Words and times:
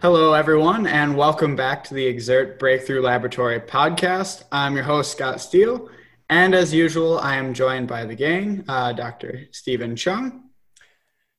Hello, 0.00 0.32
everyone, 0.32 0.86
and 0.86 1.16
welcome 1.16 1.56
back 1.56 1.82
to 1.82 1.92
the 1.92 2.14
Xert 2.14 2.60
Breakthrough 2.60 3.02
Laboratory 3.02 3.58
podcast. 3.58 4.44
I'm 4.52 4.76
your 4.76 4.84
host, 4.84 5.10
Scott 5.10 5.40
Steele, 5.40 5.90
and 6.30 6.54
as 6.54 6.72
usual, 6.72 7.18
I 7.18 7.34
am 7.34 7.52
joined 7.52 7.88
by 7.88 8.04
the 8.04 8.14
gang, 8.14 8.64
uh, 8.68 8.92
Dr. 8.92 9.48
Stephen 9.50 9.96
Cheung. 9.96 10.42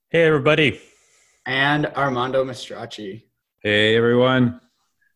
Hey, 0.09 0.23
everybody. 0.23 0.81
And 1.45 1.85
Armando 1.85 2.43
Mastracci. 2.43 3.23
Hey, 3.63 3.95
everyone. 3.95 4.59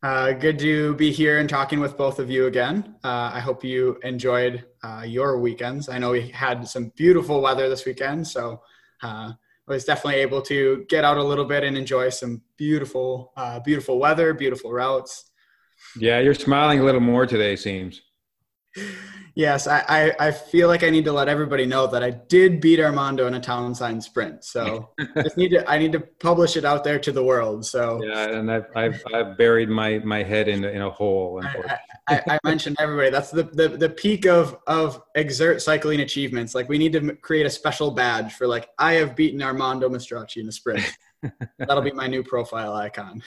Uh, 0.01 0.31
good 0.31 0.57
to 0.59 0.93
be 0.95 1.11
here 1.11 1.39
and 1.39 1.49
talking 1.49 1.81
with 1.81 1.97
both 1.97 2.19
of 2.19 2.29
you 2.29 2.45
again. 2.45 2.95
Uh, 3.03 3.29
I 3.33 3.41
hope 3.41 3.61
you 3.61 3.99
enjoyed 4.03 4.63
uh, 4.83 5.03
your 5.05 5.37
weekends. 5.37 5.89
I 5.89 5.99
know 5.99 6.11
we 6.11 6.29
had 6.29 6.65
some 6.65 6.93
beautiful 6.95 7.41
weather 7.41 7.67
this 7.67 7.85
weekend, 7.85 8.25
so 8.25 8.61
uh, 9.01 9.33
was 9.67 9.85
definitely 9.85 10.21
able 10.21 10.41
to 10.43 10.85
get 10.89 11.03
out 11.03 11.17
a 11.17 11.23
little 11.23 11.45
bit 11.45 11.63
and 11.63 11.77
enjoy 11.77 12.09
some 12.09 12.41
beautiful, 12.57 13.31
uh, 13.37 13.59
beautiful 13.59 13.99
weather, 13.99 14.33
beautiful 14.33 14.71
routes. 14.71 15.31
Yeah, 15.97 16.19
you're 16.19 16.33
smiling 16.33 16.79
a 16.79 16.83
little 16.83 17.01
more 17.01 17.25
today, 17.25 17.55
seems. 17.55 18.01
Yes, 19.35 19.65
I, 19.65 19.83
I, 19.89 20.27
I, 20.27 20.31
feel 20.31 20.67
like 20.67 20.83
I 20.83 20.91
need 20.91 21.05
to 21.05 21.11
let 21.11 21.27
everybody 21.27 21.65
know 21.65 21.87
that 21.87 22.03
I 22.03 22.11
did 22.11 22.61
beat 22.61 22.79
Armando 22.79 23.25
in 23.25 23.33
a 23.33 23.39
town 23.39 23.73
sign 23.73 23.99
sprint. 23.99 24.43
So 24.43 24.89
just 25.23 25.37
need 25.37 25.49
to 25.49 25.67
I 25.67 25.79
need 25.79 25.91
to 25.93 25.99
publish 25.99 26.55
it 26.55 26.65
out 26.65 26.83
there 26.83 26.99
to 26.99 27.11
the 27.11 27.23
world. 27.23 27.65
So 27.65 28.03
yeah, 28.03 28.29
and 28.29 28.51
I've 28.51 28.65
I've, 28.75 29.03
I've 29.11 29.37
buried 29.37 29.69
my 29.69 29.99
my 29.99 30.21
head 30.21 30.47
in 30.47 30.63
in 30.63 30.83
a 30.83 30.89
hole. 30.89 31.41
I, 31.43 31.79
I, 32.07 32.21
I, 32.29 32.39
mentioned 32.43 32.77
everybody. 32.79 33.09
That's 33.09 33.31
the, 33.31 33.43
the 33.43 33.69
the 33.69 33.89
peak 33.89 34.27
of 34.27 34.57
of 34.67 35.01
Xert 35.15 35.61
cycling 35.61 36.01
achievements. 36.01 36.53
Like 36.53 36.69
we 36.69 36.77
need 36.77 36.93
to 36.93 37.15
create 37.15 37.47
a 37.47 37.51
special 37.51 37.89
badge 37.89 38.33
for 38.33 38.45
like 38.45 38.69
I 38.77 38.93
have 38.93 39.15
beaten 39.15 39.41
Armando 39.41 39.89
Mastracci 39.89 40.37
in 40.37 40.47
a 40.47 40.51
sprint. 40.51 40.85
That'll 41.57 41.81
be 41.81 41.91
my 41.91 42.05
new 42.05 42.23
profile 42.23 42.73
icon. 42.73 43.23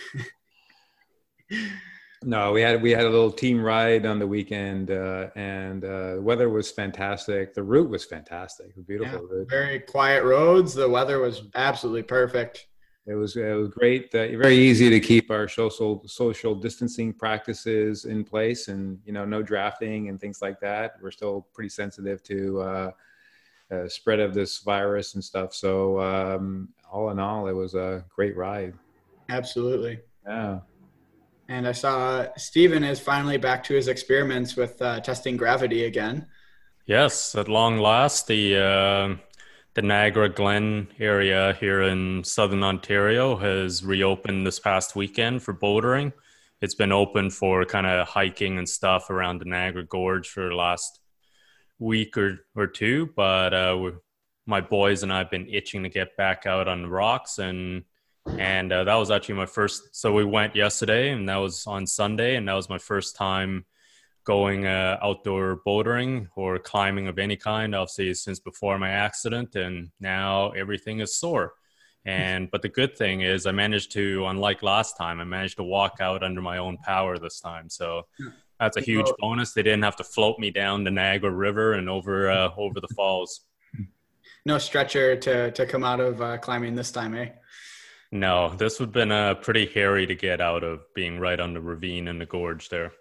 No, 2.22 2.52
we 2.52 2.62
had 2.62 2.80
we 2.80 2.90
had 2.92 3.04
a 3.04 3.10
little 3.10 3.30
team 3.30 3.62
ride 3.62 4.06
on 4.06 4.18
the 4.18 4.26
weekend, 4.26 4.90
uh, 4.90 5.28
and 5.36 5.84
uh, 5.84 6.14
the 6.14 6.22
weather 6.22 6.48
was 6.48 6.70
fantastic. 6.70 7.54
The 7.54 7.62
route 7.62 7.90
was 7.90 8.04
fantastic, 8.04 8.72
beautiful 8.86 9.28
yeah, 9.30 9.36
route. 9.36 9.50
Very 9.50 9.80
quiet 9.80 10.24
roads. 10.24 10.74
The 10.74 10.88
weather 10.88 11.18
was 11.20 11.42
absolutely 11.54 12.04
perfect. 12.04 12.66
It 13.06 13.14
was 13.14 13.36
it 13.36 13.54
was 13.54 13.68
great. 13.68 14.14
Uh, 14.14 14.28
very 14.38 14.56
easy 14.56 14.88
to 14.90 14.98
keep 14.98 15.30
our 15.30 15.46
social 15.46 16.02
social 16.08 16.54
distancing 16.54 17.12
practices 17.12 18.06
in 18.06 18.24
place, 18.24 18.68
and 18.68 18.98
you 19.04 19.12
know, 19.12 19.24
no 19.24 19.42
drafting 19.42 20.08
and 20.08 20.18
things 20.18 20.40
like 20.40 20.58
that. 20.60 20.94
We're 21.02 21.10
still 21.10 21.46
pretty 21.52 21.68
sensitive 21.68 22.22
to 22.24 22.60
uh, 22.62 22.90
uh, 23.70 23.88
spread 23.88 24.20
of 24.20 24.34
this 24.34 24.58
virus 24.58 25.14
and 25.14 25.22
stuff. 25.22 25.54
So, 25.54 26.00
um, 26.00 26.70
all 26.90 27.10
in 27.10 27.18
all, 27.18 27.46
it 27.46 27.52
was 27.52 27.74
a 27.74 28.04
great 28.08 28.36
ride. 28.36 28.74
Absolutely. 29.28 30.00
Yeah. 30.26 30.60
And 31.48 31.66
I 31.68 31.72
saw 31.72 32.26
Stephen 32.36 32.82
is 32.82 32.98
finally 32.98 33.36
back 33.36 33.62
to 33.64 33.74
his 33.74 33.88
experiments 33.88 34.56
with 34.56 34.80
uh, 34.82 35.00
testing 35.00 35.36
gravity 35.36 35.84
again. 35.84 36.26
Yes, 36.86 37.34
at 37.34 37.48
long 37.48 37.78
last, 37.78 38.26
the 38.26 38.56
uh, 38.56 39.16
the 39.74 39.82
Niagara 39.82 40.28
Glen 40.28 40.88
area 40.98 41.56
here 41.60 41.82
in 41.82 42.24
southern 42.24 42.64
Ontario 42.64 43.36
has 43.36 43.84
reopened 43.84 44.46
this 44.46 44.58
past 44.58 44.96
weekend 44.96 45.42
for 45.42 45.52
bouldering. 45.52 46.12
It's 46.62 46.74
been 46.74 46.92
open 46.92 47.30
for 47.30 47.64
kind 47.66 47.86
of 47.86 48.08
hiking 48.08 48.56
and 48.56 48.68
stuff 48.68 49.10
around 49.10 49.40
the 49.40 49.44
Niagara 49.44 49.84
Gorge 49.84 50.28
for 50.28 50.48
the 50.48 50.54
last 50.54 51.00
week 51.78 52.16
or, 52.16 52.38
or 52.54 52.66
two, 52.66 53.10
but 53.14 53.52
uh, 53.52 53.90
my 54.46 54.62
boys 54.62 55.02
and 55.02 55.12
I 55.12 55.18
have 55.18 55.30
been 55.30 55.48
itching 55.48 55.82
to 55.82 55.90
get 55.90 56.16
back 56.16 56.46
out 56.46 56.68
on 56.68 56.82
the 56.82 56.88
rocks 56.88 57.38
and 57.38 57.84
and 58.38 58.72
uh, 58.72 58.84
that 58.84 58.94
was 58.96 59.10
actually 59.10 59.34
my 59.34 59.46
first 59.46 59.94
so 59.94 60.12
we 60.12 60.24
went 60.24 60.54
yesterday 60.56 61.10
and 61.10 61.28
that 61.28 61.36
was 61.36 61.66
on 61.66 61.86
sunday 61.86 62.36
and 62.36 62.48
that 62.48 62.54
was 62.54 62.68
my 62.68 62.78
first 62.78 63.16
time 63.16 63.64
going 64.26 64.66
uh, 64.66 64.98
outdoor 65.02 65.60
bouldering 65.66 66.28
or 66.34 66.58
climbing 66.58 67.06
of 67.06 67.18
any 67.18 67.36
kind. 67.36 67.74
Obviously 67.74 68.12
since 68.12 68.40
before 68.40 68.78
my 68.78 68.90
accident 68.90 69.54
and 69.54 69.90
now 70.00 70.50
everything 70.50 70.98
is 71.00 71.16
sore. 71.16 71.54
And 72.04 72.50
but 72.50 72.62
the 72.62 72.68
good 72.68 72.96
thing 72.96 73.22
is 73.22 73.46
i 73.46 73.52
managed 73.52 73.90
to 73.92 74.26
unlike 74.26 74.62
last 74.62 74.96
time 74.96 75.18
i 75.18 75.24
managed 75.24 75.56
to 75.56 75.64
walk 75.64 75.94
out 76.00 76.22
under 76.22 76.42
my 76.42 76.58
own 76.58 76.76
power 76.78 77.18
this 77.18 77.40
time. 77.40 77.70
So 77.70 78.02
that's 78.60 78.76
a 78.76 78.80
huge 78.80 79.10
bonus. 79.18 79.52
They 79.52 79.62
didn't 79.62 79.82
have 79.82 79.96
to 79.96 80.04
float 80.04 80.38
me 80.38 80.50
down 80.50 80.84
the 80.84 80.90
niagara 80.90 81.30
river 81.30 81.74
and 81.74 81.88
over 81.88 82.30
uh, 82.30 82.50
over 82.56 82.80
the 82.80 82.92
falls. 82.94 83.40
No 84.44 84.58
stretcher 84.58 85.16
to 85.16 85.50
to 85.50 85.66
come 85.66 85.82
out 85.82 85.98
of 85.98 86.22
uh, 86.22 86.38
climbing 86.38 86.76
this 86.76 86.92
time 86.92 87.16
eh 87.16 87.30
no, 88.12 88.54
this 88.56 88.78
would 88.78 88.88
have 88.88 88.92
been 88.92 89.12
uh, 89.12 89.34
pretty 89.34 89.66
hairy 89.66 90.06
to 90.06 90.14
get 90.14 90.40
out 90.40 90.64
of 90.64 90.80
being 90.94 91.18
right 91.18 91.38
on 91.38 91.54
the 91.54 91.60
ravine 91.60 92.08
in 92.08 92.18
the 92.18 92.26
gorge 92.26 92.68
there. 92.68 92.92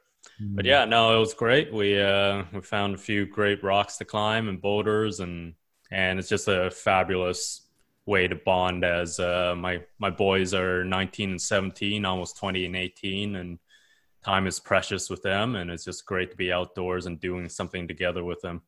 Mm. 0.42 0.56
But 0.56 0.66
yeah, 0.66 0.86
no, 0.86 1.16
it 1.16 1.20
was 1.20 1.34
great. 1.34 1.74
We 1.74 2.00
uh, 2.00 2.44
we 2.54 2.62
found 2.62 2.96
a 2.96 3.00
few 3.00 3.26
great 3.26 3.64
rocks 3.64 3.98
to 3.98 4.06
climb 4.06 4.50
and 4.50 4.62
boulders, 4.62 5.20
and 5.20 5.54
and 5.92 6.20
it's 6.20 6.30
just 6.30 6.48
a 6.48 6.72
fabulous 6.72 7.62
way 8.06 8.28
to 8.28 8.36
bond 8.36 8.84
as 8.84 9.20
uh, 9.20 9.56
my 9.58 9.82
my 10.00 10.10
boys 10.10 10.54
are 10.54 10.84
19 10.84 11.32
and 11.32 11.42
17, 11.42 12.06
almost 12.06 12.38
20 12.38 12.66
and 12.66 12.76
18, 12.76 13.36
and 13.36 13.60
time 14.24 14.48
is 14.48 14.60
precious 14.60 15.10
with 15.10 15.22
them, 15.22 15.56
and 15.56 15.70
it's 15.70 15.86
just 15.86 16.06
great 16.06 16.32
to 16.32 16.38
be 16.38 16.52
outdoors 16.52 17.06
and 17.06 17.20
doing 17.20 17.48
something 17.48 17.88
together 17.88 18.24
with 18.24 18.42
them. 18.42 18.62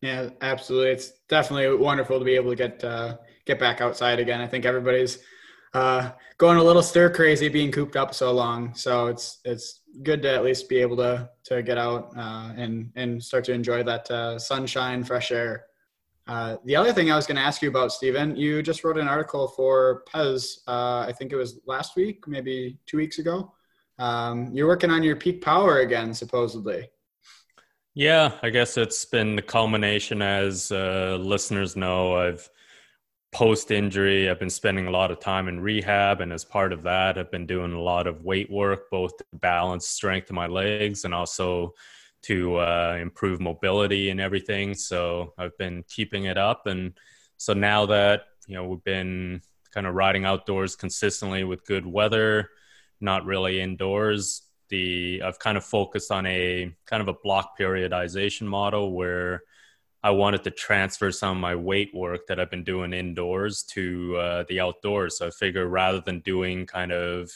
Yeah, 0.00 0.30
absolutely. 0.40 0.90
It's 0.90 1.12
definitely 1.28 1.74
wonderful 1.76 2.18
to 2.18 2.24
be 2.24 2.34
able 2.34 2.50
to 2.50 2.56
get 2.56 2.82
uh, 2.82 3.16
get 3.44 3.58
back 3.58 3.80
outside 3.80 4.18
again. 4.18 4.40
I 4.40 4.46
think 4.46 4.64
everybody's 4.64 5.18
uh, 5.76 6.10
going 6.38 6.56
a 6.56 6.62
little 6.62 6.82
stir 6.82 7.10
crazy 7.10 7.50
being 7.50 7.70
cooped 7.70 7.96
up 7.96 8.14
so 8.14 8.32
long. 8.32 8.74
So 8.74 9.08
it's 9.08 9.40
it's 9.44 9.80
good 10.02 10.22
to 10.22 10.30
at 10.32 10.42
least 10.42 10.70
be 10.70 10.78
able 10.78 10.96
to 10.96 11.28
to 11.44 11.62
get 11.62 11.76
out 11.76 12.12
uh, 12.16 12.52
and 12.56 12.90
and 12.96 13.22
start 13.22 13.44
to 13.44 13.52
enjoy 13.52 13.82
that 13.82 14.10
uh, 14.10 14.38
sunshine, 14.38 15.04
fresh 15.04 15.30
air. 15.30 15.66
Uh, 16.26 16.56
the 16.64 16.74
other 16.74 16.92
thing 16.92 17.12
I 17.12 17.16
was 17.16 17.26
going 17.26 17.36
to 17.36 17.42
ask 17.42 17.62
you 17.62 17.68
about, 17.68 17.92
Stephen, 17.92 18.34
you 18.34 18.60
just 18.60 18.82
wrote 18.82 18.98
an 18.98 19.06
article 19.06 19.46
for 19.46 20.02
Pez. 20.12 20.58
Uh, 20.66 21.04
I 21.06 21.12
think 21.16 21.30
it 21.30 21.36
was 21.36 21.60
last 21.66 21.94
week, 21.94 22.26
maybe 22.26 22.78
two 22.86 22.96
weeks 22.96 23.18
ago. 23.18 23.52
Um, 23.98 24.50
you're 24.52 24.66
working 24.66 24.90
on 24.90 25.04
your 25.04 25.14
peak 25.14 25.40
power 25.40 25.80
again, 25.80 26.12
supposedly. 26.14 26.90
Yeah, 27.94 28.32
I 28.42 28.50
guess 28.50 28.76
it's 28.76 29.04
been 29.04 29.36
the 29.36 29.42
culmination. 29.42 30.20
As 30.20 30.72
uh, 30.72 31.16
listeners 31.20 31.76
know, 31.76 32.16
I've 32.16 32.50
post 33.36 33.70
injury, 33.70 34.30
I've 34.30 34.38
been 34.38 34.48
spending 34.48 34.86
a 34.86 34.90
lot 34.90 35.10
of 35.10 35.20
time 35.20 35.46
in 35.46 35.60
rehab. 35.60 36.22
And 36.22 36.32
as 36.32 36.42
part 36.42 36.72
of 36.72 36.82
that, 36.84 37.18
I've 37.18 37.30
been 37.30 37.44
doing 37.44 37.74
a 37.74 37.82
lot 37.82 38.06
of 38.06 38.24
weight 38.24 38.50
work, 38.50 38.88
both 38.90 39.14
to 39.18 39.24
balance 39.34 39.86
strength 39.86 40.30
in 40.30 40.34
my 40.34 40.46
legs 40.46 41.04
and 41.04 41.12
also 41.12 41.74
to 42.22 42.56
uh, 42.56 42.96
improve 42.98 43.38
mobility 43.38 44.08
and 44.08 44.22
everything. 44.22 44.72
So 44.72 45.34
I've 45.36 45.56
been 45.58 45.84
keeping 45.86 46.24
it 46.24 46.38
up. 46.38 46.66
And 46.66 46.94
so 47.36 47.52
now 47.52 47.84
that, 47.84 48.22
you 48.46 48.54
know, 48.54 48.68
we've 48.68 48.84
been 48.84 49.42
kind 49.70 49.86
of 49.86 49.94
riding 49.94 50.24
outdoors 50.24 50.74
consistently 50.74 51.44
with 51.44 51.66
good 51.66 51.84
weather, 51.84 52.48
not 53.02 53.26
really 53.26 53.60
indoors. 53.60 54.44
The 54.70 55.20
I've 55.22 55.38
kind 55.38 55.58
of 55.58 55.64
focused 55.64 56.10
on 56.10 56.24
a 56.24 56.74
kind 56.86 57.02
of 57.02 57.08
a 57.08 57.18
block 57.22 57.58
periodization 57.60 58.46
model 58.46 58.94
where 58.94 59.42
I 60.06 60.10
wanted 60.10 60.44
to 60.44 60.52
transfer 60.52 61.10
some 61.10 61.36
of 61.36 61.40
my 61.40 61.56
weight 61.56 61.92
work 61.92 62.28
that 62.28 62.38
I've 62.38 62.48
been 62.48 62.62
doing 62.62 62.92
indoors 62.92 63.64
to 63.74 64.16
uh, 64.16 64.44
the 64.48 64.60
outdoors. 64.60 65.18
So 65.18 65.26
I 65.26 65.30
figure 65.30 65.66
rather 65.66 66.00
than 66.00 66.20
doing 66.20 66.64
kind 66.64 66.92
of, 66.92 67.28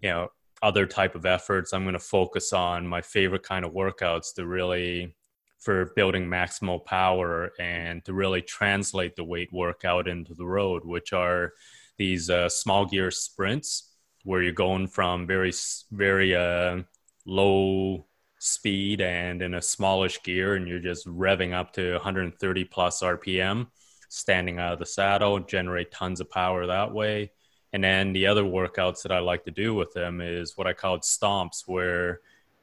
you 0.00 0.10
know, 0.10 0.28
other 0.62 0.86
type 0.86 1.16
of 1.16 1.26
efforts, 1.26 1.72
I'm 1.72 1.82
going 1.82 1.94
to 1.94 1.98
focus 1.98 2.52
on 2.52 2.86
my 2.86 3.02
favorite 3.02 3.42
kind 3.42 3.64
of 3.64 3.72
workouts 3.72 4.32
to 4.36 4.46
really 4.46 5.16
for 5.58 5.86
building 5.96 6.26
maximal 6.26 6.84
power 6.84 7.50
and 7.58 8.04
to 8.04 8.14
really 8.14 8.40
translate 8.40 9.16
the 9.16 9.24
weight 9.24 9.52
workout 9.52 10.06
into 10.06 10.32
the 10.32 10.46
road, 10.46 10.84
which 10.84 11.12
are 11.12 11.54
these 11.98 12.30
uh, 12.30 12.48
small 12.48 12.86
gear 12.86 13.10
sprints 13.10 13.96
where 14.22 14.42
you're 14.42 14.52
going 14.52 14.86
from 14.86 15.26
very, 15.26 15.52
very 15.90 16.36
uh, 16.36 16.82
low 17.26 18.06
speed 18.46 19.00
and 19.00 19.42
in 19.42 19.54
a 19.54 19.62
smallish 19.62 20.22
gear 20.22 20.54
and 20.54 20.68
you're 20.68 20.78
just 20.78 21.06
revving 21.06 21.52
up 21.52 21.72
to 21.72 21.92
130 21.92 22.64
plus 22.64 23.02
rpm 23.02 23.66
standing 24.08 24.58
out 24.58 24.72
of 24.72 24.78
the 24.78 24.86
saddle 24.86 25.40
generate 25.40 25.90
tons 25.90 26.20
of 26.20 26.30
power 26.30 26.66
that 26.66 26.92
way. 26.92 27.32
And 27.72 27.82
then 27.82 28.12
the 28.12 28.26
other 28.28 28.44
workouts 28.44 29.02
that 29.02 29.12
i 29.12 29.18
like 29.18 29.44
to 29.44 29.50
do 29.50 29.74
with 29.74 29.92
them 29.92 30.20
is 30.20 30.56
what 30.56 30.66
i 30.66 30.72
call 30.72 30.98
stomps 30.98 31.64
where 31.66 32.20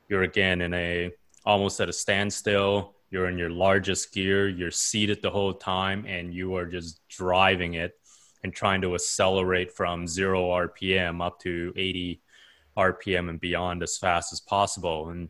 you're 0.08 0.24
again 0.24 0.62
in 0.62 0.74
a 0.74 1.12
almost 1.46 1.80
at 1.82 1.90
a 1.90 1.94
standstill 1.94 2.96
you're 3.12 3.28
in 3.28 3.38
your 3.38 3.50
largest 3.50 4.14
gear 4.14 4.48
you're 4.48 4.72
seated 4.72 5.22
the 5.22 5.30
whole 5.30 5.54
time 5.54 6.06
and 6.08 6.34
you 6.34 6.56
are 6.56 6.66
just 6.66 7.02
driving 7.10 7.74
it 7.74 8.00
and 8.44 8.54
trying 8.54 8.82
to 8.82 8.96
accelerate 8.96 9.72
from 9.72 10.08
0 10.08 10.48
rpm 10.50 11.24
up 11.24 11.40
to 11.40 11.74
80 11.76 12.22
rpm 12.78 13.30
and 13.30 13.40
beyond 13.40 13.84
as 13.84 13.98
fast 13.98 14.34
as 14.34 14.40
possible. 14.40 15.10
And 15.10 15.30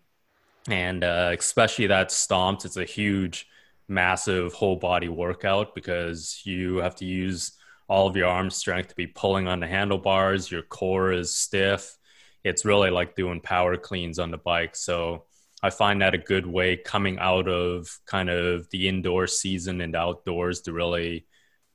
and 0.70 1.04
uh, 1.04 1.34
especially 1.38 1.88
that 1.88 2.12
stomped 2.12 2.66
it's 2.66 2.78
a 2.78 2.86
huge 2.86 3.48
massive 3.88 4.54
whole 4.54 4.76
body 4.76 5.10
workout 5.10 5.76
because 5.76 6.42
you 6.46 6.78
have 6.78 6.96
to 6.96 7.06
use 7.06 7.52
all 7.88 8.08
of 8.08 8.16
your 8.16 8.28
arm 8.28 8.50
strength 8.50 8.90
to 8.90 8.96
be 8.96 9.08
pulling 9.08 9.48
on 9.48 9.60
the 9.60 9.68
handlebars. 9.68 10.50
Your 10.50 10.64
core 10.64 11.12
is 11.12 11.36
stiff. 11.36 11.98
It's 12.44 12.66
really 12.66 12.90
like 12.90 13.16
doing 13.16 13.42
power 13.42 13.78
cleans 13.78 14.20
on 14.20 14.32
the 14.32 14.38
bike. 14.38 14.76
So 14.76 15.26
I 15.62 15.70
find 15.70 16.02
that 16.02 16.14
a 16.14 16.18
good 16.18 16.46
way 16.46 16.78
coming 16.78 17.20
out 17.20 17.48
of 17.48 17.88
kind 18.06 18.30
of 18.30 18.70
the 18.70 18.88
indoor 18.88 19.28
season 19.28 19.82
and 19.82 19.96
outdoors 19.96 20.62
to 20.62 20.74
really 20.74 21.26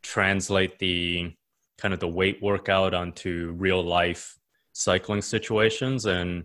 translate 0.03 0.79
the 0.79 1.33
kind 1.79 1.95
of 1.95 2.01
the 2.01 2.09
weight 2.09 2.43
workout 2.43 2.95
onto 2.95 3.55
real 3.57 3.83
life 3.83 4.37
cycling 4.73 5.23
situations 5.23 6.07
and 6.07 6.45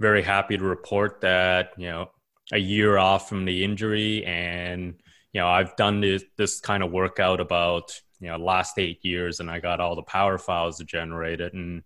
very 0.00 0.22
happy 0.22 0.56
to 0.56 0.64
report 0.64 1.20
that 1.20 1.72
you 1.76 1.86
know 1.86 2.10
a 2.52 2.58
year 2.58 2.98
off 2.98 3.28
from 3.28 3.44
the 3.44 3.62
injury 3.62 4.24
and 4.24 4.94
you 5.32 5.40
know 5.40 5.46
i've 5.46 5.76
done 5.76 6.00
this, 6.00 6.24
this 6.36 6.58
kind 6.58 6.82
of 6.82 6.90
workout 6.90 7.38
about 7.38 8.00
you 8.18 8.28
know 8.28 8.36
last 8.36 8.78
eight 8.78 9.04
years 9.04 9.38
and 9.38 9.50
i 9.50 9.60
got 9.60 9.78
all 9.78 9.94
the 9.94 10.02
power 10.02 10.38
files 10.38 10.78
to 10.78 10.84
generate 10.84 11.40
it 11.40 11.52
and 11.52 11.82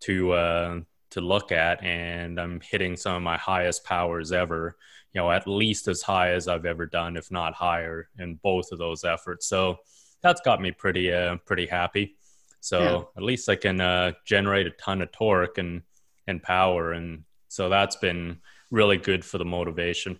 to 0.00 0.32
uh 0.32 0.78
to 1.10 1.20
look 1.20 1.50
at 1.50 1.82
and 1.82 2.38
i'm 2.38 2.60
hitting 2.60 2.96
some 2.96 3.16
of 3.16 3.22
my 3.22 3.38
highest 3.38 3.84
powers 3.84 4.32
ever 4.32 4.76
you 5.14 5.20
know 5.20 5.30
at 5.30 5.48
least 5.48 5.88
as 5.88 6.02
high 6.02 6.32
as 6.32 6.46
i've 6.46 6.66
ever 6.66 6.84
done 6.84 7.16
if 7.16 7.30
not 7.32 7.54
higher 7.54 8.08
in 8.18 8.34
both 8.42 8.70
of 8.70 8.78
those 8.78 9.02
efforts 9.02 9.46
so 9.46 9.78
that's 10.22 10.42
got 10.42 10.60
me 10.60 10.70
pretty 10.70 11.10
uh 11.10 11.36
pretty 11.46 11.66
happy 11.66 12.16
so 12.60 12.80
yeah. 12.80 13.02
at 13.16 13.22
least 13.22 13.48
i 13.48 13.56
can 13.56 13.80
uh 13.80 14.12
generate 14.26 14.66
a 14.66 14.70
ton 14.70 15.00
of 15.00 15.10
torque 15.10 15.56
and 15.56 15.80
and 16.26 16.42
power 16.42 16.92
and 16.92 17.24
so 17.56 17.68
that's 17.68 17.96
been 17.96 18.38
really 18.70 18.98
good 18.98 19.24
for 19.24 19.38
the 19.38 19.44
motivation 19.44 20.18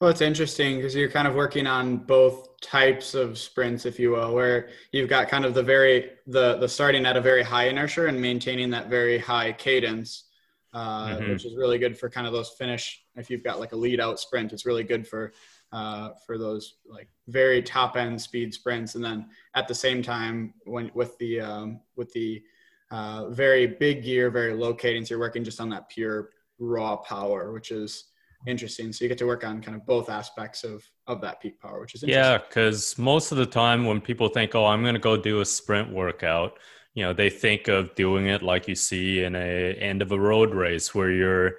well, 0.00 0.10
it's 0.10 0.20
interesting 0.20 0.76
because 0.76 0.94
you're 0.94 1.08
kind 1.08 1.28
of 1.28 1.34
working 1.34 1.66
on 1.66 1.98
both 1.98 2.60
types 2.60 3.14
of 3.14 3.38
sprints, 3.38 3.86
if 3.86 3.98
you 3.98 4.10
will, 4.10 4.34
where 4.34 4.68
you've 4.92 5.08
got 5.08 5.28
kind 5.28 5.44
of 5.44 5.54
the 5.54 5.62
very 5.62 6.10
the 6.26 6.56
the 6.56 6.68
starting 6.68 7.06
at 7.06 7.16
a 7.16 7.20
very 7.20 7.42
high 7.42 7.68
inertia 7.68 8.06
and 8.06 8.20
maintaining 8.20 8.70
that 8.70 8.90
very 8.90 9.18
high 9.18 9.52
cadence, 9.52 10.24
uh, 10.72 11.08
mm-hmm. 11.08 11.30
which 11.30 11.46
is 11.46 11.56
really 11.56 11.78
good 11.78 11.96
for 11.96 12.10
kind 12.10 12.26
of 12.26 12.32
those 12.32 12.50
finish. 12.50 13.02
If 13.16 13.30
you've 13.30 13.44
got 13.44 13.60
like 13.60 13.72
a 13.72 13.76
lead 13.76 14.00
out 14.00 14.18
sprint, 14.18 14.52
it's 14.52 14.66
really 14.66 14.84
good 14.84 15.06
for 15.06 15.32
uh, 15.72 16.10
for 16.26 16.38
those 16.38 16.74
like 16.86 17.08
very 17.28 17.62
top 17.62 17.96
end 17.96 18.20
speed 18.20 18.52
sprints. 18.52 18.96
And 18.96 19.04
then 19.04 19.28
at 19.54 19.68
the 19.68 19.74
same 19.74 20.02
time, 20.02 20.54
when 20.64 20.90
with 20.94 21.16
the 21.18 21.40
um, 21.40 21.80
with 21.96 22.12
the 22.12 22.42
uh, 22.90 23.30
very 23.30 23.66
big 23.66 24.02
gear, 24.02 24.30
very 24.30 24.54
low 24.54 24.74
cadence, 24.74 25.10
you're 25.10 25.18
working 25.18 25.44
just 25.44 25.60
on 25.60 25.68
that 25.70 25.88
pure 25.88 26.30
raw 26.58 26.96
power, 26.96 27.52
which 27.52 27.70
is 27.70 28.04
interesting. 28.46 28.92
So 28.92 29.04
you 29.04 29.08
get 29.08 29.18
to 29.18 29.26
work 29.26 29.44
on 29.44 29.60
kind 29.60 29.76
of 29.76 29.86
both 29.86 30.08
aspects 30.08 30.64
of 30.64 30.84
of 31.06 31.20
that 31.20 31.40
peak 31.40 31.60
power, 31.60 31.80
which 31.80 31.94
is 31.94 32.02
yeah. 32.02 32.38
Because 32.38 32.96
most 32.98 33.32
of 33.32 33.38
the 33.38 33.46
time, 33.46 33.84
when 33.84 34.00
people 34.00 34.28
think, 34.28 34.54
"Oh, 34.54 34.66
I'm 34.66 34.82
going 34.82 34.94
to 34.94 35.00
go 35.00 35.16
do 35.16 35.40
a 35.40 35.44
sprint 35.44 35.92
workout," 35.92 36.58
you 36.94 37.04
know, 37.04 37.12
they 37.12 37.30
think 37.30 37.68
of 37.68 37.94
doing 37.94 38.26
it 38.26 38.42
like 38.42 38.68
you 38.68 38.74
see 38.74 39.24
in 39.24 39.34
a 39.34 39.74
end 39.74 40.02
of 40.02 40.12
a 40.12 40.18
road 40.18 40.54
race 40.54 40.94
where 40.94 41.10
you're 41.10 41.52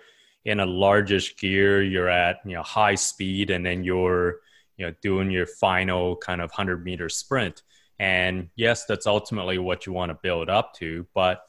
in 0.45 0.60
a 0.60 0.66
largish 0.66 1.36
gear, 1.38 1.81
you're 1.81 2.10
at 2.10 2.38
you 2.45 2.54
know 2.54 2.63
high 2.63 2.95
speed, 2.95 3.50
and 3.50 3.66
then 3.66 3.83
you're 3.83 4.39
you 4.78 4.86
know 4.86 4.94
doing 5.01 5.31
your 5.31 5.45
final 5.45 6.16
kind 6.18 6.42
of 6.42 6.51
hundred 6.51 6.83
meter 6.83 7.10
sprint. 7.10 7.63
And 8.00 8.50
yes, 8.56 8.86
that's 8.86 9.07
ultimately 9.07 9.57
what 9.57 9.86
you 9.86 9.94
want 9.94 10.09
to 10.09 10.19
build 10.21 10.50
up 10.50 10.74
to, 10.75 11.07
but 11.13 11.45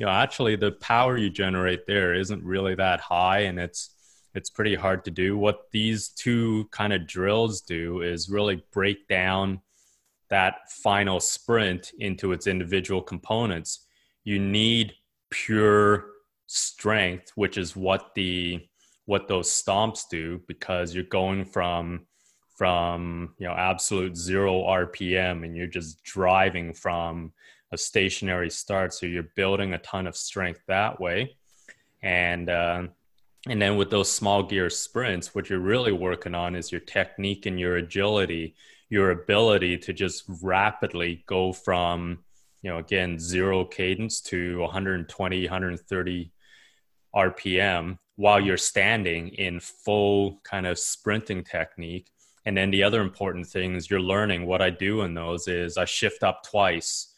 you 0.00 0.06
know, 0.06 0.12
actually, 0.12 0.56
the 0.56 0.72
power 0.72 1.18
you 1.18 1.28
generate 1.28 1.86
there 1.86 2.14
isn't 2.14 2.42
really 2.42 2.74
that 2.76 3.00
high, 3.00 3.40
and 3.40 3.60
it's 3.60 3.90
it's 4.34 4.48
pretty 4.48 4.74
hard 4.74 5.04
to 5.04 5.10
do. 5.10 5.36
What 5.36 5.70
these 5.72 6.08
two 6.08 6.68
kind 6.70 6.94
of 6.94 7.06
drills 7.06 7.60
do 7.60 8.00
is 8.00 8.30
really 8.30 8.64
break 8.72 9.08
down 9.08 9.60
that 10.30 10.70
final 10.70 11.20
sprint 11.20 11.92
into 11.98 12.32
its 12.32 12.46
individual 12.46 13.02
components. 13.02 13.86
You 14.24 14.38
need 14.38 14.94
pure 15.28 16.06
strength, 16.46 17.32
which 17.34 17.58
is 17.58 17.76
what 17.76 18.14
the 18.14 18.66
what 19.04 19.28
those 19.28 19.50
stomps 19.50 20.04
do 20.10 20.40
because 20.48 20.94
you're 20.94 21.04
going 21.04 21.44
from 21.44 22.06
from 22.60 23.34
you 23.38 23.46
know 23.46 23.54
absolute 23.54 24.14
zero 24.14 24.64
rpm 24.64 25.46
and 25.46 25.56
you're 25.56 25.66
just 25.66 26.02
driving 26.04 26.74
from 26.74 27.32
a 27.72 27.78
stationary 27.78 28.50
start 28.50 28.92
so 28.92 29.06
you're 29.06 29.30
building 29.34 29.72
a 29.72 29.78
ton 29.78 30.06
of 30.06 30.14
strength 30.14 30.60
that 30.68 31.00
way 31.00 31.34
and 32.02 32.50
uh, 32.50 32.82
and 33.48 33.60
then 33.60 33.76
with 33.76 33.90
those 33.90 34.12
small 34.12 34.42
gear 34.42 34.68
sprints, 34.68 35.34
what 35.34 35.48
you're 35.48 35.58
really 35.58 35.92
working 35.92 36.34
on 36.34 36.54
is 36.54 36.70
your 36.70 36.82
technique 36.82 37.46
and 37.46 37.58
your 37.58 37.76
agility, 37.76 38.54
your 38.90 39.12
ability 39.12 39.78
to 39.78 39.94
just 39.94 40.24
rapidly 40.42 41.24
go 41.26 41.52
from, 41.52 42.18
you 42.60 42.70
know, 42.70 42.76
again, 42.76 43.18
zero 43.18 43.64
cadence 43.64 44.20
to 44.22 44.58
120, 44.60 45.42
130 45.44 46.32
RPM 47.16 47.98
while 48.16 48.38
you're 48.38 48.58
standing 48.58 49.28
in 49.28 49.58
full 49.58 50.40
kind 50.44 50.66
of 50.66 50.78
sprinting 50.78 51.42
technique. 51.42 52.10
And 52.46 52.56
then 52.56 52.70
the 52.70 52.82
other 52.82 53.02
important 53.02 53.46
thing 53.46 53.74
is 53.74 53.90
you're 53.90 54.00
learning 54.00 54.46
what 54.46 54.62
I 54.62 54.70
do 54.70 55.02
in 55.02 55.14
those 55.14 55.46
is 55.48 55.76
I 55.76 55.84
shift 55.84 56.22
up 56.22 56.42
twice 56.42 57.14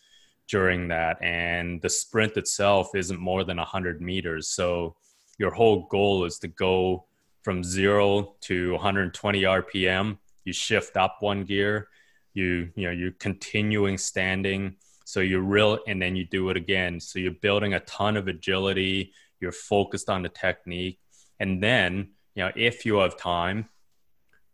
during 0.49 0.89
that. 0.89 1.23
And 1.23 1.81
the 1.81 1.89
sprint 1.89 2.37
itself 2.37 2.95
isn't 2.95 3.21
more 3.21 3.45
than 3.45 3.57
100 3.59 4.01
meters. 4.01 4.49
So, 4.49 4.97
your 5.39 5.51
whole 5.51 5.87
goal 5.91 6.25
is 6.25 6.39
to 6.41 6.49
go 6.49 7.07
from 7.43 7.65
zero 7.65 8.37
to 8.43 8.73
120 8.73 9.43
RPM. 9.43 10.19
You 10.45 10.53
shift 10.53 10.97
up 10.97 11.17
one 11.21 11.45
gear, 11.45 11.89
you 12.35 12.71
you 12.75 12.87
know 12.87 12.93
you're 12.93 13.13
continuing 13.13 13.99
standing, 13.99 14.77
so 15.05 15.21
you're 15.21 15.41
real, 15.41 15.79
and 15.87 16.01
then 16.01 16.17
you 16.17 16.25
do 16.25 16.49
it 16.51 16.57
again. 16.57 17.01
So 17.01 17.19
you're 17.19 17.33
building 17.33 17.75
a 17.75 17.81
ton 17.81 18.17
of 18.17 18.29
agility. 18.29 19.13
You're 19.41 19.53
focused 19.53 20.09
on 20.09 20.23
the 20.23 20.29
technique, 20.29 21.01
and 21.41 21.63
then 21.63 22.11
you 22.35 22.45
know 22.45 22.53
if 22.57 22.87
you 22.87 22.97
have 22.99 23.17
time 23.17 23.69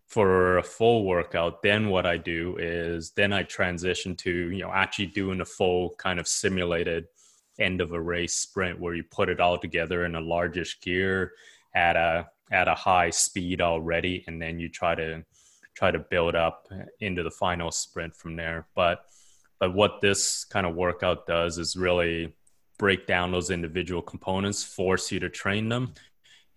for 0.08 0.56
a 0.56 0.62
full 0.62 1.04
workout, 1.04 1.62
then 1.62 1.90
what 1.90 2.06
I 2.06 2.16
do 2.16 2.56
is 2.58 3.10
then 3.10 3.32
I 3.32 3.42
transition 3.42 4.16
to 4.16 4.30
you 4.30 4.62
know 4.62 4.72
actually 4.72 5.06
doing 5.06 5.40
a 5.40 5.44
full 5.44 5.90
kind 5.98 6.18
of 6.18 6.26
simulated 6.26 7.06
end 7.58 7.80
of 7.80 7.92
a 7.92 8.00
race 8.00 8.36
sprint 8.36 8.80
where 8.80 8.94
you 8.94 9.04
put 9.04 9.28
it 9.28 9.40
all 9.40 9.58
together 9.58 10.04
in 10.04 10.14
a 10.14 10.20
largish 10.20 10.80
gear 10.80 11.32
at 11.74 11.96
a 11.96 12.28
at 12.50 12.68
a 12.68 12.74
high 12.74 13.10
speed 13.10 13.60
already 13.60 14.24
and 14.26 14.40
then 14.40 14.58
you 14.58 14.68
try 14.68 14.94
to 14.94 15.22
try 15.74 15.90
to 15.90 15.98
build 15.98 16.34
up 16.34 16.68
into 17.00 17.22
the 17.22 17.30
final 17.30 17.70
sprint 17.70 18.16
from 18.16 18.34
there. 18.34 18.66
But 18.74 19.04
but 19.60 19.74
what 19.74 20.00
this 20.00 20.44
kind 20.44 20.66
of 20.66 20.74
workout 20.74 21.26
does 21.26 21.58
is 21.58 21.76
really 21.76 22.34
break 22.78 23.06
down 23.06 23.32
those 23.32 23.50
individual 23.50 24.00
components 24.00 24.62
force 24.62 25.12
you 25.12 25.20
to 25.20 25.28
train 25.28 25.68
them 25.68 25.92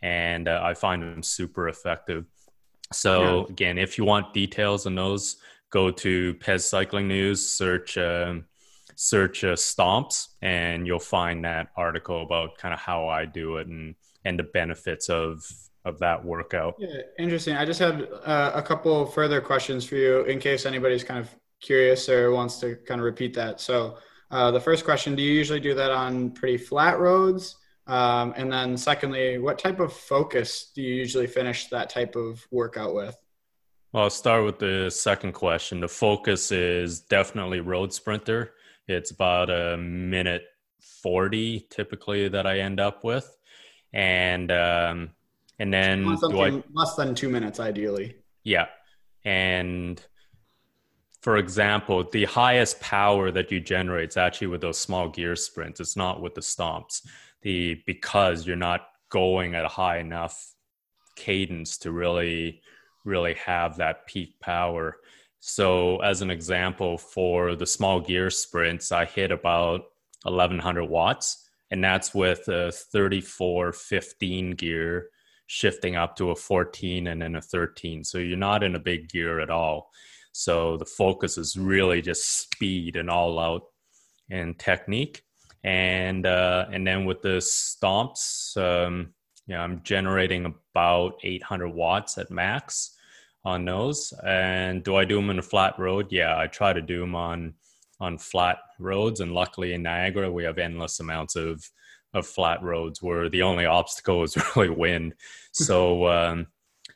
and 0.04 0.48
uh, 0.48 0.62
i 0.64 0.74
find 0.74 1.02
them 1.02 1.24
super 1.24 1.68
effective 1.68 2.26
so 2.92 3.22
yeah. 3.22 3.46
again 3.50 3.78
if 3.78 3.98
you 3.98 4.04
want 4.04 4.34
details 4.34 4.86
on 4.86 4.96
those 4.96 5.38
go 5.70 5.90
to 5.92 6.34
pez 6.36 6.62
cycling 6.62 7.08
news 7.08 7.50
search 7.50 7.98
um, 7.98 8.46
search 8.96 9.44
uh, 9.44 9.54
stomps 9.54 10.28
and 10.44 10.86
you'll 10.86 11.00
find 11.00 11.44
that 11.44 11.70
article 11.76 12.22
about 12.22 12.58
kind 12.58 12.74
of 12.74 12.80
how 12.80 13.08
I 13.08 13.26
do 13.26 13.58
it 13.58 13.68
and 13.68 13.96
and 14.26 14.38
the 14.38 14.44
benefits 14.44 15.10
of 15.10 15.44
of 15.84 15.98
that 15.98 16.24
workout. 16.24 16.76
Yeah, 16.78 17.02
interesting. 17.18 17.56
I 17.56 17.66
just 17.66 17.80
had 17.80 18.08
uh, 18.24 18.52
a 18.54 18.62
couple 18.62 19.04
further 19.08 19.42
questions 19.42 19.84
for 19.86 19.96
you 19.96 20.22
in 20.26 20.38
case 20.40 20.68
anybody's 20.68 21.04
kind 21.04 21.20
of 21.20 21.30
curious 21.60 22.08
or 22.08 22.32
wants 22.32 22.60
to 22.60 22.76
kind 22.76 23.02
of 23.02 23.06
repeat 23.06 23.34
that. 23.34 23.60
So, 23.60 23.98
uh, 24.30 24.52
the 24.52 24.60
first 24.60 24.86
question: 24.86 25.16
Do 25.16 25.24
you 25.24 25.34
usually 25.34 25.60
do 25.60 25.74
that 25.74 25.92
on 25.92 26.32
pretty 26.32 26.58
flat 26.58 27.00
roads? 27.00 27.56
Um, 27.92 28.34
and 28.38 28.50
then, 28.50 28.78
secondly, 28.78 29.38
what 29.38 29.60
type 29.60 29.82
of 29.82 29.92
focus 29.92 30.72
do 30.74 30.82
you 30.82 30.96
usually 30.96 31.28
finish 31.28 31.68
that 31.68 31.90
type 31.90 32.16
of 32.16 32.48
workout 32.50 32.96
with? 32.96 33.18
Well, 33.92 34.04
I'll 34.04 34.10
start 34.10 34.46
with 34.46 34.60
the 34.60 34.90
second 34.90 35.34
question. 35.34 35.82
The 35.82 35.90
focus 35.90 36.54
is 36.54 37.02
definitely 37.02 37.60
road 37.60 37.92
sprinter. 37.92 38.54
It's 38.88 39.12
about 39.12 39.50
a 39.50 39.76
minute 39.76 40.44
40 40.80 41.68
typically 41.70 42.30
that 42.30 42.48
I 42.48 42.60
end 42.60 42.80
up 42.80 43.04
with. 43.04 43.38
And, 43.92 44.50
um, 44.54 45.10
and 45.60 45.74
then 45.74 46.08
I, 46.08 46.64
less 46.74 46.96
than 46.96 47.14
two 47.14 47.28
minutes, 47.28 47.60
ideally. 47.60 48.16
Yeah. 48.46 48.68
And 49.26 50.02
for 51.22 51.36
example, 51.36 52.06
the 52.10 52.24
highest 52.24 52.80
power 52.80 53.32
that 53.32 53.52
you 53.52 53.60
generate 53.60 54.12
is 54.12 54.18
actually 54.18 54.48
with 54.48 54.62
those 54.62 54.80
small 54.80 55.10
gear 55.10 55.36
sprints. 55.36 55.82
It's 55.82 55.98
not 55.98 56.22
with 56.22 56.36
the 56.36 56.42
stomps. 56.42 57.02
The 57.42 57.82
because 57.86 58.46
you're 58.46 58.56
not 58.56 58.88
going 59.10 59.56
at 59.56 59.66
a 59.66 59.70
high 59.70 60.00
enough 60.00 60.54
cadence 61.16 61.78
to 61.80 61.92
really, 61.92 62.62
really 63.04 63.34
have 63.36 63.78
that 63.78 64.08
peak 64.08 64.40
power. 64.40 64.98
So, 65.40 65.98
as 65.98 66.22
an 66.22 66.30
example, 66.30 66.98
for 66.98 67.56
the 67.56 67.66
small 67.66 68.00
gear 68.00 68.30
sprints, 68.30 68.92
I 68.92 69.06
hit 69.06 69.32
about 69.32 69.82
1100 70.24 70.86
watts, 70.86 71.50
and 71.72 71.84
that's 71.84 72.14
with 72.14 72.48
a 72.48 72.72
34 72.72 73.74
15 73.74 74.52
gear 74.52 75.10
shifting 75.48 75.96
up 75.96 76.16
to 76.16 76.30
a 76.30 76.36
14 76.36 77.08
and 77.08 77.22
then 77.22 77.36
a 77.36 77.42
13. 77.42 78.04
So, 78.04 78.20
you're 78.20 78.38
not 78.38 78.64
in 78.64 78.76
a 78.76 78.80
big 78.80 79.10
gear 79.10 79.40
at 79.40 79.50
all. 79.50 79.92
So 80.32 80.78
the 80.78 80.86
focus 80.86 81.38
is 81.38 81.58
really 81.58 82.02
just 82.02 82.42
speed 82.42 82.96
and 82.96 83.10
all 83.10 83.40
out 83.40 83.64
and 84.30 84.58
technique. 84.58 85.24
And 85.64 86.26
uh, 86.26 86.66
and 86.72 86.86
then 86.86 87.06
with 87.06 87.22
the 87.22 87.38
stomps, 87.38 88.58
um, 88.58 89.14
know, 89.52 89.62
I'm 89.62 89.82
generating 89.84 90.46
about 90.46 91.20
800 91.24 91.70
watts 91.70 92.18
at 92.18 92.32
max 92.32 92.96
on 93.44 93.66
those. 93.66 94.14
And 94.26 94.84
do 94.84 94.96
I 94.96 95.06
do 95.06 95.16
them 95.16 95.30
in 95.30 95.40
a 95.40 95.44
flat 95.44 95.78
road? 95.78 96.08
Yeah, 96.10 96.38
I 96.38 96.48
try 96.48 96.74
to 96.74 96.82
do 96.82 97.00
them 97.00 97.16
on 97.16 97.54
on 98.00 98.18
flat 98.18 98.58
roads. 98.80 99.20
And 99.20 99.34
luckily 99.34 99.74
in 99.74 99.84
Niagara, 99.84 100.32
we 100.32 100.44
have 100.44 100.58
endless 100.58 101.00
amounts 101.00 101.36
of 101.36 101.64
of 102.14 102.28
flat 102.28 102.62
roads 102.62 103.02
where 103.02 103.30
the 103.30 103.44
only 103.44 103.66
obstacle 103.66 104.24
is 104.24 104.36
really 104.56 104.70
wind. 104.70 105.14
So 105.52 106.08
um, 106.08 106.48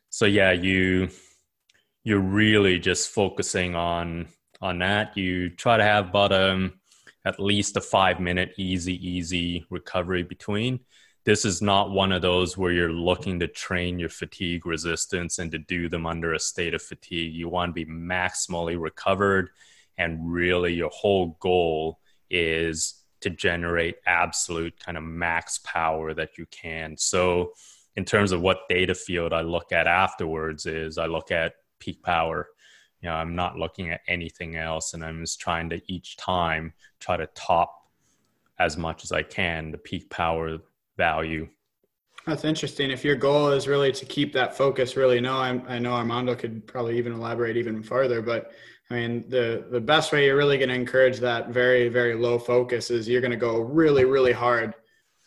so 0.10 0.26
yeah, 0.26 0.52
you 0.52 1.10
you're 2.04 2.20
really 2.20 2.80
just 2.80 3.10
focusing 3.10 3.76
on 3.76 4.28
on 4.62 4.80
that. 4.80 5.18
You 5.18 5.50
try 5.50 5.78
to 5.78 5.84
have 5.84 6.10
about 6.10 6.34
um 6.34 6.74
at 7.26 7.40
least 7.40 7.76
a 7.76 7.82
five 7.82 8.20
minute 8.20 8.54
easy 8.58 8.96
easy 9.08 9.66
recovery 9.70 10.24
between. 10.24 10.80
This 11.26 11.44
is 11.44 11.60
not 11.60 11.90
one 11.90 12.12
of 12.12 12.22
those 12.22 12.56
where 12.56 12.72
you're 12.72 12.92
looking 12.92 13.40
to 13.40 13.48
train 13.48 13.98
your 13.98 14.10
fatigue 14.10 14.68
resistance 14.68 15.40
and 15.40 15.52
to 15.52 15.58
do 15.58 15.90
them 15.90 16.06
under 16.06 16.34
a 16.34 16.40
state 16.40 16.76
of 16.76 16.84
fatigue. 16.84 17.34
You 17.34 17.50
want 17.50 17.72
to 17.72 17.86
be 17.86 17.92
maximally 17.92 18.80
recovered, 18.80 19.50
and 19.98 20.32
really 20.32 20.76
your 20.76 20.92
whole 20.92 21.36
goal 21.40 22.00
is 22.30 23.02
to 23.22 23.32
generate 23.32 23.96
absolute 24.06 24.80
kind 24.80 24.98
of 24.98 25.04
max 25.04 25.60
power 25.64 26.14
that 26.14 26.38
you 26.38 26.46
can. 26.52 26.96
So, 26.96 27.54
in 27.96 28.06
terms 28.06 28.32
of 28.32 28.42
what 28.42 28.70
data 28.70 28.94
field 28.94 29.34
I 29.34 29.42
look 29.42 29.72
at 29.72 29.88
afterwards, 29.88 30.68
is 30.68 31.00
I 31.00 31.08
look 31.08 31.32
at 31.32 31.54
peak 31.80 32.04
power. 32.04 32.50
You 33.06 33.12
know, 33.12 33.18
I'm 33.18 33.36
not 33.36 33.56
looking 33.56 33.92
at 33.92 34.02
anything 34.08 34.56
else, 34.56 34.96
and 34.96 35.06
I'm 35.06 35.22
just 35.22 35.40
trying 35.40 35.70
to 35.70 35.80
each 35.86 36.18
time 36.18 36.74
try 37.00 37.16
to 37.18 37.28
top 37.36 37.88
as 38.58 38.78
much 38.78 39.04
as 39.04 39.12
I 39.12 39.22
can 39.22 39.70
the 39.70 39.78
peak 39.78 40.10
power 40.10 40.58
value. 40.98 41.48
That's 42.26 42.44
interesting. 42.44 42.90
If 42.90 43.06
your 43.06 43.16
goal 43.16 43.50
is 43.52 43.68
really 43.68 43.92
to 43.92 44.06
keep 44.08 44.34
that 44.34 44.58
focus, 44.58 44.98
really, 44.98 45.22
no, 45.22 45.38
I'm, 45.38 45.64
I 45.68 45.78
know 45.78 45.94
Armando 45.94 46.34
could 46.34 46.66
probably 46.66 46.98
even 46.98 47.14
elaborate 47.14 47.58
even 47.58 47.84
further, 47.84 48.24
but 48.24 48.54
I 48.90 48.96
mean, 48.96 49.30
the 49.30 49.68
the 49.70 49.80
best 49.80 50.12
way 50.12 50.26
you're 50.26 50.36
really 50.36 50.58
going 50.58 50.70
to 50.70 50.76
encourage 50.76 51.20
that 51.20 51.50
very 51.50 51.90
very 51.90 52.16
low 52.16 52.40
focus 52.40 52.90
is 52.90 53.08
you're 53.08 53.22
going 53.22 53.30
to 53.30 53.38
go 53.38 53.60
really 53.60 54.06
really 54.06 54.34
hard 54.34 54.74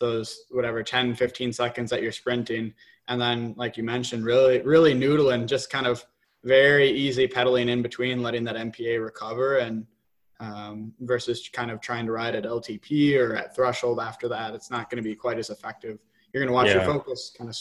those 0.00 0.46
whatever 0.50 0.82
10 0.82 1.14
15 1.14 1.52
seconds 1.52 1.90
that 1.90 2.02
you're 2.02 2.10
sprinting 2.10 2.74
and 3.06 3.20
then 3.20 3.54
like 3.56 3.76
you 3.76 3.82
mentioned 3.82 4.24
really 4.24 4.60
really 4.62 4.94
noodling 4.94 5.44
just 5.46 5.70
kind 5.70 5.88
of 5.88 6.04
very 6.44 6.90
easy 6.90 7.26
pedaling 7.26 7.68
in 7.68 7.82
between 7.82 8.22
letting 8.22 8.44
that 8.44 8.56
mpa 8.56 9.02
recover 9.02 9.58
and 9.58 9.86
um, 10.40 10.92
versus 11.00 11.48
kind 11.52 11.70
of 11.70 11.80
trying 11.80 12.06
to 12.06 12.12
ride 12.12 12.36
at 12.36 12.44
ltp 12.44 13.18
or 13.18 13.34
at 13.34 13.54
threshold 13.54 13.98
after 13.98 14.28
that 14.28 14.54
it's 14.54 14.70
not 14.70 14.88
going 14.88 15.02
to 15.02 15.08
be 15.08 15.14
quite 15.14 15.38
as 15.38 15.50
effective 15.50 15.98
you're 16.32 16.42
going 16.42 16.48
to 16.48 16.54
watch 16.54 16.68
yeah. 16.68 16.74
your 16.74 16.84
focus 16.84 17.32
kind 17.36 17.50
of 17.50 17.56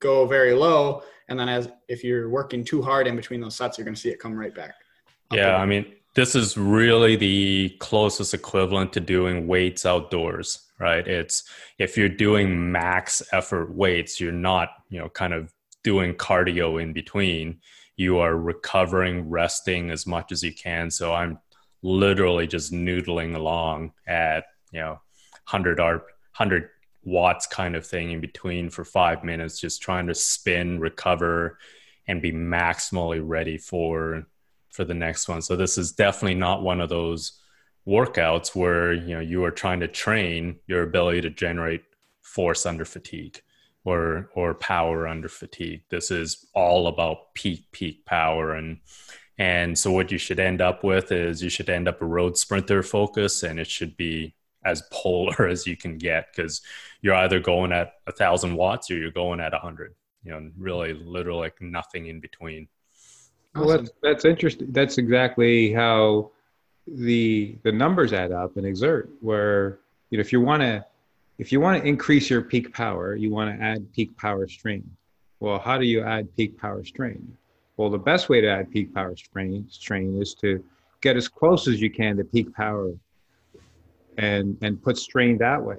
go 0.00 0.26
very 0.26 0.52
low 0.52 1.02
and 1.28 1.38
then 1.38 1.48
as 1.48 1.68
if 1.88 2.04
you're 2.04 2.28
working 2.28 2.64
too 2.64 2.82
hard 2.82 3.06
in 3.06 3.16
between 3.16 3.40
those 3.40 3.56
sets 3.56 3.78
you're 3.78 3.84
going 3.84 3.94
to 3.94 4.00
see 4.00 4.10
it 4.10 4.20
come 4.20 4.34
right 4.34 4.54
back 4.54 4.74
yeah, 5.32 5.56
I 5.56 5.66
mean, 5.66 5.86
this 6.14 6.34
is 6.34 6.56
really 6.56 7.16
the 7.16 7.76
closest 7.80 8.34
equivalent 8.34 8.92
to 8.94 9.00
doing 9.00 9.46
weights 9.46 9.84
outdoors, 9.84 10.70
right? 10.78 11.06
It's 11.06 11.44
if 11.78 11.96
you're 11.96 12.08
doing 12.08 12.70
max 12.70 13.22
effort 13.32 13.74
weights, 13.74 14.20
you're 14.20 14.32
not, 14.32 14.70
you 14.88 14.98
know, 14.98 15.08
kind 15.08 15.32
of 15.32 15.52
doing 15.82 16.14
cardio 16.14 16.80
in 16.82 16.92
between. 16.92 17.60
You 17.96 18.18
are 18.18 18.36
recovering, 18.36 19.30
resting 19.30 19.90
as 19.90 20.06
much 20.06 20.32
as 20.32 20.42
you 20.42 20.52
can. 20.52 20.90
So 20.90 21.12
I'm 21.12 21.38
literally 21.82 22.46
just 22.46 22.72
noodling 22.72 23.36
along 23.36 23.92
at, 24.06 24.44
you 24.72 24.80
know, 24.80 25.00
100 25.50 25.78
ARP, 25.78 26.02
100 26.36 26.70
watts 27.04 27.46
kind 27.46 27.76
of 27.76 27.86
thing 27.86 28.12
in 28.12 28.20
between 28.20 28.70
for 28.70 28.84
five 28.84 29.22
minutes, 29.22 29.60
just 29.60 29.82
trying 29.82 30.06
to 30.06 30.14
spin, 30.14 30.80
recover, 30.80 31.58
and 32.08 32.22
be 32.22 32.32
maximally 32.32 33.20
ready 33.22 33.58
for 33.58 34.26
for 34.70 34.84
the 34.84 34.94
next 34.94 35.28
one. 35.28 35.40
So 35.40 35.54
this 35.54 35.78
is 35.78 35.92
definitely 35.92 36.34
not 36.34 36.62
one 36.62 36.80
of 36.80 36.88
those 36.88 37.40
workouts 37.86 38.56
where 38.56 38.92
you 38.92 39.14
know 39.14 39.20
you 39.20 39.44
are 39.44 39.50
trying 39.50 39.80
to 39.80 39.88
train 39.88 40.56
your 40.66 40.82
ability 40.82 41.20
to 41.20 41.30
generate 41.30 41.84
force 42.22 42.66
under 42.66 42.84
fatigue 42.84 43.40
or 43.84 44.30
or 44.34 44.54
power 44.54 45.06
under 45.06 45.28
fatigue. 45.28 45.82
This 45.90 46.10
is 46.10 46.46
all 46.54 46.86
about 46.86 47.34
peak 47.34 47.66
peak 47.72 48.04
power 48.04 48.54
and 48.54 48.78
and 49.36 49.76
so 49.76 49.90
what 49.90 50.12
you 50.12 50.18
should 50.18 50.38
end 50.38 50.60
up 50.60 50.84
with 50.84 51.10
is 51.10 51.42
you 51.42 51.50
should 51.50 51.68
end 51.68 51.88
up 51.88 52.00
a 52.00 52.06
road 52.06 52.38
sprinter 52.38 52.82
focus 52.82 53.42
and 53.42 53.58
it 53.58 53.66
should 53.66 53.96
be 53.96 54.34
as 54.64 54.82
polar 54.92 55.46
as 55.48 55.66
you 55.66 55.76
can 55.76 55.98
get 55.98 56.28
because 56.34 56.62
you're 57.00 57.14
either 57.14 57.40
going 57.40 57.72
at 57.72 57.94
a 58.06 58.12
thousand 58.12 58.54
watts 58.54 58.90
or 58.90 58.96
you're 58.96 59.10
going 59.10 59.40
at 59.40 59.54
a 59.54 59.58
hundred. 59.58 59.94
You 60.22 60.32
know, 60.32 60.50
really 60.56 60.94
literally 60.94 61.40
like 61.40 61.60
nothing 61.60 62.06
in 62.06 62.20
between. 62.20 62.68
Well, 63.54 63.68
that's 63.68 63.90
that's 64.02 64.24
interesting. 64.24 64.72
That's 64.72 64.96
exactly 64.98 65.72
how 65.72 66.30
the 66.86 67.56
the 67.62 67.72
numbers 67.72 68.12
add 68.12 68.32
up 68.32 68.56
and 68.56 68.64
Xert. 68.64 69.08
Where 69.20 69.80
you 70.08 70.16
know 70.16 70.22
if 70.22 70.32
you 70.32 70.40
want 70.40 70.62
to 70.62 70.84
if 71.38 71.52
you 71.52 71.60
want 71.60 71.82
to 71.82 71.88
increase 71.88 72.30
your 72.30 72.42
peak 72.42 72.72
power, 72.72 73.16
you 73.16 73.30
want 73.30 73.56
to 73.56 73.64
add 73.64 73.92
peak 73.92 74.16
power 74.16 74.46
strain. 74.48 74.88
Well, 75.40 75.58
how 75.58 75.78
do 75.78 75.84
you 75.84 76.02
add 76.02 76.34
peak 76.36 76.58
power 76.58 76.84
strain? 76.84 77.36
Well, 77.76 77.90
the 77.90 77.98
best 77.98 78.28
way 78.28 78.40
to 78.40 78.48
add 78.48 78.70
peak 78.70 78.94
power 78.94 79.16
strain 79.16 79.66
strain 79.68 80.20
is 80.20 80.34
to 80.36 80.64
get 81.00 81.16
as 81.16 81.28
close 81.28 81.66
as 81.68 81.80
you 81.80 81.90
can 81.90 82.16
to 82.16 82.24
peak 82.24 82.54
power 82.54 82.92
and 84.16 84.56
and 84.62 84.80
put 84.82 84.96
strain 84.96 85.38
that 85.38 85.62
way. 85.62 85.78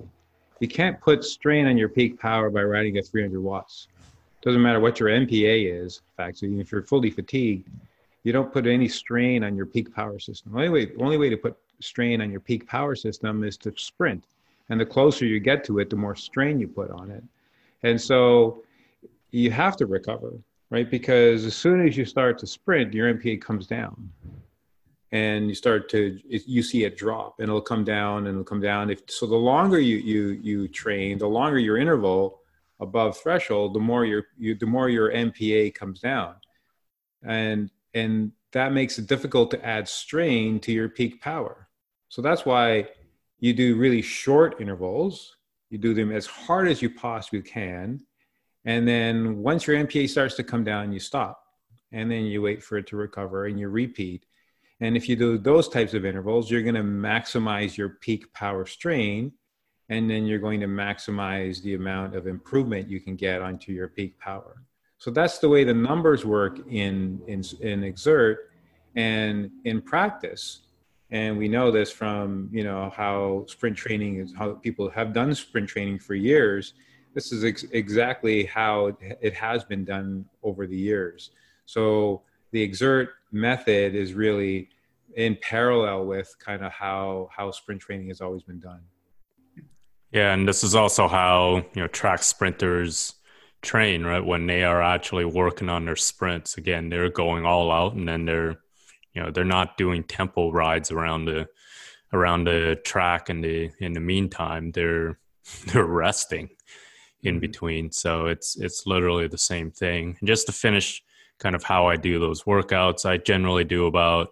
You 0.60 0.68
can't 0.68 1.00
put 1.00 1.24
strain 1.24 1.68
on 1.68 1.78
your 1.78 1.90
peak 1.90 2.20
power 2.20 2.50
by 2.50 2.64
riding 2.64 2.98
at 2.98 3.08
300 3.08 3.40
watts 3.40 3.88
doesn't 4.46 4.62
matter 4.62 4.80
what 4.80 5.00
your 5.00 5.10
MPA 5.10 5.84
is. 5.84 5.98
In 5.98 6.24
fact, 6.24 6.38
so 6.38 6.46
if 6.46 6.72
you're 6.72 6.84
fully 6.84 7.10
fatigued, 7.10 7.68
you 8.24 8.32
don't 8.32 8.54
put 8.54 8.68
any 8.68 8.88
strain 8.88 9.44
on 9.44 9.56
your 9.56 9.66
peak 9.66 9.94
power 9.94 10.20
system. 10.20 10.54
The 10.54 10.60
only 10.60 10.70
way, 10.70 10.92
only 11.00 11.18
way 11.18 11.30
to 11.30 11.38
put 11.38 11.58
strain 11.82 12.22
on 12.22 12.32
your 12.32 12.40
peak 12.40 12.68
power 12.68 12.96
system 12.96 13.44
is 13.44 13.58
to 13.58 13.74
sprint. 13.76 14.24
And 14.70 14.80
the 14.80 14.86
closer 14.86 15.26
you 15.26 15.40
get 15.40 15.64
to 15.66 15.80
it, 15.80 15.90
the 15.90 15.96
more 15.96 16.16
strain 16.16 16.60
you 16.60 16.68
put 16.68 16.90
on 16.92 17.12
it. 17.12 17.24
And 17.84 18.02
so 18.02 18.64
you 19.32 19.52
have 19.52 19.78
to 19.78 19.86
recover, 19.86 20.34
right? 20.70 20.90
Because 20.90 21.46
as 21.46 21.56
soon 21.56 21.88
as 21.88 21.96
you 21.96 22.06
start 22.06 22.40
to 22.40 22.48
sprint, 22.48 22.94
your 22.94 23.14
MPA 23.14 23.42
comes 23.42 23.68
down 23.68 24.10
and 25.12 25.48
you 25.48 25.54
start 25.54 25.88
to 25.90 26.20
you 26.28 26.64
see 26.64 26.84
it 26.84 26.98
drop 26.98 27.40
and 27.40 27.48
it'll 27.48 27.62
come 27.62 27.84
down 27.84 28.26
and 28.26 28.30
it'll 28.30 28.44
come 28.44 28.60
down 28.60 28.90
if 28.90 29.02
so 29.08 29.28
the 29.28 29.36
longer 29.36 29.80
you 29.80 29.98
you 29.98 30.30
you 30.42 30.68
train 30.68 31.20
the 31.20 31.28
longer 31.28 31.60
your 31.60 31.78
interval 31.78 32.42
above 32.80 33.18
threshold, 33.18 33.74
the 33.74 33.80
more 33.80 34.06
your 34.06 34.26
you, 34.38 34.56
the 34.56 34.66
more 34.66 34.90
your 34.90 35.12
MPA 35.12 35.74
comes 35.74 36.00
down, 36.00 36.36
and 37.24 37.70
and 37.94 38.32
that 38.52 38.74
makes 38.74 38.98
it 38.98 39.08
difficult 39.08 39.52
to 39.52 39.66
add 39.66 39.88
strain 39.88 40.60
to 40.62 40.72
your 40.72 40.90
peak 40.90 41.22
power. 41.22 41.68
So 42.10 42.22
that's 42.22 42.46
why 42.46 42.88
you 43.46 43.54
do 43.54 43.76
really 43.76 44.02
short 44.02 44.60
intervals. 44.60 45.38
You 45.70 45.78
do 45.78 45.94
them 45.94 46.12
as 46.12 46.26
hard 46.26 46.68
as 46.68 46.82
you 46.82 46.90
possibly 46.90 47.44
can, 47.44 48.02
and 48.66 48.88
then 48.88 49.38
once 49.38 49.68
your 49.68 49.78
MPA 49.78 50.10
starts 50.10 50.34
to 50.36 50.44
come 50.44 50.64
down, 50.64 50.92
you 50.92 51.00
stop, 51.00 51.44
and 51.92 52.10
then 52.10 52.26
you 52.26 52.42
wait 52.42 52.64
for 52.64 52.78
it 52.78 52.88
to 52.88 52.98
recover 52.98 53.46
and 53.46 53.60
you 53.60 53.70
repeat. 53.70 54.26
And 54.80 54.98
if 54.98 55.08
you 55.08 55.16
do 55.16 55.38
those 55.38 55.70
types 55.70 55.94
of 55.94 56.06
intervals, 56.06 56.50
you're 56.50 56.64
going 56.64 56.76
to 56.76 56.82
maximize 56.82 57.78
your 57.78 57.90
peak 57.90 58.34
power 58.34 58.66
strain 58.66 59.32
and 59.90 60.10
then 60.10 60.26
you're 60.26 60.40
going 60.40 60.60
to 60.60 60.68
maximize 60.68 61.62
the 61.62 61.76
amount 61.76 62.16
of 62.16 62.26
improvement 62.26 62.90
you 62.90 63.00
can 63.00 63.16
get 63.16 63.42
onto 63.44 63.72
your 63.72 63.88
peak 63.88 64.20
power. 64.20 64.64
So 64.98 65.12
that's 65.12 65.38
the 65.38 65.48
way 65.48 65.64
the 65.64 65.74
numbers 65.74 66.26
work 66.26 66.60
in, 66.68 67.22
in, 67.28 67.44
in 67.62 67.94
Xert 67.94 68.38
and 68.96 69.52
in 69.64 69.82
practice. 69.82 70.65
And 71.12 71.38
we 71.38 71.48
know 71.48 71.72
this 71.72 71.92
from, 71.92 72.50
you 72.52 72.64
know, 72.64 72.92
how 72.96 73.46
sprint 73.48 73.78
training 73.78 74.20
is, 74.20 74.34
how 74.36 74.54
people 74.54 74.90
have 74.90 75.14
done 75.14 75.34
sprint 75.36 75.70
training 75.70 76.00
for 76.00 76.16
years. 76.16 76.74
This 77.14 77.32
is 77.32 77.44
ex- 77.44 77.66
exactly 77.72 78.46
how 78.46 78.98
it 79.00 79.34
has 79.34 79.64
been 79.64 79.86
done 79.86 80.26
over 80.44 80.66
the 80.68 80.76
years. 80.76 81.32
So 81.66 82.24
the 82.52 82.68
Xert 82.70 83.10
method 83.32 83.96
is 83.96 84.14
really 84.14 84.70
in 85.16 85.38
parallel 85.42 86.06
with 86.06 86.36
kind 86.40 86.64
of 86.64 86.72
how, 86.72 87.30
how 87.36 87.52
sprint 87.52 87.82
training 87.82 88.08
has 88.08 88.20
always 88.20 88.44
been 88.44 88.60
done. 88.60 88.82
Yeah, 90.12 90.34
and 90.34 90.48
this 90.48 90.64
is 90.64 90.76
also 90.76 91.10
how 91.10 91.58
you 91.74 91.82
know 91.82 91.88
track 91.88 92.24
sprinters 92.24 93.16
train, 93.62 94.06
right? 94.06 94.24
When 94.26 94.48
they 94.48 94.64
are 94.64 94.82
actually 94.82 95.26
working 95.26 95.68
on 95.68 95.84
their 95.86 95.98
sprints, 95.98 96.58
again, 96.58 96.90
they're 96.90 97.10
going 97.10 97.46
all 97.46 97.70
out, 97.70 97.96
and 97.96 98.08
then 98.08 98.24
they're 98.24 98.58
you 99.16 99.24
know 99.24 99.32
they're 99.32 99.46
not 99.46 99.78
doing 99.78 100.04
tempo 100.04 100.52
rides 100.52 100.92
around 100.92 101.26
the 101.26 101.48
around 102.14 102.44
the 102.44 102.80
track 102.84 103.30
in 103.30 103.42
the 103.42 103.72
in 103.80 103.94
the 103.94 104.00
meantime 104.00 104.72
they're 104.72 105.18
they're 105.68 105.86
resting 105.86 106.50
in 107.24 107.36
mm-hmm. 107.36 107.40
between 107.40 107.92
so 107.92 108.28
it's 108.28 108.56
it's 108.60 108.86
literally 108.86 109.28
the 109.28 109.38
same 109.38 109.72
thing 109.72 110.16
and 110.20 110.28
just 110.28 110.46
to 110.46 110.52
finish 110.52 111.02
kind 111.40 111.56
of 111.56 111.64
how 111.64 111.88
I 111.88 111.96
do 111.96 112.20
those 112.20 112.44
workouts. 112.44 113.06
I 113.06 113.18
generally 113.18 113.64
do 113.64 113.86
about 113.86 114.30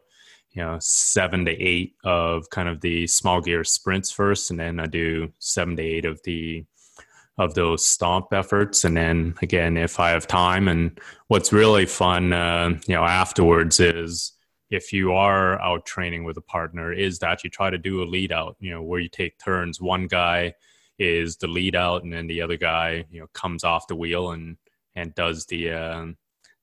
you 0.51 0.61
know 0.61 0.77
seven 0.79 1.45
to 1.45 1.51
eight 1.51 1.95
of 2.03 2.49
kind 2.49 2.69
of 2.69 2.81
the 2.81 3.07
small 3.07 3.41
gear 3.41 3.63
sprints 3.63 4.11
first, 4.11 4.51
and 4.51 4.59
then 4.59 4.79
I 4.79 4.85
do 4.85 5.31
seven 5.39 5.75
to 5.77 5.83
eight 5.83 6.05
of 6.05 6.21
the 6.23 6.65
of 7.39 7.55
those 7.55 7.83
stomp 7.83 8.27
efforts 8.31 8.85
and 8.85 8.95
then 8.95 9.33
again 9.41 9.75
if 9.75 9.99
i 9.99 10.11
have 10.11 10.27
time 10.27 10.67
and 10.67 10.99
what's 11.29 11.51
really 11.51 11.83
fun 11.83 12.31
uh, 12.31 12.69
you 12.87 12.93
know 12.93 13.03
afterwards 13.03 13.79
is 13.79 14.33
if 14.73 14.91
you 14.91 15.13
are 15.13 15.61
out 15.61 15.85
training 15.85 16.23
with 16.23 16.37
a 16.37 16.41
partner 16.41 16.91
is 16.91 17.19
that 17.19 17.43
you 17.43 17.49
try 17.49 17.69
to 17.69 17.77
do 17.77 18.01
a 18.01 18.05
lead 18.05 18.31
out 18.31 18.55
you 18.59 18.71
know 18.71 18.81
where 18.81 18.99
you 18.99 19.09
take 19.09 19.37
turns 19.37 19.79
one 19.79 20.07
guy 20.07 20.53
is 20.97 21.37
the 21.37 21.47
lead 21.47 21.75
out 21.75 22.03
and 22.03 22.11
then 22.11 22.27
the 22.27 22.41
other 22.41 22.57
guy 22.57 23.05
you 23.11 23.19
know 23.19 23.27
comes 23.33 23.63
off 23.63 23.87
the 23.87 23.95
wheel 23.95 24.31
and 24.31 24.57
and 24.95 25.13
does 25.15 25.45
the 25.47 25.71
uh, 25.71 26.05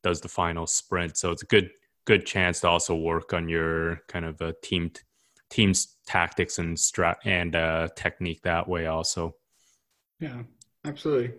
does 0.02 0.21
the 0.21 0.29
final 0.29 0.67
sprint 0.67 1.17
so 1.17 1.31
it's 1.31 1.43
a 1.43 1.47
good 1.47 1.71
good 2.05 2.26
chance 2.26 2.61
to 2.61 2.69
also 2.69 2.95
work 2.95 3.33
on 3.33 3.49
your 3.49 4.00
kind 4.09 4.25
of 4.25 4.40
a 4.40 4.52
team 4.62 4.90
team's 5.49 5.97
tactics 6.07 6.59
and 6.59 6.76
strat 6.76 7.17
and 7.25 7.55
uh, 7.55 7.88
technique 7.97 8.43
that 8.43 8.69
way 8.69 8.87
also 8.87 9.35
yeah 10.19 10.43
absolutely. 10.85 11.35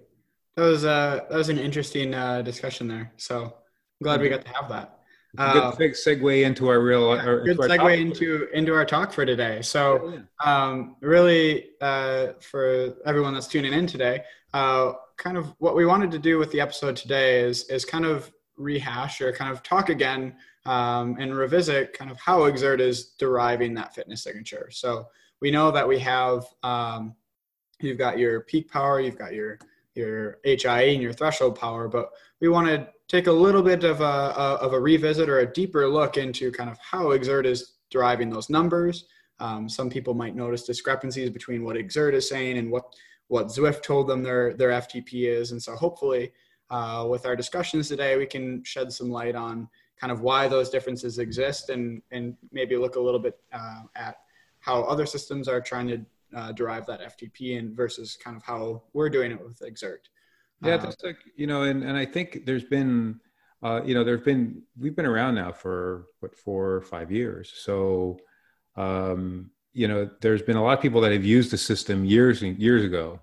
That 0.56 0.63
was 0.63 0.86
uh, 0.86 1.22
that 1.30 1.38
was 1.38 1.50
an 1.50 1.58
interesting 1.58 2.13
uh, 2.13 2.42
discussion 2.42 2.88
there. 2.88 3.12
So 3.18 3.46
I'm 3.46 4.04
glad 4.04 4.22
we 4.22 4.30
got 4.30 4.46
to 4.46 4.51
have 4.54 4.70
that. 4.70 5.00
Uh, 5.38 5.72
good 5.72 5.92
segue 5.92 6.44
into 6.44 6.68
our 6.68 6.82
real. 6.82 7.16
Yeah, 7.16 7.26
our, 7.26 7.42
good 7.42 7.58
segue 7.58 8.00
into 8.00 8.50
into 8.54 8.74
our 8.74 8.86
talk 8.86 9.14
for 9.14 9.26
today. 9.26 9.62
So, 9.62 10.22
um, 10.44 10.98
really, 11.02 11.70
uh, 11.80 12.34
for 12.42 12.96
everyone 13.06 13.34
that's 13.34 13.48
tuning 13.48 13.74
in 13.74 13.88
today, 13.88 14.24
uh, 14.54 14.94
kind 15.18 15.38
of 15.38 15.54
what 15.60 15.76
we 15.76 15.86
wanted 15.86 16.12
to 16.12 16.20
do 16.20 16.38
with 16.38 16.52
the 16.52 16.60
episode 16.60 16.96
today 16.96 17.42
is 17.42 17.64
is 17.70 17.86
kind 17.86 18.06
of 18.06 18.32
rehash 18.58 19.22
or 19.22 19.32
kind 19.32 19.52
of 19.52 19.64
talk 19.64 19.90
again 19.90 20.36
um, 20.66 21.18
and 21.20 21.36
revisit 21.36 21.94
kind 21.94 22.12
of 22.12 22.20
how 22.20 22.40
Xert 22.52 22.80
is 22.80 23.12
deriving 23.18 23.74
that 23.76 23.96
fitness 23.96 24.24
signature. 24.24 24.70
So 24.72 25.08
we 25.42 25.50
know 25.50 25.72
that 25.72 25.88
we 25.88 25.98
have 26.00 26.46
um, 26.64 27.16
you've 27.80 27.98
got 27.98 28.20
your 28.20 28.42
peak 28.42 28.70
power, 28.70 29.00
you've 29.00 29.18
got 29.18 29.34
your 29.34 29.60
your 29.96 30.40
HIE 30.46 30.94
and 30.94 31.02
your 31.02 31.14
threshold 31.14 31.60
power, 31.60 31.88
but 31.88 32.12
we 32.40 32.48
want 32.48 32.68
to 32.68 32.88
take 33.12 33.27
a 33.27 33.32
little 33.32 33.62
bit 33.62 33.84
of 33.84 34.00
a, 34.00 34.06
of 34.06 34.72
a 34.72 34.80
revisit 34.80 35.27
or 35.27 35.39
a 35.39 35.53
deeper 35.53 35.86
look 35.86 36.15
into 36.15 36.50
kind 36.50 36.70
of 36.70 36.77
how 36.80 37.08
Xert 37.18 37.46
is 37.46 37.74
deriving 37.89 38.30
those 38.30 38.50
numbers. 38.50 39.06
Um, 39.39 39.68
some 39.68 39.89
people 39.89 40.13
might 40.13 40.34
notice 40.34 40.63
discrepancies 40.63 41.30
between 41.30 41.65
what 41.65 41.75
Xert 41.75 42.13
is 42.13 42.30
saying 42.30 42.58
and 42.58 42.72
what 42.72 42.86
what 43.27 43.48
Zwift 43.48 43.82
told 43.82 44.08
them 44.08 44.24
their 44.24 44.53
their 44.53 44.70
FTP 44.70 45.27
is, 45.27 45.51
and 45.51 45.62
so 45.62 45.75
hopefully 45.75 46.32
uh, 46.70 47.06
with 47.10 47.25
our 47.25 47.36
discussions 47.36 47.88
today, 47.89 48.18
we 48.18 48.25
can 48.25 48.63
shed 48.63 48.91
some 48.94 49.10
light 49.10 49.36
on 49.36 49.68
kind 50.00 50.12
of 50.12 50.22
why 50.22 50.48
those 50.48 50.70
differences 50.70 51.20
exist 51.20 51.70
and 51.70 52.01
and 52.12 52.36
maybe 52.51 52.77
look 52.77 52.96
a 52.96 53.00
little 53.00 53.20
bit 53.20 53.39
uh, 53.51 53.84
at 53.96 54.18
how 54.60 54.84
other 54.84 55.06
systems 55.06 55.48
are 55.48 55.60
trying 55.60 55.88
to 55.88 56.06
uh, 56.36 56.51
derive 56.53 56.86
that 56.86 57.01
FTP 57.01 57.58
and 57.58 57.75
versus 57.75 58.18
kind 58.24 58.38
of 58.38 58.44
how 58.44 58.84
we're 58.94 59.10
doing 59.10 59.32
it 59.32 59.44
with 59.44 59.60
Xert. 59.60 60.08
Yeah, 60.62 60.75
uh, 60.75 60.77
that's 60.77 61.03
like 61.03 61.18
you 61.36 61.48
know, 61.48 61.63
and 61.63 61.84
and 61.84 61.98
I 61.98 62.06
think 62.06 62.46
there's 62.46 62.63
been, 62.63 63.20
uh, 63.63 63.82
you 63.84 63.94
know, 63.94 64.03
there's 64.03 64.22
been 64.22 64.62
we've 64.80 64.96
been 64.96 65.06
around 65.06 65.36
now 65.36 65.51
for 65.51 66.06
what 66.20 66.36
four 66.36 66.72
or 66.72 66.82
five 66.82 67.12
years, 67.12 67.51
so. 67.56 68.20
Um, 68.77 69.51
you 69.74 69.88
know, 69.88 70.10
there's 70.22 70.41
been 70.41 70.58
a 70.58 70.63
lot 70.63 70.77
of 70.77 70.82
people 70.82 71.00
that 71.01 71.12
have 71.13 71.24
used 71.25 71.51
the 71.51 71.58
system 71.58 72.03
years 72.06 72.41
and 72.41 72.58
years 72.58 72.84
ago, 72.84 73.20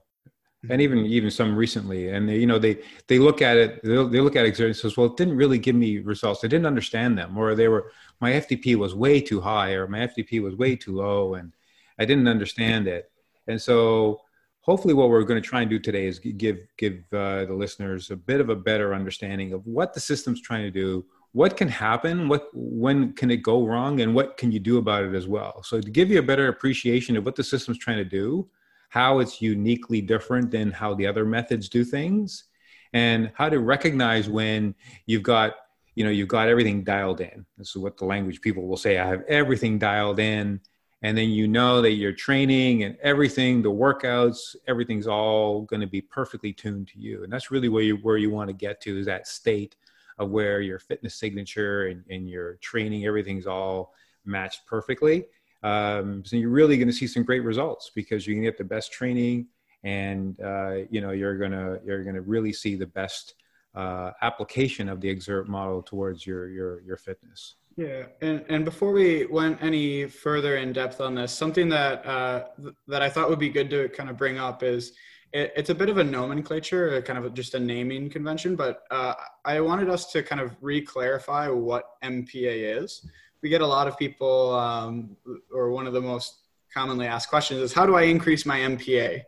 and 0.69 0.81
even 0.83 0.99
even 1.07 1.31
some 1.31 1.57
recently 1.57 2.09
and 2.11 2.29
they, 2.29 2.39
you 2.39 2.47
know 2.47 2.59
they 2.59 2.79
they 3.07 3.19
look 3.19 3.41
at 3.43 3.57
it 3.57 3.83
they 3.83 4.21
look 4.21 4.37
at 4.37 4.45
it 4.47 4.59
and 4.61 4.77
says 4.77 4.97
well 4.97 5.07
it 5.07 5.17
didn't 5.17 5.37
really 5.37 5.59
give 5.59 5.77
me 5.77 5.99
results 5.99 6.45
i 6.45 6.49
didn't 6.49 6.67
understand 6.67 7.17
them 7.17 7.37
or 7.39 7.55
they 7.55 7.69
were 7.69 7.93
my 8.21 8.33
ftp 8.33 8.77
was 8.77 8.95
way 8.95 9.21
too 9.21 9.41
high 9.41 9.73
or 9.73 9.87
my 9.89 10.01
ftp 10.01 10.43
was 10.43 10.55
way 10.57 10.77
too 10.77 10.97
low 10.97 11.35
and 11.35 11.53
I 11.99 12.05
didn't 12.05 12.29
understand 12.29 12.87
it. 12.87 13.11
And 13.49 13.61
so 13.61 14.21
hopefully 14.69 14.93
what 14.93 15.09
we're 15.09 15.23
going 15.23 15.43
to 15.43 15.49
try 15.49 15.63
and 15.63 15.71
do 15.71 15.79
today 15.79 16.07
is 16.07 16.19
give 16.19 16.59
give 16.77 16.97
uh, 17.15 17.47
the 17.47 17.55
listeners 17.55 18.11
a 18.11 18.17
bit 18.17 18.39
of 18.39 18.51
a 18.51 18.55
better 18.55 18.95
understanding 18.95 19.55
of 19.55 19.67
what 19.67 19.95
the 19.95 20.01
system's 20.01 20.43
trying 20.43 20.63
to 20.63 20.71
do 20.71 21.03
what 21.33 21.57
can 21.57 21.69
happen 21.69 22.29
what 22.29 22.51
when 22.53 23.15
can 23.15 23.31
it 23.31 23.39
go 23.39 23.67
wrong 23.67 24.03
and 24.03 24.15
what 24.15 24.37
can 24.37 24.53
you 24.53 24.61
do 24.61 24.77
about 24.77 25.05
it 25.05 25.15
as 25.15 25.27
well. 25.27 25.63
So 25.63 25.81
to 25.81 25.91
give 25.91 26.11
you 26.11 26.19
a 26.19 26.29
better 26.31 26.49
appreciation 26.49 27.17
of 27.17 27.25
what 27.25 27.35
the 27.35 27.45
system's 27.45 27.79
trying 27.79 27.97
to 27.97 28.05
do 28.05 28.47
how 28.91 29.21
it's 29.21 29.41
uniquely 29.41 30.03
different 30.03 30.51
than 30.51 30.71
how 30.71 30.95
the 30.95 31.07
other 31.07 31.25
methods 31.25 31.71
do 31.71 31.83
things 31.83 32.45
and 32.93 33.31
how 33.35 33.49
to 33.49 33.61
recognize 33.61 34.29
when 34.29 34.75
you've 35.07 35.23
got 35.23 35.55
you 35.95 36.05
know 36.05 36.11
you've 36.11 36.35
got 36.37 36.47
everything 36.49 36.85
dialed 36.85 37.23
in. 37.23 37.47
This 37.57 37.71
is 37.71 37.79
what 37.79 37.97
the 37.97 38.05
language 38.05 38.43
people 38.43 38.67
will 38.69 38.83
say 38.87 38.99
i 38.99 39.07
have 39.07 39.23
everything 39.29 39.79
dialed 39.79 40.21
in 40.21 40.61
and 41.03 41.17
then 41.17 41.31
you 41.31 41.47
know 41.47 41.81
that 41.81 41.93
your 41.93 42.13
training 42.13 42.83
and 42.83 42.97
everything 43.03 43.63
the 43.63 43.71
workouts 43.71 44.57
everything's 44.67 45.07
all 45.07 45.63
going 45.63 45.81
to 45.81 45.87
be 45.87 46.01
perfectly 46.01 46.53
tuned 46.53 46.89
to 46.89 46.99
you. 46.99 47.23
And 47.25 47.33
that's 47.33 47.51
really 47.51 47.69
where 47.69 47.83
you 47.83 47.97
where 47.97 48.17
you 48.17 48.31
want 48.31 48.49
to 48.49 48.55
get 48.55 48.81
to 48.83 48.99
is 48.99 49.07
that 49.07 49.27
state 49.27 49.77
of 50.19 50.31
where 50.31 50.61
your 50.61 50.81
fitness 50.81 51.15
signature 51.15 51.87
and, 51.87 52.05
and 52.11 52.29
your 52.29 52.55
training 52.57 53.07
everything's 53.07 53.47
all 53.47 53.95
matched 54.25 54.67
perfectly. 54.67 55.27
Um, 55.63 56.25
so 56.25 56.37
you're 56.37 56.51
really 56.51 56.77
going 56.77 56.89
to 56.89 56.95
see 56.95 57.07
some 57.09 57.25
great 57.25 57.43
results 57.43 57.91
because 57.95 58.27
you 58.27 58.35
can 58.35 58.43
get 58.43 58.59
the 58.59 58.65
best 58.65 58.93
training 58.93 59.49
and 59.85 60.41
uh, 60.41 60.79
you 60.91 61.01
know 61.01 61.11
you're 61.11 61.39
gonna 61.39 61.79
you're 61.85 62.03
gonna 62.03 62.21
really 62.21 62.53
see 62.53 62.75
the 62.75 62.87
best 62.87 63.35
uh, 63.75 64.11
application 64.23 64.89
of 64.89 65.01
the 65.01 65.15
Xert 65.15 65.47
model 65.47 65.83
towards 65.83 66.27
your 66.27 66.49
your 66.49 66.81
your 66.83 66.97
fitness 66.97 67.55
yeah, 67.79 68.07
and, 68.21 68.45
and 68.49 68.65
before 68.65 68.91
we 68.91 69.27
went 69.27 69.63
any 69.63 70.07
further 70.07 70.57
in 70.57 70.73
depth 70.73 71.01
on 71.01 71.15
this, 71.15 71.31
something 71.33 71.69
that 71.69 72.05
uh, 72.05 72.47
th- 72.61 72.75
that 72.89 73.03
I 73.03 73.09
thought 73.09 73.31
would 73.31 73.39
be 73.39 73.51
good 73.51 73.71
to 73.71 73.89
kind 73.91 74.11
of 74.11 74.17
bring 74.17 74.37
up 74.37 74.65
is 74.65 74.95
it, 75.33 75.53
it's 75.55 75.71
a 75.71 75.77
bit 75.77 75.89
of 75.89 75.99
a 75.99 76.03
nomenclature, 76.03 77.01
kind 77.03 77.25
of 77.25 77.33
just 77.35 77.55
a 77.55 77.61
naming 77.61 78.11
convention, 78.11 78.57
but 78.57 78.83
uh, 78.91 79.15
I 79.45 79.61
wanted 79.61 79.89
us 79.89 80.11
to 80.11 80.25
kind 80.25 80.41
of 80.41 80.57
re-clarify 80.61 81.51
what 81.51 81.85
MPA 82.03 82.83
is. 82.83 83.09
We 83.45 83.49
get 83.49 83.61
a 83.61 83.67
lot 83.67 83.87
of 83.87 83.97
people, 83.97 84.57
um, 84.57 85.17
or 85.53 85.71
one 85.71 85.87
of 85.87 85.93
the 85.93 86.01
most 86.01 86.39
commonly 86.75 87.07
asked 87.07 87.29
questions 87.29 87.61
is, 87.61 87.73
how 87.73 87.87
do 87.87 87.95
I 87.95 88.03
increase 88.03 88.45
my 88.45 88.59
MPA? 88.59 89.23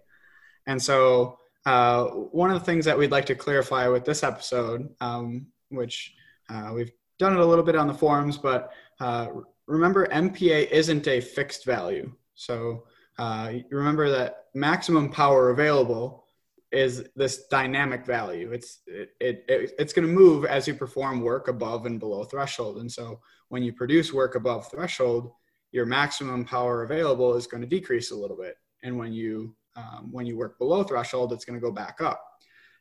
And 0.67 0.83
so 0.83 1.39
uh, 1.67 2.07
one 2.07 2.51
of 2.51 2.59
the 2.59 2.65
things 2.65 2.85
that 2.85 2.99
we'd 2.99 3.13
like 3.13 3.27
to 3.27 3.37
clarify 3.37 3.87
with 3.87 4.05
this 4.05 4.25
episode, 4.25 4.93
um, 5.01 5.47
which 5.69 6.15
uh, 6.49 6.73
we've 6.75 6.91
done 7.21 7.35
it 7.35 7.39
a 7.39 7.47
little 7.47 7.65
bit 7.65 7.77
on 7.77 7.87
the 7.87 7.95
forums, 7.95 8.39
but 8.39 8.73
uh, 8.99 9.29
remember 9.67 10.07
MPA 10.07 10.71
isn't 10.71 11.07
a 11.07 11.21
fixed 11.21 11.65
value. 11.65 12.11
So 12.35 12.85
uh, 13.19 13.53
remember 13.71 14.11
that 14.11 14.47
maximum 14.55 15.11
power 15.11 15.51
available 15.51 16.25
is 16.73 17.05
this 17.17 17.47
dynamic 17.49 18.07
value. 18.07 18.53
It's 18.53 18.79
it, 18.87 19.11
it, 19.21 19.45
it 19.49 19.73
it's 19.79 19.93
going 19.93 20.09
to 20.09 20.13
move 20.13 20.45
as 20.45 20.67
you 20.67 20.75
perform 20.75 21.21
work 21.21 21.49
above 21.49 21.85
and 21.85 22.01
below 22.01 22.25
threshold. 22.25 22.79
And 22.79 22.91
so 22.91 23.21
when 23.49 23.63
you 23.63 23.73
produce 23.73 24.13
work 24.13 24.35
above 24.37 24.71
threshold, 24.71 25.33
your 25.73 25.85
maximum 25.85 26.45
power 26.45 26.85
available 26.85 27.35
is 27.35 27.47
going 27.47 27.61
to 27.61 27.67
decrease 27.67 28.13
a 28.13 28.17
little 28.17 28.37
bit. 28.37 28.55
And 28.83 28.97
when 28.97 29.13
you 29.13 29.55
um, 29.77 30.09
when 30.11 30.27
you 30.27 30.39
work 30.39 30.59
below 30.59 30.83
threshold, 30.85 31.33
it's 31.33 31.45
going 31.45 31.59
to 31.61 31.65
go 31.65 31.73
back 31.73 32.01
up. 32.01 32.25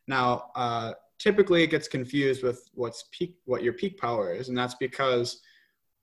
Now, 0.08 0.46
uh, 0.56 0.94
typically 1.20 1.64
it 1.64 1.70
gets 1.70 1.88
confused 1.88 2.42
with 2.44 2.70
what's 2.74 3.06
peak 3.12 3.36
what 3.46 3.62
your 3.62 3.74
peak 3.74 4.00
power 4.00 4.34
is 4.34 4.50
and 4.50 4.58
that's 4.58 4.76
because 4.76 5.42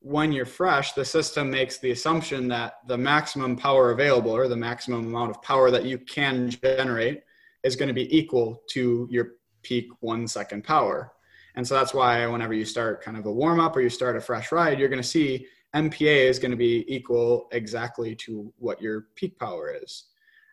when 0.00 0.30
you're 0.30 0.46
fresh 0.46 0.92
the 0.92 1.04
system 1.04 1.50
makes 1.50 1.78
the 1.78 1.90
assumption 1.90 2.46
that 2.46 2.74
the 2.86 2.96
maximum 2.96 3.56
power 3.56 3.90
available 3.90 4.30
or 4.30 4.46
the 4.46 4.56
maximum 4.56 5.06
amount 5.06 5.30
of 5.30 5.42
power 5.42 5.70
that 5.70 5.84
you 5.84 5.98
can 5.98 6.48
generate 6.48 7.22
is 7.64 7.76
going 7.76 7.88
to 7.88 7.94
be 7.94 8.16
equal 8.16 8.62
to 8.70 9.08
your 9.10 9.32
peak 9.62 9.88
one 10.00 10.28
second 10.28 10.62
power. 10.62 11.12
And 11.56 11.66
so 11.66 11.74
that's 11.74 11.92
why 11.92 12.24
whenever 12.26 12.54
you 12.54 12.64
start 12.64 13.02
kind 13.02 13.16
of 13.16 13.26
a 13.26 13.32
warm 13.32 13.58
up 13.58 13.76
or 13.76 13.80
you 13.80 13.90
start 13.90 14.16
a 14.16 14.20
fresh 14.20 14.52
ride 14.52 14.78
you're 14.78 14.88
going 14.88 15.02
to 15.02 15.08
see 15.08 15.46
mpa 15.74 16.28
is 16.30 16.38
going 16.38 16.50
to 16.50 16.56
be 16.56 16.84
equal 16.86 17.48
exactly 17.52 18.14
to 18.14 18.52
what 18.58 18.80
your 18.80 19.08
peak 19.16 19.38
power 19.38 19.74
is. 19.82 20.04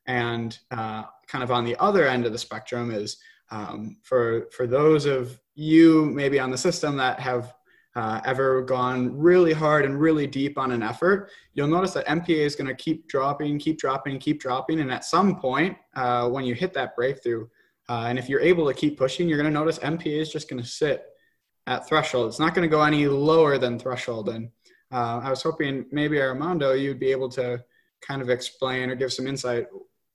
And 0.08 0.58
uh, 0.72 1.04
kind 1.28 1.44
of 1.44 1.52
on 1.52 1.64
the 1.64 1.78
other 1.80 2.08
end 2.08 2.26
of 2.26 2.32
the 2.32 2.38
spectrum 2.38 2.92
is 2.92 3.18
um, 3.54 3.98
for 4.02 4.50
for 4.52 4.66
those 4.66 5.06
of 5.06 5.40
you 5.54 6.06
maybe 6.06 6.40
on 6.40 6.50
the 6.50 6.58
system 6.58 6.98
that 6.98 7.20
have 7.20 7.54
uh, 7.96 8.20
ever 8.26 8.64
gone 8.64 9.16
really 9.16 9.54
hard 9.54 9.86
and 9.86 10.02
really 10.02 10.26
deep 10.26 10.58
on 10.58 10.72
an 10.72 10.82
effort, 10.82 11.30
you'll 11.54 11.68
notice 11.68 11.94
that 11.94 12.08
MPA 12.08 12.40
is 12.40 12.56
going 12.56 12.68
to 12.68 12.74
keep 12.74 13.08
dropping, 13.08 13.60
keep 13.60 13.78
dropping, 13.78 14.18
keep 14.18 14.42
dropping, 14.42 14.80
and 14.80 14.92
at 14.92 15.06
some 15.06 15.40
point, 15.40 15.78
uh, 15.96 16.28
when 16.28 16.44
you 16.44 16.56
hit 16.56 16.74
that 16.74 16.96
breakthrough, 16.96 17.46
uh, 17.90 18.06
and 18.08 18.18
if 18.18 18.28
you're 18.28 18.42
able 18.42 18.66
to 18.68 18.74
keep 18.74 18.98
pushing, 18.98 19.30
you're 19.30 19.38
going 19.38 19.54
to 19.54 19.60
notice 19.60 19.78
MPA 19.78 20.22
is 20.22 20.32
just 20.32 20.50
going 20.50 20.62
to 20.62 20.68
sit 20.68 21.06
at 21.68 21.88
threshold. 21.88 22.30
It's 22.30 22.40
not 22.40 22.56
going 22.56 22.68
to 22.68 22.76
go 22.76 22.82
any 22.82 23.06
lower 23.08 23.60
than 23.60 23.78
threshold. 23.78 24.30
And 24.30 24.50
uh, 24.92 25.20
I 25.24 25.30
was 25.30 25.44
hoping 25.44 25.86
maybe 25.92 26.20
Armando, 26.20 26.74
you'd 26.74 27.00
be 27.00 27.12
able 27.12 27.30
to 27.30 27.64
kind 28.02 28.24
of 28.24 28.30
explain 28.32 28.90
or 28.90 28.96
give 28.96 29.14
some 29.14 29.28
insight, 29.28 29.68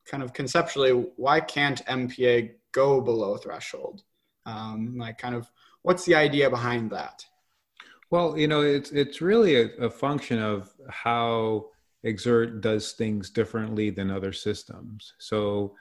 kind 0.04 0.24
of 0.24 0.32
conceptually, 0.32 0.90
why 0.90 1.38
can't 1.38 1.84
MPA 1.86 2.54
go 2.72 3.00
below 3.00 3.36
threshold? 3.36 4.02
Um, 4.46 4.96
like 4.96 5.18
kind 5.18 5.34
of 5.34 5.50
what's 5.82 6.04
the 6.04 6.14
idea 6.14 6.48
behind 6.50 6.90
that? 6.90 7.24
Well, 8.10 8.38
you 8.38 8.48
know, 8.48 8.62
it's 8.62 8.90
it's 8.90 9.20
really 9.20 9.56
a, 9.56 9.66
a 9.76 9.90
function 9.90 10.38
of 10.38 10.72
how 10.88 11.66
Xert 12.04 12.60
does 12.60 12.92
things 12.92 13.30
differently 13.30 13.90
than 13.90 14.10
other 14.10 14.32
systems. 14.32 15.14
So, 15.18 15.74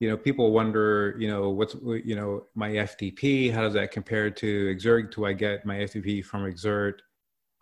you 0.00 0.08
know, 0.08 0.16
people 0.16 0.52
wonder, 0.52 1.14
you 1.18 1.28
know, 1.28 1.50
what's 1.50 1.74
you 2.04 2.16
know 2.16 2.44
my 2.54 2.70
FTP? 2.70 3.52
How 3.52 3.62
does 3.62 3.74
that 3.74 3.90
compare 3.90 4.30
to 4.30 4.76
Xert? 4.76 5.14
Do 5.14 5.26
I 5.26 5.32
get 5.34 5.66
my 5.66 5.76
FTP 5.76 6.24
from 6.24 6.44
Xert? 6.52 7.00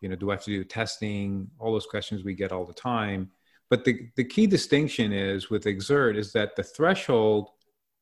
You 0.02 0.11
know, 0.11 0.16
do 0.16 0.31
I 0.31 0.35
have 0.35 0.44
to 0.44 0.50
do 0.50 0.62
testing? 0.62 1.50
All 1.59 1.72
those 1.72 1.87
questions 1.87 2.22
we 2.22 2.35
get 2.35 2.52
all 2.52 2.64
the 2.64 2.74
time. 2.74 3.31
But 3.68 3.85
the, 3.85 4.09
the 4.14 4.24
key 4.24 4.46
distinction 4.46 5.12
is 5.12 5.50
with 5.50 5.64
Xert 5.64 6.16
is 6.16 6.33
that 6.33 6.55
the 6.55 6.62
threshold 6.62 7.50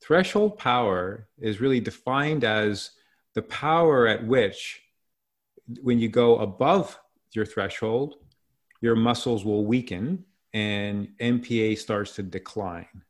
threshold 0.02 0.58
power 0.58 1.28
is 1.38 1.60
really 1.60 1.80
defined 1.80 2.44
as 2.44 2.90
the 3.34 3.42
power 3.42 4.06
at 4.06 4.26
which 4.26 4.82
when 5.82 5.98
you 5.98 6.08
go 6.08 6.36
above 6.38 6.98
your 7.32 7.46
threshold, 7.46 8.16
your 8.80 8.96
muscles 8.96 9.44
will 9.44 9.64
weaken 9.64 10.24
and 10.52 11.08
MPA 11.20 11.78
starts 11.78 12.14
to 12.16 12.22
decline. 12.22 13.02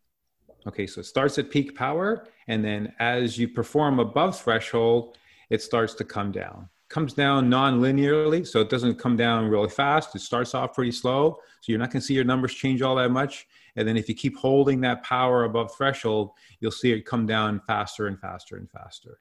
Okay, 0.67 0.87
so 0.87 1.01
it 1.01 1.05
starts 1.05 1.39
at 1.39 1.51
peak 1.51 1.77
power, 1.77 2.27
and 2.49 2.65
then 2.65 2.95
as 2.99 3.37
you 3.37 3.49
perform 3.49 3.99
above 3.99 4.41
threshold, 4.41 5.19
it 5.51 5.61
starts 5.61 5.93
to 5.95 6.05
come 6.05 6.33
down. 6.33 6.71
Comes 6.89 7.13
down 7.13 7.51
non-linearly, 7.51 8.47
so 8.47 8.61
it 8.61 8.71
doesn't 8.71 8.99
come 8.99 9.15
down 9.15 9.49
really 9.49 9.69
fast. 9.69 10.17
It 10.17 10.21
starts 10.21 10.55
off 10.55 10.73
pretty 10.73 10.93
slow, 10.93 11.39
so 11.61 11.71
you're 11.71 11.79
not 11.79 11.91
going 11.91 12.01
to 12.01 12.07
see 12.07 12.15
your 12.15 12.25
numbers 12.25 12.55
change 12.55 12.81
all 12.81 12.97
that 12.97 13.11
much. 13.11 13.47
And 13.77 13.87
then 13.87 13.97
if 13.97 14.09
you 14.09 14.15
keep 14.15 14.37
holding 14.37 14.81
that 14.83 15.03
power 15.03 15.45
above 15.45 15.75
threshold, 15.75 16.31
you'll 16.61 16.71
see 16.71 16.93
it 16.93 17.03
come 17.03 17.27
down 17.27 17.61
faster 17.67 18.07
and 18.07 18.21
faster 18.21 18.57
and 18.57 18.71
faster. 18.71 19.19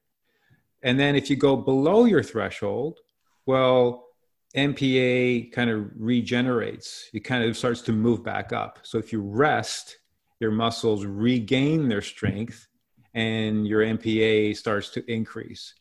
And 0.83 0.99
then 0.99 1.15
if 1.15 1.29
you 1.29 1.35
go 1.35 1.55
below 1.55 2.05
your 2.05 2.23
threshold, 2.23 2.99
well, 3.45 4.07
MPA 4.55 5.51
kind 5.51 5.69
of 5.69 5.89
regenerates. 5.95 7.09
It 7.13 7.21
kind 7.21 7.43
of 7.43 7.57
starts 7.57 7.81
to 7.83 7.91
move 7.91 8.23
back 8.23 8.53
up. 8.53 8.79
So 8.83 8.97
if 8.97 9.11
you 9.11 9.21
rest, 9.21 9.97
your 10.39 10.51
muscles 10.51 11.05
regain 11.05 11.87
their 11.87 12.01
strength 12.01 12.67
and 13.15 13.67
your 13.67 13.81
MPA 13.81 14.55
starts 14.55 14.89
to 14.89 15.11
increase. 15.11 15.73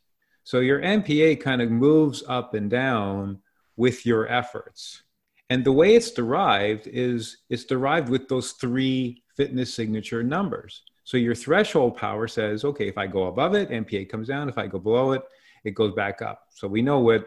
So 0.45 0.61
your 0.61 0.81
MPA 0.81 1.41
kind 1.41 1.61
of 1.61 1.71
moves 1.71 2.23
up 2.27 2.55
and 2.55 2.71
down 2.71 3.41
with 3.77 4.07
your 4.07 4.29
efforts. 4.29 5.03
And 5.51 5.65
the 5.65 5.73
way 5.73 5.95
it's 5.95 6.13
derived 6.13 6.87
is 6.87 7.39
it's 7.51 7.65
derived 7.65 8.09
with 8.09 8.29
those 8.29 8.53
three 8.53 9.23
fitness 9.37 9.75
signature 9.75 10.23
numbers. 10.23 10.83
So 11.05 11.17
your 11.17 11.35
threshold 11.35 11.97
power 11.97 12.29
says, 12.29 12.65
okay, 12.65 12.89
if 12.89 12.97
I 12.97 13.07
go 13.07 13.25
above 13.25 13.55
it, 13.55 13.71
MPA 13.71 14.09
comes 14.09 14.29
down. 14.29 14.49
If 14.49 14.57
I 14.57 14.67
go 14.67 14.79
below 14.79 15.13
it, 15.13 15.23
it 15.65 15.75
goes 15.75 15.95
back 15.95 16.23
up. 16.23 16.47
So 16.51 16.69
we 16.69 16.83
know 16.83 17.01
what 17.01 17.27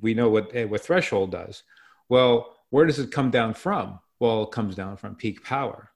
we 0.00 0.14
know 0.14 0.28
what 0.28 0.50
eh, 0.54 0.64
what 0.64 0.80
threshold 0.80 1.30
does. 1.30 1.62
Well, 2.08 2.56
where 2.70 2.86
does 2.86 2.98
it 2.98 3.12
come 3.12 3.30
down 3.30 3.54
from? 3.54 4.00
Well, 4.18 4.44
it 4.44 4.50
comes 4.50 4.74
down 4.74 4.96
from 4.96 5.14
peak 5.14 5.44
power. 5.44 5.90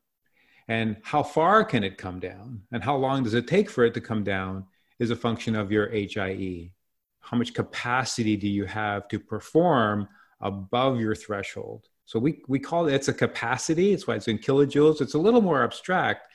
And 0.68 0.97
how 1.03 1.23
far 1.23 1.64
can 1.64 1.83
it 1.83 1.99
come 1.99 2.21
down? 2.21 2.62
And 2.71 2.83
how 2.83 2.97
long 2.97 3.25
does 3.25 3.35
it 3.35 3.49
take 3.49 3.68
for 3.68 3.85
it 3.85 3.95
to 3.95 4.01
come 4.01 4.23
down 4.23 4.66
is 4.99 5.11
a 5.11 5.16
function 5.16 5.57
of 5.57 5.73
your 5.73 5.90
HIE. 5.90 6.73
How 7.21 7.37
much 7.37 7.55
capacity 7.55 8.37
do 8.37 8.49
you 8.49 8.64
have 8.64 9.09
to 9.09 9.18
perform 9.18 10.09
above 10.42 11.00
your 11.00 11.14
threshold? 11.14 11.88
So 12.05 12.18
we, 12.18 12.42
we 12.48 12.59
call 12.59 12.88
it, 12.88 12.94
it's 12.94 13.09
a 13.09 13.12
capacity. 13.14 13.92
It's 13.92 14.07
why 14.07 14.16
it's 14.16 14.28
in 14.28 14.38
kilojoules. 14.38 15.00
It's 15.00 15.14
a 15.14 15.18
little 15.18 15.40
more 15.40 15.64
abstract. 15.64 16.28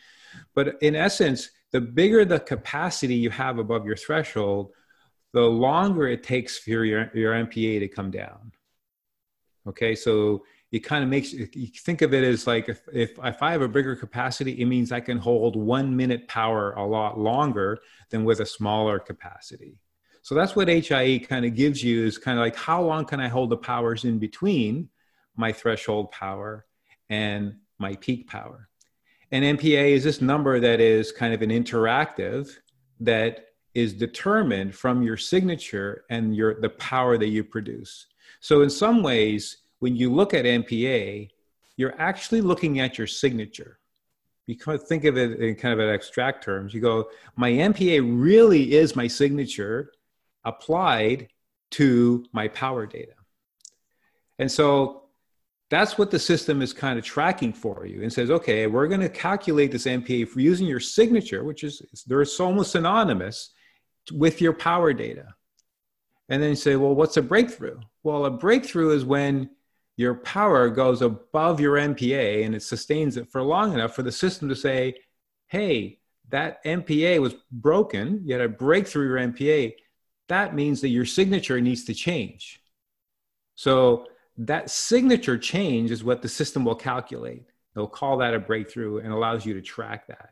But 0.55 0.81
in 0.81 0.95
essence, 0.95 1.49
the 1.71 1.81
bigger 1.81 2.25
the 2.25 2.39
capacity 2.39 3.15
you 3.15 3.29
have 3.29 3.59
above 3.59 3.85
your 3.85 3.95
threshold, 3.95 4.71
the 5.33 5.41
longer 5.41 6.07
it 6.07 6.23
takes 6.23 6.57
for 6.57 6.83
your, 6.83 7.11
your 7.13 7.33
MPA 7.33 7.79
to 7.79 7.87
come 7.87 8.11
down. 8.11 8.51
Okay, 9.67 9.95
so 9.95 10.43
it 10.71 10.79
kind 10.79 11.03
of 11.03 11.09
makes 11.09 11.33
you 11.33 11.47
think 11.67 12.01
of 12.01 12.13
it 12.13 12.23
as 12.23 12.47
like 12.47 12.69
if, 12.69 12.81
if, 12.91 13.11
if 13.23 13.43
I 13.43 13.51
have 13.51 13.61
a 13.61 13.67
bigger 13.67 13.95
capacity, 13.95 14.61
it 14.61 14.65
means 14.65 14.91
I 14.91 14.99
can 14.99 15.17
hold 15.17 15.55
one 15.55 15.95
minute 15.95 16.27
power 16.27 16.73
a 16.73 16.85
lot 16.85 17.19
longer 17.19 17.79
than 18.09 18.25
with 18.25 18.39
a 18.39 18.45
smaller 18.45 18.99
capacity. 18.99 19.79
So 20.27 20.35
that's 20.35 20.57
what 20.57 20.67
HIE 20.67 21.19
kind 21.19 21.45
of 21.45 21.55
gives 21.55 21.81
you 21.81 22.05
is 22.05 22.17
kind 22.17 22.37
of 22.37 22.43
like 22.43 22.57
how 22.57 22.83
long 22.83 23.05
can 23.05 23.21
I 23.21 23.29
hold 23.29 23.49
the 23.49 23.55
powers 23.55 24.03
in 24.03 24.19
between 24.19 24.89
my 25.37 25.53
threshold 25.53 26.11
power 26.11 26.65
and 27.09 27.55
my 27.79 27.95
peak 27.95 28.27
power. 28.27 28.67
And 29.31 29.57
MPA 29.57 29.91
is 29.91 30.03
this 30.03 30.19
number 30.19 30.59
that 30.59 30.81
is 30.81 31.13
kind 31.13 31.33
of 31.33 31.41
an 31.43 31.49
interactive 31.49 32.57
that 32.99 33.45
is 33.73 33.93
determined 33.93 34.75
from 34.75 35.01
your 35.01 35.15
signature 35.15 36.03
and 36.09 36.35
your 36.35 36.59
the 36.59 36.71
power 36.71 37.17
that 37.17 37.29
you 37.29 37.45
produce. 37.45 38.07
So 38.41 38.63
in 38.63 38.69
some 38.69 39.03
ways, 39.03 39.59
when 39.79 39.95
you 39.95 40.13
look 40.13 40.33
at 40.33 40.43
MPA, 40.43 41.29
you're 41.77 41.95
actually 42.01 42.41
looking 42.41 42.81
at 42.81 42.97
your 42.97 43.07
signature. 43.07 43.79
Because 44.45 44.83
think 44.83 45.05
of 45.05 45.17
it 45.17 45.39
in 45.39 45.55
kind 45.55 45.73
of 45.73 45.79
an 45.79 45.93
abstract 45.93 46.43
terms. 46.43 46.73
You 46.73 46.81
go, 46.81 47.07
my 47.37 47.49
MPA 47.49 48.01
really 48.21 48.73
is 48.73 48.93
my 48.93 49.07
signature 49.07 49.93
applied 50.47 51.27
to 51.71 52.25
my 52.31 52.47
power 52.47 52.86
data. 52.86 53.13
And 54.39 54.51
so 54.51 55.03
that's 55.69 55.97
what 55.97 56.12
the 56.12 56.19
system 56.19 56.62
is 56.62 56.71
kind 56.71 56.97
of 56.97 57.03
tracking 57.03 57.51
for 57.51 57.86
you 57.86 58.01
and 58.01 58.12
says, 58.12 58.31
okay, 58.31 58.67
we're 58.67 58.88
going 58.88 59.01
to 59.01 59.10
calculate 59.10 59.71
this 59.71 59.86
MPA 59.86 60.29
for 60.29 60.39
using 60.39 60.65
your 60.65 60.79
signature, 60.79 61.43
which 61.43 61.63
is 61.63 61.81
they're 62.07 62.25
almost 62.39 62.71
synonymous 62.71 63.49
with 64.13 64.39
your 64.39 64.53
power 64.53 64.93
data. 64.93 65.25
And 66.29 66.41
then 66.41 66.51
you 66.51 66.55
say, 66.55 66.75
well, 66.77 66.95
what's 66.95 67.17
a 67.17 67.21
breakthrough? 67.21 67.79
Well, 68.03 68.25
a 68.25 68.31
breakthrough 68.31 68.91
is 68.91 69.03
when 69.03 69.49
your 69.97 70.15
power 70.15 70.69
goes 70.69 71.01
above 71.01 71.60
your 71.60 71.75
MPA 71.75 72.45
and 72.45 72.55
it 72.55 72.63
sustains 72.63 73.17
it 73.17 73.29
for 73.29 73.41
long 73.41 73.73
enough 73.73 73.95
for 73.95 74.03
the 74.03 74.12
system 74.12 74.47
to 74.47 74.55
say, 74.55 74.95
hey, 75.47 75.99
that 76.29 76.63
MPA 76.63 77.19
was 77.21 77.36
broken, 77.51 78.21
you 78.25 78.33
had 78.33 78.41
a 78.41 78.49
breakthrough 78.49 79.07
your 79.07 79.17
MPA. 79.17 79.73
That 80.27 80.55
means 80.55 80.81
that 80.81 80.89
your 80.89 81.05
signature 81.05 81.59
needs 81.61 81.85
to 81.85 81.93
change. 81.93 82.61
So 83.55 84.07
that 84.37 84.69
signature 84.69 85.37
change 85.37 85.91
is 85.91 86.03
what 86.03 86.21
the 86.21 86.29
system 86.29 86.63
will 86.65 86.75
calculate. 86.75 87.43
They'll 87.73 87.87
call 87.87 88.17
that 88.17 88.33
a 88.33 88.39
breakthrough 88.39 88.99
and 88.99 89.13
allows 89.13 89.45
you 89.45 89.53
to 89.53 89.61
track 89.61 90.07
that. 90.07 90.31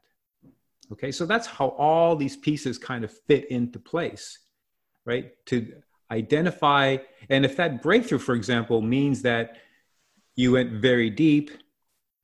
Okay, 0.92 1.12
so 1.12 1.26
that's 1.26 1.48
how 1.48 1.70
all 1.70 2.16
these 2.16 2.38
pieces 2.38 2.78
kind 2.78 3.04
of 3.04 3.12
fit 3.12 3.50
into 3.50 3.80
place, 3.80 4.40
right? 5.06 5.34
To 5.48 5.74
identify, 6.12 6.98
and 7.30 7.44
if 7.44 7.56
that 7.58 7.82
breakthrough, 7.82 8.20
for 8.20 8.36
example, 8.36 8.82
means 8.82 9.24
that 9.24 9.58
you 10.36 10.52
went 10.52 10.74
very 10.74 11.10
deep, 11.10 11.50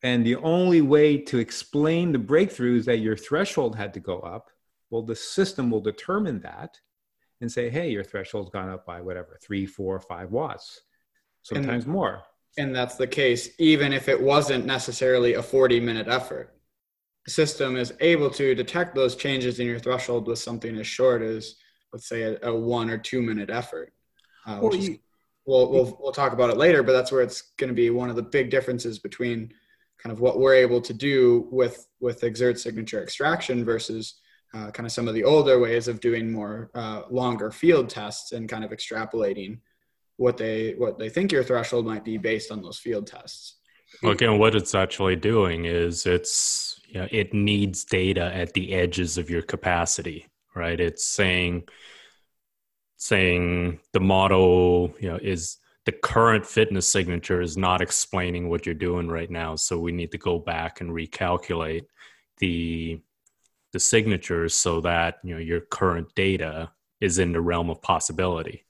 and 0.03 0.25
the 0.25 0.35
only 0.35 0.81
way 0.81 1.17
to 1.17 1.39
explain 1.39 2.11
the 2.11 2.19
breakthrough 2.19 2.77
is 2.77 2.85
that 2.85 2.97
your 2.97 3.17
threshold 3.17 3.75
had 3.75 3.93
to 3.93 3.99
go 3.99 4.19
up, 4.19 4.49
well, 4.89 5.01
the 5.01 5.15
system 5.15 5.71
will 5.71 5.81
determine 5.81 6.41
that 6.41 6.79
and 7.41 7.51
say, 7.51 7.69
hey, 7.69 7.89
your 7.89 8.03
threshold's 8.03 8.51
gone 8.51 8.69
up 8.69 8.85
by 8.85 9.01
whatever, 9.01 9.37
three, 9.41 9.65
four, 9.65 9.99
five 9.99 10.31
watts, 10.31 10.81
sometimes 11.41 11.85
and, 11.85 11.93
more. 11.93 12.21
And 12.57 12.75
that's 12.75 12.95
the 12.95 13.07
case, 13.07 13.49
even 13.59 13.93
if 13.93 14.07
it 14.07 14.21
wasn't 14.21 14.65
necessarily 14.65 15.33
a 15.33 15.43
40 15.43 15.79
minute 15.79 16.07
effort 16.07 16.53
The 17.25 17.31
system 17.31 17.77
is 17.77 17.93
able 17.99 18.29
to 18.31 18.55
detect 18.55 18.95
those 18.95 19.15
changes 19.15 19.59
in 19.59 19.67
your 19.67 19.79
threshold 19.79 20.27
with 20.27 20.39
something 20.39 20.77
as 20.77 20.87
short 20.87 21.21
as 21.21 21.55
let's 21.93 22.07
say 22.07 22.21
a, 22.23 22.49
a 22.49 22.55
one 22.55 22.89
or 22.89 22.97
two 22.97 23.21
minute 23.21 23.49
effort 23.49 23.91
uh, 24.47 24.59
well, 24.61 24.73
is, 24.73 24.89
we'll, 25.45 25.71
we'll, 25.71 25.97
we'll 25.99 26.11
talk 26.11 26.33
about 26.33 26.49
it 26.49 26.57
later 26.57 26.83
but 26.83 26.93
that's 26.93 27.11
where 27.11 27.21
it's 27.21 27.41
going 27.57 27.67
to 27.67 27.73
be 27.73 27.89
one 27.89 28.09
of 28.09 28.15
the 28.15 28.21
big 28.21 28.49
differences 28.49 28.97
between 28.97 29.51
kind 30.01 30.11
of 30.11 30.19
what 30.19 30.39
we're 30.39 30.55
able 30.55 30.81
to 30.81 30.93
do 30.93 31.47
with 31.51 31.87
with 31.99 32.21
Xert 32.21 32.57
signature 32.57 33.03
extraction 33.03 33.63
versus 33.63 34.20
uh, 34.53 34.71
kind 34.71 34.85
of 34.85 34.91
some 34.91 35.07
of 35.07 35.13
the 35.13 35.23
older 35.23 35.59
ways 35.59 35.87
of 35.87 35.99
doing 35.99 36.31
more 36.31 36.69
uh, 36.75 37.03
longer 37.09 37.51
field 37.51 37.89
tests 37.89 38.31
and 38.31 38.49
kind 38.49 38.63
of 38.63 38.71
extrapolating 38.71 39.59
what 40.17 40.37
they 40.37 40.73
what 40.73 40.97
they 40.99 41.09
think 41.09 41.31
your 41.31 41.43
threshold 41.43 41.85
might 41.85 42.03
be 42.03 42.17
based 42.17 42.51
on 42.51 42.61
those 42.61 42.77
field 42.77 43.07
tests 43.07 43.55
well, 44.03 44.11
again 44.11 44.37
what 44.37 44.55
it's 44.55 44.75
actually 44.75 45.15
doing 45.15 45.65
is 45.65 46.05
it's 46.05 46.81
you 46.91 46.99
know, 46.99 47.07
it 47.09 47.33
needs 47.33 47.85
data 47.85 48.33
at 48.35 48.53
the 48.53 48.73
edges 48.73 49.17
of 49.17 49.29
your 49.29 49.41
capacity, 49.41 50.27
right? 50.53 50.79
It's 50.79 51.05
saying 51.05 51.63
saying 52.97 53.79
the 53.93 53.99
model, 53.99 54.93
you 54.99 55.09
know, 55.09 55.17
is 55.21 55.57
the 55.85 55.93
current 55.93 56.45
fitness 56.45 56.87
signature 56.87 57.41
is 57.41 57.57
not 57.57 57.81
explaining 57.81 58.49
what 58.49 58.65
you're 58.65 58.75
doing 58.75 59.07
right 59.07 59.31
now. 59.31 59.55
So 59.55 59.79
we 59.79 59.91
need 59.91 60.11
to 60.11 60.17
go 60.17 60.37
back 60.37 60.81
and 60.81 60.91
recalculate 60.91 61.85
the 62.37 62.99
the 63.73 63.79
signatures 63.79 64.53
so 64.53 64.81
that 64.81 65.19
you 65.23 65.33
know 65.33 65.39
your 65.39 65.61
current 65.61 66.13
data 66.15 66.71
is 66.99 67.19
in 67.19 67.31
the 67.31 67.41
realm 67.41 67.69
of 67.69 67.81
possibility 67.81 68.65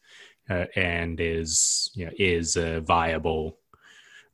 uh, 0.50 0.66
and 0.76 1.20
is 1.20 1.92
you 1.96 2.06
know 2.06 2.12
is 2.18 2.56
a 2.56 2.82
viable 2.82 3.58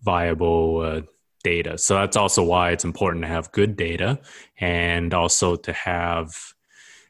viable 0.01 0.81
uh, 0.81 1.01
data. 1.43 1.77
So 1.77 1.95
that's 1.95 2.17
also 2.17 2.43
why 2.43 2.71
it's 2.71 2.85
important 2.85 3.23
to 3.23 3.29
have 3.29 3.51
good 3.51 3.75
data 3.75 4.19
and 4.59 5.13
also 5.13 5.55
to 5.55 5.73
have 5.73 6.35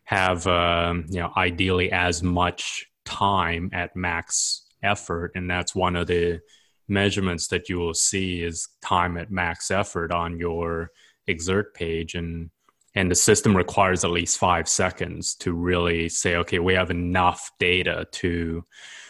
have 0.05 0.45
um, 0.47 1.05
you 1.09 1.19
know 1.19 1.31
ideally 1.35 1.91
as 1.91 2.23
much 2.23 2.87
time 3.05 3.69
at 3.73 3.95
max 3.95 4.63
effort 4.83 5.31
and 5.35 5.49
that's 5.49 5.73
one 5.73 5.95
of 5.95 6.07
the 6.07 6.39
measurements 6.87 7.47
that 7.47 7.67
you 7.67 7.77
will 7.79 7.93
see 7.93 8.43
is 8.43 8.69
time 8.81 9.17
at 9.17 9.31
max 9.31 9.71
effort 9.71 10.11
on 10.11 10.37
your 10.37 10.91
Xert 11.27 11.73
page 11.73 12.15
and 12.15 12.49
and 12.97 13.11
the 13.11 13.15
system 13.15 13.55
requires 13.55 14.03
at 14.03 14.09
least 14.09 14.39
five 14.39 14.67
seconds 14.67 15.35
to 15.35 15.53
really 15.53 16.09
say 16.09 16.35
okay 16.35 16.59
we 16.59 16.73
have 16.73 16.89
enough 16.89 17.51
data 17.59 18.07
to 18.11 18.65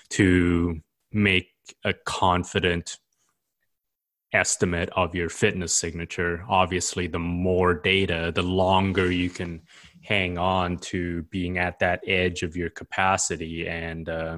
to 0.09 0.79
make 1.11 1.47
a 1.85 1.93
confident 1.93 2.97
estimate 4.33 4.89
of 4.95 5.15
your 5.15 5.29
fitness 5.29 5.73
signature 5.73 6.43
obviously 6.49 7.07
the 7.07 7.19
more 7.19 7.73
data 7.73 8.31
the 8.35 8.43
longer 8.43 9.09
you 9.09 9.29
can 9.29 9.61
hang 10.03 10.37
on 10.37 10.77
to 10.77 11.23
being 11.23 11.57
at 11.57 11.79
that 11.79 12.01
edge 12.05 12.43
of 12.43 12.57
your 12.57 12.69
capacity 12.69 13.67
and 13.67 14.09
uh, 14.09 14.37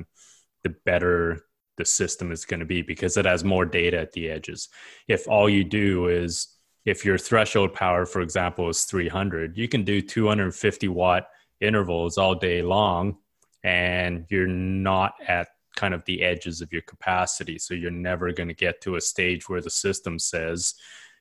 the 0.63 0.69
better 0.85 1.41
the 1.77 1.85
system 1.85 2.31
is 2.31 2.45
going 2.45 2.59
to 2.59 2.65
be 2.65 2.83
because 2.83 3.17
it 3.17 3.25
has 3.25 3.43
more 3.43 3.65
data 3.65 3.97
at 3.97 4.11
the 4.11 4.29
edges. 4.29 4.67
If 5.07 5.27
all 5.27 5.49
you 5.49 5.63
do 5.63 6.07
is, 6.07 6.47
if 6.89 7.05
your 7.05 7.19
threshold 7.19 7.73
power, 7.73 8.03
for 8.03 8.21
example, 8.21 8.67
is 8.67 8.83
300, 8.85 9.55
you 9.55 9.67
can 9.67 9.83
do 9.83 10.01
250 10.01 10.87
watt 10.87 11.27
intervals 11.61 12.17
all 12.17 12.33
day 12.33 12.63
long 12.63 13.17
and 13.63 14.25
you're 14.29 14.47
not 14.47 15.13
at 15.27 15.49
kind 15.75 15.93
of 15.93 16.03
the 16.05 16.23
edges 16.23 16.61
of 16.61 16.73
your 16.73 16.81
capacity. 16.81 17.59
So 17.59 17.75
you're 17.75 17.91
never 17.91 18.33
going 18.33 18.47
to 18.47 18.55
get 18.55 18.81
to 18.81 18.95
a 18.95 19.01
stage 19.01 19.47
where 19.47 19.61
the 19.61 19.69
system 19.69 20.17
says, 20.17 20.73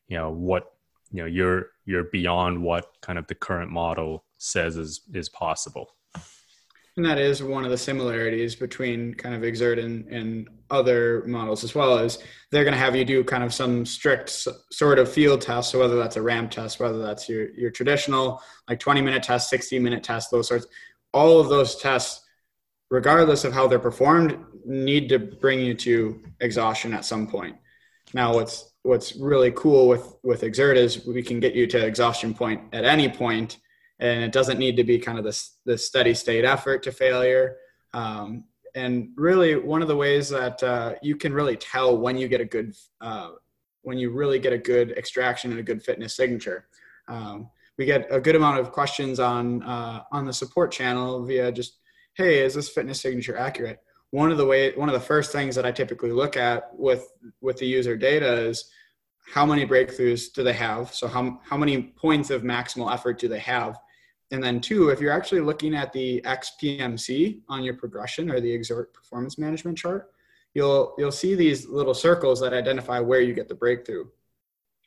you 0.09 0.16
know, 0.16 0.31
what, 0.31 0.72
you 1.12 1.20
know, 1.20 1.26
you're, 1.26 1.66
you're 1.85 2.04
beyond 2.04 2.62
what 2.62 2.87
kind 3.02 3.18
of 3.18 3.26
the 3.26 3.35
current 3.35 3.70
model 3.70 4.24
says 4.38 4.78
is, 4.78 5.02
is 5.12 5.28
possible. 5.28 5.94
And 6.96 7.04
that 7.04 7.18
is 7.18 7.42
one 7.42 7.64
of 7.64 7.70
the 7.70 7.78
similarities 7.78 8.57
between 8.57 9.14
kind 9.14 9.35
of 9.35 9.42
Xert 9.42 9.85
and, 9.85 10.07
and 10.09 10.48
other 10.70 11.24
models 11.26 11.64
as 11.64 11.74
well 11.74 11.98
as 11.98 12.18
they're 12.50 12.64
going 12.64 12.74
to 12.74 12.81
have 12.81 12.96
you 12.96 13.04
do 13.04 13.24
kind 13.24 13.42
of 13.42 13.52
some 13.52 13.85
strict 13.85 14.46
sort 14.70 14.98
of 14.98 15.11
field 15.11 15.40
test. 15.40 15.70
So 15.70 15.78
whether 15.78 15.96
that's 15.96 16.16
a 16.16 16.22
ramp 16.22 16.50
test, 16.50 16.81
whether 16.81 16.98
that's 16.98 17.28
your, 17.28 17.50
your 17.50 17.70
traditional 17.70 18.42
like 18.68 18.81
20 18.81 19.00
minute 19.02 19.22
test, 19.22 19.50
60 19.50 19.78
minute 19.78 20.02
test, 20.02 20.31
those 20.31 20.48
sorts, 20.48 20.66
all 21.12 21.40
of 21.40 21.48
those 21.48 21.76
tests, 21.76 22.24
regardless 22.90 23.44
of 23.44 23.52
how 23.52 23.66
they're 23.66 23.78
performed, 23.78 24.38
need 24.64 25.09
to 25.09 25.18
bring 25.18 25.61
you 25.61 25.74
to 25.74 26.22
exhaustion 26.40 26.94
at 26.94 27.04
some 27.04 27.26
point. 27.26 27.57
Now 28.14 28.35
what's, 28.35 28.72
what's 28.83 29.16
really 29.16 29.52
cool 29.52 29.88
with, 29.88 30.16
with 30.22 30.42
Xert 30.42 30.76
is 30.76 31.04
we 31.07 31.22
can 31.22 31.40
get 31.40 31.54
you 31.54 31.66
to 31.66 31.85
exhaustion 31.85 32.35
point 32.35 32.62
at 32.72 32.85
any 32.85 33.09
point 33.09 33.59
and 34.00 34.22
it 34.22 34.33
doesn't 34.33 34.59
need 34.59 34.76
to 34.76 34.85
be 34.85 34.98
kind 34.98 35.18
of 35.18 35.24
this 35.24 35.57
this 35.64 35.87
steady 35.87 36.14
state 36.14 36.44
effort 36.44 36.83
to 36.85 36.92
failure. 36.92 37.57
Um, 37.92 38.44
and 38.79 39.09
really, 39.17 39.57
one 39.57 39.83
of 39.83 39.88
the 39.88 39.97
ways 39.97 40.29
that 40.29 40.62
uh, 40.62 40.95
you 41.03 41.17
can 41.17 41.33
really 41.33 41.57
tell 41.57 41.99
when 41.99 42.17
you 42.17 42.29
get 42.29 42.41
a 42.41 42.45
good 42.45 42.77
uh, 43.01 43.31
when 43.83 43.99
you 43.99 44.11
really 44.11 44.38
get 44.38 44.53
a 44.53 44.59
good 44.59 44.93
extraction 44.93 45.51
and 45.51 45.59
a 45.59 45.64
good 45.64 45.83
fitness 45.83 46.14
signature. 46.14 46.69
Um, 47.09 47.51
we 47.77 47.87
get 47.87 48.07
a 48.11 48.21
good 48.21 48.37
amount 48.37 48.61
of 48.61 48.71
questions 48.71 49.19
on 49.19 49.62
uh, 49.64 50.03
on 50.12 50.27
the 50.27 50.33
support 50.33 50.71
channel 50.71 51.25
via 51.25 51.51
just, 51.51 51.79
hey, 52.14 52.45
is 52.45 52.55
this 52.55 52.69
fitness 52.69 53.01
signature 53.01 53.37
accurate? 53.37 53.79
One 54.11 54.31
of 54.31 54.38
the 54.38 54.47
way 54.47 54.73
one 54.77 54.88
of 54.88 54.95
the 54.95 55.09
first 55.12 55.33
things 55.33 55.57
that 55.57 55.67
I 55.67 55.73
typically 55.73 56.12
look 56.12 56.37
at 56.37 56.71
with 56.73 57.11
with 57.41 57.59
the 57.59 57.67
user 57.67 57.97
data 57.97 58.33
is 58.33 58.71
how 59.35 59.45
many 59.45 59.67
breakthroughs 59.67 60.33
do 60.33 60.45
they 60.45 60.53
have? 60.53 60.95
So 60.95 61.09
how 61.09 61.41
how 61.43 61.57
many 61.57 61.83
points 61.83 62.31
of 62.31 62.43
maximal 62.43 62.93
effort 62.93 63.19
do 63.19 63.27
they 63.27 63.41
have? 63.41 63.77
And 64.31 64.43
then 64.43 64.61
two, 64.61 64.91
if 64.91 65.01
you're 65.01 65.12
actually 65.12 65.41
looking 65.41 65.75
at 65.75 65.93
the 65.93 66.21
XPMC 66.23 67.41
on 67.49 67.62
your 67.62 67.75
progression 67.75 68.31
or 68.31 68.41
the 68.41 68.59
Xert 68.59 68.93
performance 68.93 69.38
management 69.38 69.79
chart, 69.79 70.11
you'll 70.55 70.95
you'll 70.99 71.12
see 71.12 71.35
these 71.35 71.67
little 71.67 71.95
circles 71.95 72.41
that 72.41 72.53
identify 72.53 73.01
where 73.01 73.21
you 73.21 73.33
get 73.33 73.49
the 73.49 73.55
breakthrough. 73.55 74.05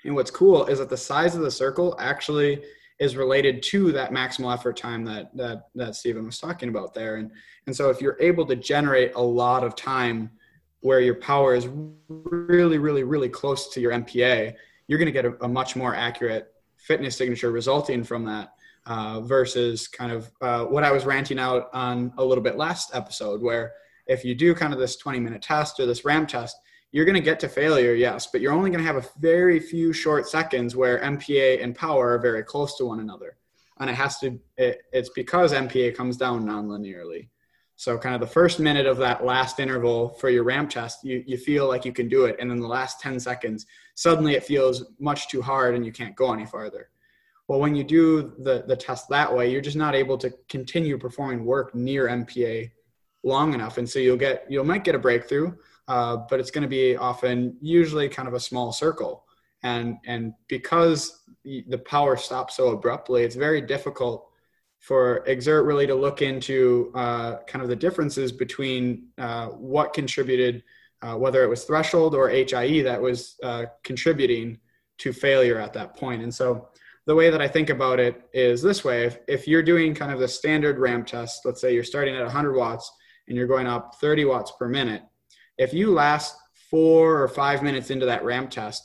And 0.03 0.15
what's 0.15 0.31
cool 0.31 0.65
is 0.65 0.79
that 0.79 0.89
the 0.89 0.97
size 0.97 1.35
of 1.35 1.41
the 1.41 1.51
circle 1.51 1.95
actually 1.99 2.63
is 2.99 3.15
related 3.15 3.63
to 3.63 3.91
that 3.91 4.11
maximal 4.11 4.53
effort 4.53 4.77
time 4.77 5.03
that 5.05 5.35
that 5.35 5.69
that 5.73 5.95
Stephen 5.95 6.25
was 6.25 6.37
talking 6.37 6.69
about 6.69 6.93
there. 6.93 7.15
And 7.15 7.31
and 7.65 7.75
so 7.75 7.89
if 7.89 7.99
you're 7.99 8.17
able 8.19 8.45
to 8.45 8.55
generate 8.55 9.15
a 9.15 9.21
lot 9.21 9.63
of 9.63 9.75
time 9.75 10.29
where 10.81 10.99
your 10.99 11.15
power 11.15 11.55
is 11.55 11.67
really, 12.07 12.79
really, 12.79 13.03
really 13.03 13.29
close 13.29 13.69
to 13.69 13.79
your 13.79 13.91
MPA, 13.91 14.55
you're 14.87 14.97
going 14.99 15.05
to 15.05 15.11
get 15.11 15.25
a, 15.25 15.45
a 15.45 15.47
much 15.47 15.75
more 15.75 15.95
accurate 15.95 16.53
fitness 16.77 17.15
signature 17.15 17.51
resulting 17.51 18.03
from 18.03 18.25
that 18.25 18.53
uh, 18.85 19.21
versus 19.21 19.87
kind 19.87 20.11
of 20.11 20.31
uh, 20.41 20.65
what 20.65 20.83
I 20.83 20.91
was 20.91 21.05
ranting 21.05 21.39
out 21.39 21.69
on 21.73 22.13
a 22.17 22.25
little 22.25 22.43
bit 22.43 22.57
last 22.57 22.95
episode, 22.95 23.41
where 23.41 23.73
if 24.07 24.25
you 24.25 24.35
do 24.35 24.53
kind 24.55 24.73
of 24.73 24.79
this 24.79 24.95
20 24.97 25.19
minute 25.19 25.41
test 25.41 25.79
or 25.79 25.85
this 25.85 26.03
ramp 26.03 26.29
test, 26.29 26.57
you're 26.91 27.05
going 27.05 27.15
to 27.15 27.21
get 27.21 27.39
to 27.39 27.47
failure, 27.47 27.93
yes, 27.93 28.27
but 28.27 28.41
you're 28.41 28.51
only 28.51 28.69
going 28.69 28.83
to 28.83 28.91
have 28.91 29.03
a 29.03 29.07
very 29.19 29.59
few 29.59 29.93
short 29.93 30.27
seconds 30.27 30.75
where 30.75 30.99
MPA 30.99 31.63
and 31.63 31.73
power 31.73 32.09
are 32.09 32.19
very 32.19 32.43
close 32.43 32.75
to 32.77 32.85
one 32.85 32.99
another. 32.99 33.37
And 33.79 33.89
it 33.89 33.93
has 33.93 34.19
to, 34.19 34.39
it, 34.57 34.81
it's 34.91 35.09
because 35.09 35.53
MPA 35.53 35.95
comes 35.95 36.17
down 36.17 36.45
non-linearly. 36.45 37.29
So 37.77 37.97
kind 37.97 38.13
of 38.13 38.21
the 38.21 38.27
first 38.27 38.59
minute 38.59 38.85
of 38.85 38.97
that 38.97 39.25
last 39.25 39.59
interval 39.59 40.09
for 40.09 40.29
your 40.29 40.43
ramp 40.43 40.69
test, 40.69 41.03
you, 41.03 41.23
you 41.25 41.37
feel 41.37 41.67
like 41.67 41.85
you 41.85 41.93
can 41.93 42.09
do 42.09 42.25
it. 42.25 42.35
And 42.39 42.51
then 42.51 42.59
the 42.59 42.67
last 42.67 42.99
10 42.99 43.19
seconds, 43.19 43.65
suddenly 43.95 44.35
it 44.35 44.43
feels 44.43 44.83
much 44.99 45.29
too 45.29 45.41
hard 45.41 45.73
and 45.73 45.85
you 45.85 45.91
can't 45.91 46.15
go 46.15 46.31
any 46.33 46.45
farther. 46.45 46.89
Well, 47.51 47.59
when 47.59 47.75
you 47.75 47.83
do 47.83 48.31
the, 48.39 48.63
the 48.65 48.77
test 48.77 49.09
that 49.09 49.35
way, 49.35 49.51
you're 49.51 49.59
just 49.59 49.75
not 49.75 49.93
able 49.93 50.17
to 50.19 50.33
continue 50.47 50.97
performing 50.97 51.43
work 51.43 51.75
near 51.75 52.07
MPA 52.07 52.71
long 53.23 53.53
enough. 53.53 53.77
And 53.77 53.89
so 53.89 53.99
you'll 53.99 54.15
get, 54.15 54.45
you 54.49 54.63
might 54.63 54.85
get 54.85 54.95
a 54.95 54.99
breakthrough, 54.99 55.51
uh, 55.89 56.15
but 56.29 56.39
it's 56.39 56.49
going 56.49 56.61
to 56.61 56.69
be 56.69 56.95
often 56.95 57.57
usually 57.59 58.07
kind 58.07 58.29
of 58.29 58.35
a 58.35 58.39
small 58.39 58.71
circle. 58.71 59.25
And, 59.63 59.97
and 60.05 60.33
because 60.47 61.23
the 61.43 61.77
power 61.79 62.15
stops 62.15 62.55
so 62.55 62.69
abruptly, 62.69 63.23
it's 63.23 63.35
very 63.35 63.59
difficult 63.59 64.29
for 64.79 65.25
Xert 65.27 65.67
really 65.67 65.87
to 65.87 65.95
look 65.95 66.21
into 66.21 66.89
uh, 66.95 67.39
kind 67.47 67.61
of 67.61 67.67
the 67.67 67.75
differences 67.75 68.31
between 68.31 69.07
uh, 69.17 69.47
what 69.47 69.91
contributed, 69.91 70.63
uh, 71.01 71.17
whether 71.17 71.43
it 71.43 71.49
was 71.49 71.65
threshold 71.65 72.15
or 72.15 72.29
HIE 72.29 72.81
that 72.83 73.01
was 73.01 73.35
uh, 73.43 73.65
contributing 73.83 74.57
to 74.99 75.11
failure 75.11 75.59
at 75.59 75.73
that 75.73 75.97
point. 75.97 76.21
And 76.21 76.33
so 76.33 76.69
the 77.07 77.15
way 77.15 77.29
that 77.29 77.41
I 77.41 77.47
think 77.47 77.69
about 77.69 77.99
it 77.99 78.21
is 78.33 78.61
this 78.61 78.83
way. 78.83 79.05
If, 79.05 79.17
if 79.27 79.47
you're 79.47 79.63
doing 79.63 79.95
kind 79.95 80.11
of 80.11 80.19
the 80.19 80.27
standard 80.27 80.77
ramp 80.77 81.07
test, 81.07 81.41
let's 81.45 81.59
say 81.59 81.73
you're 81.73 81.83
starting 81.83 82.15
at 82.15 82.23
100 82.23 82.53
watts 82.53 82.91
and 83.27 83.35
you're 83.35 83.47
going 83.47 83.67
up 83.67 83.95
30 83.95 84.25
watts 84.25 84.51
per 84.57 84.67
minute, 84.67 85.01
if 85.57 85.73
you 85.73 85.91
last 85.91 86.35
four 86.69 87.21
or 87.21 87.27
five 87.27 87.63
minutes 87.63 87.89
into 87.89 88.05
that 88.05 88.23
ramp 88.23 88.49
test, 88.51 88.83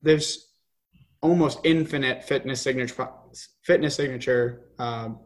there's 0.00 0.48
almost 1.20 1.60
infinite 1.64 2.24
fitness 2.24 2.60
signature, 2.60 3.08
fitness 3.62 3.94
signature 3.94 4.66
um, 4.78 5.20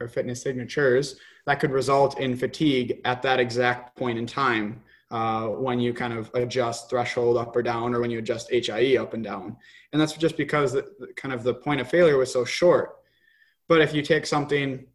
or 0.00 0.08
fitness 0.08 0.42
signatures 0.42 1.16
that 1.46 1.60
could 1.60 1.70
result 1.70 2.18
in 2.18 2.36
fatigue 2.36 3.00
at 3.04 3.22
that 3.22 3.40
exact 3.40 3.96
point 3.96 4.18
in 4.18 4.26
time 4.26 4.82
uh, 5.10 5.46
when 5.46 5.78
you 5.78 5.94
kind 5.94 6.12
of 6.12 6.30
adjust 6.34 6.90
threshold 6.90 7.36
up 7.36 7.54
or 7.54 7.62
down 7.62 7.94
or 7.94 8.00
when 8.00 8.10
you 8.10 8.18
adjust 8.18 8.50
HIE 8.50 8.96
up 8.96 9.14
and 9.14 9.22
down. 9.22 9.56
And 9.92 10.00
that's 10.00 10.14
just 10.14 10.36
because 10.36 10.72
the, 10.72 10.84
kind 11.16 11.32
of 11.32 11.42
the 11.42 11.54
point 11.54 11.80
of 11.80 11.88
failure 11.88 12.18
was 12.18 12.32
so 12.32 12.44
short. 12.44 12.96
But 13.68 13.80
if 13.80 13.94
you 13.94 14.02
take 14.02 14.26
something 14.26 14.86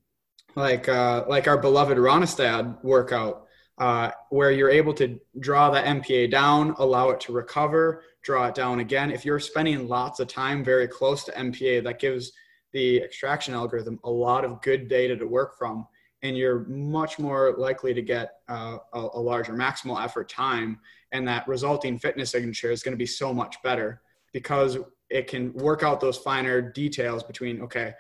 like 0.55 0.89
uh, 0.89 1.25
like 1.27 1.47
our 1.47 1.57
beloved 1.57 1.97
Rønnestad 1.97 2.83
workout, 2.83 3.47
uh, 3.77 4.11
where 4.29 4.51
you're 4.51 4.69
able 4.69 4.93
to 4.93 5.19
draw 5.39 5.69
the 5.71 5.79
MPA 5.79 6.29
down, 6.29 6.75
allow 6.77 7.09
it 7.09 7.19
to 7.21 7.33
recover, 7.33 8.03
draw 8.21 8.47
it 8.47 8.55
down 8.55 8.79
again. 8.79 9.11
If 9.11 9.25
you're 9.25 9.39
spending 9.39 9.87
lots 9.87 10.19
of 10.19 10.27
time 10.27 10.63
very 10.63 10.87
close 10.87 11.23
to 11.25 11.31
MPA, 11.31 11.83
that 11.85 11.99
gives 11.99 12.33
the 12.73 12.97
extraction 12.97 13.53
algorithm 13.53 13.99
a 14.03 14.09
lot 14.09 14.45
of 14.45 14.61
good 14.61 14.87
data 14.87 15.15
to 15.17 15.25
work 15.25 15.57
from 15.57 15.87
and 16.23 16.37
you're 16.37 16.65
much 16.67 17.17
more 17.19 17.55
likely 17.57 17.93
to 17.93 18.01
get 18.01 18.35
uh, 18.47 18.77
a, 18.93 18.99
a, 19.13 19.19
larger 19.19 19.53
maximal 19.53 20.03
effort 20.03 20.29
time 20.29 20.79
and 21.11 21.27
that 21.27 21.47
resulting 21.47 21.97
fitness 21.97 22.29
signature 22.29 22.71
is 22.71 22.83
going 22.83 22.93
to 22.93 22.97
be 22.97 23.05
so 23.05 23.33
much 23.33 23.55
better 23.63 24.01
because 24.33 24.77
it 25.09 25.27
can 25.27 25.51
work 25.53 25.83
out 25.83 25.99
those 25.99 26.17
finer 26.17 26.61
details 26.61 27.23
between 27.23 27.61
okay 27.61 27.93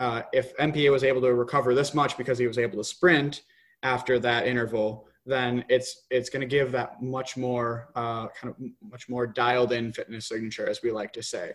uh, 0.00 0.22
if 0.32 0.56
mpa 0.56 0.90
was 0.90 1.04
able 1.04 1.20
to 1.20 1.34
recover 1.34 1.74
this 1.74 1.94
much 1.94 2.16
because 2.16 2.38
he 2.38 2.46
was 2.46 2.58
able 2.58 2.78
to 2.78 2.84
sprint 2.84 3.42
after 3.82 4.18
that 4.18 4.46
interval 4.46 5.06
then 5.26 5.64
it's 5.68 6.06
it's 6.10 6.30
going 6.30 6.40
to 6.40 6.46
give 6.46 6.72
that 6.72 7.02
much 7.02 7.36
more 7.36 7.88
uh, 7.96 8.28
kind 8.28 8.54
of 8.54 8.90
much 8.90 9.08
more 9.08 9.26
dialed 9.26 9.72
in 9.72 9.92
fitness 9.92 10.28
signature 10.28 10.68
as 10.68 10.80
we 10.82 10.92
like 10.92 11.12
to 11.12 11.22
say. 11.22 11.52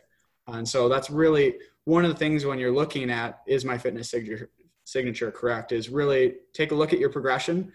And 0.48 0.68
so 0.68 0.90
that's 0.90 1.10
really 1.10 1.56
one 1.86 2.04
of 2.04 2.12
the 2.12 2.18
things 2.18 2.46
when 2.46 2.60
you're 2.60 2.74
looking 2.74 3.10
at 3.10 3.40
is 3.48 3.64
my 3.64 3.78
fitness 3.78 4.12
signature 4.12 4.50
signature 4.92 5.32
correct 5.32 5.72
is 5.72 5.90
really 5.90 6.36
take 6.54 6.72
a 6.72 6.76
look 6.76 6.94
at 6.94 7.00
your 7.00 7.10
progression 7.10 7.72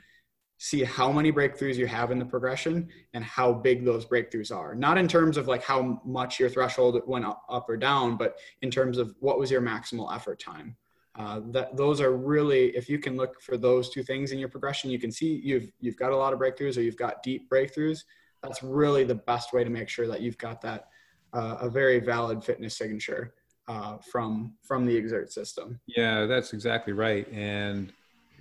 see 0.58 0.82
how 0.82 1.12
many 1.12 1.30
breakthroughs 1.30 1.76
you 1.76 1.86
have 1.86 2.10
in 2.10 2.18
the 2.18 2.24
progression 2.24 2.88
and 3.12 3.22
how 3.22 3.52
big 3.52 3.84
those 3.84 4.06
breakthroughs 4.06 4.54
are. 4.54 4.74
Not 4.74 4.96
in 4.96 5.06
terms 5.06 5.36
of 5.36 5.48
like 5.48 5.62
how 5.62 6.00
much 6.04 6.40
your 6.40 6.48
threshold 6.48 7.00
went 7.06 7.26
up 7.26 7.66
or 7.68 7.76
down 7.76 8.16
but 8.16 8.38
in 8.62 8.70
terms 8.70 8.98
of 8.98 9.14
what 9.20 9.38
was 9.38 9.50
your 9.50 9.60
maximal 9.60 10.14
effort 10.14 10.40
time. 10.40 10.76
Uh, 11.18 11.40
that 11.50 11.76
those 11.76 12.00
are 12.00 12.14
really 12.14 12.76
if 12.76 12.90
you 12.90 12.98
can 12.98 13.16
look 13.16 13.40
for 13.40 13.56
those 13.56 13.88
two 13.88 14.02
things 14.02 14.32
in 14.32 14.38
your 14.38 14.50
progression 14.50 14.90
you 14.90 14.98
can 14.98 15.10
see 15.10 15.40
you've 15.42 15.72
you've 15.80 15.96
got 15.96 16.12
a 16.12 16.16
lot 16.16 16.34
of 16.34 16.38
breakthroughs 16.38 16.76
or 16.76 16.82
you've 16.82 16.96
got 16.96 17.22
deep 17.22 17.50
breakthroughs. 17.50 18.00
That's 18.42 18.62
really 18.62 19.04
the 19.04 19.14
best 19.14 19.52
way 19.52 19.64
to 19.64 19.70
make 19.70 19.88
sure 19.88 20.06
that 20.08 20.20
you've 20.20 20.38
got 20.38 20.60
that 20.62 20.88
uh, 21.32 21.56
a 21.60 21.70
very 21.70 22.00
valid 22.00 22.44
fitness 22.44 22.76
signature 22.76 23.34
uh, 23.68 23.98
from 23.98 24.54
from 24.62 24.86
the 24.86 25.02
Xert 25.02 25.30
system 25.30 25.80
yeah 25.86 26.26
that's 26.26 26.52
exactly 26.52 26.92
right 26.92 27.26
and 27.32 27.92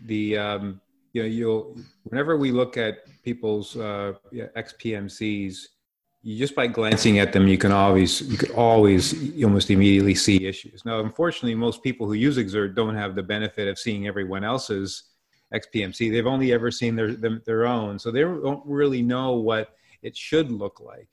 the 0.05 0.37
um, 0.37 0.81
you 1.13 1.21
know 1.21 1.27
you'll 1.27 1.77
whenever 2.03 2.37
we 2.37 2.51
look 2.51 2.77
at 2.77 2.99
people's 3.23 3.75
uh, 3.77 4.13
xpmcs 4.33 5.67
you 6.25 6.39
just 6.39 6.55
by 6.55 6.65
glancing 6.65 7.19
at 7.19 7.33
them, 7.33 7.47
you 7.47 7.57
can 7.57 7.71
always 7.71 8.21
you 8.21 8.35
could 8.35 8.49
always 8.51 9.13
almost 9.43 9.69
immediately 9.69 10.15
see 10.15 10.47
issues. 10.47 10.83
Now, 10.83 10.99
unfortunately, 10.99 11.53
most 11.53 11.83
people 11.83 12.07
who 12.07 12.13
use 12.13 12.35
Xert 12.39 12.73
don't 12.73 12.95
have 12.95 13.13
the 13.13 13.21
benefit 13.21 13.67
of 13.67 13.77
seeing 13.77 14.07
everyone 14.07 14.43
else's 14.43 15.03
XPMC. 15.53 16.11
They've 16.11 16.25
only 16.25 16.51
ever 16.51 16.71
seen 16.71 16.95
their 16.95 17.13
them, 17.13 17.43
their 17.45 17.67
own, 17.67 17.99
so 17.99 18.09
they 18.09 18.21
don't 18.21 18.63
really 18.65 19.03
know 19.03 19.33
what 19.33 19.75
it 20.01 20.17
should 20.17 20.51
look 20.51 20.79
like. 20.79 21.07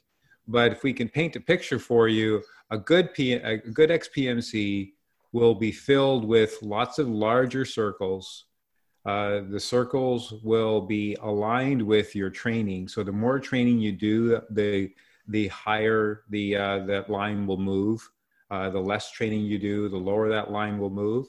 But 0.48 0.72
if 0.72 0.82
we 0.82 0.94
can 0.94 1.10
paint 1.10 1.36
a 1.36 1.40
picture 1.40 1.78
for 1.78 2.08
you, 2.08 2.42
a 2.72 2.78
good 2.78 3.12
P, 3.12 3.34
a 3.34 3.58
good 3.58 3.90
XPMC 3.90 4.92
will 5.32 5.54
be 5.54 5.70
filled 5.70 6.24
with 6.24 6.56
lots 6.62 6.98
of 6.98 7.06
larger 7.06 7.66
circles. 7.66 8.46
Uh, 9.04 9.40
the 9.50 9.60
circles 9.60 10.34
will 10.42 10.80
be 10.80 11.14
aligned 11.20 11.82
with 11.82 12.16
your 12.16 12.30
training. 12.30 12.88
So 12.88 13.02
the 13.02 13.12
more 13.12 13.38
training 13.38 13.78
you 13.78 13.92
do, 13.92 14.40
the 14.50 14.90
the 15.28 15.48
higher 15.48 16.22
the 16.30 16.56
uh, 16.56 16.78
that 16.86 17.10
line 17.10 17.46
will 17.46 17.58
move. 17.58 18.08
Uh, 18.50 18.70
the 18.70 18.80
less 18.80 19.10
training 19.10 19.42
you 19.42 19.58
do, 19.58 19.88
the 19.88 19.96
lower 19.96 20.28
that 20.30 20.50
line 20.50 20.78
will 20.78 20.90
move. 20.90 21.26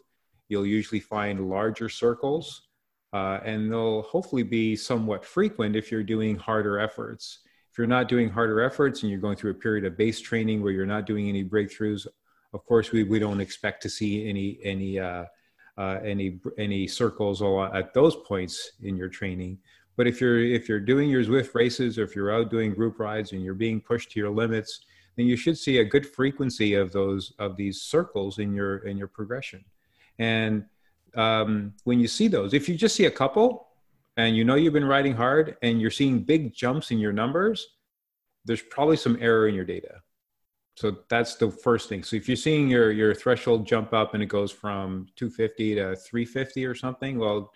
You'll 0.47 0.65
usually 0.65 0.99
find 0.99 1.49
larger 1.49 1.89
circles, 1.89 2.67
uh, 3.12 3.39
and 3.43 3.71
they'll 3.71 4.03
hopefully 4.03 4.43
be 4.43 4.75
somewhat 4.75 5.25
frequent 5.25 5.75
if 5.75 5.91
you're 5.91 6.03
doing 6.03 6.38
harder 6.38 6.79
efforts. 6.79 7.39
If 7.73 7.79
you're 7.79 7.88
not 7.88 8.07
doing 8.07 8.29
harder 8.29 8.62
efforts 8.62 9.01
and 9.01 9.09
you're 9.09 9.19
going 9.19 9.36
through 9.36 9.49
a 9.49 9.55
period 9.55 9.83
of 9.83 9.97
base 9.97 10.21
training 10.21 10.62
where 10.62 10.71
you're 10.71 10.86
not 10.86 11.07
doing 11.07 11.27
any 11.27 11.43
breakthroughs, 11.43 12.05
of 12.53 12.63
course 12.67 12.91
we, 12.91 13.01
we 13.01 13.17
don't 13.17 13.41
expect 13.41 13.81
to 13.81 13.89
see 13.89 14.29
any 14.29 14.59
any 14.63 14.99
uh, 14.99 15.25
uh, 15.79 15.97
any 16.05 16.39
any 16.59 16.88
circles 16.88 17.41
at 17.73 17.91
those 17.95 18.15
points 18.27 18.73
in 18.83 18.95
your 18.95 19.09
training. 19.09 19.57
But 19.97 20.05
if 20.05 20.21
you're 20.21 20.39
if 20.39 20.69
you're 20.69 20.79
doing 20.79 21.09
your 21.09 21.23
Zwift 21.23 21.55
races 21.55 21.97
or 21.97 22.03
if 22.03 22.15
you're 22.15 22.31
out 22.31 22.51
doing 22.51 22.75
group 22.75 22.99
rides 22.99 23.31
and 23.31 23.41
you're 23.41 23.55
being 23.55 23.81
pushed 23.81 24.12
to 24.12 24.19
your 24.19 24.29
limits, 24.29 24.81
then 25.15 25.25
you 25.25 25.36
should 25.36 25.57
see 25.57 25.79
a 25.79 25.83
good 25.83 26.05
frequency 26.05 26.75
of 26.75 26.91
those 26.91 27.33
of 27.39 27.57
these 27.57 27.81
circles 27.81 28.38
in 28.38 28.53
your 28.53 28.86
in 28.86 28.99
your 28.99 29.07
progression. 29.07 29.65
And 30.19 30.65
um, 31.15 31.73
when 31.86 31.99
you 31.99 32.07
see 32.07 32.27
those, 32.27 32.53
if 32.53 32.69
you 32.69 32.75
just 32.75 32.95
see 32.95 33.05
a 33.05 33.12
couple 33.12 33.69
and 34.17 34.36
you 34.36 34.43
know 34.43 34.56
you've 34.56 34.73
been 34.73 34.86
riding 34.86 35.15
hard 35.15 35.58
and 35.62 35.82
you're 35.82 35.91
seeing 35.91 36.23
big 36.23 36.54
jumps 36.54 36.91
in 36.91 36.99
your 36.99 37.13
numbers, 37.13 37.65
there's 38.45 38.62
probably 38.62 38.97
some 38.97 39.17
error 39.21 39.47
in 39.47 39.56
your 39.56 39.65
data. 39.65 40.02
So 40.76 40.97
that's 41.08 41.36
the 41.36 41.52
first 41.52 41.88
thing. 41.88 42.04
So 42.04 42.15
if 42.15 42.28
you're 42.28 42.36
seeing 42.36 42.67
your 42.67 42.91
your 42.91 43.13
threshold 43.13 43.67
jump 43.67 43.93
up 43.93 44.13
and 44.13 44.23
it 44.23 44.28
goes 44.28 44.52
from 44.52 45.08
250 45.15 45.76
to 45.76 45.95
350 45.95 46.65
or 46.65 46.76
something, 46.76 47.19
well, 47.19 47.52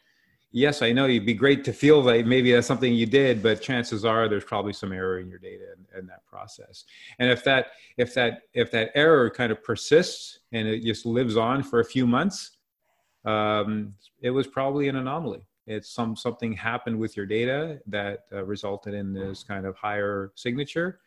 yes, 0.51 0.81
I 0.81 0.91
know 0.91 1.05
it'd 1.05 1.25
be 1.25 1.33
great 1.33 1.63
to 1.65 1.73
feel 1.73 2.01
like 2.01 2.25
maybe 2.25 2.51
that's 2.51 2.67
something 2.67 2.93
you 2.93 3.05
did, 3.05 3.41
but 3.41 3.61
chances 3.61 4.05
are 4.05 4.29
there's 4.29 4.43
probably 4.43 4.73
some 4.73 4.91
error 4.91 5.19
in 5.19 5.29
your 5.29 5.39
data 5.39 5.65
in, 5.77 5.99
in, 5.99 6.07
that 6.07 6.25
process. 6.25 6.85
And 7.19 7.29
if 7.29 7.43
that 7.43 7.67
if 7.97 8.13
that 8.13 8.43
if 8.53 8.71
that 8.71 8.91
error 8.93 9.29
kind 9.29 9.51
of 9.51 9.63
persists 9.63 10.39
and 10.51 10.67
it 10.67 10.83
just 10.83 11.05
lives 11.05 11.37
on 11.37 11.63
for 11.63 11.79
a 11.79 11.85
few 11.85 12.05
months, 12.05 12.57
um, 13.25 13.93
it 14.21 14.29
was 14.29 14.47
probably 14.47 14.89
an 14.89 14.95
anomaly. 14.95 15.41
It's 15.67 15.89
some 15.89 16.15
something 16.15 16.53
happened 16.53 16.97
with 16.97 17.17
your 17.17 17.25
data 17.25 17.79
that 17.87 18.23
uh, 18.31 18.43
resulted 18.45 18.93
in 18.93 19.13
this 19.13 19.43
kind 19.43 19.65
of 19.65 19.75
higher 19.75 20.31
signature, 20.35 20.99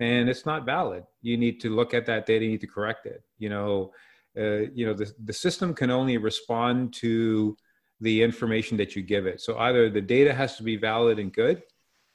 and 0.00 0.28
it's 0.28 0.44
not 0.44 0.66
valid. 0.66 1.04
You 1.22 1.36
need 1.36 1.60
to 1.60 1.70
look 1.70 1.94
at 1.94 2.04
that 2.06 2.26
data. 2.26 2.44
You 2.44 2.50
need 2.50 2.60
to 2.62 2.66
correct 2.66 3.06
it. 3.06 3.22
You 3.38 3.48
know, 3.48 3.92
uh, 4.36 4.66
you 4.74 4.84
know 4.84 4.92
the 4.92 5.12
the 5.24 5.32
system 5.32 5.72
can 5.72 5.90
only 5.90 6.16
respond 6.18 6.92
to 6.94 7.56
the 8.00 8.22
information 8.22 8.76
that 8.78 8.96
you 8.96 9.02
give 9.02 9.26
it. 9.26 9.40
So 9.40 9.56
either 9.58 9.88
the 9.88 10.00
data 10.00 10.34
has 10.34 10.56
to 10.56 10.64
be 10.64 10.76
valid 10.76 11.20
and 11.20 11.32
good, 11.32 11.62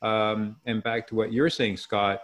um, 0.02 0.58
and 0.66 0.84
back 0.84 1.08
to 1.08 1.16
what 1.16 1.32
you're 1.32 1.50
saying, 1.50 1.78
Scott. 1.78 2.20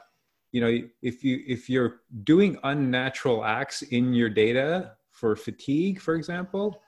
You 0.52 0.62
know, 0.62 0.82
if 1.02 1.24
you 1.24 1.42
if 1.48 1.70
you're 1.70 2.02
doing 2.26 2.58
unnatural 2.64 3.46
acts 3.46 3.82
in 3.82 4.14
your 4.14 4.30
data 4.30 4.96
for 5.12 5.38
fatigue, 5.38 6.02
for 6.02 6.16
example, 6.16 6.82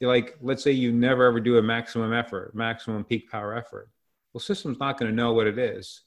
like 0.00 0.36
let's 0.40 0.62
say 0.62 0.72
you 0.72 0.92
never 0.92 1.24
ever 1.24 1.40
do 1.40 1.58
a 1.58 1.62
maximum 1.62 2.12
effort, 2.12 2.54
maximum 2.54 3.04
peak 3.04 3.30
power 3.30 3.56
effort. 3.56 3.88
Well, 4.32 4.40
system's 4.40 4.78
not 4.78 4.98
going 4.98 5.10
to 5.10 5.16
know 5.16 5.32
what 5.32 5.46
it 5.46 5.58
is, 5.58 6.02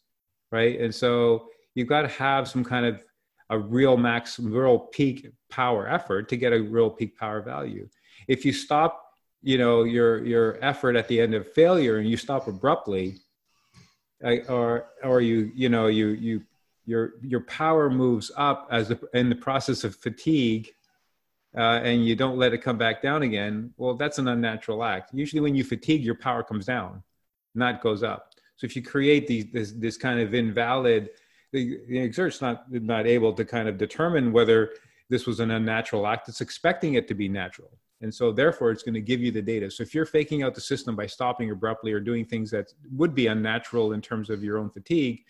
right? 0.52 0.80
And 0.80 0.94
so 0.94 1.48
you've 1.76 1.88
got 1.88 2.02
to 2.02 2.10
have 2.10 2.48
some 2.48 2.64
kind 2.64 2.86
of 2.86 3.00
a 3.50 3.58
real 3.58 3.96
max, 3.96 4.40
real 4.40 4.78
peak 4.80 5.28
power 5.50 5.88
effort 5.88 6.28
to 6.30 6.38
get 6.38 6.52
a 6.52 6.62
real 6.62 6.90
peak 6.90 7.18
power 7.18 7.42
value. 7.42 7.88
If 8.28 8.44
you 8.44 8.52
stop 8.52 9.08
you 9.42 9.58
know 9.58 9.84
your 9.84 10.26
your 10.26 10.58
effort 10.62 10.96
at 10.96 11.08
the 11.08 11.22
end 11.22 11.34
of 11.34 11.48
failure 11.54 11.98
and 11.98 12.10
you 12.10 12.18
stop 12.18 12.48
abruptly 12.48 13.16
or 14.50 14.88
or 15.04 15.22
you 15.22 15.52
you 15.56 15.70
know 15.70 15.88
you 15.88 16.08
you 16.08 16.44
your 16.86 17.14
your 17.22 17.42
power 17.42 17.90
moves 17.90 18.32
up 18.36 18.68
as 18.72 18.88
the, 18.90 19.00
in 19.14 19.30
the 19.30 19.36
process 19.36 19.84
of 19.84 19.96
fatigue 19.96 20.70
uh, 21.58 21.82
and 21.84 22.06
you 22.06 22.16
don't 22.16 22.38
let 22.38 22.54
it 22.54 22.60
come 22.60 22.78
back 22.78 23.02
down 23.02 23.24
again 23.24 23.74
well 23.78 23.96
that's 23.96 24.20
an 24.20 24.28
unnatural 24.28 24.84
act 24.84 25.12
usually 25.14 25.42
when 25.42 25.56
you 25.56 25.64
fatigue 25.64 26.04
your 26.04 26.16
power 26.16 26.44
comes 26.44 26.66
down 26.66 27.02
not 27.56 27.82
goes 27.82 28.04
up 28.04 28.34
so 28.56 28.66
if 28.66 28.76
you 28.76 28.82
create 28.82 29.28
these 29.28 29.52
this, 29.52 29.72
this 29.74 29.98
kind 29.98 30.20
of 30.20 30.34
invalid 30.34 31.10
the, 31.54 31.80
the 31.88 32.10
Xert's 32.10 32.42
not 32.42 32.72
not 32.72 33.08
able 33.08 33.34
to 33.34 33.46
kind 33.46 33.68
of 33.68 33.78
determine 33.78 34.32
whether 34.32 34.72
this 35.10 35.26
was 35.26 35.40
an 35.40 35.52
unnatural 35.52 36.06
act 36.06 36.30
it's 36.30 36.42
expecting 36.42 36.96
it 36.96 37.08
to 37.08 37.14
be 37.14 37.28
natural 37.28 37.72
and 38.02 38.14
so 38.14 38.32
therefore 38.32 38.72
it's 38.72 38.84
going 38.84 38.94
to 38.94 39.02
give 39.02 39.22
you 39.22 39.32
the 39.32 39.42
data. 39.42 39.72
So 39.72 39.84
if 39.84 39.96
you're 39.96 40.06
faking 40.06 40.44
out 40.44 40.54
the 40.54 40.62
system 40.62 40.96
by 40.96 41.08
stopping 41.08 41.50
abruptly 41.50 41.92
or 41.92 42.00
doing 42.00 42.26
things 42.26 42.52
that 42.52 42.72
would 42.92 43.16
be 43.16 43.28
unnatural 43.28 43.94
in 43.94 44.02
terms 44.02 44.30
of 44.30 44.44
your 44.44 44.58
own 44.60 44.70
fatigue, 44.70 45.24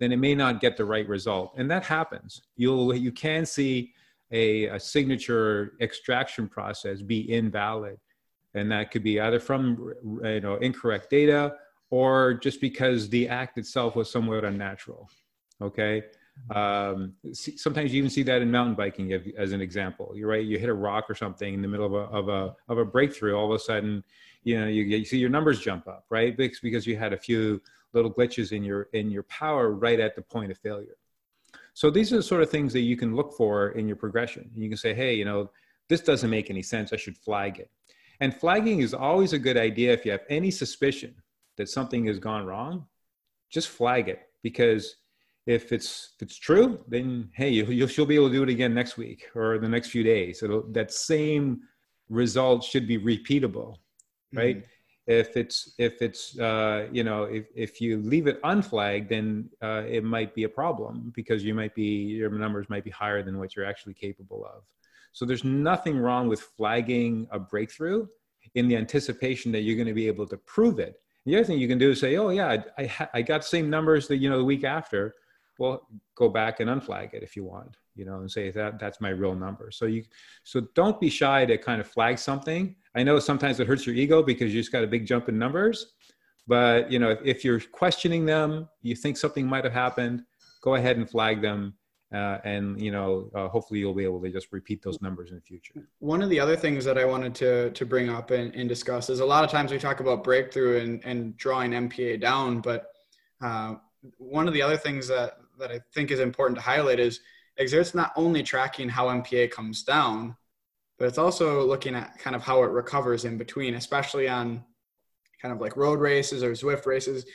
then 0.00 0.10
it 0.10 0.16
may 0.16 0.34
not 0.34 0.60
get 0.60 0.76
the 0.76 0.84
right 0.84 1.06
result. 1.06 1.52
And 1.56 1.70
that 1.70 1.84
happens. 1.84 2.42
You'll 2.56 2.94
you 2.94 3.12
can 3.12 3.46
see 3.46 3.92
a, 4.30 4.66
a 4.66 4.80
signature 4.80 5.74
extraction 5.80 6.48
process 6.48 7.02
be 7.02 7.32
invalid. 7.32 7.98
And 8.54 8.70
that 8.70 8.90
could 8.90 9.02
be 9.02 9.20
either 9.20 9.40
from 9.40 9.92
you 10.22 10.40
know 10.40 10.56
incorrect 10.56 11.10
data 11.10 11.54
or 11.90 12.34
just 12.34 12.60
because 12.60 13.08
the 13.08 13.28
act 13.28 13.58
itself 13.58 13.96
was 13.96 14.10
somewhat 14.10 14.44
unnatural. 14.44 15.08
Okay. 15.60 16.02
Um, 16.54 17.14
sometimes 17.32 17.92
you 17.92 17.98
even 17.98 18.10
see 18.10 18.24
that 18.24 18.42
in 18.42 18.50
mountain 18.50 18.74
biking 18.74 19.12
as 19.12 19.52
an 19.52 19.60
example. 19.60 20.12
You're 20.16 20.28
right. 20.28 20.44
You 20.44 20.58
hit 20.58 20.68
a 20.68 20.74
rock 20.74 21.04
or 21.08 21.14
something 21.14 21.54
in 21.54 21.62
the 21.62 21.68
middle 21.68 21.86
of 21.86 21.92
a, 21.92 22.16
of 22.16 22.28
a, 22.28 22.56
of 22.68 22.78
a 22.78 22.84
breakthrough. 22.84 23.36
All 23.36 23.46
of 23.46 23.52
a 23.52 23.58
sudden, 23.58 24.02
you 24.42 24.60
know, 24.60 24.66
you, 24.66 24.82
you 24.82 25.04
see 25.04 25.18
your 25.18 25.30
numbers 25.30 25.60
jump 25.60 25.86
up, 25.86 26.04
right? 26.10 26.36
Because, 26.36 26.58
because 26.60 26.86
you 26.86 26.96
had 26.96 27.12
a 27.12 27.16
few 27.16 27.62
little 27.92 28.12
glitches 28.12 28.50
in 28.50 28.64
your, 28.64 28.88
in 28.92 29.10
your 29.10 29.22
power 29.24 29.70
right 29.70 30.00
at 30.00 30.16
the 30.16 30.22
point 30.22 30.50
of 30.50 30.58
failure. 30.58 30.96
So 31.74 31.90
these 31.90 32.12
are 32.12 32.16
the 32.16 32.22
sort 32.22 32.42
of 32.42 32.50
things 32.50 32.72
that 32.72 32.80
you 32.80 32.96
can 32.96 33.14
look 33.14 33.36
for 33.36 33.70
in 33.70 33.86
your 33.86 33.96
progression. 33.96 34.50
You 34.56 34.68
can 34.68 34.78
say, 34.78 34.94
hey, 34.94 35.14
you 35.14 35.24
know, 35.24 35.50
this 35.88 36.00
doesn't 36.00 36.30
make 36.30 36.48
any 36.48 36.62
sense. 36.62 36.92
I 36.92 36.96
should 36.96 37.18
flag 37.18 37.58
it. 37.58 37.70
And 38.20 38.34
flagging 38.34 38.80
is 38.80 38.94
always 38.94 39.32
a 39.32 39.38
good 39.38 39.56
idea 39.56 39.92
if 39.92 40.04
you 40.04 40.12
have 40.12 40.22
any 40.30 40.50
suspicion 40.50 41.14
that 41.56 41.68
something 41.68 42.06
has 42.06 42.18
gone 42.18 42.46
wrong, 42.46 42.86
just 43.50 43.68
flag 43.68 44.08
it 44.08 44.20
because 44.42 44.96
if 45.46 45.72
it's 45.72 46.12
if 46.16 46.22
it's 46.22 46.36
true, 46.36 46.78
then 46.88 47.28
hey, 47.34 47.50
you, 47.50 47.66
you'll 47.66 47.88
she'll 47.88 48.06
be 48.06 48.14
able 48.14 48.28
to 48.28 48.34
do 48.34 48.42
it 48.42 48.48
again 48.48 48.72
next 48.72 48.96
week 48.96 49.28
or 49.34 49.58
the 49.58 49.68
next 49.68 49.88
few 49.88 50.02
days. 50.02 50.40
So 50.40 50.64
that 50.70 50.92
same 50.92 51.60
result 52.08 52.64
should 52.64 52.86
be 52.86 52.98
repeatable, 52.98 53.76
right? 54.32 54.58
Mm-hmm. 54.58 54.66
If 55.06 55.36
it's 55.36 55.74
if 55.78 56.00
it's 56.00 56.38
uh, 56.38 56.88
you 56.90 57.04
know 57.04 57.24
if 57.24 57.46
if 57.54 57.80
you 57.80 57.98
leave 57.98 58.26
it 58.26 58.40
unflagged, 58.42 59.10
then 59.10 59.50
uh, 59.62 59.82
it 59.86 60.02
might 60.02 60.34
be 60.34 60.44
a 60.44 60.48
problem 60.48 61.12
because 61.14 61.44
you 61.44 61.54
might 61.54 61.74
be 61.74 61.82
your 61.84 62.30
numbers 62.30 62.70
might 62.70 62.84
be 62.84 62.90
higher 62.90 63.22
than 63.22 63.38
what 63.38 63.54
you're 63.54 63.66
actually 63.66 63.94
capable 63.94 64.46
of. 64.46 64.62
So 65.12 65.26
there's 65.26 65.44
nothing 65.44 65.98
wrong 65.98 66.26
with 66.28 66.40
flagging 66.40 67.28
a 67.30 67.38
breakthrough 67.38 68.06
in 68.54 68.66
the 68.66 68.76
anticipation 68.76 69.52
that 69.52 69.60
you're 69.60 69.76
going 69.76 69.88
to 69.88 69.94
be 69.94 70.08
able 70.08 70.26
to 70.26 70.38
prove 70.38 70.78
it. 70.78 70.96
The 71.26 71.36
other 71.36 71.44
thing 71.44 71.58
you 71.58 71.68
can 71.68 71.78
do 71.78 71.90
is 71.90 72.00
say, 72.00 72.16
"Oh 72.16 72.30
yeah, 72.30 72.48
I 72.78 72.82
I, 72.82 73.08
I 73.14 73.22
got 73.22 73.44
same 73.44 73.68
numbers 73.68 74.08
that 74.08 74.16
you 74.16 74.30
know 74.30 74.38
the 74.38 74.44
week 74.44 74.64
after." 74.64 75.14
well 75.58 75.86
go 76.16 76.28
back 76.28 76.60
and 76.60 76.68
unflag 76.68 77.14
it 77.14 77.22
if 77.22 77.36
you 77.36 77.44
want 77.44 77.76
you 77.94 78.04
know 78.04 78.20
and 78.20 78.30
say 78.30 78.50
that 78.50 78.78
that's 78.78 79.00
my 79.00 79.10
real 79.10 79.34
number. 79.34 79.70
So 79.70 79.86
you 79.86 80.04
so 80.42 80.62
don't 80.74 81.00
be 81.00 81.10
shy 81.10 81.44
to 81.46 81.56
kind 81.58 81.80
of 81.80 81.86
flag 81.86 82.18
something. 82.18 82.74
I 82.94 83.02
know 83.02 83.18
sometimes 83.18 83.60
it 83.60 83.66
hurts 83.66 83.86
your 83.86 83.94
ego 83.94 84.22
because 84.22 84.54
you 84.54 84.60
just 84.60 84.72
got 84.72 84.84
a 84.84 84.86
big 84.86 85.06
jump 85.06 85.28
in 85.28 85.38
numbers 85.38 85.94
but 86.46 86.90
you 86.90 86.98
know 86.98 87.10
if, 87.10 87.18
if 87.24 87.44
you're 87.44 87.60
questioning 87.60 88.24
them 88.24 88.68
you 88.82 88.94
think 88.94 89.16
something 89.16 89.46
might 89.46 89.64
have 89.64 89.72
happened 89.72 90.22
go 90.60 90.74
ahead 90.74 90.96
and 90.96 91.08
flag 91.08 91.40
them 91.40 91.74
uh, 92.14 92.38
and 92.44 92.80
you 92.80 92.92
know 92.92 93.30
uh, 93.34 93.48
hopefully 93.48 93.80
you'll 93.80 93.94
be 93.94 94.04
able 94.04 94.20
to 94.20 94.30
just 94.30 94.48
repeat 94.52 94.82
those 94.82 95.00
numbers 95.00 95.30
in 95.30 95.36
the 95.36 95.42
future. 95.42 95.74
One 95.98 96.22
of 96.22 96.30
the 96.30 96.38
other 96.38 96.56
things 96.56 96.84
that 96.84 96.98
i 96.98 97.04
wanted 97.04 97.34
to 97.36 97.70
to 97.70 97.86
bring 97.86 98.08
up 98.08 98.30
and, 98.30 98.54
and 98.54 98.68
discuss 98.68 99.10
is 99.10 99.20
a 99.20 99.24
lot 99.24 99.44
of 99.44 99.50
times 99.50 99.72
we 99.72 99.78
talk 99.78 100.00
about 100.00 100.22
breakthrough 100.22 100.80
and, 100.80 101.04
and 101.04 101.36
drawing 101.36 101.72
mpa 101.72 102.20
down 102.20 102.60
but 102.60 102.90
uh, 103.42 103.74
one 104.18 104.46
of 104.46 104.54
the 104.54 104.62
other 104.62 104.76
things 104.76 105.08
that 105.08 105.38
that 105.58 105.70
i 105.70 105.80
think 105.94 106.10
is 106.10 106.20
important 106.20 106.56
to 106.56 106.62
highlight 106.62 107.00
is 107.00 107.20
Xert's 107.60 107.94
not 107.94 108.12
only 108.16 108.42
tracking 108.42 108.88
how 108.88 109.06
mpa 109.06 109.50
comes 109.50 109.82
down 109.82 110.36
but 110.98 111.08
it's 111.08 111.18
also 111.18 111.64
looking 111.64 111.94
at 111.94 112.18
kind 112.18 112.36
of 112.36 112.42
how 112.42 112.62
it 112.62 112.70
recovers 112.70 113.24
in 113.24 113.36
between 113.36 113.74
especially 113.74 114.28
on 114.28 114.64
kind 115.40 115.52
of 115.52 115.60
like 115.60 115.76
road 115.76 116.00
races 116.00 116.42
or 116.42 116.52
zwift 116.52 116.86
races 116.86 117.26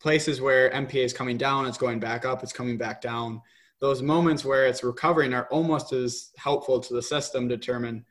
places 0.00 0.40
where 0.40 0.70
mpa 0.70 1.04
is 1.04 1.12
coming 1.12 1.36
down 1.36 1.66
it's 1.66 1.78
going 1.78 1.98
back 2.00 2.24
up 2.24 2.42
it's 2.42 2.52
coming 2.52 2.76
back 2.76 3.00
down. 3.00 3.40
Those 3.80 4.02
moments 4.02 4.44
where 4.44 4.66
it's 4.66 4.84
recovering 4.84 5.32
are 5.32 5.46
almost 5.46 5.92
as 5.92 6.30
helpful 6.36 6.80
to 6.80 6.94
the 6.94 7.02
system 7.02 7.48
determine 7.48 8.04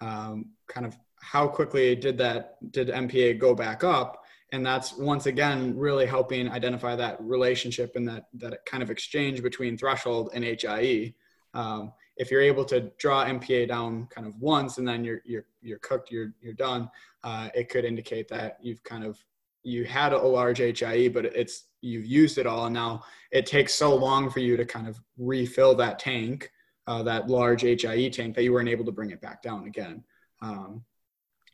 um, 0.00 0.52
kind 0.68 0.86
of 0.86 0.96
how 1.20 1.48
quickly 1.48 1.96
did 1.96 2.16
that 2.18 2.58
did 2.70 2.88
MPA 2.88 3.40
go 3.40 3.52
back 3.54 3.82
up, 3.82 4.24
and 4.52 4.64
that's 4.64 4.96
once 4.96 5.26
again 5.26 5.76
really 5.76 6.06
helping 6.06 6.48
identify 6.48 6.94
that 6.96 7.20
relationship 7.20 7.96
and 7.96 8.06
that 8.08 8.26
that 8.34 8.64
kind 8.64 8.82
of 8.82 8.90
exchange 8.90 9.42
between 9.42 9.76
threshold 9.76 10.30
and 10.34 10.44
HIE. 10.44 11.14
Um, 11.54 11.92
if 12.16 12.30
you're 12.30 12.42
able 12.42 12.64
to 12.66 12.92
draw 12.98 13.24
MPA 13.24 13.68
down 13.68 14.06
kind 14.06 14.26
of 14.26 14.38
once 14.40 14.78
and 14.78 14.86
then 14.86 15.04
you're 15.04 15.20
you're 15.24 15.46
you're 15.62 15.78
cooked, 15.78 16.10
you're 16.10 16.32
you're 16.40 16.54
done, 16.54 16.88
uh, 17.24 17.48
it 17.54 17.68
could 17.68 17.84
indicate 17.84 18.28
that 18.28 18.58
you've 18.62 18.82
kind 18.84 19.04
of 19.04 19.18
you 19.62 19.84
had 19.84 20.12
a 20.12 20.18
large 20.18 20.58
HIE, 20.58 21.08
but 21.08 21.24
it's 21.24 21.64
you've 21.80 22.06
used 22.06 22.38
it 22.38 22.46
all, 22.46 22.66
and 22.66 22.74
now 22.74 23.02
it 23.32 23.46
takes 23.46 23.74
so 23.74 23.94
long 23.94 24.30
for 24.30 24.38
you 24.38 24.56
to 24.56 24.64
kind 24.64 24.86
of 24.86 25.00
refill 25.18 25.74
that 25.74 25.98
tank, 25.98 26.50
uh, 26.86 27.02
that 27.02 27.28
large 27.28 27.62
HIE 27.62 28.08
tank, 28.10 28.36
that 28.36 28.44
you 28.44 28.52
weren't 28.52 28.68
able 28.68 28.84
to 28.84 28.92
bring 28.92 29.10
it 29.10 29.20
back 29.20 29.42
down 29.42 29.66
again. 29.66 30.04
Um, 30.40 30.84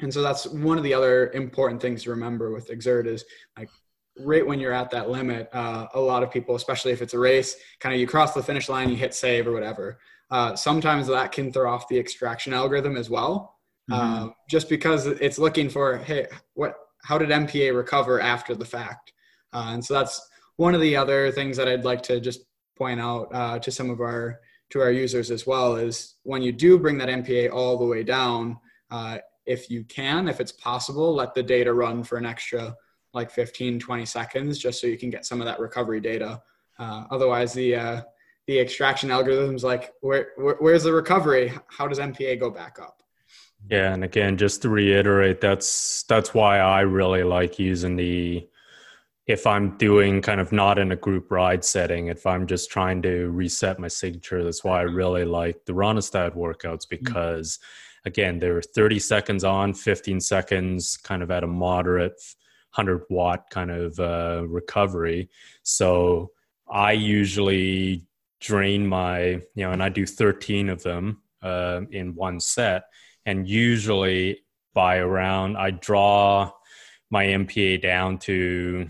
and 0.02 0.12
so 0.12 0.20
that's 0.20 0.46
one 0.46 0.76
of 0.76 0.84
the 0.84 0.92
other 0.92 1.30
important 1.30 1.80
things 1.80 2.02
to 2.02 2.10
remember 2.10 2.52
with 2.52 2.68
Xert 2.68 3.06
is 3.06 3.24
like 3.56 3.70
right 4.18 4.46
when 4.46 4.60
you're 4.60 4.72
at 4.72 4.90
that 4.90 5.08
limit, 5.08 5.48
uh, 5.52 5.86
a 5.94 6.00
lot 6.00 6.22
of 6.22 6.30
people, 6.30 6.54
especially 6.54 6.92
if 6.92 7.00
it's 7.00 7.14
a 7.14 7.18
race, 7.18 7.56
kind 7.80 7.94
of 7.94 8.00
you 8.00 8.06
cross 8.06 8.34
the 8.34 8.42
finish 8.42 8.68
line, 8.68 8.90
you 8.90 8.96
hit 8.96 9.14
save 9.14 9.46
or 9.46 9.52
whatever. 9.52 9.98
Uh, 10.30 10.54
sometimes 10.54 11.06
that 11.06 11.32
can 11.32 11.52
throw 11.52 11.72
off 11.72 11.88
the 11.88 11.98
extraction 11.98 12.52
algorithm 12.52 12.96
as 12.96 13.08
well, 13.08 13.58
mm-hmm. 13.90 14.26
uh, 14.28 14.30
just 14.50 14.68
because 14.68 15.06
it's 15.06 15.38
looking 15.38 15.68
for 15.68 15.98
hey, 15.98 16.26
what 16.54 16.74
how 17.04 17.18
did 17.18 17.30
MPA 17.30 17.74
recover 17.74 18.20
after 18.20 18.54
the 18.54 18.64
fact? 18.64 19.12
Uh, 19.52 19.70
and 19.70 19.84
so 19.84 19.94
that's 19.94 20.20
one 20.56 20.74
of 20.74 20.80
the 20.80 20.96
other 20.96 21.30
things 21.30 21.56
that 21.56 21.68
I'd 21.68 21.84
like 21.84 22.02
to 22.04 22.20
just 22.20 22.40
point 22.76 23.00
out 23.00 23.28
uh, 23.32 23.58
to 23.58 23.70
some 23.70 23.90
of 23.90 24.00
our 24.00 24.40
to 24.70 24.80
our 24.80 24.90
users 24.90 25.30
as 25.30 25.46
well 25.46 25.76
is 25.76 26.14
when 26.22 26.40
you 26.40 26.50
do 26.50 26.78
bring 26.78 26.96
that 26.98 27.08
MPA 27.08 27.52
all 27.52 27.76
the 27.76 27.84
way 27.84 28.02
down, 28.02 28.58
uh, 28.90 29.18
if 29.46 29.70
you 29.70 29.84
can, 29.84 30.28
if 30.28 30.40
it's 30.40 30.52
possible, 30.52 31.14
let 31.14 31.34
the 31.34 31.42
data 31.42 31.72
run 31.72 32.02
for 32.04 32.18
an 32.18 32.26
extra 32.26 32.74
like 33.14 33.30
15, 33.30 33.78
20 33.78 34.06
seconds 34.06 34.58
just 34.58 34.80
so 34.80 34.86
you 34.86 34.96
can 34.96 35.10
get 35.10 35.26
some 35.26 35.40
of 35.40 35.46
that 35.46 35.60
recovery 35.60 36.00
data. 36.00 36.40
Uh, 36.78 37.04
otherwise, 37.10 37.52
the 37.52 37.76
uh, 37.76 38.02
the 38.46 38.58
extraction 38.58 39.10
algorithms 39.10 39.62
like 39.62 39.92
where, 40.00 40.30
where, 40.36 40.56
where's 40.58 40.84
the 40.84 40.92
recovery? 40.92 41.52
How 41.68 41.86
does 41.86 41.98
MPA 41.98 42.40
go 42.40 42.50
back 42.50 42.78
up? 42.80 43.02
Yeah, 43.70 43.92
and 43.92 44.02
again, 44.02 44.36
just 44.36 44.62
to 44.62 44.68
reiterate, 44.68 45.40
that's 45.40 46.02
that's 46.04 46.34
why 46.34 46.58
I 46.58 46.80
really 46.80 47.22
like 47.22 47.58
using 47.58 47.96
the 47.96 48.48
if 49.26 49.46
I'm 49.46 49.76
doing 49.76 50.20
kind 50.20 50.40
of 50.40 50.50
not 50.50 50.78
in 50.78 50.90
a 50.90 50.96
group 50.96 51.30
ride 51.30 51.64
setting, 51.64 52.08
if 52.08 52.26
I'm 52.26 52.46
just 52.46 52.70
trying 52.70 53.02
to 53.02 53.30
reset 53.30 53.78
my 53.78 53.86
signature, 53.86 54.42
that's 54.42 54.64
why 54.64 54.80
I 54.80 54.82
really 54.82 55.24
like 55.24 55.64
the 55.64 55.72
Rönnestad 55.72 56.34
workouts 56.34 56.86
mm-hmm. 56.86 57.04
because 57.04 57.58
mm-hmm. 57.58 57.91
Again, 58.04 58.38
they're 58.38 58.62
30 58.62 58.98
seconds 58.98 59.44
on, 59.44 59.74
15 59.74 60.20
seconds 60.20 60.96
kind 60.96 61.22
of 61.22 61.30
at 61.30 61.44
a 61.44 61.46
moderate 61.46 62.20
100 62.74 63.02
watt 63.10 63.50
kind 63.50 63.70
of 63.70 63.98
uh, 64.00 64.44
recovery. 64.46 65.28
So 65.62 66.30
I 66.70 66.92
usually 66.92 68.06
drain 68.40 68.86
my, 68.86 69.20
you 69.54 69.64
know, 69.64 69.72
and 69.72 69.82
I 69.82 69.88
do 69.88 70.06
13 70.06 70.68
of 70.68 70.82
them 70.82 71.22
uh, 71.42 71.82
in 71.90 72.14
one 72.14 72.40
set 72.40 72.84
and 73.26 73.48
usually 73.48 74.42
by 74.74 74.98
around 74.98 75.56
I 75.56 75.70
draw 75.70 76.50
my 77.10 77.26
MPA 77.26 77.82
down 77.82 78.18
to 78.20 78.88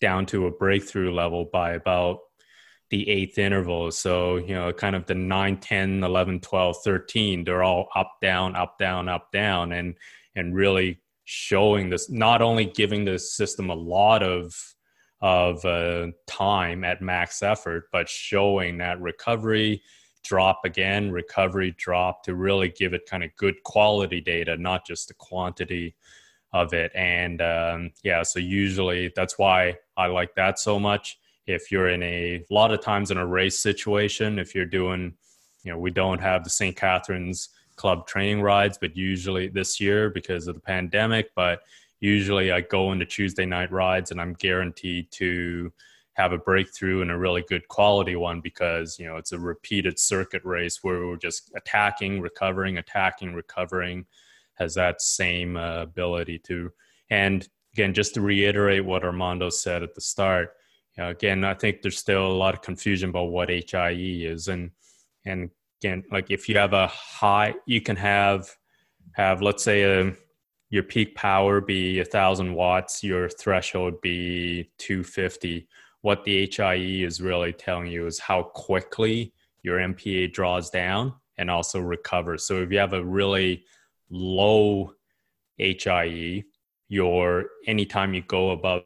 down 0.00 0.26
to 0.26 0.46
a 0.46 0.50
breakthrough 0.50 1.12
level 1.12 1.48
by 1.52 1.72
about 1.72 2.18
the 2.90 3.08
eighth 3.08 3.38
interval. 3.38 3.90
So, 3.92 4.36
you 4.36 4.54
know, 4.54 4.72
kind 4.72 4.94
of 4.94 5.06
the 5.06 5.14
9, 5.14 5.56
10, 5.58 6.04
11, 6.04 6.40
12, 6.40 6.76
13, 6.84 7.44
they're 7.44 7.62
all 7.62 7.88
up, 7.94 8.16
down, 8.20 8.56
up, 8.56 8.78
down, 8.78 9.08
up, 9.08 9.32
down, 9.32 9.72
and 9.72 9.94
and 10.36 10.54
really 10.54 11.00
showing 11.24 11.90
this, 11.90 12.10
not 12.10 12.42
only 12.42 12.64
giving 12.64 13.04
the 13.04 13.18
system 13.18 13.70
a 13.70 13.74
lot 13.74 14.22
of 14.22 14.54
of 15.22 15.62
uh, 15.66 16.06
time 16.26 16.82
at 16.82 17.02
max 17.02 17.42
effort, 17.42 17.88
but 17.92 18.08
showing 18.08 18.78
that 18.78 19.00
recovery 19.00 19.82
drop 20.22 20.60
again, 20.64 21.10
recovery 21.10 21.74
drop 21.78 22.22
to 22.24 22.34
really 22.34 22.68
give 22.70 22.94
it 22.94 23.06
kind 23.06 23.22
of 23.22 23.30
good 23.36 23.62
quality 23.62 24.20
data, 24.20 24.56
not 24.56 24.86
just 24.86 25.08
the 25.08 25.14
quantity 25.14 25.94
of 26.52 26.72
it. 26.72 26.90
And 26.94 27.40
um, 27.42 27.90
yeah, 28.02 28.22
so 28.22 28.38
usually 28.38 29.12
that's 29.14 29.38
why 29.38 29.76
I 29.96 30.06
like 30.06 30.34
that 30.36 30.58
so 30.58 30.78
much. 30.78 31.18
If 31.46 31.72
you're 31.72 31.88
in 31.88 32.02
a, 32.02 32.44
a 32.48 32.54
lot 32.54 32.72
of 32.72 32.80
times 32.80 33.10
in 33.10 33.16
a 33.16 33.26
race 33.26 33.58
situation, 33.58 34.38
if 34.38 34.54
you're 34.54 34.66
doing, 34.66 35.14
you 35.62 35.72
know, 35.72 35.78
we 35.78 35.90
don't 35.90 36.20
have 36.20 36.44
the 36.44 36.50
St. 36.50 36.76
Catharines 36.76 37.48
club 37.76 38.06
training 38.06 38.42
rides, 38.42 38.78
but 38.80 38.96
usually 38.96 39.48
this 39.48 39.80
year 39.80 40.10
because 40.10 40.46
of 40.46 40.54
the 40.54 40.60
pandemic, 40.60 41.30
but 41.34 41.62
usually 42.00 42.52
I 42.52 42.60
go 42.60 42.92
into 42.92 43.06
Tuesday 43.06 43.46
night 43.46 43.70
rides 43.70 44.10
and 44.10 44.20
I'm 44.20 44.34
guaranteed 44.34 45.10
to 45.12 45.72
have 46.14 46.32
a 46.32 46.38
breakthrough 46.38 47.02
and 47.02 47.10
a 47.10 47.16
really 47.16 47.44
good 47.48 47.66
quality 47.68 48.16
one 48.16 48.40
because 48.40 48.98
you 48.98 49.06
know 49.06 49.16
it's 49.16 49.32
a 49.32 49.38
repeated 49.38 49.98
circuit 49.98 50.44
race 50.44 50.80
where 50.82 51.06
we're 51.06 51.16
just 51.16 51.50
attacking 51.56 52.20
recovering 52.20 52.78
attacking 52.78 53.32
recovering 53.32 54.04
has 54.54 54.74
that 54.74 55.00
same 55.00 55.56
uh, 55.56 55.80
ability 55.80 56.38
to 56.38 56.70
and 57.08 57.48
again 57.72 57.94
just 57.94 58.12
to 58.14 58.20
reiterate 58.20 58.84
what 58.84 59.04
armando 59.04 59.48
said 59.48 59.82
at 59.82 59.94
the 59.94 60.00
start 60.00 60.56
know, 61.00 61.10
again 61.10 61.44
i 61.44 61.54
think 61.54 61.82
there's 61.82 61.98
still 61.98 62.26
a 62.26 62.32
lot 62.32 62.54
of 62.54 62.62
confusion 62.62 63.10
about 63.10 63.30
what 63.30 63.50
hie 63.50 63.90
is 63.90 64.48
and 64.48 64.70
and 65.24 65.50
again 65.80 66.02
like 66.10 66.30
if 66.30 66.48
you 66.48 66.56
have 66.56 66.72
a 66.72 66.86
high 66.86 67.54
you 67.66 67.80
can 67.80 67.96
have 67.96 68.48
have 69.12 69.42
let's 69.42 69.64
say 69.64 69.82
a 69.82 70.02
um, 70.02 70.16
your 70.72 70.84
peak 70.84 71.16
power 71.16 71.60
be 71.60 71.98
a 71.98 72.04
thousand 72.04 72.54
watts 72.54 73.02
your 73.02 73.28
threshold 73.28 74.00
be 74.00 74.70
250 74.78 75.66
what 76.02 76.24
the 76.24 76.50
HIE 76.50 77.04
is 77.04 77.20
really 77.20 77.52
telling 77.52 77.88
you 77.88 78.06
is 78.06 78.18
how 78.18 78.42
quickly 78.42 79.32
your 79.62 79.78
MPA 79.78 80.32
draws 80.32 80.70
down 80.70 81.14
and 81.36 81.50
also 81.50 81.80
recovers. 81.80 82.44
So 82.46 82.62
if 82.62 82.72
you 82.72 82.78
have 82.78 82.94
a 82.94 83.04
really 83.04 83.64
low 84.10 84.94
HIE, 85.58 86.44
your 86.88 87.46
anytime 87.66 88.14
you 88.14 88.22
go 88.22 88.50
above 88.50 88.82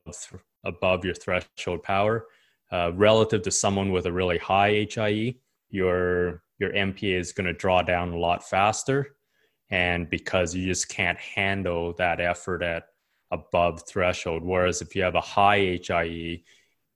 above 0.64 1.04
your 1.04 1.14
threshold 1.14 1.82
power, 1.82 2.26
uh, 2.72 2.92
relative 2.94 3.42
to 3.42 3.50
someone 3.50 3.92
with 3.92 4.06
a 4.06 4.12
really 4.12 4.38
high 4.38 4.86
HIE, 4.90 5.36
your 5.70 6.42
your 6.58 6.72
MPA 6.72 7.18
is 7.18 7.32
going 7.32 7.46
to 7.46 7.52
draw 7.52 7.82
down 7.82 8.12
a 8.12 8.18
lot 8.18 8.48
faster, 8.48 9.16
and 9.70 10.08
because 10.08 10.54
you 10.54 10.66
just 10.66 10.88
can't 10.88 11.18
handle 11.18 11.94
that 11.94 12.20
effort 12.20 12.62
at 12.62 12.84
above 13.30 13.82
threshold. 13.86 14.42
Whereas 14.44 14.80
if 14.80 14.94
you 14.94 15.02
have 15.02 15.16
a 15.16 15.20
high 15.20 15.78
HIE, 15.82 16.42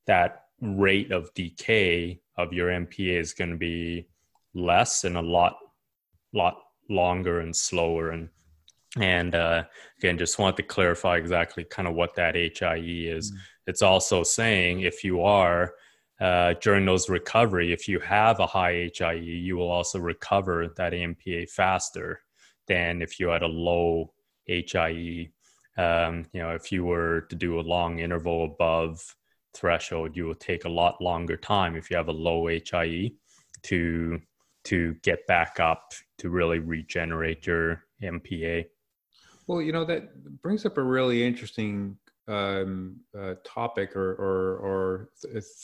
that 0.07 0.45
rate 0.61 1.13
of 1.13 1.33
decay 1.35 2.21
of 2.37 2.53
your 2.53 2.69
MPA 2.69 3.19
is 3.19 3.35
going 3.35 3.51
to 3.51 3.57
be 3.57 4.09
less 4.55 5.05
and 5.05 5.17
a 5.17 5.23
lot, 5.23 5.57
lot 6.33 6.59
longer 6.89 7.41
and 7.41 7.55
slower. 7.55 8.11
And 8.11 8.29
and 8.99 9.35
uh, 9.35 9.65
again, 9.99 10.17
just 10.19 10.39
want 10.39 10.57
to 10.57 10.63
clarify 10.63 11.19
exactly 11.19 11.65
kind 11.65 11.87
of 11.87 11.95
what 11.95 12.15
that 12.17 12.35
HIE 12.35 12.77
is. 12.79 13.31
Mm-hmm. 13.31 13.39
It's 13.69 13.83
also 13.83 14.23
saying 14.23 14.81
if 14.81 15.05
you 15.05 15.21
are 15.23 15.75
uh, 16.21 16.55
during 16.63 16.87
those 16.87 17.11
recovery, 17.11 17.71
if 17.71 17.87
you 17.87 18.01
have 18.01 18.41
a 18.41 18.47
high 18.47 18.91
HIE, 18.99 19.13
you 19.13 19.59
will 19.59 19.71
also 19.71 19.99
recover 19.99 20.69
that 20.79 20.95
MPA 20.95 21.51
faster 21.51 22.21
than 22.67 23.03
if 23.03 23.21
you 23.21 23.29
had 23.29 23.43
a 23.43 23.47
low 23.47 24.15
HIE. 24.47 25.29
Um, 25.77 26.25
you 26.33 26.41
know, 26.41 26.55
if 26.55 26.73
you 26.73 26.87
were 26.87 27.27
to 27.29 27.37
do 27.37 27.61
a 27.61 27.69
long 27.75 27.99
interval 27.99 28.47
above 28.47 29.15
threshold, 29.53 30.17
you 30.17 30.25
will 30.25 30.35
take 30.35 30.65
a 30.65 30.69
lot 30.71 31.03
longer 31.03 31.37
time 31.37 31.77
if 31.77 31.91
you 31.91 31.97
have 31.99 32.09
a 32.09 32.13
low 32.13 32.49
HIE 32.49 33.13
to 33.65 34.19
to 34.65 34.95
get 35.03 35.27
back 35.27 35.61
up 35.61 35.93
to 36.19 36.31
really 36.31 36.59
regenerate 36.59 37.47
your 37.47 37.85
MPA. 38.03 38.65
Well, 39.47 39.61
you 39.61 39.73
know 39.73 39.85
that 39.85 40.43
brings 40.43 40.65
up 40.65 40.79
a 40.79 40.83
really 40.83 41.23
interesting 41.23 41.99
um, 42.29 42.97
uh, 43.19 43.35
topic 43.45 43.97
or 43.97 44.13
or, 44.13 44.57
or 44.59 45.09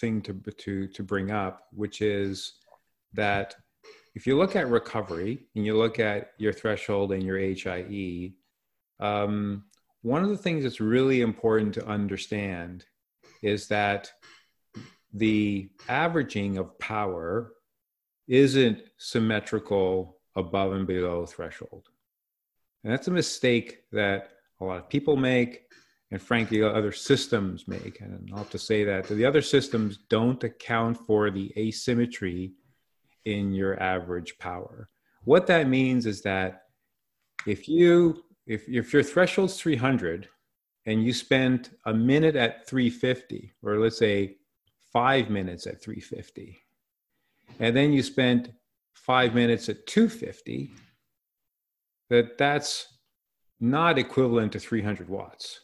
thing 0.01 0.21
to 0.23 0.33
to 0.59 0.89
to 0.89 1.03
bring 1.03 1.31
up, 1.31 1.69
which 1.73 2.01
is 2.01 2.55
that 3.13 3.55
if 4.15 4.27
you 4.27 4.37
look 4.37 4.57
at 4.57 4.69
recovery 4.69 5.47
and 5.55 5.67
you 5.67 5.77
look 5.77 5.99
at 5.99 6.31
your 6.39 6.53
threshold 6.53 7.13
and 7.13 7.23
your 7.23 7.39
HIE, 7.39 8.33
um, 9.01 9.65
one 10.03 10.23
of 10.23 10.31
the 10.31 10.37
things 10.37 10.63
that's 10.63 10.81
really 10.81 11.21
important 11.21 11.75
to 11.75 11.87
understand 11.87 12.85
is 13.43 13.67
that 13.69 14.11
the 15.13 15.69
averaging 15.89 16.59
of 16.59 16.79
power 16.79 17.53
isn't 18.29 18.79
symmetrical 18.99 20.19
above 20.37 20.73
and 20.73 20.87
below 20.87 21.27
threshold. 21.27 21.89
And 22.83 22.93
that's 22.93 23.09
a 23.09 23.13
mistake 23.13 23.85
that 23.93 24.31
a 24.61 24.65
lot 24.65 24.79
of 24.79 24.89
people 24.89 25.17
make, 25.17 25.63
and 26.15 26.23
frankly, 26.23 26.63
other 26.63 26.93
systems 26.93 27.67
make. 27.67 28.01
And 28.01 28.31
I'll 28.31 28.39
have 28.39 28.51
to 28.51 28.59
say 28.59 28.85
that 28.85 29.09
the 29.09 29.27
other 29.27 29.43
systems 29.43 29.99
don't 30.09 30.45
account 30.45 30.97
for 30.97 31.29
the 31.29 31.53
asymmetry 31.57 32.53
in 33.25 33.53
your 33.53 33.83
average 33.83 34.39
power. 34.39 34.89
What 35.25 35.49
that 35.49 35.67
means 35.67 36.07
is 36.07 36.23
that 36.23 36.67
if 37.49 37.69
you 37.69 38.23
if, 38.47 38.69
if 38.69 38.93
your 38.93 39.03
threshold's 39.03 39.61
300 39.61 40.29
and 40.87 41.03
you 41.03 41.13
spend 41.13 41.71
a 41.85 41.93
minute 41.93 42.37
at 42.37 42.65
350 42.69 43.53
or 43.65 43.81
let's 43.81 43.99
say 43.99 44.37
five 44.93 45.31
minutes 45.31 45.67
at 45.67 45.83
350 45.83 46.57
and 47.59 47.77
then 47.77 47.93
you 47.93 48.05
spend 48.05 48.53
five 48.93 49.35
minutes 49.35 49.69
at 49.69 49.85
250 49.89 50.71
that 52.09 52.39
that's 52.39 52.99
not 53.59 53.99
equivalent 53.99 54.53
to 54.53 54.61
300 54.61 55.09
watts 55.09 55.61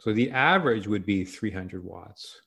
so 0.00 0.12
the 0.12 0.30
average 0.30 0.86
would 0.86 1.06
be 1.06 1.24
300 1.24 1.84
watts 1.84 2.40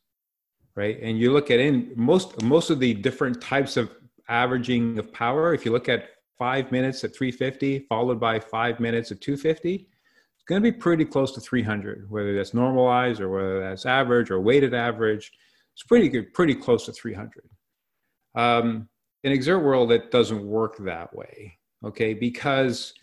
right? 0.75 0.99
And 1.01 1.19
you 1.19 1.31
look 1.31 1.51
at 1.51 1.59
in 1.59 1.91
most 1.95 2.41
most 2.41 2.69
of 2.69 2.79
the 2.79 2.93
different 2.93 3.41
types 3.41 3.77
of 3.77 3.91
averaging 4.29 4.97
of 4.99 5.11
power 5.11 5.53
if 5.53 5.65
you 5.65 5.71
look 5.71 5.89
at 5.89 6.09
five 6.37 6.71
minutes 6.71 7.03
at 7.03 7.15
350 7.15 7.85
followed 7.89 8.19
by 8.19 8.39
five 8.39 8.79
minutes 8.79 9.11
at 9.11 9.21
250 9.21 9.75
it's 9.75 10.43
going 10.47 10.61
to 10.61 10.71
be 10.71 10.75
pretty 10.75 11.05
close 11.05 11.31
to 11.33 11.41
300 11.41 12.09
whether 12.09 12.35
that's 12.35 12.53
normalized 12.53 13.21
or 13.21 13.29
whether 13.29 13.59
that's 13.59 13.85
average 13.85 14.31
or 14.31 14.39
weighted 14.39 14.73
average. 14.73 15.31
It's 15.73 15.83
pretty 15.83 16.09
good 16.09 16.33
pretty 16.33 16.55
close 16.55 16.85
to 16.85 16.93
300 16.93 17.49
um, 18.35 18.87
in 19.23 19.31
Xert 19.33 19.61
world 19.61 19.91
it 19.91 20.09
doesn't 20.09 20.43
work 20.43 20.77
that 20.79 21.13
way 21.15 21.57
okay? 21.85 22.13
Because 22.13 22.93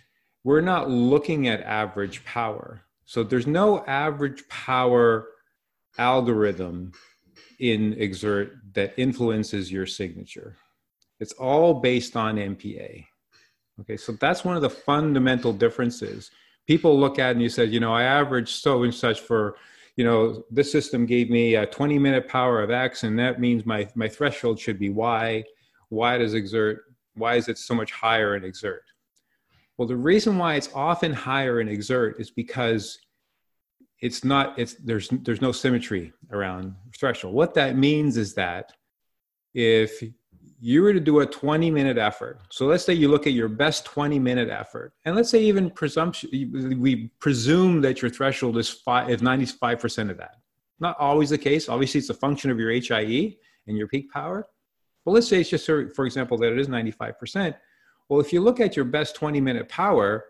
we're 0.42 0.62
not 0.62 0.88
looking 0.88 1.48
at 1.48 1.60
average 1.62 2.24
power 2.24 2.82
so 3.10 3.24
there's 3.24 3.46
no 3.46 3.84
average 3.86 4.46
power 4.48 5.26
algorithm 5.98 6.92
in 7.58 7.94
Xert 7.94 8.50
that 8.74 8.94
influences 8.96 9.70
your 9.72 9.86
signature 9.86 10.56
it's 11.18 11.32
all 11.32 11.80
based 11.80 12.16
on 12.16 12.36
mpa 12.36 13.04
Okay, 13.80 13.96
so 13.96 14.12
that's 14.12 14.44
one 14.44 14.56
of 14.56 14.62
the 14.62 14.70
fundamental 14.70 15.52
differences. 15.52 16.30
People 16.66 16.98
look 16.98 17.18
at 17.18 17.32
and 17.32 17.42
you 17.42 17.48
said, 17.48 17.72
you 17.72 17.80
know, 17.80 17.94
I 17.94 18.02
averaged 18.02 18.60
so 18.60 18.82
and 18.82 18.94
such 18.94 19.20
for, 19.20 19.56
you 19.96 20.04
know, 20.04 20.44
this 20.50 20.70
system 20.70 21.06
gave 21.06 21.30
me 21.30 21.54
a 21.54 21.66
20 21.66 21.98
minute 21.98 22.28
power 22.28 22.62
of 22.62 22.70
X, 22.70 23.04
and 23.04 23.18
that 23.18 23.40
means 23.40 23.64
my 23.64 23.88
my 23.94 24.08
threshold 24.08 24.58
should 24.58 24.78
be 24.78 24.90
Y. 24.90 25.44
Why 25.88 26.18
does 26.18 26.34
Xert? 26.34 26.78
Why 27.14 27.36
is 27.36 27.48
it 27.48 27.58
so 27.58 27.74
much 27.74 27.92
higher 27.92 28.36
in 28.36 28.42
Xert? 28.42 28.80
Well, 29.80 29.88
the 29.88 29.96
reason 29.96 30.36
why 30.36 30.56
it's 30.56 30.68
often 30.74 31.10
higher 31.10 31.62
in 31.62 31.68
Xert 31.68 32.20
is 32.20 32.30
because 32.30 32.98
it's 34.02 34.24
not 34.24 34.58
it's 34.58 34.74
there's 34.74 35.08
there's 35.08 35.40
no 35.40 35.52
symmetry 35.52 36.12
around 36.30 36.74
threshold. 36.94 37.32
What 37.32 37.54
that 37.54 37.78
means 37.78 38.18
is 38.18 38.34
that 38.34 38.74
if 39.54 40.02
you 40.60 40.82
were 40.82 40.92
to 40.92 41.00
do 41.00 41.20
a 41.20 41.26
20 41.26 41.70
minute 41.70 41.96
effort 41.96 42.42
so 42.50 42.66
let's 42.66 42.84
say 42.84 42.92
you 42.92 43.08
look 43.08 43.26
at 43.26 43.32
your 43.32 43.48
best 43.48 43.86
20 43.86 44.18
minute 44.18 44.50
effort 44.50 44.92
and 45.06 45.16
let's 45.16 45.30
say 45.30 45.42
even 45.42 45.70
presumption 45.70 46.28
we 46.78 47.10
presume 47.18 47.80
that 47.80 48.02
your 48.02 48.10
threshold 48.10 48.58
is 48.58 48.68
five 48.68 49.08
is 49.08 49.22
95% 49.22 50.10
of 50.10 50.18
that. 50.18 50.36
Not 50.78 51.00
always 51.00 51.30
the 51.30 51.38
case. 51.38 51.70
Obviously 51.70 52.00
it's 52.00 52.10
a 52.10 52.14
function 52.26 52.50
of 52.50 52.58
your 52.58 52.70
hie 52.70 53.34
and 53.66 53.78
your 53.78 53.88
peak 53.88 54.12
power. 54.12 54.46
But 55.06 55.12
let's 55.12 55.26
say 55.26 55.40
it's 55.40 55.48
just 55.48 55.64
for 55.64 56.04
example 56.04 56.36
that 56.36 56.52
it 56.52 56.58
is 56.58 56.68
95% 56.68 57.54
well 58.10 58.20
if 58.20 58.30
you 58.30 58.42
look 58.42 58.60
at 58.60 58.76
your 58.76 58.84
best 58.84 59.14
20 59.14 59.40
minute 59.40 59.70
power 59.70 60.26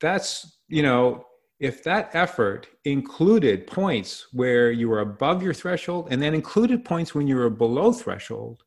that's 0.00 0.58
you 0.68 0.82
know 0.82 1.24
if 1.60 1.84
that 1.84 2.10
effort 2.14 2.68
included 2.86 3.66
points 3.66 4.28
where 4.32 4.72
you 4.72 4.88
were 4.88 5.00
above 5.00 5.42
your 5.42 5.52
threshold 5.52 6.08
and 6.10 6.20
then 6.20 6.34
included 6.34 6.84
points 6.86 7.14
when 7.14 7.28
you 7.28 7.36
were 7.36 7.50
below 7.50 7.92
threshold, 7.92 8.62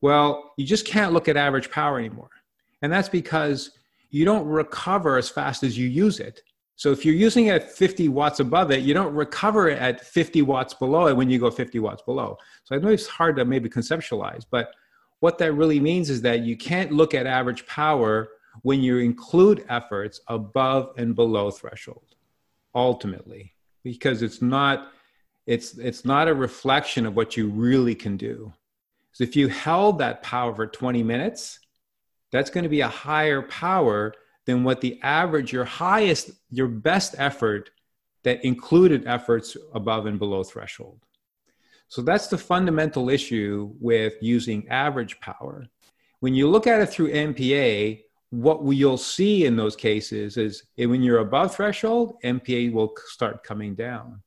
well, 0.00 0.52
you 0.56 0.66
just 0.66 0.84
can't 0.84 1.12
look 1.12 1.28
at 1.28 1.36
average 1.36 1.70
power 1.70 1.96
anymore. 1.96 2.30
And 2.82 2.92
that's 2.92 3.08
because 3.08 3.70
you 4.10 4.24
don't 4.24 4.46
recover 4.46 5.16
as 5.16 5.28
fast 5.28 5.62
as 5.62 5.78
you 5.78 5.88
use 5.88 6.18
it. 6.18 6.42
So 6.74 6.90
if 6.90 7.04
you're 7.04 7.14
using 7.14 7.46
it 7.46 7.62
at 7.62 7.70
50 7.70 8.08
watts 8.08 8.40
above 8.40 8.72
it, 8.72 8.80
you 8.82 8.94
don't 8.94 9.14
recover 9.14 9.68
it 9.68 9.78
at 9.78 10.04
50 10.04 10.42
watts 10.42 10.74
below 10.74 11.06
it 11.06 11.16
when 11.16 11.30
you 11.30 11.38
go 11.38 11.52
50 11.52 11.78
watts 11.78 12.02
below. 12.02 12.36
So 12.64 12.74
I 12.74 12.80
know 12.80 12.88
it's 12.88 13.06
hard 13.06 13.36
to 13.36 13.44
maybe 13.44 13.68
conceptualize, 13.68 14.44
but 14.50 14.74
what 15.24 15.38
that 15.38 15.54
really 15.54 15.80
means 15.80 16.10
is 16.10 16.20
that 16.20 16.40
you 16.40 16.54
can't 16.54 16.92
look 16.92 17.14
at 17.14 17.26
average 17.26 17.66
power 17.66 18.28
when 18.60 18.82
you 18.82 18.98
include 18.98 19.64
efforts 19.70 20.20
above 20.28 20.92
and 20.98 21.14
below 21.14 21.50
threshold 21.50 22.14
ultimately 22.74 23.54
because 23.84 24.20
it's 24.20 24.42
not 24.42 24.92
it's 25.46 25.78
it's 25.78 26.04
not 26.04 26.28
a 26.28 26.34
reflection 26.34 27.06
of 27.06 27.16
what 27.16 27.38
you 27.38 27.48
really 27.48 27.94
can 27.94 28.18
do. 28.18 28.52
So 29.12 29.24
if 29.24 29.34
you 29.34 29.48
held 29.48 29.98
that 30.00 30.22
power 30.22 30.54
for 30.54 30.66
20 30.66 31.02
minutes 31.02 31.58
that's 32.30 32.50
going 32.50 32.64
to 32.64 32.76
be 32.76 32.82
a 32.82 32.96
higher 33.06 33.40
power 33.40 34.12
than 34.44 34.62
what 34.62 34.82
the 34.82 35.00
average 35.02 35.54
your 35.54 35.64
highest 35.64 36.32
your 36.50 36.68
best 36.68 37.14
effort 37.16 37.70
that 38.24 38.44
included 38.44 39.06
efforts 39.06 39.56
above 39.72 40.04
and 40.04 40.18
below 40.18 40.44
threshold 40.44 41.00
so 41.94 42.02
that's 42.02 42.26
the 42.26 42.38
fundamental 42.38 43.08
issue 43.08 43.72
with 43.80 44.14
using 44.20 44.68
average 44.68 45.20
power 45.20 45.66
when 46.20 46.34
you 46.34 46.48
look 46.48 46.66
at 46.66 46.80
it 46.80 46.86
through 46.86 47.12
mpa 47.12 48.04
what 48.34 48.62
you'll 48.74 48.96
see 48.96 49.44
in 49.44 49.56
those 49.56 49.76
cases 49.76 50.36
is 50.36 50.64
when 50.76 51.02
you're 51.02 51.18
above 51.18 51.54
threshold, 51.54 52.16
MPA 52.24 52.72
will 52.72 52.92
start 53.06 53.44
coming 53.44 53.76
down. 53.76 54.22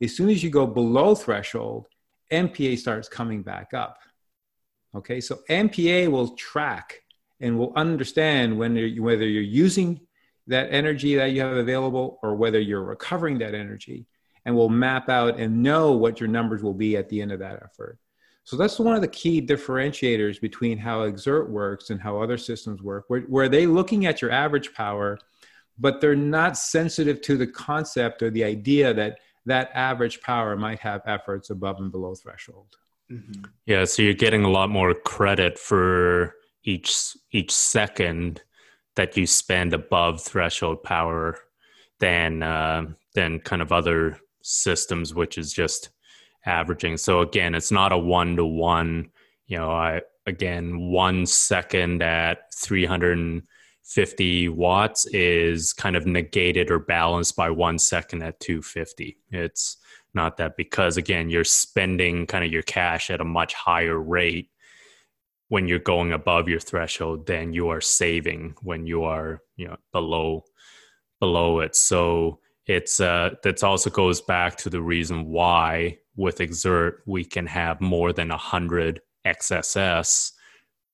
As 0.00 0.16
soon 0.16 0.30
as 0.30 0.42
you 0.42 0.48
go 0.48 0.66
below 0.66 1.14
threshold, 1.14 1.86
MPA 2.32 2.78
starts 2.78 3.08
coming 3.08 3.42
back 3.42 3.74
up. 3.74 3.98
Okay, 4.94 5.20
so 5.20 5.40
MPA 5.50 6.10
will 6.10 6.30
track 6.36 7.02
and 7.40 7.58
will 7.58 7.72
understand 7.76 8.58
when 8.58 8.74
whether 9.02 9.26
you're 9.26 9.42
using 9.42 10.00
that 10.46 10.68
energy 10.72 11.16
that 11.16 11.32
you 11.32 11.42
have 11.42 11.56
available 11.56 12.18
or 12.22 12.34
whether 12.36 12.58
you're 12.58 12.82
recovering 12.82 13.38
that 13.38 13.54
energy 13.54 14.06
and 14.44 14.56
we'll 14.56 14.68
map 14.68 15.08
out 15.08 15.38
and 15.38 15.62
know 15.62 15.92
what 15.92 16.20
your 16.20 16.28
numbers 16.28 16.62
will 16.62 16.74
be 16.74 16.96
at 16.96 17.08
the 17.08 17.20
end 17.20 17.32
of 17.32 17.38
that 17.40 17.62
effort. 17.62 17.98
So 18.44 18.56
that's 18.56 18.78
one 18.78 18.96
of 18.96 19.02
the 19.02 19.08
key 19.08 19.40
differentiators 19.40 20.40
between 20.40 20.78
how 20.78 21.08
Xert 21.10 21.48
works 21.48 21.90
and 21.90 22.00
how 22.00 22.20
other 22.20 22.38
systems 22.38 22.82
work, 22.82 23.04
where, 23.08 23.20
where 23.22 23.48
they 23.48 23.66
looking 23.66 24.06
at 24.06 24.22
your 24.22 24.30
average 24.30 24.72
power, 24.74 25.18
but 25.78 26.00
they're 26.00 26.16
not 26.16 26.56
sensitive 26.56 27.20
to 27.22 27.36
the 27.36 27.46
concept 27.46 28.22
or 28.22 28.30
the 28.30 28.44
idea 28.44 28.92
that 28.94 29.18
that 29.46 29.70
average 29.74 30.20
power 30.20 30.56
might 30.56 30.80
have 30.80 31.02
efforts 31.06 31.50
above 31.50 31.78
and 31.78 31.92
below 31.92 32.14
threshold. 32.14 32.76
Mm-hmm. 33.10 33.44
Yeah, 33.66 33.84
so 33.84 34.02
you're 34.02 34.14
getting 34.14 34.44
a 34.44 34.50
lot 34.50 34.70
more 34.70 34.94
credit 34.94 35.58
for 35.58 36.34
each 36.62 37.16
each 37.32 37.50
second 37.50 38.42
that 38.96 39.16
you 39.16 39.26
spend 39.26 39.72
above 39.72 40.20
threshold 40.22 40.82
power 40.82 41.38
than 41.98 42.42
uh, 42.42 42.86
than 43.14 43.40
kind 43.40 43.62
of 43.62 43.72
other 43.72 44.18
systems, 44.42 45.14
which 45.14 45.38
is 45.38 45.52
just 45.52 45.90
averaging. 46.46 46.96
So 46.96 47.20
again, 47.20 47.54
it's 47.54 47.72
not 47.72 47.92
a 47.92 47.98
one 47.98 48.36
to 48.36 48.44
one. 48.44 49.10
You 49.46 49.58
know, 49.58 49.70
I 49.70 50.02
again 50.26 50.78
one 50.78 51.26
second 51.26 52.02
at 52.02 52.52
350 52.54 54.48
watts 54.48 55.06
is 55.06 55.72
kind 55.72 55.96
of 55.96 56.06
negated 56.06 56.70
or 56.70 56.78
balanced 56.78 57.36
by 57.36 57.50
one 57.50 57.78
second 57.78 58.22
at 58.22 58.40
250. 58.40 59.18
It's 59.30 59.76
not 60.14 60.36
that 60.38 60.56
because 60.56 60.96
again 60.96 61.30
you're 61.30 61.44
spending 61.44 62.26
kind 62.26 62.44
of 62.44 62.52
your 62.52 62.62
cash 62.62 63.10
at 63.10 63.20
a 63.20 63.24
much 63.24 63.54
higher 63.54 63.98
rate 63.98 64.50
when 65.48 65.66
you're 65.66 65.78
going 65.78 66.12
above 66.12 66.48
your 66.48 66.60
threshold 66.60 67.26
than 67.26 67.52
you 67.52 67.68
are 67.68 67.80
saving 67.80 68.54
when 68.62 68.86
you 68.86 69.04
are 69.04 69.40
you 69.56 69.68
know 69.68 69.76
below 69.92 70.44
below 71.20 71.60
it 71.60 71.76
so 71.76 72.40
it's 72.70 73.00
uh 73.00 73.30
that 73.42 73.64
also 73.64 73.90
goes 73.90 74.20
back 74.20 74.56
to 74.56 74.70
the 74.70 74.80
reason 74.80 75.26
why 75.26 75.98
with 76.14 76.38
Xert, 76.38 76.98
we 77.04 77.24
can 77.24 77.46
have 77.46 77.80
more 77.80 78.12
than 78.12 78.28
100 78.28 79.00
XSS 79.26 80.32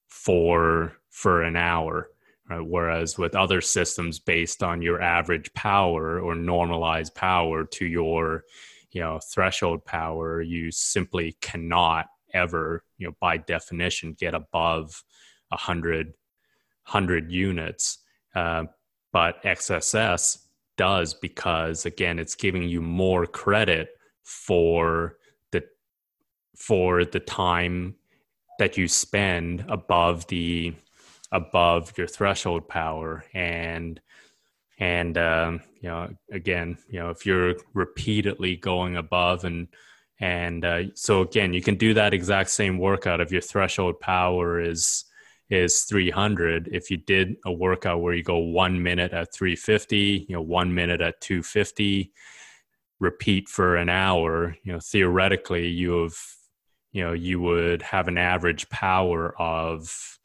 for 0.09 0.97
for 1.11 1.43
an 1.43 1.57
hour. 1.57 2.09
Right? 2.49 2.67
Whereas 2.67 3.19
with 3.19 3.35
other 3.35 3.61
systems 3.61 4.19
based 4.19 4.63
on 4.63 4.81
your 4.81 5.03
average 5.03 5.53
power 5.53 6.19
or 6.19 6.35
normalized 6.35 7.15
power 7.15 7.65
to 7.65 7.85
your 7.85 8.45
you 8.93 9.03
know 9.03 9.21
threshold 9.35 9.85
power, 9.85 10.41
you 10.41 10.71
simply 10.71 11.37
cannot 11.43 12.07
ever, 12.33 12.85
you 12.97 13.07
know, 13.07 13.15
by 13.21 13.37
definition, 13.37 14.17
get 14.19 14.35
above 14.35 15.05
100, 15.49 16.07
100 16.07 17.31
units. 17.31 17.99
Uh, 18.35 18.65
but 19.13 19.43
XSS 19.43 20.46
does 20.77 21.15
because 21.15 21.87
again, 21.87 22.19
it's 22.19 22.35
giving 22.35 22.65
you 22.65 22.81
more 22.81 23.27
credit 23.27 23.91
for 24.23 25.17
the 25.53 25.65
for 26.57 27.05
the 27.05 27.21
time 27.21 27.95
that 28.59 28.77
you 28.77 28.89
spend 28.89 29.65
above 29.69 30.27
the 30.29 30.75
above 31.33 31.97
your 31.99 32.07
threshold 32.07 32.69
power. 32.69 33.25
And 33.35 34.01
and 34.79 35.17
um, 35.19 35.61
you 35.81 35.89
know 35.89 36.09
again 36.31 36.77
you 36.89 36.99
know 36.99 37.11
if 37.11 37.25
you're 37.25 37.55
repeatedly 37.75 38.57
going 38.57 38.97
above 38.97 39.45
and 39.45 39.69
and 40.21 40.65
uh, 40.65 40.83
so 40.95 41.23
again 41.23 41.53
you 41.53 41.63
can 41.63 41.77
do 41.77 41.95
that 41.95 42.15
exact 42.15 42.51
same 42.51 42.79
workout 42.79 43.21
if 43.21 43.33
your 43.33 43.41
threshold 43.41 43.99
power 44.01 44.61
is 44.61 45.05
is 45.49 45.83
300 45.83 46.69
if 46.73 46.91
you 46.91 46.97
did 46.97 47.37
a 47.45 47.53
workout 47.53 48.01
where 48.01 48.15
you 48.15 48.23
go 48.23 48.39
one 48.39 48.83
minute 48.83 49.13
at 49.13 49.33
350 49.33 50.27
you 50.29 50.35
know 50.35 50.43
one 50.43 50.75
minute 50.75 51.01
at 51.01 51.21
250 51.21 52.13
repeat 52.99 53.49
for 53.49 53.77
an 53.77 53.89
hour 53.89 54.57
you 54.65 54.73
know 54.73 54.81
theoretically 54.81 55.69
you 55.69 56.03
have 56.03 56.17
you 56.93 57.05
know 57.05 57.13
you 57.13 57.41
would 57.41 57.83
have 57.83 58.09
an 58.09 58.19
average 58.19 58.69
power 58.71 59.41
of 59.41 60.19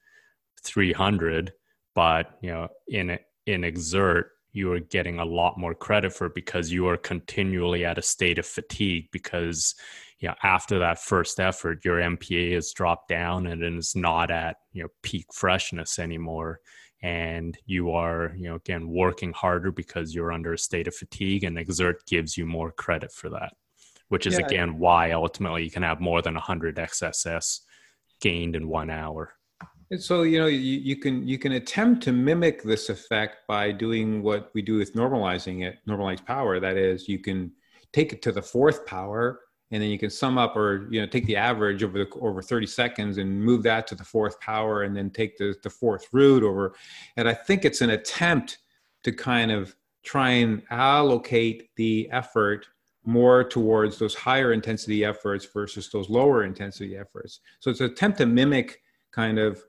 300 0.63 1.51
but 1.93 2.37
you 2.41 2.49
know 2.49 2.67
in 2.87 3.17
in 3.45 3.61
Xert 3.61 4.25
you 4.53 4.71
are 4.73 4.79
getting 4.79 5.19
a 5.19 5.25
lot 5.25 5.57
more 5.57 5.73
credit 5.73 6.13
for 6.13 6.29
because 6.29 6.71
you 6.71 6.87
are 6.87 6.97
continually 6.97 7.85
at 7.85 7.97
a 7.97 8.01
state 8.01 8.37
of 8.37 8.45
fatigue 8.45 9.07
because 9.11 9.75
you 10.21 10.29
know 10.29 10.35
after 10.43 10.79
that 10.79 10.99
first 10.99 11.39
effort 11.39 11.83
your 11.83 11.97
mpa 11.97 12.53
has 12.53 12.71
dropped 12.71 13.09
down 13.09 13.47
and 13.47 13.61
it's 13.61 13.95
not 13.95 14.31
at 14.31 14.55
you 14.71 14.83
know 14.83 14.89
peak 15.03 15.25
freshness 15.33 15.99
anymore 15.99 16.59
and 17.03 17.57
you 17.65 17.91
are 17.91 18.33
you 18.37 18.47
know 18.47 18.55
again 18.55 18.87
working 18.87 19.33
harder 19.33 19.71
because 19.71 20.15
you're 20.15 20.31
under 20.31 20.53
a 20.53 20.57
state 20.57 20.87
of 20.87 20.95
fatigue 20.95 21.43
and 21.43 21.57
Xert 21.57 22.05
gives 22.07 22.37
you 22.37 22.45
more 22.45 22.71
credit 22.71 23.11
for 23.11 23.29
that 23.29 23.53
which 24.09 24.27
is 24.27 24.37
yeah. 24.37 24.45
again 24.45 24.77
why 24.77 25.11
ultimately 25.11 25.63
you 25.63 25.71
can 25.71 25.83
have 25.83 25.99
more 25.99 26.21
than 26.21 26.35
100 26.35 26.75
xss 26.75 27.59
gained 28.21 28.55
in 28.55 28.67
one 28.67 28.89
hour 28.89 29.33
and 29.91 30.01
so 30.01 30.21
you 30.23 30.39
know 30.39 30.47
you, 30.47 30.57
you 30.57 30.95
can 30.95 31.27
you 31.27 31.37
can 31.37 31.51
attempt 31.53 32.01
to 32.03 32.13
mimic 32.13 32.63
this 32.63 32.89
effect 32.89 33.45
by 33.47 33.73
doing 33.73 34.23
what 34.23 34.49
we 34.53 34.61
do 34.61 34.77
with 34.77 34.93
normalizing 34.95 35.65
it, 35.65 35.79
normalized 35.85 36.25
power. 36.25 36.61
That 36.61 36.77
is, 36.77 37.09
you 37.09 37.19
can 37.19 37.51
take 37.91 38.13
it 38.13 38.21
to 38.21 38.31
the 38.31 38.41
fourth 38.41 38.85
power, 38.85 39.41
and 39.71 39.81
then 39.81 39.89
you 39.89 39.97
can 39.97 40.09
sum 40.09 40.37
up 40.37 40.55
or 40.55 40.87
you 40.91 40.99
know 41.01 41.07
take 41.07 41.25
the 41.25 41.35
average 41.35 41.83
over 41.83 41.97
the 41.97 42.09
over 42.19 42.41
30 42.41 42.67
seconds 42.67 43.17
and 43.17 43.41
move 43.41 43.63
that 43.63 43.87
to 43.87 43.95
the 43.95 44.03
fourth 44.03 44.39
power, 44.39 44.83
and 44.83 44.95
then 44.95 45.09
take 45.09 45.37
the 45.37 45.55
the 45.63 45.69
fourth 45.69 46.07
root 46.11 46.43
over. 46.43 46.75
And 47.17 47.27
I 47.27 47.33
think 47.33 47.65
it's 47.65 47.81
an 47.81 47.91
attempt 47.91 48.59
to 49.03 49.11
kind 49.11 49.51
of 49.51 49.75
try 50.03 50.29
and 50.29 50.63
allocate 50.69 51.69
the 51.75 52.09
effort 52.11 52.67
more 53.03 53.43
towards 53.43 53.97
those 53.97 54.13
higher 54.13 54.53
intensity 54.53 55.03
efforts 55.03 55.45
versus 55.45 55.89
those 55.89 56.09
lower 56.09 56.43
intensity 56.43 56.97
efforts. 56.97 57.39
So 57.59 57.71
it's 57.71 57.79
an 57.79 57.87
attempt 57.87 58.19
to 58.19 58.25
mimic 58.25 58.81
kind 59.11 59.39
of 59.39 59.63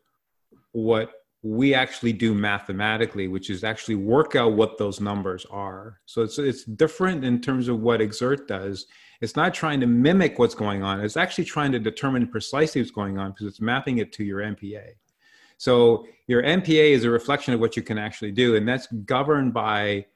what 0.73 1.13
we 1.43 1.75
actually 1.75 2.13
do 2.13 2.35
mathematically, 2.35 3.29
which 3.29 3.51
is 3.51 3.65
actually 3.65 3.97
work 3.97 4.37
out 4.37 4.53
what 4.53 4.79
those 4.79 5.01
numbers 5.01 5.45
are. 5.51 6.01
So 6.07 6.23
it's 6.23 6.39
it's 6.39 6.65
different 6.65 7.25
in 7.25 7.41
terms 7.41 7.69
of 7.69 7.81
what 7.81 8.01
Xert 8.01 8.47
does. 8.47 8.87
It's 9.23 9.37
not 9.37 9.55
trying 9.55 9.81
to 9.81 9.87
mimic 9.87 10.41
what's 10.41 10.55
going 10.55 10.83
on. 10.83 11.01
It's 11.01 11.17
actually 11.17 11.45
trying 11.45 11.71
to 11.73 11.79
determine 11.79 12.27
precisely 12.27 12.81
what's 12.81 12.91
going 12.91 13.19
on 13.19 13.31
because 13.31 13.47
it's 13.47 13.61
mapping 13.61 13.99
it 13.99 14.13
to 14.15 14.25
your 14.25 14.41
MPA. 14.41 14.89
So 15.59 16.07
your 16.27 16.43
MPA 16.43 16.91
is 16.91 17.05
a 17.05 17.11
reflection 17.11 17.55
of 17.55 17.61
what 17.61 17.77
you 17.77 17.83
can 17.83 17.99
actually 17.99 18.33
do, 18.33 18.57
and 18.57 18.69
that's 18.69 18.89
governed 19.07 19.55
by 19.55 20.07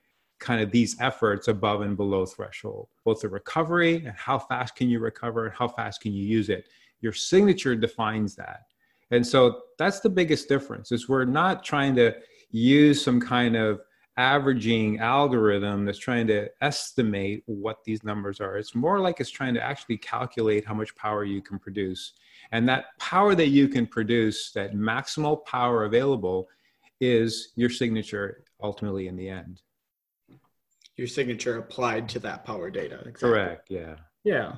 kind 0.40 0.60
of 0.60 0.72
these 0.72 0.96
efforts 1.00 1.46
above 1.46 1.82
and 1.82 1.96
below 1.96 2.26
threshold, 2.26 2.88
both 3.04 3.20
the 3.20 3.28
recovery 3.28 4.04
and 4.04 4.16
how 4.16 4.40
fast 4.40 4.74
can 4.74 4.90
you 4.90 4.98
recover 4.98 5.46
and 5.46 5.54
how 5.54 5.68
fast 5.68 6.00
can 6.00 6.12
you 6.12 6.24
use 6.24 6.48
it. 6.48 6.68
Your 7.00 7.12
signature 7.12 7.76
defines 7.76 8.34
that. 8.34 8.66
And 9.12 9.24
so 9.24 9.62
that's 9.78 10.00
the 10.00 10.10
biggest 10.10 10.48
difference 10.48 10.90
is 10.90 11.08
we're 11.08 11.24
not 11.24 11.62
trying 11.62 11.94
to 11.94 12.12
use 12.50 13.02
some 13.02 13.20
kind 13.20 13.54
of 13.54 13.80
averaging 14.16 14.98
algorithm 14.98 15.84
that's 15.84 15.98
trying 15.98 16.26
to 16.26 16.48
estimate 16.62 17.42
what 17.46 17.84
these 17.84 18.02
numbers 18.02 18.40
are. 18.40 18.56
It's 18.56 18.74
more 18.74 18.98
like 18.98 19.20
it's 19.20 19.30
trying 19.30 19.54
to 19.54 19.62
actually 19.62 19.98
calculate 19.98 20.64
how 20.64 20.74
much 20.74 20.94
power 20.96 21.24
you 21.24 21.42
can 21.42 21.58
produce. 21.58 22.12
And 22.52 22.68
that 22.68 22.96
power 22.98 23.34
that 23.34 23.48
you 23.48 23.68
can 23.68 23.86
produce, 23.86 24.52
that 24.52 24.74
maximal 24.74 25.44
power 25.44 25.84
available, 25.84 26.48
is 27.00 27.52
your 27.56 27.68
signature 27.68 28.44
ultimately 28.62 29.08
in 29.08 29.16
the 29.16 29.28
end. 29.28 29.60
Your 30.96 31.06
signature 31.06 31.58
applied 31.58 32.08
to 32.10 32.18
that 32.20 32.44
power 32.44 32.70
data. 32.70 33.00
Exactly. 33.00 33.28
Correct. 33.28 33.70
Yeah. 33.70 33.96
Yeah. 34.24 34.52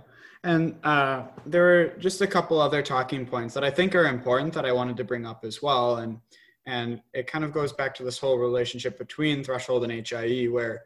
And 0.44 0.76
uh, 0.84 1.24
there 1.46 1.62
were 1.62 1.92
just 1.98 2.20
a 2.20 2.26
couple 2.28 2.61
other 2.61 2.80
talking 2.80 3.26
points 3.26 3.54
that 3.54 3.64
I 3.64 3.70
think 3.70 3.96
are 3.96 4.06
important 4.06 4.54
that 4.54 4.64
I 4.64 4.70
wanted 4.70 4.96
to 4.98 5.04
bring 5.04 5.26
up 5.26 5.44
as 5.44 5.61
well. 5.61 5.96
And 5.96 6.20
and 6.68 7.00
it 7.14 7.26
kind 7.26 7.44
of 7.44 7.52
goes 7.52 7.72
back 7.72 7.94
to 7.94 8.02
this 8.02 8.18
whole 8.18 8.36
relationship 8.36 8.98
between 8.98 9.42
threshold 9.42 9.84
and 9.84 10.06
HIE, 10.06 10.48
where 10.50 10.84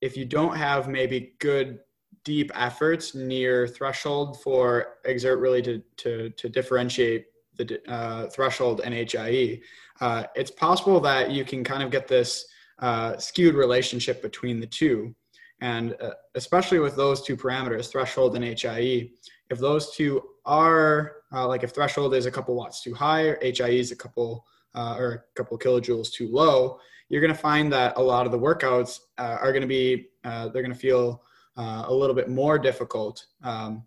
if 0.00 0.16
you 0.16 0.24
don't 0.24 0.56
have 0.56 0.88
maybe 0.88 1.34
good 1.38 1.78
deep 2.24 2.50
efforts 2.56 3.14
near 3.14 3.68
threshold 3.68 4.42
for 4.42 4.96
Xert 5.06 5.40
really 5.40 5.62
to 5.62 5.80
to, 5.98 6.30
to 6.30 6.48
differentiate 6.48 7.26
the 7.56 7.80
uh, 7.88 8.28
threshold 8.30 8.80
and 8.84 8.92
HIE, 8.92 9.60
uh, 10.00 10.24
it's 10.34 10.50
possible 10.50 10.98
that 11.00 11.30
you 11.30 11.44
can 11.44 11.62
kind 11.62 11.84
of 11.84 11.92
get 11.92 12.08
this 12.08 12.46
uh, 12.80 13.16
skewed 13.16 13.54
relationship 13.54 14.22
between 14.22 14.58
the 14.58 14.66
two. 14.66 15.14
And 15.60 15.94
uh, 16.00 16.14
especially 16.34 16.80
with 16.80 16.96
those 16.96 17.22
two 17.22 17.36
parameters, 17.36 17.92
threshold 17.92 18.34
and 18.34 18.44
HIE, 18.44 19.10
if 19.50 19.58
those 19.60 19.94
two 19.94 20.20
are 20.44 21.12
uh, 21.32 21.46
like 21.46 21.62
if 21.62 21.70
threshold 21.70 22.12
is 22.12 22.26
a 22.26 22.30
couple 22.32 22.56
watts 22.56 22.82
too 22.82 22.92
high, 22.92 23.36
HIE 23.40 23.78
is 23.78 23.92
a 23.92 23.96
couple 23.96 24.44
uh, 24.74 24.96
or 24.98 25.12
a 25.12 25.34
couple 25.34 25.58
kilojoules 25.58 26.12
too 26.12 26.28
low, 26.28 26.78
you're 27.08 27.20
going 27.20 27.32
to 27.32 27.38
find 27.38 27.72
that 27.72 27.96
a 27.96 28.02
lot 28.02 28.26
of 28.26 28.32
the 28.32 28.38
workouts 28.38 29.00
uh, 29.18 29.38
are 29.40 29.52
going 29.52 29.62
to 29.62 29.68
be 29.68 30.08
uh, 30.24 30.48
they're 30.48 30.62
going 30.62 30.72
to 30.72 30.78
feel 30.78 31.22
uh, 31.56 31.84
a 31.86 31.94
little 31.94 32.14
bit 32.14 32.28
more 32.28 32.58
difficult 32.58 33.26
um, 33.42 33.84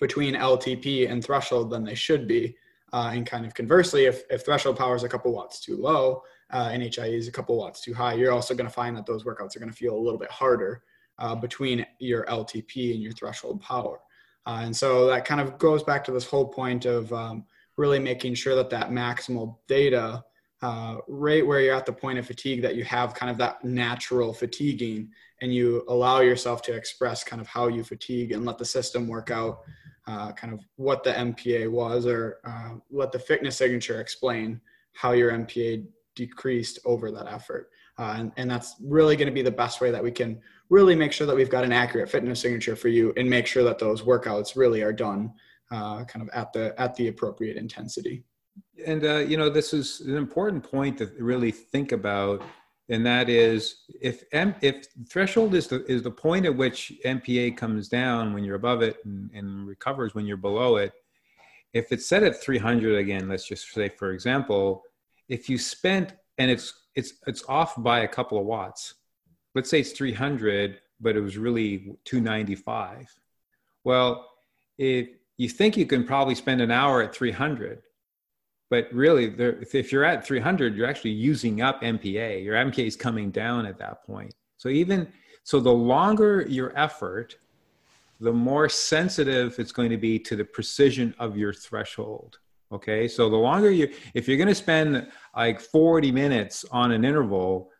between 0.00 0.34
LTP 0.34 1.10
and 1.10 1.24
threshold 1.24 1.70
than 1.70 1.84
they 1.84 1.94
should 1.94 2.26
be. 2.26 2.56
and 2.92 3.26
kind 3.26 3.44
of 3.44 3.54
conversely, 3.54 4.06
if, 4.06 4.22
if 4.30 4.44
threshold 4.44 4.76
power 4.76 4.96
is 4.96 5.04
a 5.04 5.08
couple 5.08 5.32
watts 5.32 5.60
too 5.60 5.76
low 5.76 6.22
and 6.50 6.82
HIE 6.82 7.06
is 7.06 7.28
a 7.28 7.32
couple 7.32 7.56
watts 7.56 7.80
too 7.80 7.94
high, 7.94 8.14
you're 8.14 8.32
also 8.32 8.54
going 8.54 8.68
to 8.68 8.72
find 8.72 8.96
that 8.96 9.06
those 9.06 9.24
workouts 9.24 9.54
are 9.54 9.60
going 9.60 9.70
to 9.70 9.76
feel 9.76 9.94
a 9.94 9.98
little 9.98 10.18
bit 10.18 10.30
harder 10.30 10.82
uh, 11.18 11.34
between 11.34 11.84
your 11.98 12.24
LTP 12.26 12.94
and 12.94 13.02
your 13.02 13.12
threshold 13.12 13.60
power. 13.60 14.00
Uh, 14.46 14.60
and 14.62 14.76
so 14.76 15.06
that 15.06 15.24
kind 15.24 15.40
of 15.40 15.58
goes 15.58 15.82
back 15.82 16.04
to 16.04 16.12
this 16.12 16.24
whole 16.24 16.46
point 16.46 16.86
of 16.86 17.12
um, 17.12 17.44
really 17.78 18.00
making 18.00 18.34
sure 18.34 18.54
that 18.56 18.68
that 18.68 18.90
maximal 18.90 19.56
data, 19.68 20.22
uh, 20.60 20.96
right 21.06 21.46
where 21.46 21.60
you're 21.60 21.74
at 21.74 21.86
the 21.86 21.92
point 21.92 22.18
of 22.18 22.26
fatigue, 22.26 22.60
that 22.60 22.74
you 22.74 22.84
have 22.84 23.14
kind 23.14 23.30
of 23.30 23.38
that 23.38 23.64
natural 23.64 24.34
fatiguing 24.34 25.08
and 25.40 25.54
you 25.54 25.84
allow 25.88 26.20
yourself 26.20 26.60
to 26.60 26.74
express 26.74 27.22
kind 27.22 27.40
of 27.40 27.46
how 27.46 27.68
you 27.68 27.84
fatigue 27.84 28.32
and 28.32 28.44
let 28.44 28.58
the 28.58 28.64
system 28.64 29.06
work 29.06 29.30
out 29.30 29.60
uh, 30.08 30.32
kind 30.32 30.52
of 30.52 30.60
what 30.76 31.04
the 31.04 31.12
MPA 31.12 31.70
was 31.70 32.04
or 32.04 32.38
uh, 32.44 32.74
let 32.90 33.12
the 33.12 33.18
fitness 33.18 33.56
signature 33.56 34.00
explain 34.00 34.60
how 34.94 35.12
your 35.12 35.30
MPA 35.30 35.86
decreased 36.16 36.80
over 36.84 37.12
that 37.12 37.28
effort. 37.28 37.70
Uh, 37.96 38.14
and, 38.16 38.32
and 38.36 38.50
that's 38.50 38.74
really 38.82 39.14
going 39.14 39.28
to 39.28 39.32
be 39.32 39.42
the 39.42 39.50
best 39.50 39.80
way 39.80 39.92
that 39.92 40.02
we 40.02 40.10
can 40.10 40.40
really 40.70 40.96
make 40.96 41.12
sure 41.12 41.26
that 41.26 41.36
we've 41.36 41.50
got 41.50 41.64
an 41.64 41.72
accurate 41.72 42.10
fitness 42.10 42.40
signature 42.40 42.74
for 42.74 42.88
you 42.88 43.12
and 43.16 43.30
make 43.30 43.46
sure 43.46 43.62
that 43.62 43.78
those 43.78 44.02
workouts 44.02 44.56
really 44.56 44.82
are 44.82 44.92
done 44.92 45.32
uh, 45.70 46.04
kind 46.04 46.22
of 46.22 46.28
at 46.34 46.52
the 46.52 46.74
at 46.80 46.94
the 46.96 47.08
appropriate 47.08 47.56
intensity 47.56 48.24
and 48.86 49.04
uh, 49.04 49.16
you 49.18 49.36
know 49.36 49.48
this 49.48 49.72
is 49.72 50.00
an 50.00 50.16
important 50.16 50.62
point 50.62 50.98
to 50.98 51.10
really 51.18 51.50
think 51.50 51.92
about 51.92 52.42
and 52.90 53.04
that 53.04 53.28
is 53.28 53.84
if 54.00 54.24
M, 54.32 54.54
if 54.62 54.86
threshold 55.08 55.54
is 55.54 55.66
the 55.66 55.84
is 55.86 56.02
the 56.02 56.10
point 56.10 56.46
at 56.46 56.56
which 56.56 56.92
MPA 57.04 57.56
comes 57.56 57.88
down 57.88 58.32
when 58.32 58.44
you're 58.44 58.56
above 58.56 58.82
it 58.82 58.96
and, 59.04 59.30
and 59.34 59.66
recovers 59.66 60.14
when 60.14 60.26
you're 60.26 60.36
below 60.38 60.76
it. 60.76 60.92
If 61.74 61.92
it's 61.92 62.06
set 62.06 62.22
at 62.22 62.40
300 62.40 62.96
again, 62.96 63.28
let's 63.28 63.46
just 63.46 63.70
say 63.72 63.90
for 63.90 64.12
example, 64.12 64.84
if 65.28 65.50
you 65.50 65.58
spent 65.58 66.14
and 66.38 66.50
it's 66.50 66.72
it's 66.94 67.14
it's 67.26 67.44
off 67.48 67.74
by 67.82 68.00
a 68.00 68.08
couple 68.08 68.38
of 68.38 68.46
watts, 68.46 68.94
let's 69.54 69.68
say 69.68 69.80
it's 69.80 69.92
300 69.92 70.78
but 71.00 71.16
it 71.16 71.20
was 71.20 71.38
really 71.38 71.96
295 72.04 73.12
well 73.84 74.28
if 74.78 75.08
you 75.38 75.48
think 75.48 75.76
you 75.76 75.86
can 75.86 76.04
probably 76.04 76.34
spend 76.34 76.60
an 76.60 76.70
hour 76.70 77.02
at 77.02 77.14
300 77.14 77.82
but 78.70 78.92
really 78.92 79.30
there, 79.30 79.58
if 79.72 79.90
you're 79.90 80.04
at 80.04 80.26
300 80.26 80.76
you're 80.76 80.86
actually 80.86 81.12
using 81.12 81.62
up 81.62 81.80
mpa 81.82 82.44
your 82.44 82.54
mpa 82.56 82.86
is 82.86 82.96
coming 82.96 83.30
down 83.30 83.64
at 83.64 83.78
that 83.78 84.04
point. 84.04 84.34
So 84.58 84.68
even 84.68 85.08
so 85.44 85.60
the 85.60 85.72
longer 85.72 86.44
your 86.48 86.76
effort 86.76 87.36
the 88.20 88.32
more 88.32 88.68
sensitive 88.68 89.58
it's 89.58 89.72
going 89.72 89.90
to 89.90 89.96
be 89.96 90.18
to 90.18 90.36
the 90.36 90.44
precision 90.44 91.14
of 91.18 91.36
your 91.36 91.52
threshold. 91.52 92.38
Okay, 92.70 93.08
so 93.08 93.30
the 93.30 93.36
longer 93.36 93.70
you, 93.70 93.90
if 94.12 94.28
you're 94.28 94.36
going 94.36 94.48
to 94.48 94.54
spend 94.54 95.08
like 95.34 95.58
40 95.58 96.12
minutes 96.12 96.66
on 96.70 96.92
an 96.92 97.02
interval, 97.02 97.70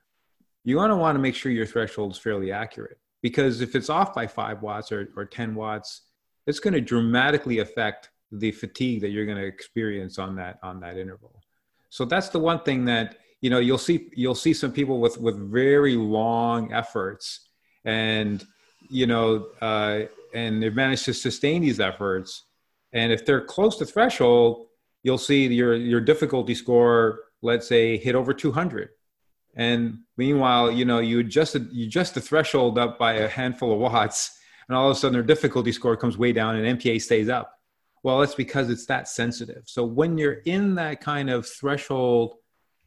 you're 0.64 0.80
going 0.80 0.90
to 0.90 0.96
want 0.96 1.14
to 1.14 1.20
make 1.20 1.34
sure 1.34 1.52
your 1.52 1.66
threshold 1.66 2.12
is 2.12 2.18
fairly 2.18 2.52
accurate. 2.52 2.98
Because 3.20 3.60
if 3.60 3.74
it's 3.74 3.90
off 3.90 4.14
by 4.14 4.26
five 4.26 4.62
watts 4.62 4.90
or, 4.90 5.10
or 5.14 5.26
10 5.26 5.54
watts, 5.54 6.02
it's 6.48 6.60
going 6.60 6.72
to 6.72 6.80
dramatically 6.80 7.58
affect 7.58 8.08
the 8.32 8.50
fatigue 8.50 9.02
that 9.02 9.10
you're 9.10 9.26
going 9.26 9.38
to 9.38 9.46
experience 9.46 10.18
on 10.18 10.34
that 10.36 10.58
on 10.62 10.80
that 10.80 10.96
interval. 10.96 11.42
So 11.90 12.04
that's 12.06 12.30
the 12.30 12.38
one 12.38 12.60
thing 12.60 12.86
that 12.86 13.16
you 13.42 13.50
know 13.50 13.58
you'll 13.58 13.78
see 13.78 14.08
you'll 14.16 14.34
see 14.34 14.54
some 14.54 14.72
people 14.72 14.98
with 14.98 15.18
with 15.18 15.38
very 15.52 15.94
long 15.94 16.72
efforts 16.72 17.48
and 17.84 18.44
you 18.88 19.06
know 19.06 19.48
uh, 19.60 20.00
and 20.34 20.62
they've 20.62 20.74
managed 20.74 21.04
to 21.04 21.14
sustain 21.14 21.60
these 21.62 21.80
efforts 21.80 22.44
and 22.92 23.12
if 23.12 23.24
they're 23.24 23.44
close 23.44 23.76
to 23.76 23.84
threshold 23.86 24.66
you'll 25.02 25.18
see 25.18 25.46
your 25.46 25.74
your 25.76 26.00
difficulty 26.00 26.54
score 26.54 27.20
let's 27.42 27.68
say 27.68 27.96
hit 27.96 28.14
over 28.14 28.34
200 28.34 28.90
and 29.54 29.98
meanwhile 30.16 30.70
you 30.70 30.84
know 30.84 30.98
you 30.98 31.20
adjusted 31.20 31.68
you 31.72 31.86
adjust 31.86 32.14
the 32.14 32.20
threshold 32.20 32.78
up 32.78 32.98
by 32.98 33.12
a 33.14 33.28
handful 33.28 33.72
of 33.72 33.78
watts 33.78 34.37
and 34.68 34.76
all 34.76 34.90
of 34.90 34.96
a 34.96 34.98
sudden 34.98 35.12
their 35.12 35.22
difficulty 35.22 35.72
score 35.72 35.96
comes 35.96 36.18
way 36.18 36.32
down 36.32 36.56
and 36.56 36.78
mpa 36.78 37.00
stays 37.00 37.28
up 37.28 37.60
well 38.02 38.20
that's 38.20 38.34
because 38.34 38.70
it's 38.70 38.86
that 38.86 39.08
sensitive 39.08 39.62
so 39.66 39.84
when 39.84 40.16
you're 40.18 40.40
in 40.44 40.74
that 40.74 41.00
kind 41.00 41.30
of 41.30 41.46
threshold 41.46 42.36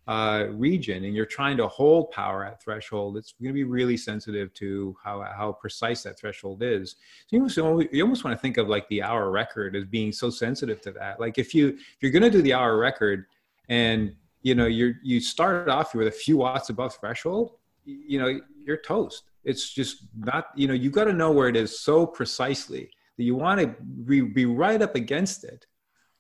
uh, 0.08 0.48
region 0.52 1.06
and 1.06 1.16
you're 1.16 1.26
trying 1.26 1.56
to 1.58 1.68
hold 1.68 2.12
power 2.12 2.44
at 2.44 2.62
threshold, 2.62 3.18
it's 3.18 3.34
going 3.34 3.50
to 3.50 3.54
be 3.54 3.64
really 3.64 3.96
sensitive 3.96 4.54
to 4.56 4.96
how, 5.04 5.22
how 5.22 5.52
precise 5.54 6.04
that 6.04 6.20
threshold 6.20 6.64
is. 6.64 6.96
So 7.28 7.38
you 7.38 7.42
almost, 7.64 7.94
you 7.94 8.04
almost 8.04 8.24
want 8.24 8.36
to 8.36 8.42
think 8.42 8.58
of 8.58 8.68
like 8.68 8.88
the 8.90 9.04
hour 9.04 9.30
record 9.32 9.76
as 9.76 9.86
being 9.86 10.12
so 10.12 10.30
sensitive 10.30 10.82
to 10.82 10.92
that. 10.94 11.20
Like 11.20 11.38
if 11.38 11.54
you 11.54 11.70
if 11.70 11.98
you're 12.02 12.12
going 12.12 12.24
to 12.24 12.30
do 12.30 12.42
the 12.42 12.54
hour 12.54 12.78
record 12.78 13.26
and 13.70 14.14
you 14.42 14.56
know 14.56 14.66
you 14.66 14.96
you 15.04 15.20
start 15.20 15.70
off 15.70 15.94
with 15.94 16.08
a 16.08 16.12
few 16.12 16.38
watts 16.38 16.70
above 16.70 16.96
threshold, 16.96 17.54
you 17.86 18.20
know 18.20 18.40
you're 18.66 18.78
toast. 18.78 19.31
It's 19.44 19.72
just 19.72 20.08
not 20.18 20.48
you 20.56 20.68
know 20.68 20.74
you 20.74 20.90
got 20.90 21.06
to 21.06 21.14
know 21.14 21.32
where 21.32 21.48
it 21.48 21.56
is 21.56 21.80
so 21.80 22.06
precisely 22.06 22.90
that 23.18 23.24
you 23.24 23.36
want 23.36 23.60
to 23.62 23.68
be, 24.06 24.22
be 24.22 24.46
right 24.46 24.82
up 24.82 24.96
against 24.96 25.44
it 25.44 25.66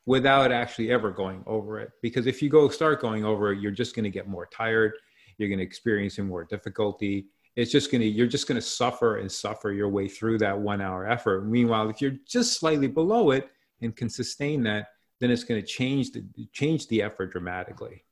without 0.06 0.52
actually 0.52 0.92
ever 0.92 1.12
going 1.12 1.44
over 1.46 1.80
it. 1.80 1.92
Because 2.02 2.28
if 2.28 2.42
you 2.42 2.50
go 2.50 2.70
start 2.70 3.02
going 3.02 3.26
over 3.26 3.52
it, 3.52 3.60
you're 3.60 3.72
just 3.72 3.96
going 3.96 4.04
to 4.04 4.10
get 4.10 4.28
more 4.28 4.48
tired. 4.52 4.94
You're 5.38 5.50
going 5.50 5.60
to 5.60 5.66
experience 5.66 6.18
more 6.20 6.44
difficulty. 6.44 7.28
It's 7.56 7.72
just 7.72 7.92
going 7.92 8.02
to, 8.02 8.08
you're 8.08 8.28
just 8.28 8.48
going 8.48 8.60
to 8.60 8.62
suffer 8.62 9.18
and 9.18 9.32
suffer 9.32 9.72
your 9.72 9.90
way 9.90 10.08
through 10.08 10.38
that 10.40 10.58
one 10.58 10.82
hour 10.82 11.08
effort. 11.08 11.46
Meanwhile, 11.46 11.90
if 11.90 12.02
you're 12.02 12.18
just 12.28 12.60
slightly 12.60 12.88
below 12.88 13.32
it 13.32 13.50
and 13.82 13.96
can 13.96 14.10
sustain 14.10 14.64
that, 14.64 14.88
then 15.20 15.32
it's 15.32 15.44
going 15.44 15.62
to 15.62 15.68
change 15.68 16.12
the, 16.12 16.24
change 16.54 16.88
the 16.88 17.02
effort 17.02 17.32
dramatically. 17.32 18.04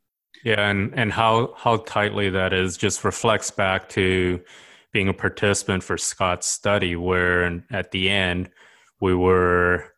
Yeah. 0.44 0.70
And, 0.70 0.94
and 0.94 1.12
how, 1.12 1.54
how 1.58 1.78
tightly 1.78 2.30
that 2.30 2.54
is 2.54 2.78
just 2.78 3.04
reflects 3.04 3.50
back 3.52 3.90
to 3.90 4.42
being 4.92 5.08
a 5.08 5.14
participant 5.14 5.84
for 5.84 5.98
Scott's 5.98 6.48
study, 6.48 6.96
where 6.96 7.64
at 7.72 7.92
the 7.92 8.10
end 8.10 8.50
we 9.00 9.16
were 9.16 9.94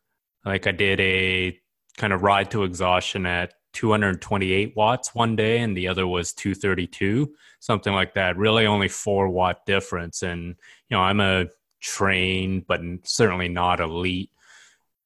like 0.46 0.68
I 0.68 0.72
did 0.72 1.00
a 1.00 1.60
kind 1.98 2.14
of 2.14 2.24
ride 2.24 2.52
to 2.52 2.64
exhaustion 2.64 3.26
at 3.26 3.54
228 3.74 4.74
watts 4.76 5.16
one 5.16 5.36
day 5.36 5.60
and 5.60 5.78
the 5.78 5.88
other 5.88 6.06
was 6.06 6.34
232 6.34 7.34
something 7.60 7.94
like 7.94 8.16
that. 8.16 8.38
Really 8.38 8.66
only 8.66 8.90
four 8.90 9.30
watt 9.30 9.66
difference. 9.66 10.24
And 10.24 10.56
you 10.90 10.98
know 10.98 11.00
i'm 11.02 11.20
a 11.20 11.46
trained 11.80 12.66
but 12.68 12.82
certainly 13.04 13.48
not 13.48 13.80
elite 13.80 14.30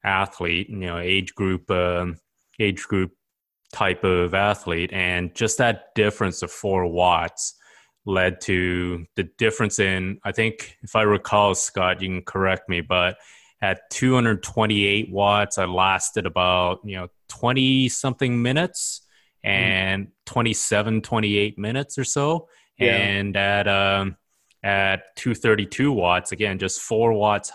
athlete 0.03 0.69
you 0.69 0.77
know 0.77 0.97
age 0.97 1.33
group 1.35 1.69
uh, 1.71 2.05
age 2.59 2.83
group 2.83 3.11
type 3.75 4.03
of 4.03 4.33
athlete. 4.33 4.91
And 4.93 5.35
just 5.35 5.57
that 5.57 5.93
difference 5.95 6.41
of 6.41 6.51
four 6.51 6.87
watts 6.87 7.55
led 8.05 8.39
to 8.39 9.05
the 9.15 9.23
difference 9.37 9.79
in 9.79 10.19
i 10.23 10.31
think 10.31 10.77
if 10.83 10.95
i 10.95 11.01
recall 11.01 11.55
scott 11.55 12.01
you 12.01 12.07
can 12.07 12.21
correct 12.21 12.69
me 12.69 12.81
but 12.81 13.17
at 13.65 13.89
228 13.89 15.11
watts. 15.11 15.57
I 15.57 15.65
lasted 15.65 16.25
about, 16.25 16.79
you 16.83 16.97
know, 16.97 17.07
20 17.29 17.89
something 17.89 18.41
minutes 18.41 19.01
hmm. 19.43 19.49
and 19.49 20.07
mm. 20.07 20.11
27, 20.25 21.01
28 21.01 21.57
minutes 21.57 21.97
or 21.97 22.03
so. 22.03 22.47
Yeah. 22.77 22.95
And 22.95 23.35
at, 23.35 23.67
um, 23.67 24.17
at 24.63 25.15
232 25.15 25.91
watts, 25.91 26.31
again, 26.31 26.59
just 26.59 26.81
four 26.81 27.13
watts 27.13 27.51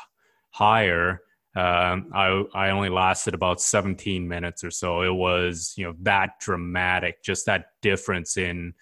higher, 0.51 1.21
um, 1.57 2.11
I, 2.15 2.45
I 2.55 2.71
only 2.71 2.91
lasted 2.91 3.35
about 3.35 3.61
17 3.61 4.27
minutes 4.27 4.63
or 4.65 4.71
so. 4.71 5.03
It 5.03 5.13
was, 5.13 5.75
you 5.77 5.85
know, 5.85 5.95
that 6.03 6.41
dramatic, 6.41 7.23
just 7.23 7.47
that 7.47 7.67
difference 7.83 8.37
in, 8.37 8.75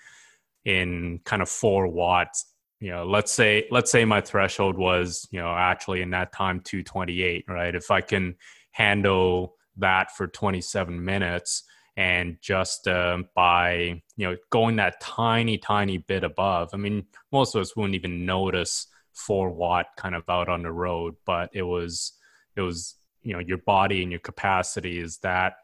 in 0.68 1.18
kind 1.24 1.40
of 1.40 1.48
four 1.48 1.88
watts. 1.88 2.44
You 2.80 2.90
know 2.92 3.04
let's 3.04 3.32
say 3.32 3.66
let's 3.72 3.90
say 3.90 4.04
my 4.04 4.20
threshold 4.20 4.78
was 4.78 5.26
you 5.32 5.40
know 5.40 5.52
actually 5.52 6.00
in 6.00 6.10
that 6.10 6.32
time 6.32 6.60
228 6.60 7.44
right? 7.48 7.74
If 7.74 7.90
i 7.90 8.00
can 8.00 8.36
handle 8.70 9.56
that 9.78 10.14
for 10.16 10.28
27 10.28 11.04
minutes 11.04 11.64
and 11.96 12.36
just 12.40 12.86
uh, 12.86 13.18
by 13.34 14.00
you 14.16 14.26
know 14.26 14.36
going 14.50 14.76
that 14.76 15.00
tiny 15.00 15.58
tiny 15.58 15.98
bit 15.98 16.22
above 16.22 16.70
i 16.72 16.76
mean 16.76 17.04
most 17.32 17.56
of 17.56 17.60
us 17.60 17.74
wouldn't 17.74 17.96
even 17.96 18.24
notice 18.24 18.86
four 19.12 19.50
watt 19.50 19.86
kind 19.96 20.14
of 20.14 20.22
out 20.28 20.48
on 20.48 20.62
the 20.62 20.70
road 20.70 21.16
but 21.26 21.50
it 21.52 21.62
was 21.62 22.12
it 22.54 22.60
was 22.60 22.94
you 23.22 23.32
know 23.32 23.40
your 23.40 23.58
body 23.58 24.02
and 24.02 24.12
your 24.12 24.20
capacity 24.20 25.00
is 25.00 25.18
that 25.18 25.54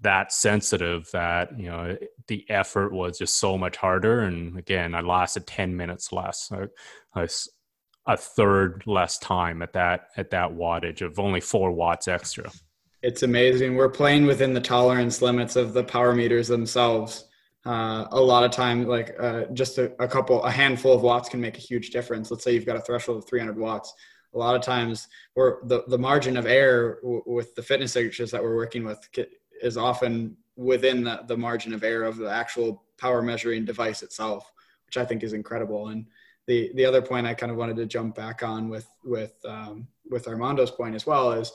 that 0.00 0.32
sensitive 0.32 1.10
that 1.12 1.58
you 1.58 1.66
know 1.66 1.96
the 2.28 2.44
effort 2.48 2.92
was 2.92 3.18
just 3.18 3.38
so 3.38 3.58
much 3.58 3.76
harder 3.76 4.20
and 4.20 4.58
again 4.58 4.94
i 4.94 5.00
lasted 5.00 5.46
10 5.46 5.76
minutes 5.76 6.12
less 6.12 6.50
a 8.06 8.16
third 8.16 8.82
less 8.86 9.18
time 9.18 9.62
at 9.62 9.72
that 9.72 10.08
at 10.16 10.30
that 10.30 10.50
wattage 10.50 11.00
of 11.00 11.18
only 11.18 11.40
four 11.40 11.72
watts 11.72 12.08
extra. 12.08 12.50
It's 13.02 13.22
amazing. 13.22 13.76
We're 13.76 13.90
playing 13.90 14.26
within 14.26 14.54
the 14.54 14.60
tolerance 14.60 15.22
limits 15.22 15.56
of 15.56 15.72
the 15.72 15.84
power 15.84 16.14
meters 16.14 16.48
themselves. 16.48 17.26
Uh, 17.66 18.06
a 18.10 18.20
lot 18.20 18.44
of 18.44 18.50
time 18.50 18.86
like 18.86 19.16
uh, 19.18 19.44
just 19.54 19.78
a, 19.78 19.92
a 20.02 20.06
couple 20.06 20.42
a 20.44 20.50
handful 20.50 20.92
of 20.92 21.02
watts 21.02 21.28
can 21.28 21.40
make 21.40 21.56
a 21.56 21.60
huge 21.60 21.90
difference. 21.90 22.30
Let's 22.30 22.44
say 22.44 22.52
you've 22.52 22.66
got 22.66 22.76
a 22.76 22.80
threshold 22.80 23.18
of 23.18 23.28
300 23.28 23.58
watts. 23.58 23.92
A 24.34 24.38
lot 24.38 24.54
of 24.54 24.62
times 24.62 25.08
we're 25.34 25.64
the, 25.66 25.84
the 25.88 25.98
margin 25.98 26.36
of 26.36 26.46
error 26.46 26.98
w- 27.02 27.22
with 27.26 27.54
the 27.54 27.62
fitness 27.62 27.92
signatures 27.92 28.30
that 28.32 28.42
we're 28.42 28.56
working 28.56 28.84
with 28.84 28.98
is 29.62 29.76
often 29.76 30.36
within 30.56 31.04
the, 31.04 31.22
the 31.26 31.36
margin 31.36 31.74
of 31.74 31.84
error 31.84 32.04
of 32.04 32.16
the 32.16 32.30
actual 32.30 32.84
power 32.98 33.22
measuring 33.22 33.64
device 33.64 34.02
itself, 34.02 34.50
which 34.86 34.96
I 34.96 35.04
think 35.04 35.22
is 35.22 35.32
incredible. 35.32 35.88
And 35.88 36.06
the 36.46 36.70
the 36.74 36.84
other 36.84 37.02
point 37.02 37.26
I 37.26 37.34
kind 37.34 37.50
of 37.50 37.58
wanted 37.58 37.76
to 37.76 37.86
jump 37.86 38.14
back 38.14 38.42
on 38.42 38.68
with 38.68 38.86
with 39.04 39.34
um, 39.46 39.88
with 40.10 40.28
Armando's 40.28 40.70
point 40.70 40.94
as 40.94 41.06
well 41.06 41.32
is 41.32 41.52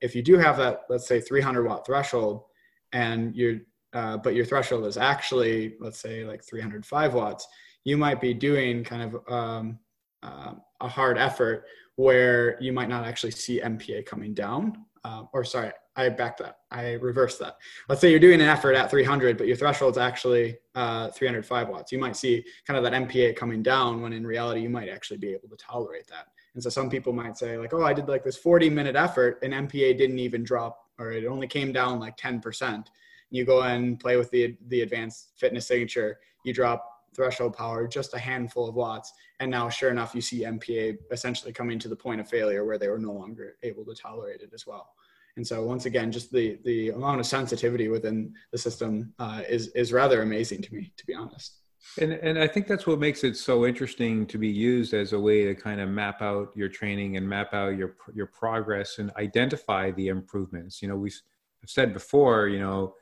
if 0.00 0.14
you 0.14 0.22
do 0.22 0.38
have 0.38 0.56
that 0.58 0.82
let's 0.88 1.06
say 1.06 1.20
300 1.20 1.64
watt 1.64 1.86
threshold 1.86 2.44
and 2.92 3.34
you're 3.34 3.60
uh, 3.94 4.16
but 4.16 4.34
your 4.34 4.44
threshold 4.44 4.86
is 4.86 4.96
actually 4.96 5.74
let's 5.80 5.98
say 5.98 6.24
like 6.24 6.42
305 6.44 7.14
watts 7.14 7.46
you 7.84 7.96
might 7.96 8.20
be 8.20 8.32
doing 8.32 8.84
kind 8.84 9.02
of 9.02 9.32
um, 9.32 9.78
uh, 10.22 10.54
a 10.80 10.88
hard 10.88 11.18
effort 11.18 11.64
where 11.96 12.60
you 12.60 12.72
might 12.72 12.88
not 12.88 13.04
actually 13.04 13.30
see 13.30 13.60
mpa 13.60 14.04
coming 14.06 14.34
down 14.34 14.84
um, 15.04 15.28
or 15.32 15.44
sorry 15.44 15.72
I 15.94 16.08
back 16.08 16.38
that. 16.38 16.58
I 16.70 16.92
reverse 16.92 17.36
that. 17.38 17.58
Let's 17.88 18.00
say 18.00 18.10
you're 18.10 18.20
doing 18.20 18.40
an 18.40 18.48
effort 18.48 18.74
at 18.74 18.90
300, 18.90 19.36
but 19.36 19.46
your 19.46 19.56
threshold 19.56 19.94
is 19.94 19.98
actually 19.98 20.56
uh, 20.74 21.10
305 21.10 21.68
watts. 21.68 21.92
You 21.92 21.98
might 21.98 22.16
see 22.16 22.44
kind 22.66 22.78
of 22.78 22.84
that 22.84 22.94
MPA 22.94 23.36
coming 23.36 23.62
down 23.62 24.00
when 24.00 24.12
in 24.14 24.26
reality 24.26 24.62
you 24.62 24.70
might 24.70 24.88
actually 24.88 25.18
be 25.18 25.32
able 25.32 25.48
to 25.48 25.56
tolerate 25.56 26.06
that. 26.08 26.28
And 26.54 26.62
so 26.62 26.70
some 26.70 26.88
people 26.88 27.12
might 27.12 27.36
say 27.36 27.58
like, 27.58 27.74
oh, 27.74 27.84
I 27.84 27.92
did 27.92 28.08
like 28.08 28.24
this 28.24 28.36
40 28.36 28.70
minute 28.70 28.96
effort 28.96 29.38
and 29.42 29.52
MPA 29.52 29.98
didn't 29.98 30.18
even 30.18 30.44
drop 30.44 30.78
or 30.98 31.12
it 31.12 31.26
only 31.26 31.46
came 31.46 31.72
down 31.72 32.00
like 32.00 32.16
10%. 32.16 32.86
You 33.30 33.44
go 33.44 33.62
and 33.62 33.98
play 33.98 34.16
with 34.16 34.30
the, 34.30 34.56
the 34.68 34.82
advanced 34.82 35.32
fitness 35.36 35.66
signature, 35.66 36.18
you 36.44 36.52
drop 36.52 36.88
threshold 37.14 37.54
power, 37.54 37.86
just 37.86 38.14
a 38.14 38.18
handful 38.18 38.68
of 38.68 38.74
watts. 38.74 39.12
And 39.40 39.50
now 39.50 39.68
sure 39.68 39.90
enough, 39.90 40.14
you 40.14 40.20
see 40.20 40.44
MPA 40.44 40.98
essentially 41.10 41.52
coming 41.52 41.78
to 41.78 41.88
the 41.88 41.96
point 41.96 42.20
of 42.20 42.28
failure 42.28 42.64
where 42.64 42.78
they 42.78 42.88
were 42.88 42.98
no 42.98 43.12
longer 43.12 43.56
able 43.62 43.84
to 43.84 43.94
tolerate 43.94 44.40
it 44.40 44.50
as 44.54 44.66
well. 44.66 44.94
And 45.36 45.46
so 45.46 45.64
once 45.64 45.86
again, 45.86 46.12
just 46.12 46.30
the 46.30 46.58
the 46.64 46.90
amount 46.90 47.20
of 47.20 47.26
sensitivity 47.26 47.88
within 47.88 48.34
the 48.50 48.58
system 48.58 49.14
uh, 49.18 49.42
is 49.48 49.68
is 49.68 49.92
rather 49.92 50.22
amazing 50.22 50.62
to 50.62 50.74
me, 50.74 50.92
to 50.96 51.06
be 51.06 51.14
honest. 51.14 51.58
And 51.98 52.12
and 52.12 52.38
I 52.38 52.46
think 52.46 52.66
that's 52.66 52.86
what 52.86 52.98
makes 52.98 53.24
it 53.24 53.36
so 53.36 53.66
interesting 53.66 54.26
to 54.26 54.38
be 54.38 54.48
used 54.48 54.94
as 54.94 55.12
a 55.12 55.20
way 55.20 55.44
to 55.44 55.54
kind 55.54 55.80
of 55.80 55.88
map 55.88 56.22
out 56.22 56.52
your 56.54 56.68
training 56.68 57.16
and 57.16 57.28
map 57.28 57.54
out 57.54 57.76
your 57.76 57.96
your 58.14 58.26
progress 58.26 58.98
and 58.98 59.10
identify 59.16 59.90
the 59.92 60.08
improvements. 60.08 60.82
You 60.82 60.88
know, 60.88 60.96
we've 60.96 61.18
said 61.66 61.92
before, 61.92 62.48
you 62.48 62.60
know, 62.60 62.94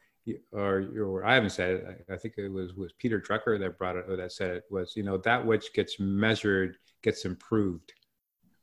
or, 0.52 0.86
or 0.96 1.24
I 1.24 1.34
haven't 1.34 1.50
said 1.50 1.70
it. 1.74 2.04
I 2.10 2.16
think 2.16 2.34
it 2.36 2.48
was 2.48 2.74
was 2.74 2.92
Peter 2.92 3.20
Drucker 3.20 3.58
that 3.58 3.78
brought 3.78 3.96
it 3.96 4.04
or 4.08 4.16
that 4.16 4.32
said 4.32 4.56
it 4.56 4.64
was 4.70 4.94
you 4.96 5.02
know 5.02 5.16
that 5.18 5.44
which 5.44 5.72
gets 5.72 5.98
measured 5.98 6.76
gets 7.02 7.24
improved 7.24 7.92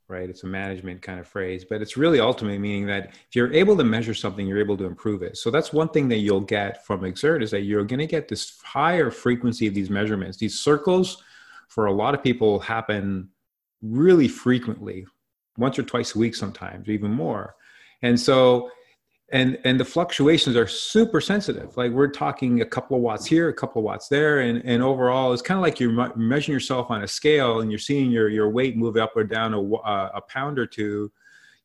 right? 0.08 0.30
It's 0.30 0.42
a 0.42 0.46
management 0.46 1.02
kind 1.02 1.20
of 1.20 1.28
phrase, 1.28 1.66
but 1.68 1.82
it's 1.82 1.96
really 1.96 2.18
ultimately 2.18 2.58
meaning 2.58 2.86
that 2.86 3.08
if 3.08 3.36
you're 3.36 3.52
able 3.52 3.76
to 3.76 3.84
measure 3.84 4.14
something, 4.14 4.46
you're 4.46 4.58
able 4.58 4.76
to 4.78 4.84
improve 4.84 5.22
it. 5.22 5.36
So 5.36 5.50
that's 5.50 5.72
one 5.72 5.90
thing 5.90 6.08
that 6.08 6.18
you'll 6.18 6.40
get 6.40 6.86
from 6.86 7.00
Xert 7.02 7.42
is 7.42 7.50
that 7.50 7.62
you're 7.62 7.84
going 7.84 7.98
to 8.00 8.06
get 8.06 8.26
this 8.26 8.58
higher 8.62 9.10
frequency 9.10 9.66
of 9.66 9.74
these 9.74 9.90
measurements. 9.90 10.38
These 10.38 10.58
circles, 10.58 11.22
for 11.68 11.86
a 11.86 11.92
lot 11.92 12.14
of 12.14 12.22
people, 12.22 12.58
happen 12.58 13.28
really 13.82 14.28
frequently, 14.28 15.06
once 15.58 15.78
or 15.78 15.82
twice 15.82 16.14
a 16.14 16.18
week, 16.18 16.34
sometimes 16.34 16.88
even 16.88 17.10
more. 17.10 17.54
And 18.00 18.18
so 18.18 18.70
and 19.30 19.58
and 19.64 19.78
the 19.78 19.84
fluctuations 19.84 20.56
are 20.56 20.66
super 20.66 21.20
sensitive. 21.20 21.76
Like 21.76 21.92
we're 21.92 22.08
talking 22.08 22.62
a 22.62 22.66
couple 22.66 22.96
of 22.96 23.02
watts 23.02 23.26
here 23.26 23.48
a 23.48 23.54
couple 23.54 23.80
of 23.80 23.84
watts 23.84 24.08
there 24.08 24.40
and 24.40 24.62
and 24.64 24.82
overall 24.82 25.32
it's 25.32 25.42
kind 25.42 25.58
of 25.58 25.62
like 25.62 25.78
you're 25.78 26.16
measuring 26.16 26.54
yourself 26.54 26.90
on 26.90 27.02
a 27.02 27.08
scale 27.08 27.60
and 27.60 27.70
you're 27.70 27.78
seeing 27.78 28.10
your 28.10 28.28
your 28.28 28.48
weight 28.48 28.76
move 28.76 28.96
up 28.96 29.12
or 29.16 29.24
down 29.24 29.52
a, 29.52 29.60
a 29.60 30.20
pound 30.28 30.58
or 30.58 30.66
two 30.66 31.12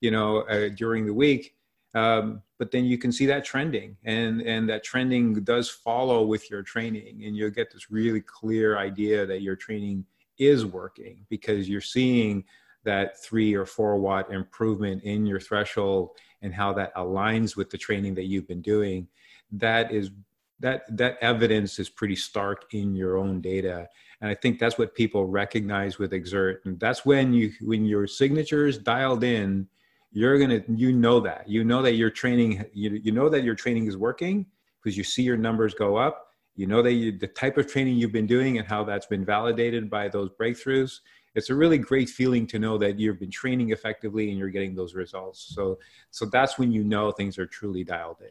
you 0.01 0.11
know 0.11 0.39
uh, 0.41 0.69
during 0.69 1.05
the 1.05 1.13
week. 1.13 1.55
Um, 1.95 2.41
but 2.57 2.71
then 2.71 2.85
you 2.85 2.97
can 2.97 3.11
see 3.11 3.25
that 3.27 3.45
trending 3.45 3.95
and 4.03 4.41
and 4.41 4.67
that 4.69 4.83
trending 4.83 5.33
does 5.43 5.69
follow 5.69 6.25
with 6.25 6.49
your 6.49 6.63
training 6.63 7.23
and 7.23 7.35
you'll 7.35 7.49
get 7.49 7.71
this 7.71 7.89
really 7.89 8.21
clear 8.21 8.77
idea 8.77 9.25
that 9.25 9.41
your 9.41 9.55
training 9.55 10.05
is 10.37 10.65
working 10.65 11.25
because 11.29 11.69
you're 11.69 11.81
seeing 11.81 12.43
that 12.83 13.21
three 13.23 13.53
or 13.53 13.65
four 13.65 13.97
watt 13.97 14.31
improvement 14.31 15.03
in 15.03 15.25
your 15.25 15.39
threshold 15.39 16.09
and 16.43 16.53
how 16.53 16.73
that 16.73 16.93
aligns 16.95 17.55
with 17.55 17.69
the 17.69 17.77
training 17.77 18.13
that 18.15 18.25
you've 18.25 18.47
been 18.47 18.61
doing 18.61 19.07
that 19.51 19.91
is 19.91 20.11
that 20.59 20.83
that 20.95 21.17
evidence 21.21 21.79
is 21.79 21.89
pretty 21.89 22.15
stark 22.15 22.73
in 22.73 22.95
your 22.95 23.17
own 23.17 23.41
data. 23.41 23.87
And 24.21 24.29
i 24.29 24.35
think 24.35 24.59
that's 24.59 24.77
what 24.77 24.95
people 24.95 25.25
recognize 25.25 25.97
with 25.97 26.11
Xert. 26.11 26.57
And 26.65 26.79
that's 26.79 27.05
when 27.05 27.33
you 27.33 27.51
when 27.61 27.85
your 27.85 28.07
signature 28.07 28.67
is 28.67 28.77
dialed 28.77 29.23
in 29.23 29.67
you're 30.11 30.37
gonna 30.37 30.61
you 30.69 30.93
know 30.93 31.19
that. 31.21 31.49
You 31.49 31.63
know 31.63 31.81
that 31.81 31.93
your 31.93 32.11
training 32.11 32.63
you, 32.73 33.01
you 33.03 33.11
know 33.11 33.29
that 33.29 33.43
your 33.43 33.55
training 33.55 33.87
is 33.87 33.97
working 33.97 34.45
because 34.81 34.95
you 34.97 35.03
see 35.03 35.23
your 35.23 35.37
numbers 35.37 35.73
go 35.73 35.97
up. 35.97 36.27
You 36.55 36.67
know 36.67 36.83
that 36.83 36.93
you, 36.93 37.17
the 37.17 37.27
type 37.27 37.57
of 37.57 37.67
training 37.67 37.97
you've 37.97 38.11
been 38.11 38.27
doing 38.27 38.59
and 38.59 38.67
how 38.67 38.83
that's 38.83 39.07
been 39.07 39.25
validated 39.25 39.89
by 39.89 40.07
those 40.07 40.29
breakthroughs 40.39 40.99
it's 41.35 41.49
a 41.49 41.55
really 41.55 41.77
great 41.77 42.09
feeling 42.09 42.45
to 42.47 42.59
know 42.59 42.77
that 42.77 42.99
you've 42.99 43.19
been 43.19 43.31
training 43.31 43.71
effectively 43.71 44.29
and 44.29 44.37
you're 44.37 44.49
getting 44.49 44.75
those 44.75 44.93
results. 44.93 45.51
So, 45.55 45.79
so 46.11 46.25
that's 46.25 46.57
when 46.57 46.71
you 46.71 46.83
know 46.83 47.11
things 47.11 47.37
are 47.37 47.45
truly 47.45 47.83
dialed 47.83 48.17
in. 48.21 48.27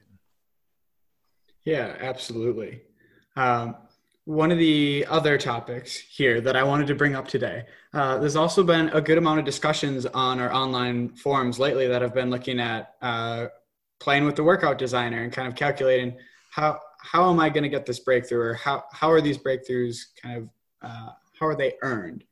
Yeah, 1.65 1.97
absolutely. 2.01 2.83
Um, 3.37 3.77
one 4.25 4.53
of 4.53 4.59
the 4.59 5.05
other 5.09 5.37
topics 5.37 5.97
here 5.97 6.41
that 6.41 6.55
I 6.55 6.63
wanted 6.63 6.87
to 6.89 6.95
bring 6.95 7.17
up 7.17 7.27
today, 7.27 7.65
uh, 7.93 8.19
there's 8.19 8.37
also 8.37 8.63
been 8.63 8.89
a 8.91 9.01
good 9.01 9.19
amount 9.19 9.41
of 9.41 9.45
discussions 9.45 10.07
on 10.07 10.39
our 10.39 10.53
online 10.53 11.09
forums 11.11 11.59
lately 11.59 11.89
that 11.89 12.03
have 12.03 12.15
been 12.15 12.31
looking 12.31 12.61
at 12.61 12.95
uh, 13.03 13.47
playing 13.99 14.25
with 14.25 14.37
the 14.37 14.45
workout 14.45 14.79
designer 14.79 15.23
and 15.23 15.33
kind 15.33 15.49
of 15.49 15.55
calculating 15.55 16.17
how 16.51 16.79
how 16.99 17.31
am 17.31 17.41
I 17.41 17.49
going 17.49 17.65
to 17.65 17.69
get 17.69 17.85
this 17.85 17.99
breakthrough 17.99 18.41
or 18.41 18.55
how 18.55 18.85
how 18.93 19.11
are 19.11 19.21
these 19.21 19.39
breakthroughs 19.39 20.05
kind 20.21 20.39
of 20.39 20.49
uh, 20.83 21.13
how 21.39 21.47
are 21.47 21.57
they 21.57 21.75
earned? 21.83 22.25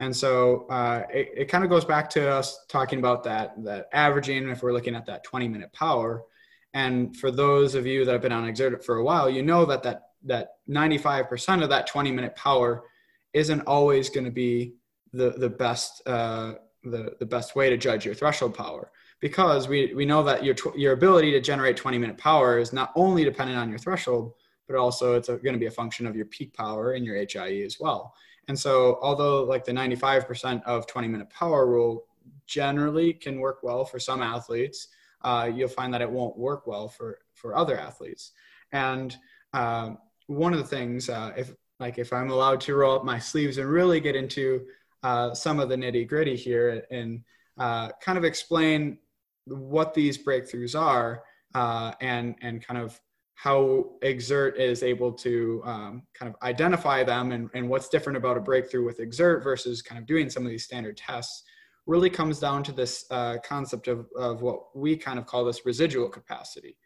And 0.00 0.14
so 0.14 0.66
uh, 0.68 1.02
it, 1.10 1.30
it 1.36 1.44
kind 1.46 1.64
of 1.64 1.70
goes 1.70 1.84
back 1.84 2.10
to 2.10 2.28
us 2.28 2.64
talking 2.68 2.98
about 2.98 3.22
that 3.24 3.62
that 3.64 3.88
averaging 3.92 4.48
if 4.48 4.62
we're 4.62 4.72
looking 4.72 4.94
at 4.94 5.06
that 5.06 5.24
20 5.24 5.48
minute 5.48 5.72
power. 5.72 6.24
And 6.72 7.16
for 7.16 7.30
those 7.30 7.74
of 7.74 7.86
you 7.86 8.04
that 8.04 8.12
have 8.12 8.22
been 8.22 8.32
on 8.32 8.44
Xert 8.52 8.84
for 8.84 8.96
a 8.96 9.04
while, 9.04 9.30
you 9.30 9.42
know 9.42 9.64
that 9.64 9.82
that 9.84 10.08
that 10.24 10.54
95% 10.68 11.62
of 11.62 11.68
that 11.68 11.86
20 11.86 12.10
minute 12.10 12.34
power 12.34 12.84
isn't 13.32 13.60
always 13.62 14.08
going 14.10 14.24
to 14.24 14.30
be 14.30 14.74
the 15.12 15.30
the 15.30 15.48
best 15.48 16.06
uh, 16.06 16.54
the 16.82 17.14
the 17.20 17.26
best 17.26 17.54
way 17.54 17.70
to 17.70 17.76
judge 17.76 18.04
your 18.04 18.14
threshold 18.14 18.54
power 18.54 18.90
because 19.20 19.68
we 19.68 19.94
we 19.94 20.04
know 20.04 20.22
that 20.22 20.44
your 20.44 20.54
your 20.76 20.92
ability 20.92 21.30
to 21.32 21.40
generate 21.40 21.76
20 21.76 21.98
minute 21.98 22.18
power 22.18 22.58
is 22.58 22.72
not 22.72 22.92
only 22.96 23.24
dependent 23.24 23.58
on 23.58 23.70
your 23.70 23.78
threshold, 23.78 24.34
but 24.66 24.76
also 24.76 25.14
it's 25.14 25.28
going 25.28 25.52
to 25.52 25.58
be 25.58 25.66
a 25.66 25.70
function 25.70 26.06
of 26.06 26.16
your 26.16 26.26
peak 26.26 26.52
power 26.54 26.92
and 26.92 27.04
your 27.04 27.16
HIE 27.16 27.62
as 27.64 27.78
well. 27.80 28.14
And 28.48 28.58
so, 28.58 28.98
although 29.02 29.44
like 29.44 29.64
the 29.64 29.72
95% 29.72 30.62
of 30.64 30.86
20 30.86 31.08
minute 31.08 31.30
power 31.30 31.66
rule 31.66 32.04
generally 32.46 33.12
can 33.12 33.40
work 33.40 33.62
well 33.62 33.84
for 33.84 33.98
some 33.98 34.22
athletes, 34.22 34.88
uh, 35.22 35.50
you'll 35.52 35.68
find 35.68 35.92
that 35.94 36.02
it 36.02 36.10
won't 36.10 36.36
work 36.36 36.66
well 36.66 36.88
for, 36.88 37.18
for 37.32 37.56
other 37.56 37.78
athletes. 37.78 38.32
And 38.72 39.16
uh, 39.52 39.92
one 40.26 40.52
of 40.52 40.58
the 40.58 40.66
things, 40.66 41.08
uh, 41.08 41.32
if 41.36 41.54
like 41.80 41.98
if 41.98 42.12
I'm 42.12 42.30
allowed 42.30 42.60
to 42.62 42.74
roll 42.74 42.96
up 42.96 43.04
my 43.04 43.18
sleeves 43.18 43.58
and 43.58 43.68
really 43.68 44.00
get 44.00 44.16
into 44.16 44.66
uh, 45.02 45.34
some 45.34 45.60
of 45.60 45.68
the 45.68 45.76
nitty 45.76 46.08
gritty 46.08 46.36
here 46.36 46.84
and 46.90 47.22
uh, 47.58 47.90
kind 48.00 48.18
of 48.18 48.24
explain 48.24 48.98
what 49.46 49.92
these 49.94 50.22
breakthroughs 50.22 50.78
are 50.78 51.22
uh, 51.54 51.92
and 52.00 52.36
and 52.42 52.66
kind 52.66 52.80
of 52.80 53.00
how 53.34 53.86
Xert 54.02 54.56
is 54.56 54.82
able 54.82 55.12
to 55.12 55.62
um, 55.64 56.02
kind 56.14 56.32
of 56.32 56.40
identify 56.42 57.02
them 57.02 57.32
and, 57.32 57.50
and 57.54 57.68
what's 57.68 57.88
different 57.88 58.16
about 58.16 58.36
a 58.36 58.40
breakthrough 58.40 58.84
with 58.84 58.98
Xert 58.98 59.42
versus 59.42 59.82
kind 59.82 60.00
of 60.00 60.06
doing 60.06 60.30
some 60.30 60.44
of 60.44 60.50
these 60.50 60.64
standard 60.64 60.96
tests 60.96 61.42
really 61.86 62.08
comes 62.08 62.38
down 62.38 62.62
to 62.62 62.72
this 62.72 63.04
uh, 63.10 63.36
concept 63.44 63.88
of, 63.88 64.06
of 64.16 64.40
what 64.40 64.74
we 64.74 64.96
kind 64.96 65.18
of 65.18 65.26
call 65.26 65.44
this 65.44 65.66
residual 65.66 66.08
capacity. 66.08 66.76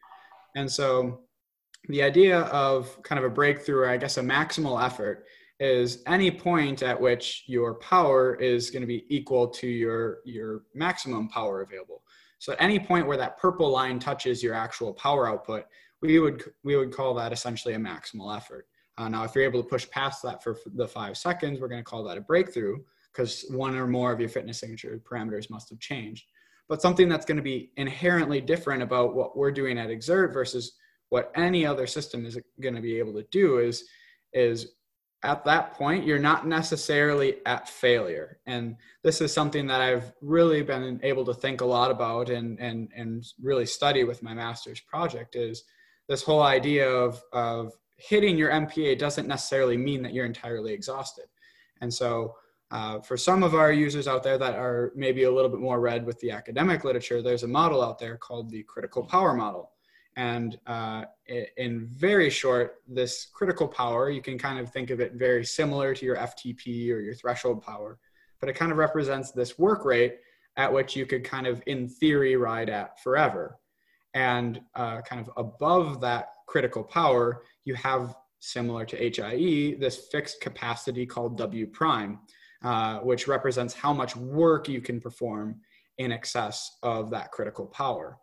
And 0.56 0.70
so 0.70 1.20
the 1.88 2.02
idea 2.02 2.40
of 2.40 3.00
kind 3.02 3.18
of 3.18 3.24
a 3.24 3.32
breakthrough, 3.32 3.82
or 3.82 3.88
I 3.88 3.96
guess 3.96 4.16
a 4.16 4.22
maximal 4.22 4.82
effort, 4.82 5.26
is 5.60 6.02
any 6.06 6.30
point 6.30 6.82
at 6.82 7.00
which 7.00 7.44
your 7.46 7.74
power 7.74 8.34
is 8.36 8.70
going 8.70 8.80
to 8.80 8.86
be 8.86 9.04
equal 9.08 9.48
to 9.48 9.66
your, 9.66 10.18
your 10.24 10.62
maximum 10.74 11.28
power 11.28 11.62
available. 11.62 12.02
So 12.38 12.52
at 12.52 12.62
any 12.62 12.78
point 12.78 13.06
where 13.06 13.16
that 13.16 13.38
purple 13.38 13.68
line 13.70 13.98
touches 13.98 14.42
your 14.42 14.54
actual 14.54 14.94
power 14.94 15.28
output, 15.28 15.64
we 16.02 16.18
would 16.18 16.42
we 16.64 16.76
would 16.76 16.92
call 16.92 17.14
that 17.14 17.32
essentially 17.32 17.74
a 17.74 17.78
maximal 17.78 18.36
effort. 18.36 18.66
Uh, 18.96 19.08
now, 19.08 19.24
if 19.24 19.34
you're 19.34 19.44
able 19.44 19.62
to 19.62 19.68
push 19.68 19.88
past 19.90 20.22
that 20.22 20.42
for 20.42 20.56
the 20.74 20.86
five 20.86 21.16
seconds, 21.16 21.60
we're 21.60 21.68
going 21.68 21.80
to 21.80 21.88
call 21.88 22.02
that 22.04 22.18
a 22.18 22.20
breakthrough 22.20 22.78
because 23.12 23.44
one 23.50 23.76
or 23.76 23.86
more 23.86 24.12
of 24.12 24.20
your 24.20 24.28
fitness 24.28 24.58
signature 24.58 25.00
parameters 25.04 25.50
must 25.50 25.70
have 25.70 25.78
changed. 25.78 26.26
But 26.68 26.82
something 26.82 27.08
that's 27.08 27.24
going 27.24 27.36
to 27.36 27.42
be 27.42 27.72
inherently 27.76 28.40
different 28.40 28.82
about 28.82 29.14
what 29.14 29.36
we're 29.36 29.52
doing 29.52 29.78
at 29.78 29.88
Xert 29.88 30.32
versus 30.32 30.72
what 31.08 31.32
any 31.34 31.64
other 31.64 31.86
system 31.86 32.26
is 32.26 32.38
going 32.60 32.74
to 32.74 32.80
be 32.80 32.98
able 32.98 33.14
to 33.14 33.26
do 33.30 33.58
is 33.58 33.84
is 34.32 34.72
at 35.24 35.44
that 35.44 35.72
point 35.72 36.04
you're 36.04 36.18
not 36.18 36.46
necessarily 36.46 37.36
at 37.46 37.68
failure 37.68 38.38
and 38.46 38.76
this 39.02 39.20
is 39.20 39.32
something 39.32 39.66
that 39.66 39.80
i've 39.80 40.12
really 40.20 40.62
been 40.62 41.00
able 41.02 41.24
to 41.24 41.34
think 41.34 41.60
a 41.60 41.64
lot 41.64 41.90
about 41.90 42.28
and 42.28 42.60
and 42.60 42.88
and 42.94 43.24
really 43.42 43.66
study 43.66 44.04
with 44.04 44.22
my 44.22 44.34
master's 44.34 44.80
project 44.80 45.34
is 45.34 45.64
this 46.08 46.22
whole 46.22 46.42
idea 46.42 46.88
of, 46.88 47.22
of 47.32 47.72
hitting 47.96 48.36
your 48.36 48.50
MPA 48.50 48.98
doesn't 48.98 49.28
necessarily 49.28 49.76
mean 49.76 50.02
that 50.02 50.12
you're 50.12 50.26
entirely 50.26 50.72
exhausted. 50.72 51.26
And 51.80 51.92
so, 51.92 52.34
uh, 52.70 53.00
for 53.00 53.16
some 53.16 53.42
of 53.42 53.54
our 53.54 53.72
users 53.72 54.06
out 54.06 54.22
there 54.22 54.36
that 54.36 54.54
are 54.54 54.92
maybe 54.94 55.22
a 55.22 55.30
little 55.30 55.50
bit 55.50 55.60
more 55.60 55.80
read 55.80 56.04
with 56.04 56.20
the 56.20 56.30
academic 56.30 56.84
literature, 56.84 57.22
there's 57.22 57.42
a 57.42 57.48
model 57.48 57.82
out 57.82 57.98
there 57.98 58.18
called 58.18 58.50
the 58.50 58.62
critical 58.64 59.02
power 59.02 59.32
model. 59.32 59.70
And 60.16 60.58
uh, 60.66 61.04
in 61.56 61.86
very 61.86 62.28
short, 62.28 62.82
this 62.86 63.26
critical 63.32 63.68
power, 63.68 64.10
you 64.10 64.20
can 64.20 64.36
kind 64.36 64.58
of 64.58 64.70
think 64.70 64.90
of 64.90 65.00
it 65.00 65.14
very 65.14 65.44
similar 65.44 65.94
to 65.94 66.04
your 66.04 66.16
FTP 66.16 66.92
or 66.92 67.00
your 67.00 67.14
threshold 67.14 67.62
power, 67.62 67.98
but 68.40 68.48
it 68.48 68.54
kind 68.54 68.72
of 68.72 68.78
represents 68.78 69.30
this 69.30 69.58
work 69.58 69.84
rate 69.84 70.16
at 70.56 70.72
which 70.72 70.96
you 70.96 71.06
could 71.06 71.24
kind 71.24 71.46
of, 71.46 71.62
in 71.66 71.88
theory, 71.88 72.36
ride 72.36 72.68
at 72.68 73.00
forever. 73.00 73.58
And 74.18 74.60
uh, 74.74 75.00
kind 75.02 75.20
of 75.24 75.30
above 75.36 76.00
that 76.00 76.30
critical 76.48 76.82
power, 76.82 77.42
you 77.64 77.74
have 77.76 78.16
similar 78.40 78.84
to 78.86 78.96
HIE, 78.96 79.76
this 79.78 80.08
fixed 80.10 80.40
capacity 80.40 81.06
called 81.06 81.38
W 81.38 81.68
prime, 81.68 82.18
uh, 82.64 82.98
which 82.98 83.28
represents 83.28 83.74
how 83.74 83.92
much 83.92 84.16
work 84.16 84.68
you 84.68 84.80
can 84.80 85.00
perform 85.00 85.60
in 85.98 86.10
excess 86.10 86.78
of 86.82 87.10
that 87.10 87.30
critical 87.30 87.66
power. 87.66 88.18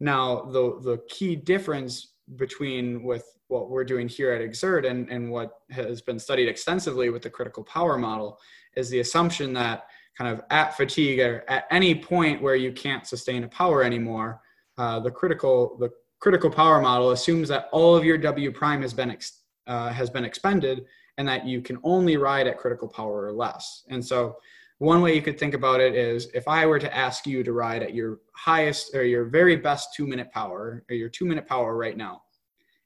Now, 0.00 0.46
the, 0.46 0.80
the 0.82 1.02
key 1.10 1.36
difference 1.36 2.14
between 2.36 3.02
with 3.02 3.26
what 3.48 3.68
we're 3.68 3.84
doing 3.84 4.08
here 4.08 4.32
at 4.32 4.40
Xert 4.50 4.88
and, 4.90 5.10
and 5.10 5.30
what 5.30 5.58
has 5.70 6.00
been 6.00 6.18
studied 6.18 6.48
extensively 6.48 7.10
with 7.10 7.20
the 7.20 7.28
critical 7.28 7.64
power 7.64 7.98
model 7.98 8.38
is 8.76 8.88
the 8.88 9.00
assumption 9.00 9.52
that 9.52 9.88
kind 10.16 10.32
of 10.32 10.40
at 10.48 10.74
fatigue 10.74 11.20
or 11.20 11.44
at 11.48 11.66
any 11.70 11.94
point 11.94 12.40
where 12.40 12.56
you 12.56 12.72
can't 12.72 13.06
sustain 13.06 13.44
a 13.44 13.48
power 13.48 13.84
anymore, 13.84 14.40
uh, 14.78 15.00
the 15.00 15.10
critical 15.10 15.76
the 15.78 15.90
critical 16.20 16.50
power 16.50 16.80
model 16.80 17.10
assumes 17.10 17.48
that 17.48 17.68
all 17.72 17.94
of 17.96 18.04
your 18.04 18.16
W 18.16 18.50
prime 18.50 18.80
has 18.82 18.94
been 18.94 19.10
ex, 19.10 19.40
uh, 19.66 19.90
has 19.90 20.08
been 20.08 20.24
expended 20.24 20.86
and 21.18 21.28
that 21.28 21.46
you 21.46 21.60
can 21.60 21.78
only 21.84 22.16
ride 22.16 22.46
at 22.46 22.58
critical 22.58 22.88
power 22.88 23.24
or 23.24 23.32
less. 23.32 23.84
And 23.88 24.04
so 24.04 24.36
one 24.78 25.02
way 25.02 25.14
you 25.14 25.22
could 25.22 25.38
think 25.38 25.54
about 25.54 25.80
it 25.80 25.94
is 25.94 26.28
if 26.34 26.48
I 26.48 26.66
were 26.66 26.78
to 26.78 26.96
ask 26.96 27.26
you 27.26 27.44
to 27.44 27.52
ride 27.52 27.82
at 27.82 27.94
your 27.94 28.20
highest 28.32 28.94
or 28.94 29.04
your 29.04 29.24
very 29.24 29.56
best 29.56 29.94
two 29.94 30.06
minute 30.06 30.32
power 30.32 30.84
or 30.88 30.94
your 30.94 31.08
two 31.08 31.24
minute 31.24 31.46
power 31.46 31.76
right 31.76 31.96
now, 31.96 32.22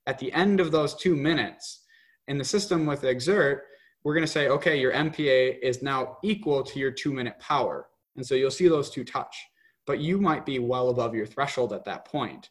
at 0.07 0.19
the 0.19 0.33
end 0.33 0.61
of 0.61 0.71
those 0.71 0.95
two 0.95 1.17
minutes 1.17 1.85
in 2.29 2.39
the 2.39 2.45
system 2.45 2.87
with 2.87 3.03
Xert, 3.03 3.61
we're 4.05 4.15
going 4.15 4.27
to 4.27 4.33
say, 4.33 4.49
okay, 4.49 4.79
your 4.79 4.93
MPA 4.93 5.59
is 5.63 5.83
now 5.83 6.19
equal 6.23 6.63
to 6.63 6.79
your 6.79 6.91
two 6.91 7.13
minute 7.13 7.39
power. 7.39 7.89
And 8.17 8.27
so 8.27 8.35
you'll 8.35 8.51
see 8.51 8.69
those 8.69 8.91
two 8.91 9.05
touch, 9.05 9.37
but 9.89 10.01
you 10.01 10.19
might 10.19 10.45
be 10.45 10.59
well 10.59 10.91
above 10.91 11.15
your 11.15 11.27
threshold 11.27 11.73
at 11.73 11.87
that 11.87 12.05
point. 12.05 12.51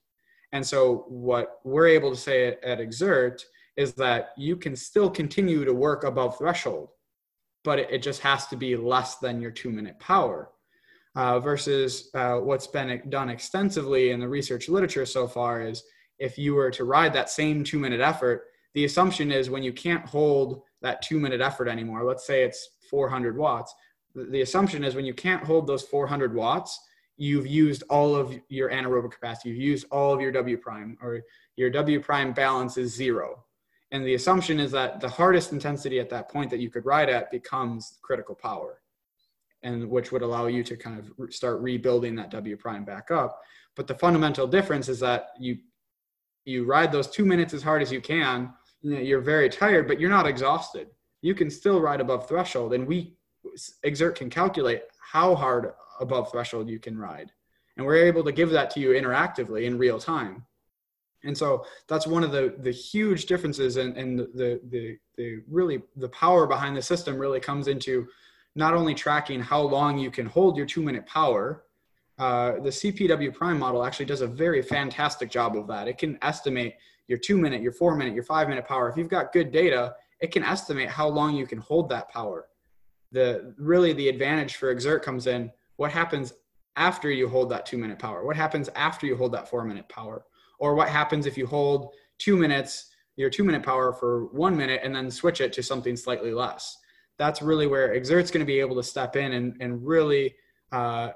And 0.51 0.65
so 0.65 1.05
what 1.07 1.59
we're 1.63 1.88
able 1.88 2.09
to 2.09 2.17
say 2.17 2.47
at, 2.47 2.79
Xert 2.79 3.43
is 3.77 3.93
that 3.93 4.29
you 4.38 4.57
can 4.57 4.75
still 4.75 5.09
continue 5.09 5.63
to 5.63 5.73
work 5.73 6.03
above 6.03 6.38
threshold, 6.38 6.89
but 7.63 7.77
it, 7.77 7.91
it 7.91 8.01
just 8.01 8.21
has 8.21 8.47
to 8.47 8.57
be 8.57 8.75
less 8.75 9.17
than 9.17 9.39
your 9.39 9.51
two 9.51 9.69
minute 9.69 9.99
power. 9.99 10.49
Uh, 11.15 11.39
versus 11.39 12.11
uh, 12.13 12.35
what's 12.35 12.67
been 12.67 13.01
done 13.09 13.29
extensively 13.29 14.11
in 14.11 14.19
the 14.19 14.27
research 14.27 14.69
literature 14.69 15.05
so 15.05 15.27
far 15.27 15.61
is 15.61 15.83
if 16.19 16.38
you 16.38 16.53
were 16.53 16.69
to 16.69 16.83
ride 16.83 17.11
that 17.13 17.29
same 17.29 17.63
two 17.63 17.79
minute 17.79 18.01
effort, 18.01 18.45
the 18.73 18.85
assumption 18.85 19.31
is 19.31 19.49
when 19.49 19.63
you 19.63 19.73
can't 19.73 20.05
hold 20.05 20.61
that 20.81 21.01
two 21.01 21.19
minute 21.19 21.41
effort 21.41 21.67
anymore, 21.67 22.03
let's 22.03 22.25
say 22.25 22.43
it's 22.43 22.69
400 22.89 23.35
watts, 23.38 23.73
the 24.15 24.41
assumption 24.41 24.83
is 24.83 24.95
when 24.95 25.05
you 25.05 25.13
can't 25.13 25.43
hold 25.43 25.67
those 25.67 25.83
400 25.83 26.33
watts, 26.33 26.79
you've 27.18 27.47
used 27.47 27.84
all 27.89 28.15
of 28.15 28.39
your 28.47 28.70
anaerobic 28.70 29.11
capacity, 29.11 29.49
you've 29.49 29.57
used 29.57 29.88
all 29.91 30.13
of 30.13 30.22
your 30.22 30.32
W 30.32 30.57
prime, 30.57 30.97
or 31.01 31.22
your 31.55 31.70
W 31.70 31.99
prime 31.99 32.32
balance 32.32 32.78
is 32.78 32.93
zero. 32.93 33.43
And 33.91 34.05
the 34.05 34.13
assumption 34.13 34.59
is 34.59 34.72
that 34.72 34.99
the 34.99 35.09
hardest 35.09 35.51
intensity 35.51 35.99
at 35.99 36.09
that 36.09 36.30
point 36.30 36.49
that 36.51 36.59
you 36.59 36.70
could 36.70 36.86
ride 36.86 37.09
at 37.09 37.32
becomes 37.32 37.97
critical 38.01 38.36
power, 38.36 38.82
and 39.63 39.89
which 39.89 40.11
would 40.11 40.22
allow 40.22 40.47
you 40.47 40.63
to 40.63 40.78
kind 40.78 40.99
of 40.99 41.34
start 41.34 41.59
rebuilding 41.61 42.15
that 42.15 42.32
W 42.32 42.55
prime 42.57 42.86
back 42.86 43.11
up. 43.11 43.41
But 43.76 43.88
the 43.88 43.95
fundamental 43.95 44.47
difference 44.47 44.89
is 44.89 44.99
that 44.99 45.30
you 45.39 45.57
you 46.45 46.63
ride 46.63 46.93
those 46.93 47.07
two 47.07 47.26
minutes 47.26 47.53
as 47.53 47.61
hard 47.61 47.82
as 47.82 47.91
you 47.91 47.99
can. 47.99 48.53
You're 48.82 49.20
very 49.20 49.49
tired, 49.49 49.86
but 49.86 49.99
you're 49.99 50.09
not 50.09 50.28
exhausted. 50.28 50.88
You 51.22 51.36
can 51.36 51.49
still 51.49 51.82
ride 51.82 51.99
above 51.99 52.28
threshold, 52.28 52.74
and 52.74 52.88
we 52.88 53.18
Xert 53.86 54.15
can 54.15 54.30
calculate 54.30 54.84
how 54.99 55.36
hard 55.36 55.74
above 55.99 56.31
threshold 56.31 56.69
you 56.69 56.79
can 56.79 56.97
ride, 56.97 57.31
and 57.77 57.85
we're 57.85 58.05
able 58.05 58.23
to 58.23 58.31
give 58.31 58.49
that 58.51 58.69
to 58.71 58.79
you 58.79 58.89
interactively 58.89 59.63
in 59.63 59.77
real 59.77 59.99
time. 59.99 60.45
And 61.23 61.37
so 61.37 61.65
that's 61.87 62.07
one 62.07 62.23
of 62.23 62.31
the 62.31 62.55
the 62.59 62.71
huge 62.71 63.25
differences 63.25 63.77
and 63.77 63.97
and 63.97 64.19
the 64.19 64.61
the 64.69 64.97
the 65.17 65.41
really 65.49 65.81
the 65.95 66.09
power 66.09 66.47
behind 66.47 66.77
the 66.77 66.81
system 66.81 67.17
really 67.17 67.39
comes 67.39 67.67
into 67.67 68.07
not 68.55 68.73
only 68.73 68.95
tracking 68.95 69.39
how 69.39 69.61
long 69.61 69.97
you 69.97 70.09
can 70.09 70.25
hold 70.25 70.57
your 70.57 70.65
two 70.65 70.81
minute 70.81 71.05
power 71.05 71.63
uh, 72.19 72.53
the 72.63 72.69
cpw 72.69 73.33
prime 73.33 73.59
model 73.59 73.83
actually 73.83 74.05
does 74.05 74.21
a 74.21 74.27
very 74.27 74.61
fantastic 74.61 75.29
job 75.29 75.55
of 75.55 75.67
that. 75.67 75.87
It 75.87 75.97
can 75.99 76.17
estimate 76.23 76.75
your 77.07 77.19
two 77.19 77.37
minute 77.37 77.61
your 77.61 77.71
four 77.71 77.95
minute 77.95 78.15
your 78.15 78.23
five 78.23 78.49
minute 78.49 78.67
power. 78.67 78.89
If 78.89 78.97
you've 78.97 79.09
got 79.09 79.31
good 79.33 79.51
data 79.51 79.95
it 80.19 80.31
can 80.31 80.43
estimate 80.43 80.89
how 80.89 81.07
long 81.07 81.35
you 81.35 81.45
can 81.45 81.59
hold 81.59 81.89
that 81.89 82.09
power. 82.09 82.47
The 83.11 83.53
really 83.59 83.93
the 83.93 84.09
advantage 84.09 84.55
for 84.55 84.73
Xert 84.73 85.03
comes 85.03 85.27
in 85.27 85.51
what 85.78 85.91
happens 85.91 86.34
after 86.75 87.09
you 87.09 87.28
hold 87.28 87.49
that 87.49 87.65
two 87.65 87.78
minute 87.78 87.97
power? 87.97 88.25
What 88.25 88.36
happens 88.36 88.69
after 88.75 89.07
you 89.07 89.15
hold 89.15 89.32
that 89.34 89.49
four 89.49 89.63
minute 89.63 89.89
power? 89.89 90.25
Or 90.59 90.75
what 90.75 90.89
happens 90.89 91.25
if 91.25 91.38
you 91.38 91.47
hold 91.47 91.93
two 92.19 92.36
minutes 92.36 92.91
your 93.15 93.30
two 93.32 93.43
minute 93.43 93.63
power 93.63 93.93
for 93.93 94.25
one 94.28 94.55
minute 94.55 94.82
and 94.84 94.95
then 94.95 95.09
switch 95.09 95.41
it 95.41 95.51
to 95.53 95.63
something 95.63 95.95
slightly 95.95 96.34
less? 96.34 96.78
That's 97.17 97.41
really 97.41 97.65
where 97.65 97.89
Xert's 97.99 98.30
going 98.30 98.45
to 98.45 98.45
be 98.45 98.59
able 98.59 98.75
to 98.75 98.84
step 98.84 99.15
in 99.15 99.34
and, 99.34 99.57
and 99.59 99.84
really 99.86 100.36
uh, 100.71 101.09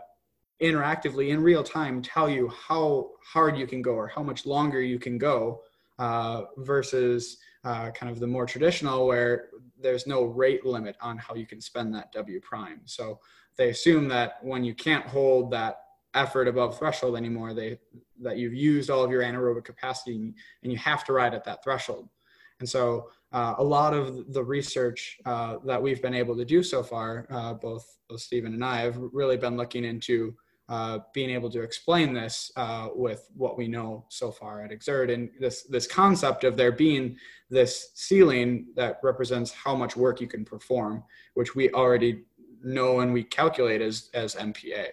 interactively 0.61 1.29
in 1.29 1.41
real 1.41 1.63
time 1.63 2.01
tell 2.01 2.29
you 2.29 2.49
how 2.49 3.11
hard 3.23 3.57
you 3.57 3.67
can 3.67 3.81
go 3.81 3.91
or 3.91 4.07
how 4.07 4.23
much 4.23 4.45
longer 4.45 4.81
you 4.81 4.99
can 4.99 5.17
go 5.17 5.61
uh, 5.99 6.43
versus 6.57 7.37
uh, 7.63 7.91
kind 7.91 8.11
of 8.11 8.19
the 8.19 8.27
more 8.27 8.45
traditional 8.45 9.05
where 9.05 9.49
there's 9.79 10.07
no 10.07 10.23
rate 10.23 10.65
limit 10.65 10.95
on 11.01 11.17
how 11.17 11.35
you 11.35 11.45
can 11.45 11.61
spend 11.61 11.93
that 11.93 12.11
w 12.11 12.39
prime. 12.39 12.81
So 12.85 13.19
they 13.57 13.69
assume 13.69 14.07
that 14.09 14.37
when 14.41 14.63
you 14.63 14.73
can't 14.73 15.05
hold 15.05 15.51
that 15.51 15.81
effort 16.13 16.47
above 16.47 16.77
threshold 16.77 17.15
anymore 17.15 17.53
they 17.53 17.77
that 18.21 18.37
you've 18.37 18.53
used 18.53 18.89
all 18.89 19.03
of 19.03 19.11
your 19.11 19.23
anaerobic 19.23 19.63
capacity 19.63 20.15
and 20.15 20.71
you 20.71 20.77
have 20.77 21.03
to 21.05 21.13
ride 21.13 21.33
at 21.33 21.43
that 21.43 21.63
threshold. 21.63 22.07
And 22.59 22.69
so 22.69 23.09
uh, 23.33 23.55
a 23.57 23.63
lot 23.63 23.93
of 23.93 24.33
the 24.33 24.43
research 24.43 25.17
uh, 25.25 25.57
that 25.65 25.81
we've 25.81 26.01
been 26.01 26.13
able 26.13 26.35
to 26.35 26.45
do 26.45 26.61
so 26.61 26.83
far 26.83 27.27
uh, 27.31 27.53
both, 27.53 27.97
both 28.09 28.21
stephen 28.21 28.53
and 28.53 28.63
i 28.63 28.81
have 28.81 28.97
really 28.97 29.37
been 29.37 29.57
looking 29.57 29.85
into 29.85 30.35
uh, 30.69 30.99
being 31.13 31.29
able 31.29 31.49
to 31.49 31.61
explain 31.61 32.13
this 32.13 32.49
uh, 32.55 32.87
with 32.95 33.27
what 33.35 33.57
we 33.57 33.67
know 33.67 34.05
so 34.07 34.31
far 34.31 34.63
at 34.63 34.71
Xert 34.71 35.13
and 35.13 35.29
this 35.37 35.63
this 35.63 35.85
concept 35.85 36.45
of 36.45 36.55
there 36.55 36.71
being 36.71 37.17
this 37.49 37.91
ceiling 37.95 38.67
that 38.75 38.97
represents 39.03 39.51
how 39.51 39.75
much 39.75 39.97
work 39.97 40.21
you 40.21 40.27
can 40.27 40.45
perform 40.45 41.03
which 41.33 41.55
we 41.55 41.69
already 41.71 42.23
know 42.63 42.99
and 42.99 43.13
we 43.13 43.23
calculate 43.23 43.81
as 43.81 44.09
as 44.13 44.35
mpa 44.35 44.87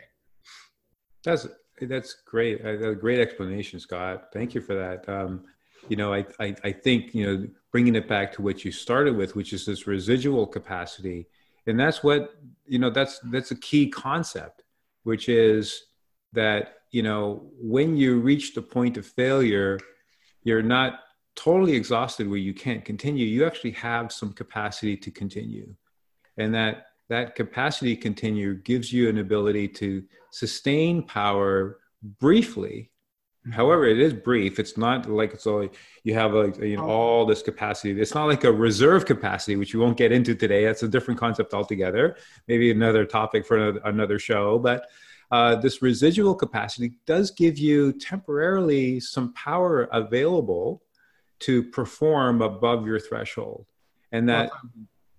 that's 1.24 1.46
that's 1.86 2.14
great. 2.26 2.64
A 2.64 2.94
great 2.94 3.20
explanation, 3.20 3.78
Scott. 3.78 4.28
Thank 4.32 4.54
you 4.54 4.60
for 4.60 4.74
that. 4.74 5.08
Um, 5.08 5.44
you 5.88 5.96
know, 5.96 6.12
I, 6.12 6.26
I, 6.40 6.54
I 6.64 6.72
think 6.72 7.14
you 7.14 7.26
know 7.26 7.48
bringing 7.70 7.94
it 7.94 8.08
back 8.08 8.32
to 8.32 8.42
what 8.42 8.64
you 8.64 8.72
started 8.72 9.16
with, 9.16 9.36
which 9.36 9.52
is 9.52 9.64
this 9.64 9.86
residual 9.86 10.46
capacity, 10.46 11.28
and 11.66 11.78
that's 11.78 12.02
what 12.02 12.34
you 12.66 12.78
know. 12.78 12.90
That's 12.90 13.20
that's 13.30 13.50
a 13.50 13.56
key 13.56 13.88
concept, 13.88 14.64
which 15.04 15.28
is 15.28 15.84
that 16.32 16.78
you 16.90 17.02
know 17.02 17.50
when 17.60 17.96
you 17.96 18.20
reach 18.20 18.54
the 18.54 18.62
point 18.62 18.96
of 18.96 19.06
failure, 19.06 19.78
you're 20.42 20.62
not 20.62 21.00
totally 21.36 21.74
exhausted 21.74 22.28
where 22.28 22.38
you 22.38 22.52
can't 22.52 22.84
continue. 22.84 23.24
You 23.24 23.46
actually 23.46 23.72
have 23.72 24.12
some 24.12 24.32
capacity 24.32 24.96
to 24.96 25.10
continue, 25.10 25.74
and 26.36 26.54
that 26.54 26.86
that 27.08 27.34
capacity 27.34 27.96
continue 27.96 28.54
gives 28.54 28.92
you 28.92 29.08
an 29.08 29.18
ability 29.18 29.68
to 29.68 30.02
sustain 30.30 31.02
power 31.02 31.78
briefly. 32.20 32.90
Mm-hmm. 33.48 33.52
however 33.52 33.86
it 33.86 34.00
is 34.00 34.12
brief. 34.12 34.58
It's 34.58 34.76
not 34.76 35.08
like 35.08 35.32
it's 35.32 35.46
all 35.46 35.66
you 36.02 36.14
have 36.14 36.34
like 36.34 36.58
you 36.58 36.76
know 36.76 36.88
all 36.88 37.24
this 37.24 37.40
capacity. 37.40 37.98
It's 38.00 38.14
not 38.14 38.26
like 38.26 38.42
a 38.42 38.52
reserve 38.52 39.06
capacity 39.06 39.54
which 39.54 39.74
we 39.74 39.80
won't 39.80 39.96
get 39.96 40.10
into 40.10 40.34
today. 40.34 40.64
That's 40.64 40.82
a 40.82 40.88
different 40.88 41.20
concept 41.20 41.54
altogether. 41.54 42.16
Maybe 42.48 42.72
another 42.72 43.04
topic 43.04 43.46
for 43.46 43.56
another, 43.56 43.80
another 43.84 44.18
show. 44.18 44.58
But 44.58 44.88
uh, 45.30 45.56
this 45.56 45.82
residual 45.82 46.34
capacity 46.34 46.94
does 47.06 47.30
give 47.30 47.58
you 47.58 47.92
temporarily 47.92 48.98
some 48.98 49.32
power 49.34 49.84
available 49.92 50.82
to 51.40 51.62
perform 51.62 52.42
above 52.42 52.86
your 52.86 52.98
threshold. 52.98 53.66
And 54.10 54.28
that 54.28 54.50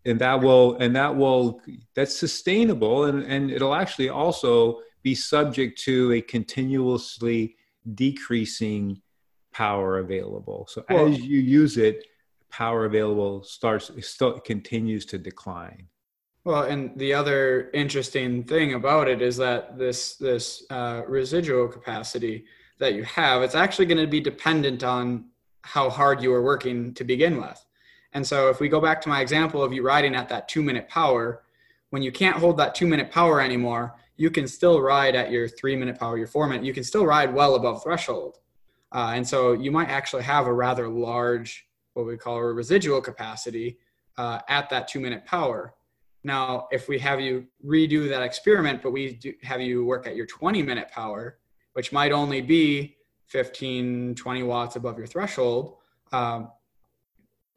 and 0.05 0.19
that 0.19 0.41
will 0.41 0.77
and 0.77 0.95
that 0.95 1.15
will 1.15 1.61
that's 1.95 2.15
sustainable 2.15 3.05
and 3.05 3.23
and 3.23 3.51
it'll 3.51 3.75
actually 3.75 4.09
also 4.09 4.79
be 5.03 5.15
subject 5.15 5.79
to 5.81 6.11
a 6.13 6.21
continuously 6.21 7.55
decreasing 7.95 9.01
power 9.51 9.99
available. 9.99 10.67
So 10.69 10.83
well, 10.89 11.07
as 11.07 11.19
you 11.19 11.39
use 11.39 11.77
it 11.77 12.05
power 12.49 12.85
available 12.85 13.43
starts 13.43 13.91
still 14.01 14.39
continues 14.39 15.05
to 15.05 15.17
decline. 15.17 15.87
Well 16.45 16.63
and 16.63 16.97
the 16.97 17.13
other 17.13 17.69
interesting 17.73 18.43
thing 18.43 18.73
about 18.73 19.07
it 19.07 19.21
is 19.21 19.37
that 19.37 19.77
this 19.77 20.15
this 20.15 20.65
uh, 20.69 21.03
residual 21.07 21.67
capacity 21.67 22.45
that 22.79 22.93
you 22.93 23.03
have 23.03 23.41
it's 23.41 23.55
actually 23.55 23.85
going 23.85 23.99
to 23.99 24.07
be 24.07 24.21
dependent 24.21 24.83
on 24.83 25.25
how 25.63 25.89
hard 25.89 26.23
you 26.23 26.33
are 26.33 26.41
working 26.41 26.93
to 26.93 27.03
begin 27.03 27.39
with 27.39 27.63
and 28.13 28.25
so 28.25 28.49
if 28.49 28.59
we 28.59 28.69
go 28.69 28.81
back 28.81 29.01
to 29.01 29.09
my 29.09 29.21
example 29.21 29.63
of 29.63 29.71
you 29.71 29.83
riding 29.83 30.15
at 30.15 30.29
that 30.29 30.47
two 30.47 30.63
minute 30.63 30.87
power, 30.89 31.43
when 31.91 32.01
you 32.01 32.11
can't 32.11 32.37
hold 32.37 32.57
that 32.57 32.75
two 32.75 32.87
minute 32.87 33.11
power 33.11 33.41
anymore, 33.41 33.95
you 34.17 34.29
can 34.29 34.47
still 34.47 34.81
ride 34.81 35.15
at 35.15 35.31
your 35.31 35.47
three 35.47 35.75
minute 35.75 35.99
power, 35.99 36.17
your 36.17 36.27
four 36.27 36.47
minute, 36.47 36.65
you 36.65 36.73
can 36.73 36.83
still 36.83 37.05
ride 37.05 37.33
well 37.33 37.55
above 37.55 37.83
threshold. 37.83 38.39
Uh, 38.91 39.11
and 39.13 39.27
so 39.27 39.53
you 39.53 39.71
might 39.71 39.89
actually 39.89 40.23
have 40.23 40.47
a 40.47 40.53
rather 40.53 40.89
large, 40.89 41.67
what 41.93 42.05
we 42.05 42.17
call 42.17 42.37
a 42.37 42.53
residual 42.53 43.01
capacity 43.01 43.77
uh, 44.17 44.39
at 44.49 44.69
that 44.69 44.87
two 44.87 44.99
minute 44.99 45.25
power. 45.25 45.73
Now, 46.23 46.67
if 46.71 46.89
we 46.89 46.99
have 46.99 47.21
you 47.21 47.45
redo 47.65 48.09
that 48.09 48.21
experiment, 48.21 48.81
but 48.81 48.91
we 48.91 49.19
have 49.43 49.61
you 49.61 49.85
work 49.85 50.05
at 50.05 50.15
your 50.15 50.25
20 50.25 50.63
minute 50.63 50.89
power, 50.91 51.37
which 51.73 51.93
might 51.93 52.11
only 52.11 52.41
be 52.41 52.97
15, 53.27 54.15
20 54.15 54.43
watts 54.43 54.75
above 54.75 54.97
your 54.97 55.07
threshold, 55.07 55.77
um, 56.11 56.51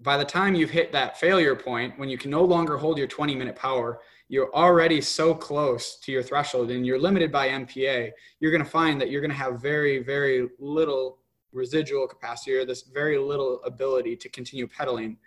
by 0.03 0.16
the 0.16 0.24
time 0.24 0.55
you've 0.55 0.70
hit 0.70 0.92
that 0.92 1.18
failure 1.18 1.55
point, 1.55 1.98
when 1.98 2.09
you 2.09 2.18
can 2.18 2.30
no 2.30 2.44
longer 2.44 2.76
hold 2.76 2.98
your 2.98 3.07
20 3.07 3.34
minute 3.34 3.57
power, 3.57 4.00
you're 4.28 4.53
already 4.55 5.00
so 5.00 5.34
close 5.34 5.96
to 6.00 6.11
your 6.11 6.22
threshold 6.22 6.70
and 6.70 6.86
you're 6.86 6.98
limited 6.98 7.30
by 7.30 7.48
MPA, 7.48 8.11
you're 8.40 8.50
going 8.50 8.64
to 8.64 8.68
find 8.68 9.00
that 9.00 9.11
you're 9.11 9.20
going 9.20 9.30
to 9.30 9.36
have 9.36 9.61
very, 9.61 10.03
very 10.03 10.48
little 10.59 11.18
residual 11.53 12.09
capacity 12.09 12.55
or 12.57 12.64
this 12.64 12.82
very 12.82 13.18
little 13.18 13.62
ability 13.64 14.16
to 14.16 14.28
continue 14.30 14.66
pedaling 14.66 15.18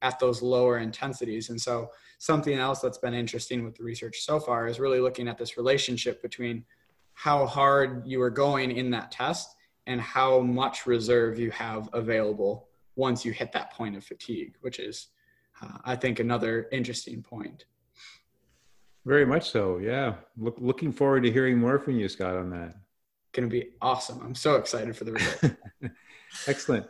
at 0.00 0.18
those 0.18 0.42
lower 0.42 0.78
intensities. 0.78 1.50
And 1.50 1.60
so, 1.60 1.90
something 2.18 2.56
else 2.56 2.78
that's 2.78 2.98
been 2.98 3.14
interesting 3.14 3.64
with 3.64 3.74
the 3.74 3.82
research 3.82 4.20
so 4.20 4.38
far 4.38 4.68
is 4.68 4.78
really 4.78 5.00
looking 5.00 5.26
at 5.26 5.36
this 5.36 5.56
relationship 5.56 6.22
between 6.22 6.64
how 7.14 7.44
hard 7.44 8.06
you 8.06 8.22
are 8.22 8.30
going 8.30 8.70
in 8.70 8.92
that 8.92 9.10
test 9.10 9.56
and 9.88 10.00
how 10.00 10.38
much 10.38 10.86
reserve 10.86 11.36
you 11.36 11.50
have 11.50 11.88
available 11.92 12.68
once 13.02 13.24
you 13.24 13.32
hit 13.32 13.50
that 13.50 13.72
point 13.72 13.96
of 13.96 14.04
fatigue, 14.04 14.54
which 14.60 14.78
is, 14.78 15.08
uh, 15.60 15.78
I 15.84 15.96
think, 15.96 16.20
another 16.20 16.68
interesting 16.70 17.20
point. 17.20 17.64
Very 19.04 19.26
much 19.26 19.50
so. 19.50 19.78
Yeah. 19.78 20.14
Look, 20.38 20.54
looking 20.60 20.92
forward 20.92 21.24
to 21.24 21.32
hearing 21.32 21.58
more 21.58 21.80
from 21.80 21.98
you, 21.98 22.08
Scott, 22.08 22.36
on 22.36 22.48
that. 22.50 22.76
Going 23.32 23.50
to 23.50 23.52
be 23.52 23.70
awesome. 23.80 24.20
I'm 24.24 24.36
so 24.36 24.54
excited 24.54 24.96
for 24.96 25.02
the 25.02 25.14
result. 25.14 25.56
Excellent. 26.46 26.86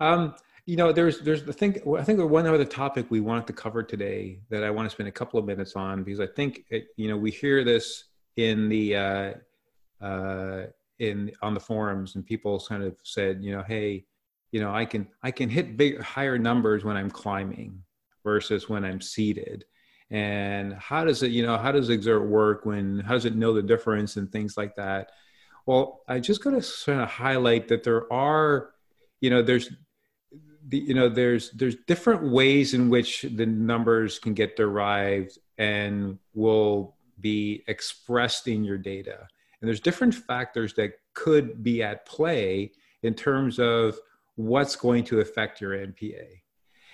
Um, 0.00 0.34
you 0.66 0.76
know, 0.76 0.92
there's 0.92 1.20
there's 1.20 1.44
the 1.44 1.52
thing. 1.52 1.80
I 1.98 2.02
think 2.02 2.20
one 2.20 2.46
other 2.46 2.64
topic 2.64 3.06
we 3.08 3.20
wanted 3.20 3.46
to 3.46 3.54
cover 3.54 3.82
today 3.82 4.40
that 4.50 4.64
I 4.64 4.70
want 4.70 4.84
to 4.88 4.94
spend 4.94 5.08
a 5.08 5.12
couple 5.20 5.38
of 5.38 5.46
minutes 5.46 5.76
on 5.76 6.02
because 6.02 6.20
I 6.20 6.26
think 6.26 6.64
it, 6.70 6.88
you 6.96 7.08
know 7.08 7.18
we 7.18 7.30
hear 7.30 7.64
this 7.64 8.04
in 8.36 8.68
the 8.68 8.96
uh, 8.96 9.32
uh, 10.00 10.62
in 10.98 11.30
on 11.42 11.52
the 11.54 11.60
forums 11.60 12.16
and 12.16 12.24
people 12.24 12.64
kind 12.66 12.82
of 12.82 12.96
said, 13.02 13.44
you 13.44 13.52
know, 13.54 13.62
hey, 13.62 14.06
you 14.54 14.60
know, 14.60 14.72
I 14.72 14.84
can 14.84 15.08
I 15.20 15.32
can 15.32 15.50
hit 15.50 15.76
big 15.76 16.00
higher 16.00 16.38
numbers 16.38 16.84
when 16.84 16.96
I'm 16.96 17.10
climbing 17.10 17.82
versus 18.22 18.68
when 18.68 18.84
I'm 18.84 19.00
seated. 19.00 19.64
And 20.10 20.74
how 20.74 21.04
does 21.04 21.24
it 21.24 21.32
you 21.32 21.44
know 21.44 21.58
how 21.58 21.72
does 21.72 21.90
Xert 21.90 22.24
work 22.24 22.64
when 22.64 23.00
how 23.00 23.14
does 23.14 23.24
it 23.24 23.34
know 23.34 23.52
the 23.52 23.64
difference 23.64 24.16
and 24.16 24.30
things 24.30 24.56
like 24.56 24.76
that? 24.76 25.10
Well 25.66 26.02
i 26.06 26.20
just 26.20 26.44
got 26.44 26.50
to 26.50 26.62
sort 26.62 26.98
of 26.98 27.08
highlight 27.08 27.66
that 27.66 27.82
there 27.82 28.10
are 28.12 28.70
you 29.20 29.28
know 29.28 29.42
there's 29.42 29.72
the, 30.68 30.78
you 30.78 30.94
know 30.94 31.08
there's 31.08 31.50
there's 31.50 31.76
different 31.88 32.30
ways 32.30 32.74
in 32.74 32.90
which 32.90 33.22
the 33.22 33.46
numbers 33.46 34.20
can 34.20 34.34
get 34.34 34.54
derived 34.54 35.36
and 35.58 36.16
will 36.32 36.94
be 37.18 37.64
expressed 37.66 38.46
in 38.46 38.62
your 38.62 38.78
data. 38.78 39.26
And 39.60 39.66
there's 39.66 39.80
different 39.80 40.14
factors 40.14 40.74
that 40.74 40.92
could 41.12 41.64
be 41.64 41.82
at 41.82 42.06
play 42.06 42.70
in 43.02 43.14
terms 43.14 43.58
of 43.58 43.98
what's 44.36 44.76
going 44.76 45.04
to 45.04 45.20
affect 45.20 45.60
your 45.60 45.72
mpa 45.72 46.26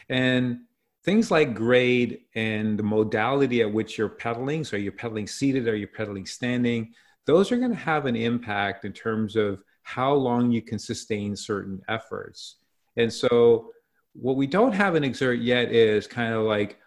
and 0.09 0.59
things 1.05 1.31
like 1.31 1.55
grade 1.55 2.21
and 2.35 2.79
the 2.79 2.83
modality 2.83 3.63
at 3.63 3.73
which 3.73 3.97
you're 3.97 4.09
pedaling 4.09 4.65
so 4.65 4.77
you're 4.77 4.85
you 4.85 4.93
pedaling 4.93 5.27
seated 5.27 5.69
are 5.69 5.77
you 5.77 5.87
pedaling 5.87 6.27
standing 6.27 6.93
those 7.27 7.53
are 7.53 7.57
going 7.57 7.71
to 7.71 7.77
have 7.77 8.07
an 8.07 8.17
impact 8.17 8.85
in 8.85 8.93
terms 8.93 9.37
of 9.37 9.63
how 9.83 10.13
long 10.13 10.51
you 10.51 10.63
can 10.63 10.79
sustain 10.79 11.35
certain 11.35 11.81
efforts. 11.89 12.57
And 12.97 13.13
so 13.13 13.73
what 14.13 14.37
we 14.37 14.47
don't 14.47 14.73
have 14.73 14.95
an 14.95 15.03
Xert 15.05 15.43
yet 15.43 15.73
is 15.73 16.07
kind 16.07 16.35
of 16.35 16.43
like 16.43 16.79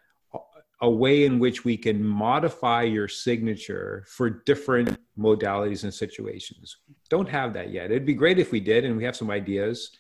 a 0.82 0.90
way 0.90 1.26
in 1.26 1.40
which 1.40 1.64
we 1.64 1.78
can 1.78 2.04
modify 2.04 2.84
your 2.84 3.08
signature 3.08 4.06
for 4.08 4.30
different 4.30 4.98
modalities 5.18 5.84
and 5.84 5.94
situations. 5.94 6.78
Don't 7.10 7.30
have 7.30 7.54
that 7.54 7.72
yet. 7.72 7.92
It'd 7.92 8.06
be 8.06 8.14
great 8.14 8.40
if 8.40 8.52
we 8.52 8.60
did 8.60 8.84
and 8.84 8.98
we 8.98 9.04
have 9.06 9.16
some 9.16 9.32
ideas 9.32 9.92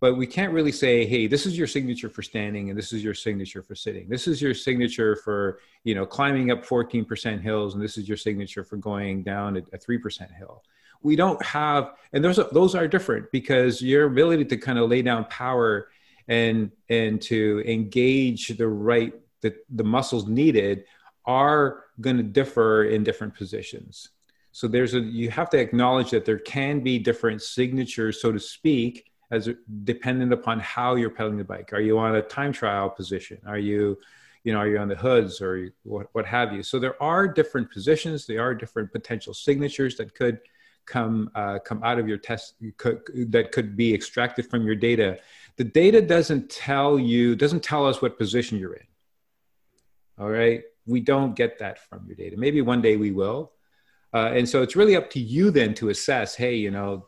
but 0.00 0.14
we 0.14 0.26
can't 0.26 0.52
really 0.52 0.72
say 0.72 1.04
hey 1.04 1.26
this 1.26 1.46
is 1.46 1.56
your 1.56 1.66
signature 1.66 2.08
for 2.08 2.22
standing 2.22 2.70
and 2.70 2.78
this 2.78 2.92
is 2.92 3.04
your 3.04 3.14
signature 3.14 3.62
for 3.62 3.74
sitting. 3.74 4.08
This 4.08 4.26
is 4.26 4.42
your 4.42 4.54
signature 4.54 5.14
for 5.16 5.60
you 5.84 5.94
know 5.94 6.06
climbing 6.06 6.50
up 6.50 6.64
14% 6.64 7.40
hills 7.40 7.74
and 7.74 7.82
this 7.82 7.96
is 7.96 8.08
your 8.08 8.16
signature 8.16 8.64
for 8.64 8.76
going 8.76 9.22
down 9.22 9.56
a, 9.56 9.78
3% 9.78 10.36
hill. 10.36 10.62
We 11.02 11.16
don't 11.16 11.42
have 11.44 11.92
and 12.12 12.24
those 12.24 12.38
are, 12.38 12.48
those 12.52 12.74
are 12.74 12.88
different 12.88 13.30
because 13.30 13.80
your 13.80 14.06
ability 14.06 14.46
to 14.46 14.56
kind 14.56 14.78
of 14.78 14.88
lay 14.90 15.02
down 15.02 15.26
power 15.26 15.88
and 16.28 16.70
and 16.88 17.20
to 17.22 17.62
engage 17.66 18.48
the 18.48 18.68
right 18.68 19.12
the, 19.42 19.54
the 19.70 19.84
muscles 19.84 20.26
needed 20.26 20.84
are 21.26 21.84
going 22.00 22.16
to 22.16 22.22
differ 22.22 22.84
in 22.84 23.04
different 23.04 23.34
positions. 23.34 24.10
So 24.52 24.66
there's 24.66 24.94
a 24.94 25.00
you 25.00 25.30
have 25.30 25.50
to 25.50 25.58
acknowledge 25.58 26.10
that 26.10 26.24
there 26.24 26.38
can 26.38 26.80
be 26.80 26.98
different 26.98 27.42
signatures 27.42 28.20
so 28.20 28.32
to 28.32 28.40
speak 28.40 29.09
as 29.30 29.48
dependent 29.84 30.32
upon 30.32 30.58
how 30.60 30.96
you're 30.96 31.10
pedaling 31.10 31.38
the 31.38 31.44
bike. 31.44 31.72
Are 31.72 31.80
you 31.80 31.98
on 31.98 32.16
a 32.16 32.22
time 32.22 32.52
trial 32.52 32.90
position? 32.90 33.38
Are 33.46 33.58
you, 33.58 33.98
you 34.42 34.52
know, 34.52 34.58
are 34.58 34.68
you 34.68 34.78
on 34.78 34.88
the 34.88 34.96
hoods 34.96 35.40
or 35.40 35.70
what, 35.84 36.08
what 36.12 36.26
have 36.26 36.52
you? 36.52 36.62
So 36.62 36.78
there 36.78 37.00
are 37.02 37.28
different 37.28 37.70
positions. 37.70 38.26
There 38.26 38.42
are 38.42 38.54
different 38.54 38.90
potential 38.92 39.32
signatures 39.32 39.96
that 39.96 40.14
could 40.14 40.40
come 40.86 41.30
uh, 41.34 41.58
come 41.60 41.82
out 41.84 41.98
of 41.98 42.08
your 42.08 42.18
test 42.18 42.54
could, 42.76 43.02
that 43.30 43.52
could 43.52 43.76
be 43.76 43.94
extracted 43.94 44.50
from 44.50 44.64
your 44.64 44.74
data. 44.74 45.18
The 45.56 45.64
data 45.64 46.02
doesn't 46.02 46.50
tell 46.50 46.98
you 46.98 47.36
doesn't 47.36 47.62
tell 47.62 47.86
us 47.86 48.02
what 48.02 48.18
position 48.18 48.58
you're 48.58 48.74
in. 48.74 48.86
All 50.18 50.28
right, 50.28 50.62
we 50.86 51.00
don't 51.00 51.36
get 51.36 51.58
that 51.60 51.78
from 51.78 52.04
your 52.06 52.16
data. 52.16 52.36
Maybe 52.36 52.60
one 52.60 52.82
day 52.82 52.96
we 52.96 53.12
will. 53.12 53.52
Uh, 54.12 54.32
and 54.34 54.48
so 54.48 54.62
it's 54.62 54.74
really 54.74 54.96
up 54.96 55.08
to 55.10 55.20
you 55.20 55.52
then 55.52 55.72
to 55.72 55.88
assess 55.90 56.34
hey 56.34 56.56
you 56.56 56.72
know 56.72 57.06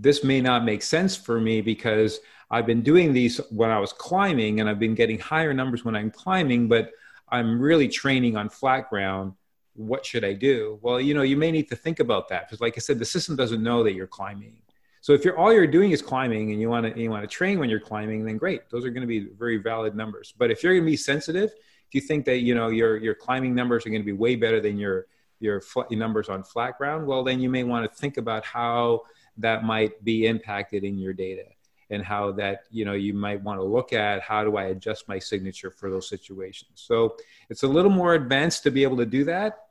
this 0.00 0.24
may 0.24 0.40
not 0.40 0.64
make 0.64 0.82
sense 0.82 1.14
for 1.16 1.40
me 1.40 1.60
because 1.60 2.20
I've 2.50 2.66
been 2.66 2.82
doing 2.82 3.12
these 3.12 3.38
when 3.50 3.70
I 3.70 3.78
was 3.78 3.92
climbing 3.92 4.60
and 4.60 4.68
I've 4.68 4.78
been 4.78 4.94
getting 4.94 5.18
higher 5.18 5.52
numbers 5.52 5.84
when 5.84 5.94
I'm 5.94 6.10
climbing, 6.10 6.68
but 6.68 6.90
I'm 7.28 7.60
really 7.60 7.86
training 7.86 8.36
on 8.36 8.48
flat 8.48 8.88
ground. 8.88 9.34
What 9.74 10.04
should 10.04 10.24
I 10.24 10.32
do? 10.32 10.78
Well, 10.82 11.00
you 11.00 11.14
know, 11.14 11.22
you 11.22 11.36
may 11.36 11.52
need 11.52 11.68
to 11.68 11.76
think 11.76 12.00
about 12.00 12.28
that 12.28 12.48
because, 12.48 12.60
like 12.60 12.74
I 12.76 12.80
said, 12.80 12.98
the 12.98 13.04
system 13.04 13.36
doesn't 13.36 13.62
know 13.62 13.84
that 13.84 13.92
you're 13.92 14.06
climbing. 14.06 14.62
So 15.02 15.12
if 15.12 15.24
you're 15.24 15.38
all 15.38 15.52
you're 15.52 15.66
doing 15.66 15.92
is 15.92 16.02
climbing 16.02 16.50
and 16.50 16.60
you 16.60 16.68
want 16.68 16.92
to 16.92 17.00
you 17.00 17.10
want 17.10 17.22
to 17.22 17.28
train 17.28 17.58
when 17.58 17.70
you're 17.70 17.80
climbing, 17.80 18.24
then 18.24 18.36
great. 18.36 18.68
Those 18.70 18.84
are 18.84 18.90
going 18.90 19.02
to 19.02 19.06
be 19.06 19.28
very 19.38 19.58
valid 19.58 19.94
numbers. 19.94 20.34
But 20.36 20.50
if 20.50 20.62
you're 20.62 20.74
going 20.74 20.84
to 20.84 20.90
be 20.90 20.96
sensitive, 20.96 21.50
if 21.86 21.94
you 21.94 22.00
think 22.00 22.24
that 22.26 22.38
you 22.38 22.54
know 22.54 22.68
your 22.68 22.96
your 22.96 23.14
climbing 23.14 23.54
numbers 23.54 23.86
are 23.86 23.90
going 23.90 24.02
to 24.02 24.06
be 24.06 24.12
way 24.12 24.34
better 24.34 24.60
than 24.60 24.76
your 24.76 25.06
your, 25.38 25.60
fl- 25.62 25.82
your 25.88 25.98
numbers 25.98 26.28
on 26.28 26.42
flat 26.44 26.76
ground, 26.76 27.06
well, 27.06 27.24
then 27.24 27.40
you 27.40 27.48
may 27.48 27.64
want 27.64 27.90
to 27.90 27.98
think 27.98 28.18
about 28.18 28.44
how 28.44 29.02
that 29.40 29.64
might 29.64 30.02
be 30.04 30.26
impacted 30.26 30.84
in 30.84 30.98
your 30.98 31.12
data 31.12 31.44
and 31.90 32.04
how 32.04 32.30
that 32.32 32.64
you 32.70 32.84
know 32.84 32.92
you 32.92 33.12
might 33.12 33.42
want 33.42 33.58
to 33.58 33.64
look 33.64 33.92
at 33.92 34.22
how 34.22 34.44
do 34.44 34.56
i 34.56 34.64
adjust 34.64 35.08
my 35.08 35.18
signature 35.18 35.70
for 35.70 35.90
those 35.90 36.08
situations? 36.08 36.70
So 36.74 37.16
it's 37.48 37.64
a 37.64 37.68
little 37.68 37.90
more 37.90 38.14
advanced 38.14 38.62
to 38.64 38.70
be 38.70 38.82
able 38.82 38.96
to 38.98 39.06
do 39.06 39.24
that 39.24 39.66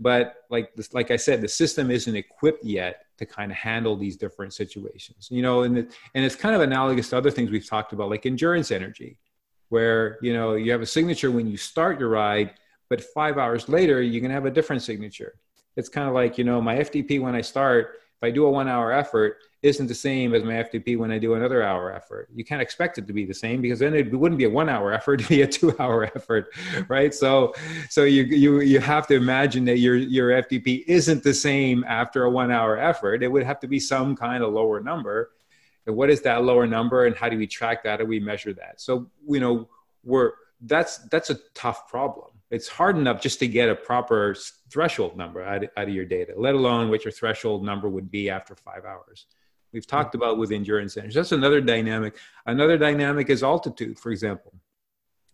but 0.00 0.44
like 0.48 0.74
this, 0.76 0.94
like 0.94 1.10
i 1.10 1.16
said 1.16 1.40
the 1.40 1.48
system 1.48 1.90
isn't 1.90 2.14
equipped 2.14 2.64
yet 2.64 3.06
to 3.18 3.26
kind 3.26 3.50
of 3.50 3.58
handle 3.58 3.96
these 3.96 4.16
different 4.16 4.52
situations 4.54 5.28
you 5.30 5.42
know 5.42 5.62
and 5.62 5.78
it, 5.78 5.96
and 6.14 6.24
it's 6.24 6.36
kind 6.36 6.54
of 6.54 6.60
analogous 6.60 7.10
to 7.10 7.16
other 7.16 7.30
things 7.30 7.50
we've 7.50 7.68
talked 7.68 7.92
about 7.92 8.08
like 8.08 8.26
endurance 8.26 8.70
energy 8.70 9.18
where 9.68 10.18
you 10.22 10.32
know 10.32 10.54
you 10.54 10.70
have 10.70 10.82
a 10.82 10.86
signature 10.86 11.30
when 11.30 11.46
you 11.46 11.56
start 11.56 11.98
your 11.98 12.08
ride 12.08 12.54
but 12.88 13.02
five 13.02 13.38
hours 13.38 13.68
later 13.68 14.00
you 14.00 14.20
can 14.20 14.30
have 14.30 14.46
a 14.46 14.50
different 14.50 14.82
signature. 14.82 15.34
It's 15.76 15.88
kind 15.88 16.08
of 16.08 16.14
like 16.14 16.38
you 16.38 16.44
know 16.44 16.60
my 16.60 16.76
ftp 16.76 17.20
when 17.20 17.34
i 17.34 17.40
start 17.40 17.98
if 18.20 18.26
I 18.26 18.32
do 18.32 18.46
a 18.46 18.50
one 18.50 18.68
hour 18.68 18.92
effort, 18.92 19.36
isn't 19.62 19.86
the 19.86 19.94
same 19.94 20.34
as 20.34 20.42
my 20.42 20.54
FTP 20.54 20.98
when 20.98 21.12
I 21.12 21.18
do 21.18 21.34
another 21.34 21.62
hour 21.62 21.92
effort. 21.92 22.28
You 22.34 22.44
can't 22.44 22.60
expect 22.60 22.98
it 22.98 23.06
to 23.06 23.12
be 23.12 23.24
the 23.24 23.34
same 23.34 23.62
because 23.62 23.78
then 23.78 23.94
it 23.94 24.12
wouldn't 24.12 24.38
be 24.38 24.44
a 24.44 24.50
one 24.50 24.68
hour 24.68 24.92
effort, 24.92 25.14
it'd 25.20 25.28
be 25.28 25.42
a 25.42 25.46
two 25.46 25.74
hour 25.78 26.04
effort, 26.04 26.52
right? 26.88 27.14
So, 27.14 27.54
so 27.88 28.02
you, 28.02 28.24
you, 28.24 28.60
you 28.60 28.80
have 28.80 29.06
to 29.06 29.14
imagine 29.14 29.64
that 29.66 29.78
your, 29.78 29.94
your 29.94 30.30
FTP 30.42 30.84
isn't 30.88 31.22
the 31.22 31.34
same 31.34 31.84
after 31.84 32.24
a 32.24 32.30
one 32.30 32.50
hour 32.50 32.76
effort. 32.76 33.22
It 33.22 33.28
would 33.28 33.44
have 33.44 33.60
to 33.60 33.68
be 33.68 33.78
some 33.78 34.16
kind 34.16 34.42
of 34.42 34.52
lower 34.52 34.80
number. 34.80 35.30
And 35.86 35.94
what 35.94 36.10
is 36.10 36.20
that 36.22 36.42
lower 36.42 36.66
number 36.66 37.06
and 37.06 37.14
how 37.14 37.28
do 37.28 37.38
we 37.38 37.46
track 37.46 37.84
that? 37.84 37.98
Do 37.98 38.06
we 38.06 38.18
measure 38.18 38.52
that? 38.54 38.80
So, 38.80 39.08
you 39.28 39.38
know, 39.38 39.68
we're, 40.02 40.32
that's, 40.62 40.98
that's 41.08 41.30
a 41.30 41.38
tough 41.54 41.88
problem 41.88 42.30
it's 42.50 42.68
hard 42.68 42.96
enough 42.96 43.20
just 43.20 43.38
to 43.40 43.48
get 43.48 43.68
a 43.68 43.74
proper 43.74 44.34
threshold 44.70 45.16
number 45.16 45.42
out, 45.42 45.64
out 45.76 45.88
of 45.88 45.94
your 45.94 46.04
data, 46.04 46.32
let 46.36 46.54
alone 46.54 46.88
what 46.88 47.04
your 47.04 47.12
threshold 47.12 47.64
number 47.64 47.88
would 47.88 48.10
be 48.10 48.30
after 48.30 48.54
five 48.54 48.84
hours. 48.84 49.26
We've 49.72 49.86
talked 49.86 50.14
about 50.14 50.38
with 50.38 50.50
endurance 50.50 50.94
centers. 50.94 51.14
That's 51.14 51.32
another 51.32 51.60
dynamic. 51.60 52.16
Another 52.46 52.78
dynamic 52.78 53.28
is 53.28 53.42
altitude, 53.42 53.98
for 53.98 54.10
example. 54.10 54.54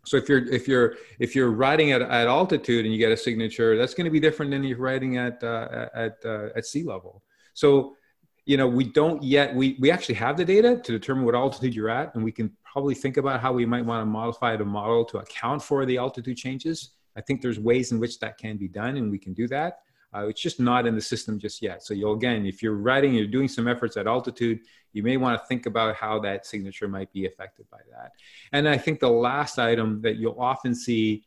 So 0.05 0.16
if 0.16 0.28
you're 0.28 0.47
if 0.52 0.68
you're 0.68 0.97
if 1.18 1.34
you're 1.34 1.51
riding 1.51 1.93
at, 1.93 2.02
at 2.02 2.26
altitude 2.26 2.84
and 2.84 2.93
you 2.93 2.98
get 2.98 3.12
a 3.12 3.16
signature, 3.16 3.78
that's 3.78 3.94
going 3.94 4.05
to 4.05 4.10
be 4.10 4.20
different 4.20 4.51
than 4.51 4.64
you're 4.64 4.76
riding 4.76 5.16
at 5.16 5.43
uh, 5.43 5.88
at 5.94 6.18
uh, 6.24 6.48
at 6.56 6.66
sea 6.66 6.82
level. 6.82 7.22
So 7.55 7.97
you 8.44 8.56
know 8.56 8.66
we 8.68 8.84
don't 8.84 9.22
yet 9.22 9.55
we 9.55 9.76
we 9.80 9.90
actually 9.90 10.16
have 10.16 10.36
the 10.36 10.44
data 10.44 10.76
to 10.76 10.93
determine 10.93 11.24
what 11.24 11.34
altitude 11.34 11.74
you're 11.74 11.88
at, 11.88 12.14
and 12.14 12.24
we 12.24 12.32
can 12.32 12.55
probably 12.64 12.94
think 12.94 13.16
about 13.16 13.40
how 13.40 13.52
we 13.52 13.64
might 13.64 13.84
want 13.86 14.02
to 14.02 14.06
modify 14.06 14.56
the 14.56 14.64
model 14.64 15.05
to 15.06 15.18
account 15.18 15.62
for 15.62 15.86
the 15.86 15.97
altitude 15.97 16.36
changes. 16.36 16.90
I 17.16 17.20
think 17.20 17.42
there's 17.42 17.60
ways 17.60 17.92
in 17.92 17.98
which 18.00 18.18
that 18.20 18.38
can 18.38 18.56
be 18.56 18.68
done, 18.68 18.96
and 18.96 19.10
we 19.10 19.18
can 19.18 19.34
do 19.34 19.46
that. 19.48 19.80
Uh, 20.14 20.28
it's 20.28 20.40
just 20.40 20.60
not 20.60 20.86
in 20.86 20.94
the 20.94 21.00
system 21.00 21.38
just 21.38 21.60
yet. 21.60 21.82
So 21.82 21.92
you'll 21.92 22.14
again, 22.14 22.46
if 22.46 22.62
you're 22.62 22.74
writing, 22.74 23.14
you're 23.14 23.26
doing 23.26 23.48
some 23.48 23.66
efforts 23.66 23.96
at 23.96 24.06
altitude, 24.06 24.60
you 24.92 25.02
may 25.02 25.16
want 25.16 25.40
to 25.40 25.46
think 25.46 25.66
about 25.66 25.96
how 25.96 26.20
that 26.20 26.46
signature 26.46 26.86
might 26.86 27.12
be 27.12 27.26
affected 27.26 27.66
by 27.70 27.80
that. 27.90 28.12
And 28.52 28.68
I 28.68 28.78
think 28.78 29.00
the 29.00 29.10
last 29.10 29.58
item 29.58 30.00
that 30.02 30.16
you'll 30.16 30.40
often 30.40 30.74
see 30.74 31.24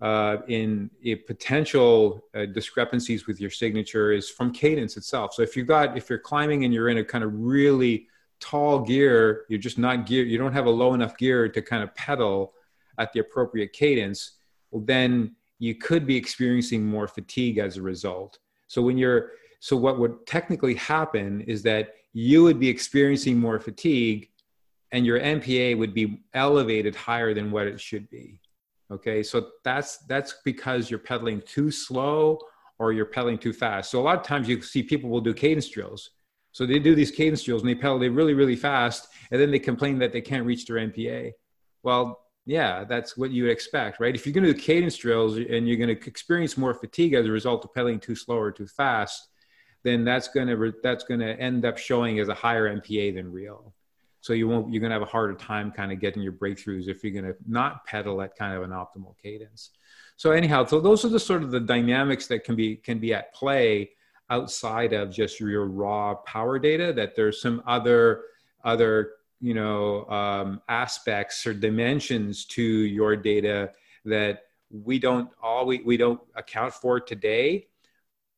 uh, 0.00 0.38
in 0.48 0.90
potential 1.26 2.24
uh, 2.34 2.46
discrepancies 2.46 3.26
with 3.26 3.40
your 3.40 3.50
signature 3.50 4.12
is 4.12 4.30
from 4.30 4.52
cadence 4.52 4.96
itself. 4.96 5.34
So 5.34 5.42
if 5.42 5.54
you've 5.56 5.66
got, 5.66 5.96
if 5.96 6.08
you're 6.08 6.18
climbing 6.18 6.64
and 6.64 6.72
you're 6.72 6.88
in 6.88 6.98
a 6.98 7.04
kind 7.04 7.24
of 7.24 7.30
really 7.34 8.08
tall 8.40 8.80
gear, 8.80 9.44
you're 9.48 9.60
just 9.60 9.78
not 9.78 10.06
gear, 10.06 10.24
you 10.24 10.38
don't 10.38 10.52
have 10.52 10.66
a 10.66 10.70
low 10.70 10.94
enough 10.94 11.16
gear 11.16 11.48
to 11.48 11.62
kind 11.62 11.82
of 11.82 11.94
pedal 11.94 12.54
at 12.98 13.12
the 13.12 13.20
appropriate 13.20 13.72
cadence 13.72 14.32
well, 14.74 14.82
then 14.84 15.36
you 15.60 15.76
could 15.76 16.04
be 16.04 16.16
experiencing 16.16 16.84
more 16.84 17.06
fatigue 17.06 17.58
as 17.58 17.76
a 17.76 17.82
result. 17.82 18.38
So 18.66 18.82
when 18.82 18.98
you're 18.98 19.30
so 19.60 19.76
what 19.76 19.98
would 19.98 20.26
technically 20.26 20.74
happen 20.74 21.40
is 21.42 21.62
that 21.62 21.94
you 22.12 22.42
would 22.42 22.58
be 22.60 22.68
experiencing 22.68 23.38
more 23.38 23.58
fatigue 23.58 24.28
and 24.92 25.06
your 25.06 25.20
NPA 25.20 25.78
would 25.78 25.94
be 25.94 26.22
elevated 26.34 26.94
higher 26.94 27.32
than 27.32 27.50
what 27.50 27.66
it 27.66 27.80
should 27.80 28.10
be. 28.10 28.40
Okay, 28.90 29.22
so 29.22 29.52
that's 29.62 29.98
that's 30.08 30.34
because 30.44 30.90
you're 30.90 30.98
pedaling 30.98 31.40
too 31.46 31.70
slow 31.70 32.38
or 32.80 32.92
you're 32.92 33.06
pedaling 33.06 33.38
too 33.38 33.52
fast. 33.52 33.92
So 33.92 34.00
a 34.00 34.02
lot 34.02 34.18
of 34.18 34.26
times 34.26 34.48
you 34.48 34.60
see 34.60 34.82
people 34.82 35.08
will 35.08 35.20
do 35.20 35.32
cadence 35.32 35.68
drills. 35.68 36.10
So 36.50 36.66
they 36.66 36.80
do 36.80 36.96
these 36.96 37.12
cadence 37.12 37.44
drills 37.44 37.62
and 37.62 37.70
they 37.70 37.76
pedal 37.76 38.00
they 38.00 38.08
really 38.08 38.34
really 38.34 38.56
fast, 38.56 39.06
and 39.30 39.40
then 39.40 39.52
they 39.52 39.60
complain 39.60 40.00
that 40.00 40.12
they 40.12 40.20
can't 40.20 40.44
reach 40.44 40.66
their 40.66 40.78
NPA. 40.78 41.30
Well, 41.84 42.23
yeah, 42.46 42.84
that's 42.84 43.16
what 43.16 43.30
you 43.30 43.44
would 43.44 43.52
expect, 43.52 44.00
right? 44.00 44.14
If 44.14 44.26
you're 44.26 44.34
going 44.34 44.44
to 44.44 44.52
do 44.52 44.60
cadence 44.60 44.96
drills 44.96 45.36
and 45.36 45.66
you're 45.66 45.78
going 45.78 45.96
to 45.96 46.06
experience 46.06 46.58
more 46.58 46.74
fatigue 46.74 47.14
as 47.14 47.26
a 47.26 47.30
result 47.30 47.64
of 47.64 47.72
pedaling 47.72 48.00
too 48.00 48.14
slow 48.14 48.36
or 48.36 48.52
too 48.52 48.66
fast, 48.66 49.28
then 49.82 50.04
that's 50.04 50.28
going 50.28 50.48
to 50.48 50.74
that's 50.82 51.04
going 51.04 51.20
to 51.20 51.38
end 51.40 51.64
up 51.64 51.78
showing 51.78 52.18
as 52.18 52.28
a 52.28 52.34
higher 52.34 52.74
MPA 52.74 53.14
than 53.14 53.32
real. 53.32 53.74
So 54.20 54.32
you 54.32 54.48
won't 54.48 54.72
you're 54.72 54.80
going 54.80 54.90
to 54.90 54.94
have 54.94 55.02
a 55.02 55.06
harder 55.06 55.34
time 55.34 55.70
kind 55.70 55.92
of 55.92 56.00
getting 56.00 56.22
your 56.22 56.32
breakthroughs 56.32 56.88
if 56.88 57.02
you're 57.02 57.12
going 57.12 57.26
to 57.26 57.36
not 57.46 57.84
pedal 57.86 58.20
at 58.22 58.36
kind 58.36 58.54
of 58.54 58.62
an 58.62 58.70
optimal 58.70 59.14
cadence. 59.22 59.70
So 60.16 60.30
anyhow, 60.30 60.64
so 60.64 60.80
those 60.80 61.04
are 61.04 61.10
the 61.10 61.20
sort 61.20 61.42
of 61.42 61.50
the 61.50 61.60
dynamics 61.60 62.26
that 62.28 62.44
can 62.44 62.56
be 62.56 62.76
can 62.76 62.98
be 62.98 63.14
at 63.14 63.34
play 63.34 63.90
outside 64.30 64.92
of 64.92 65.10
just 65.10 65.40
your 65.40 65.66
raw 65.66 66.14
power 66.14 66.58
data. 66.58 66.92
That 66.94 67.16
there's 67.16 67.40
some 67.40 67.62
other 67.66 68.22
other 68.64 69.12
you 69.40 69.54
know 69.54 70.06
um, 70.06 70.60
aspects 70.68 71.46
or 71.46 71.54
dimensions 71.54 72.44
to 72.46 72.62
your 72.62 73.16
data 73.16 73.72
that 74.04 74.44
we 74.70 74.98
don't 74.98 75.28
all 75.42 75.66
we, 75.66 75.78
we 75.80 75.96
don't 75.96 76.20
account 76.34 76.72
for 76.74 77.00
today. 77.00 77.66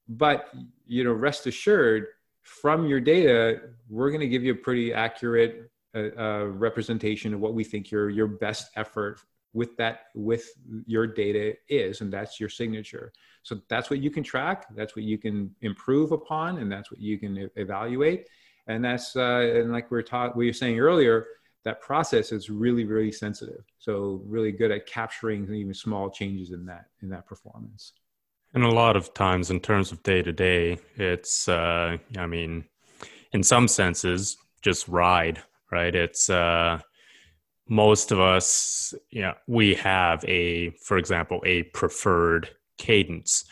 But 0.09 0.51
you 0.87 1.05
know 1.05 1.13
rest 1.13 1.47
assured 1.47 2.07
from 2.43 2.87
your 2.87 3.01
data 3.01 3.61
we're 3.89 4.11
going 4.11 4.21
to 4.21 4.29
give 4.29 4.45
you 4.45 4.53
a 4.53 4.57
pretty 4.57 4.93
accurate 4.93 5.71
uh, 5.97 6.47
representation 6.47 7.35
of 7.35 7.41
what 7.41 7.55
we 7.55 7.65
think 7.65 7.91
your 7.91 8.09
your 8.11 8.29
best 8.29 8.71
effort 8.77 9.21
with 9.53 9.77
that 9.79 10.07
with 10.15 10.51
your 10.87 11.07
data 11.07 11.55
is 11.69 12.03
and 12.03 12.13
that's 12.13 12.39
your 12.39 12.49
signature. 12.49 13.13
So 13.43 13.61
that's 13.69 13.91
what 13.91 14.01
you 14.01 14.11
can 14.11 14.23
track 14.23 14.67
that's 14.77 14.95
what 14.95 15.05
you 15.05 15.19
can 15.19 15.55
improve 15.63 16.13
upon 16.13 16.59
and 16.59 16.71
that's 16.71 16.91
what 16.91 17.01
you 17.01 17.19
can 17.19 17.51
evaluate 17.57 18.29
and 18.67 18.85
that's 18.85 19.17
uh, 19.17 19.53
and 19.55 19.73
like 19.73 19.91
we 19.91 19.99
are 19.99 20.03
taught 20.03 20.37
we 20.37 20.47
were 20.47 20.53
saying 20.53 20.79
earlier 20.79 21.27
that 21.65 21.81
process 21.81 22.33
is 22.33 22.51
really 22.51 22.85
really 22.85 23.13
sensitive 23.13 23.65
so 23.79 24.23
really 24.27 24.53
good 24.53 24.71
at 24.71 24.87
capturing 24.87 25.53
even 25.53 25.75
small 25.75 26.11
changes 26.11 26.53
in 26.53 26.65
that 26.67 26.87
in 27.03 27.09
that 27.09 27.27
performance 27.27 27.93
and 28.55 28.65
a 28.65 28.71
lot 28.71 28.97
of 28.97 29.13
times 29.15 29.51
in 29.51 29.61
terms 29.61 29.93
of 29.93 30.03
day 30.03 30.23
to 30.23 30.33
day 30.33 30.79
it's 30.97 31.49
uh, 31.49 31.97
i 32.19 32.27
mean 32.27 32.65
in 33.33 33.43
some 33.43 33.69
senses 33.69 34.37
just 34.63 34.89
ride 34.89 35.43
right? 35.71 35.95
It's 35.95 36.31
uh, 36.31 36.81
most 37.69 38.13
of 38.13 38.21
us, 38.21 38.95
you 39.11 39.23
know, 39.23 39.35
we 39.47 39.75
have 39.75 40.25
a, 40.27 40.71
for 40.83 40.99
example, 40.99 41.43
a 41.45 41.65
preferred 41.65 42.51
cadence. 42.79 43.45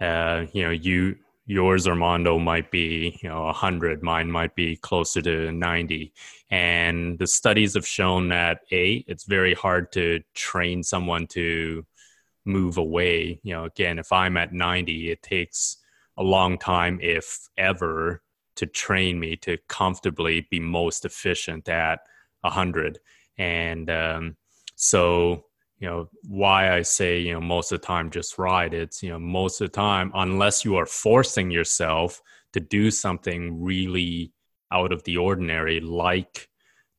Uh, 0.00 0.46
you 0.52 0.62
know, 0.62 0.70
you 0.70 1.16
yours 1.46 1.86
Armando 1.86 2.38
might 2.38 2.70
be 2.70 3.18
you 3.22 3.28
know 3.28 3.44
100 3.44 4.02
mine 4.02 4.30
might 4.30 4.54
be 4.54 4.76
closer 4.76 5.20
to 5.22 5.52
90 5.52 6.12
and 6.50 7.18
the 7.18 7.26
studies 7.26 7.74
have 7.74 7.86
shown 7.86 8.28
that 8.28 8.60
a 8.72 9.04
it's 9.06 9.24
very 9.24 9.54
hard 9.54 9.92
to 9.92 10.20
train 10.34 10.82
someone 10.82 11.26
to 11.26 11.84
move 12.46 12.78
away. 12.78 13.40
You 13.42 13.54
know 13.54 13.64
again 13.64 13.98
if 13.98 14.12
i'm 14.12 14.36
at 14.36 14.52
90 14.52 15.10
it 15.10 15.22
takes 15.22 15.78
a 16.16 16.22
long 16.22 16.58
time 16.58 16.98
if 17.02 17.48
ever 17.58 18.22
to 18.56 18.66
train 18.66 19.18
me 19.18 19.36
to 19.36 19.58
comfortably 19.68 20.46
be 20.50 20.60
most 20.60 21.04
efficient 21.04 21.68
at 21.68 22.00
100 22.42 23.00
and 23.36 23.90
um, 23.90 24.36
so 24.76 25.44
you 25.84 25.90
know 25.90 26.08
why 26.26 26.74
i 26.74 26.80
say 26.80 27.18
you 27.18 27.34
know 27.34 27.42
most 27.42 27.70
of 27.70 27.78
the 27.78 27.86
time 27.86 28.08
just 28.08 28.38
ride. 28.38 28.72
It's 28.72 29.02
you 29.02 29.10
know 29.10 29.18
most 29.18 29.60
of 29.60 29.70
the 29.70 29.76
time 29.76 30.10
unless 30.14 30.64
you 30.64 30.76
are 30.76 30.86
forcing 30.86 31.50
yourself 31.50 32.22
to 32.54 32.60
do 32.60 32.90
something 32.90 33.62
really 33.62 34.32
out 34.72 34.92
of 34.92 35.04
the 35.04 35.18
ordinary 35.18 35.80
like 35.80 36.48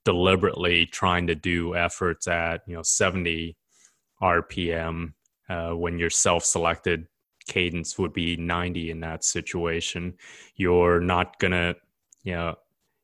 deliberately 0.03 0.85
trying 0.85 1.25
to 1.25 1.33
do 1.33 1.75
efforts 1.75 2.27
at 2.27 2.61
you 2.67 2.75
know 2.75 2.83
70 2.83 3.57
rpm 4.21 5.13
uh, 5.49 5.71
when 5.71 5.97
you're 5.97 6.11
self-selected 6.11 7.07
cadence 7.47 7.97
would 7.97 8.13
be 8.13 8.37
90 8.37 8.91
in 8.91 8.99
that 8.99 9.23
situation 9.23 10.13
you're 10.55 10.99
not 10.99 11.39
gonna 11.39 11.73
you 12.23 12.33
know 12.33 12.53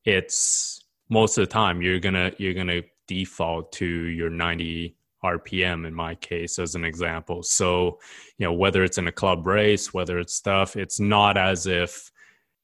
it's 0.06 0.86
most 1.10 1.40
of 1.40 1.48
the 1.48 1.52
time 1.52 1.82
you're 1.82 2.00
gonna 2.00 2.32
you're 2.38 2.54
gonna 2.54 2.84
default 3.08 3.72
to 3.72 3.88
your 3.88 4.30
90 4.30 4.96
rpm 5.24 5.86
in 5.88 5.94
my 5.94 6.16
case 6.16 6.58
as 6.58 6.76
an 6.76 6.84
example. 6.84 7.44
So 7.44 8.00
you 8.38 8.46
know 8.46 8.54
whether 8.54 8.84
it's 8.84 8.98
in 8.98 9.08
a 9.08 9.12
club 9.12 9.46
race 9.46 9.94
whether 9.94 10.20
it's 10.20 10.34
stuff 10.34 10.76
it's 10.76 11.00
not 11.00 11.38
as 11.38 11.68
if 11.68 12.12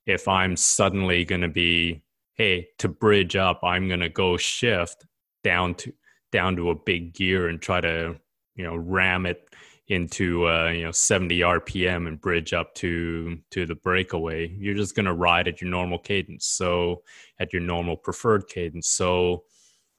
if 0.05 0.27
i'm 0.27 0.55
suddenly 0.55 1.23
going 1.23 1.41
to 1.41 1.47
be 1.47 2.01
hey 2.33 2.67
to 2.79 2.87
bridge 2.87 3.35
up 3.35 3.59
i'm 3.63 3.87
going 3.87 3.99
to 3.99 4.09
go 4.09 4.37
shift 4.37 5.05
down 5.43 5.75
to 5.75 5.93
down 6.31 6.55
to 6.55 6.71
a 6.71 6.75
big 6.75 7.13
gear 7.13 7.47
and 7.47 7.61
try 7.61 7.79
to 7.79 8.15
you 8.55 8.63
know 8.63 8.75
ram 8.75 9.25
it 9.25 9.47
into 9.87 10.45
uh, 10.47 10.69
you 10.69 10.83
know 10.83 10.91
70 10.91 11.39
rpm 11.39 12.07
and 12.07 12.19
bridge 12.19 12.53
up 12.53 12.75
to 12.75 13.37
to 13.51 13.65
the 13.65 13.75
breakaway. 13.75 14.49
You're 14.49 14.75
just 14.75 14.95
going 14.95 15.05
to 15.05 15.13
ride 15.13 15.47
at 15.47 15.61
your 15.61 15.69
normal 15.69 15.97
cadence 15.97 16.45
so 16.45 17.03
at 17.39 17.53
your 17.53 17.61
normal 17.61 17.95
preferred 17.95 18.47
cadence. 18.47 18.87
So 18.87 19.43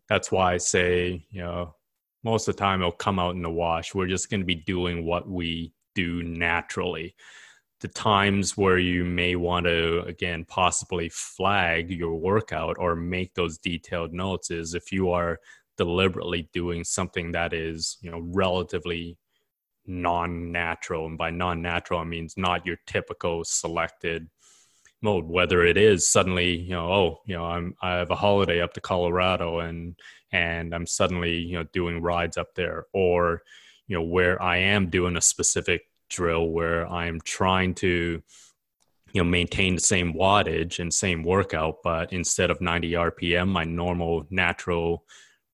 that's 0.08 0.32
why 0.32 0.54
i 0.54 0.56
say 0.56 1.26
you 1.30 1.42
know 1.42 1.74
most 2.24 2.48
of 2.48 2.56
the 2.56 2.60
time 2.60 2.80
it'll 2.80 2.92
come 2.92 3.18
out 3.18 3.34
in 3.34 3.42
the 3.42 3.50
wash. 3.50 3.94
We're 3.94 4.06
just 4.06 4.30
going 4.30 4.40
to 4.40 4.46
be 4.46 4.54
doing 4.54 5.04
what 5.04 5.28
we 5.28 5.72
do 5.94 6.22
naturally. 6.22 7.14
The 7.80 7.88
times 7.88 8.56
where 8.56 8.78
you 8.78 9.04
may 9.04 9.36
want 9.36 9.66
to 9.66 10.02
again 10.02 10.44
possibly 10.44 11.08
flag 11.10 11.90
your 11.90 12.16
workout 12.16 12.76
or 12.78 12.96
make 12.96 13.34
those 13.34 13.58
detailed 13.58 14.12
notes 14.12 14.50
is 14.50 14.74
if 14.74 14.90
you 14.90 15.10
are 15.10 15.38
deliberately 15.76 16.50
doing 16.52 16.82
something 16.82 17.32
that 17.32 17.52
is 17.52 17.96
you 18.00 18.10
know 18.10 18.20
relatively 18.20 19.16
non-natural 19.86 21.06
and 21.06 21.16
by 21.16 21.30
non-natural 21.30 22.00
i 22.00 22.04
means 22.04 22.34
not 22.36 22.66
your 22.66 22.76
typical 22.86 23.44
selected 23.44 24.28
mode. 25.00 25.24
Whether 25.26 25.64
it 25.64 25.76
is 25.76 26.06
suddenly 26.06 26.56
you 26.56 26.70
know 26.70 26.92
oh 26.92 27.20
you 27.24 27.36
know 27.36 27.44
i'm 27.44 27.74
i 27.80 27.92
have 27.92 28.10
a 28.10 28.16
holiday 28.16 28.60
up 28.60 28.74
to 28.74 28.80
colorado 28.80 29.60
and 29.60 29.96
and 30.32 30.74
i'm 30.74 30.86
suddenly 30.86 31.36
you 31.36 31.54
know 31.54 31.64
doing 31.72 32.00
rides 32.00 32.36
up 32.36 32.54
there 32.54 32.86
or 32.92 33.42
you 33.86 33.96
know 33.96 34.02
where 34.02 34.40
i 34.42 34.56
am 34.56 34.90
doing 34.90 35.16
a 35.16 35.20
specific 35.20 35.88
drill 36.08 36.48
where 36.48 36.86
i'm 36.88 37.20
trying 37.22 37.74
to 37.74 38.22
you 39.12 39.22
know 39.22 39.28
maintain 39.28 39.74
the 39.74 39.80
same 39.80 40.12
wattage 40.12 40.78
and 40.78 40.92
same 40.92 41.22
workout 41.22 41.76
but 41.82 42.12
instead 42.12 42.50
of 42.50 42.60
90 42.60 42.92
rpm 42.92 43.48
my 43.48 43.64
normal 43.64 44.26
natural 44.30 45.04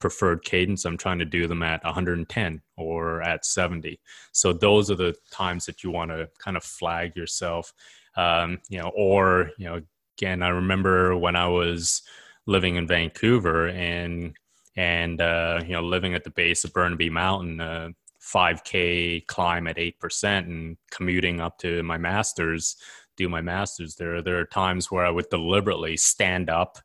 preferred 0.00 0.44
cadence 0.44 0.84
i'm 0.84 0.96
trying 0.96 1.18
to 1.18 1.24
do 1.24 1.46
them 1.46 1.62
at 1.62 1.82
110 1.84 2.60
or 2.76 3.22
at 3.22 3.44
70 3.44 3.98
so 4.32 4.52
those 4.52 4.90
are 4.90 4.96
the 4.96 5.14
times 5.30 5.66
that 5.66 5.82
you 5.82 5.90
want 5.90 6.10
to 6.10 6.28
kind 6.38 6.56
of 6.56 6.64
flag 6.64 7.16
yourself 7.16 7.72
um, 8.16 8.58
you 8.68 8.78
know 8.78 8.92
or 8.94 9.50
you 9.56 9.66
know 9.66 9.80
again 10.18 10.42
i 10.42 10.48
remember 10.48 11.16
when 11.16 11.36
i 11.36 11.46
was 11.46 12.02
living 12.46 12.76
in 12.76 12.86
vancouver 12.86 13.68
and 13.68 14.34
and 14.76 15.20
uh, 15.20 15.60
you 15.64 15.72
know 15.72 15.82
living 15.82 16.14
at 16.14 16.24
the 16.24 16.30
base 16.30 16.64
of 16.64 16.72
burnaby 16.72 17.10
mountain 17.10 17.60
uh, 17.60 17.88
5k 18.20 19.26
climb 19.26 19.66
at 19.66 19.76
8% 19.76 20.38
and 20.38 20.76
commuting 20.90 21.40
up 21.40 21.58
to 21.58 21.82
my 21.82 21.98
masters 21.98 22.76
do 23.16 23.28
my 23.28 23.40
masters 23.40 23.96
there 23.96 24.22
there 24.22 24.38
are 24.38 24.46
times 24.46 24.90
where 24.90 25.04
i 25.04 25.10
would 25.10 25.28
deliberately 25.30 25.96
stand 25.96 26.48
up 26.50 26.78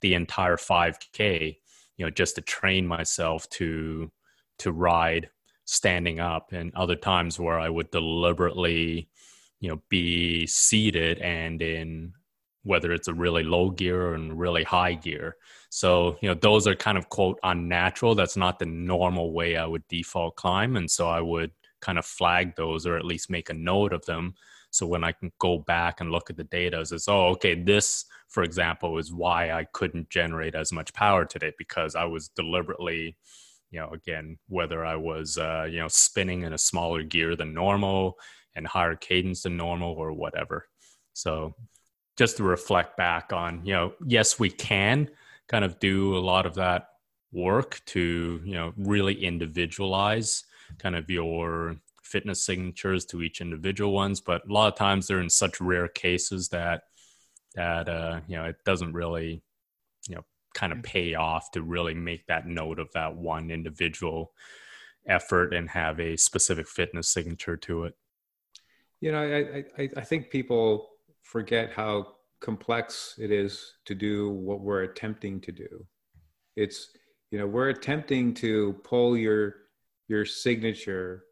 the 0.00 0.14
entire 0.14 0.56
5k 0.56 1.56
you 1.96 2.04
know 2.04 2.10
just 2.10 2.34
to 2.36 2.40
train 2.40 2.86
myself 2.86 3.48
to 3.50 4.10
to 4.58 4.72
ride 4.72 5.28
standing 5.64 6.20
up 6.20 6.52
and 6.52 6.74
other 6.74 6.96
times 6.96 7.38
where 7.38 7.58
i 7.58 7.68
would 7.68 7.90
deliberately 7.90 9.08
you 9.60 9.68
know 9.68 9.80
be 9.88 10.46
seated 10.46 11.18
and 11.18 11.62
in 11.62 12.12
whether 12.62 12.92
it's 12.92 13.08
a 13.08 13.14
really 13.14 13.44
low 13.44 13.70
gear 13.70 14.14
in 14.14 14.36
really 14.36 14.64
high 14.64 14.94
gear 14.94 15.36
so 15.76 16.16
you 16.22 16.28
know 16.28 16.34
those 16.34 16.66
are 16.66 16.74
kind 16.74 16.96
of 16.96 17.08
quote 17.10 17.38
unnatural 17.42 18.14
that's 18.14 18.36
not 18.36 18.58
the 18.58 18.64
normal 18.66 19.32
way 19.32 19.56
i 19.56 19.66
would 19.66 19.86
default 19.88 20.34
climb 20.36 20.76
and 20.76 20.90
so 20.90 21.08
i 21.08 21.20
would 21.20 21.50
kind 21.80 21.98
of 21.98 22.06
flag 22.06 22.56
those 22.56 22.86
or 22.86 22.96
at 22.96 23.04
least 23.04 23.28
make 23.28 23.50
a 23.50 23.54
note 23.54 23.92
of 23.92 24.04
them 24.06 24.34
so 24.76 24.86
when 24.86 25.04
I 25.04 25.12
can 25.12 25.32
go 25.38 25.58
back 25.58 26.00
and 26.00 26.10
look 26.12 26.28
at 26.28 26.36
the 26.36 26.44
data, 26.44 26.80
it's 26.80 27.08
oh, 27.08 27.28
okay, 27.28 27.54
this, 27.54 28.04
for 28.28 28.42
example, 28.42 28.98
is 28.98 29.10
why 29.10 29.50
I 29.52 29.64
couldn't 29.72 30.10
generate 30.10 30.54
as 30.54 30.70
much 30.70 30.92
power 30.92 31.24
today 31.24 31.52
because 31.56 31.94
I 31.94 32.04
was 32.04 32.28
deliberately, 32.28 33.16
you 33.70 33.80
know, 33.80 33.88
again, 33.90 34.38
whether 34.48 34.84
I 34.84 34.96
was, 34.96 35.38
uh, 35.38 35.66
you 35.70 35.78
know, 35.78 35.88
spinning 35.88 36.42
in 36.42 36.52
a 36.52 36.58
smaller 36.58 37.02
gear 37.02 37.36
than 37.36 37.54
normal 37.54 38.18
and 38.54 38.66
higher 38.66 38.96
cadence 38.96 39.44
than 39.44 39.56
normal 39.56 39.92
or 39.92 40.12
whatever. 40.12 40.68
So 41.14 41.54
just 42.18 42.36
to 42.36 42.42
reflect 42.42 42.98
back 42.98 43.32
on, 43.32 43.64
you 43.64 43.72
know, 43.72 43.94
yes, 44.04 44.38
we 44.38 44.50
can 44.50 45.08
kind 45.48 45.64
of 45.64 45.78
do 45.78 46.16
a 46.16 46.20
lot 46.20 46.46
of 46.46 46.54
that 46.54 46.88
work 47.32 47.80
to, 47.86 48.40
you 48.44 48.54
know, 48.54 48.72
really 48.76 49.24
individualize 49.24 50.44
kind 50.78 50.96
of 50.96 51.10
your 51.10 51.76
fitness 52.02 52.44
signatures 52.44 53.04
to 53.04 53.22
each 53.22 53.40
individual 53.40 53.92
ones, 53.92 54.20
but 54.20 54.48
a 54.48 54.52
lot 54.52 54.72
of 54.72 54.78
times 54.78 55.06
they're 55.06 55.20
in 55.20 55.30
such 55.30 55.60
rare 55.60 55.88
cases 55.88 56.48
that 56.48 56.82
that 57.54 57.88
uh, 57.88 58.20
you 58.28 58.36
know 58.36 58.44
it 58.44 58.56
doesn't 58.64 58.92
really 58.92 59.42
you 60.08 60.14
know 60.14 60.24
kind 60.54 60.72
of 60.72 60.82
pay 60.82 61.14
off 61.14 61.50
to 61.50 61.62
really 61.62 61.94
make 61.94 62.26
that 62.26 62.46
note 62.46 62.78
of 62.78 62.90
that 62.92 63.16
one 63.16 63.50
individual 63.50 64.32
effort 65.06 65.52
and 65.52 65.68
have 65.70 66.00
a 66.00 66.16
specific 66.16 66.68
fitness 66.68 67.08
signature 67.08 67.56
to 67.56 67.84
it. 67.84 67.94
You 69.00 69.12
know, 69.12 69.22
I, 69.22 69.82
I, 69.82 69.88
I 69.98 70.00
think 70.00 70.30
people 70.30 70.88
forget 71.22 71.72
how 71.72 72.15
complex 72.40 73.14
it 73.18 73.30
is 73.30 73.74
to 73.86 73.94
do 73.94 74.30
what 74.30 74.60
we're 74.60 74.82
attempting 74.82 75.40
to 75.40 75.52
do. 75.52 75.86
It's, 76.56 76.90
you 77.30 77.38
know, 77.38 77.46
we're 77.46 77.70
attempting 77.70 78.34
to 78.34 78.76
pull 78.84 79.16
your 79.16 79.56
your 80.08 80.24
signature 80.24 81.24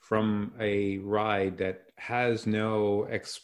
from 0.00 0.52
a 0.58 0.98
ride 0.98 1.58
that 1.58 1.82
has 1.98 2.46
no 2.46 3.04
ex, 3.04 3.40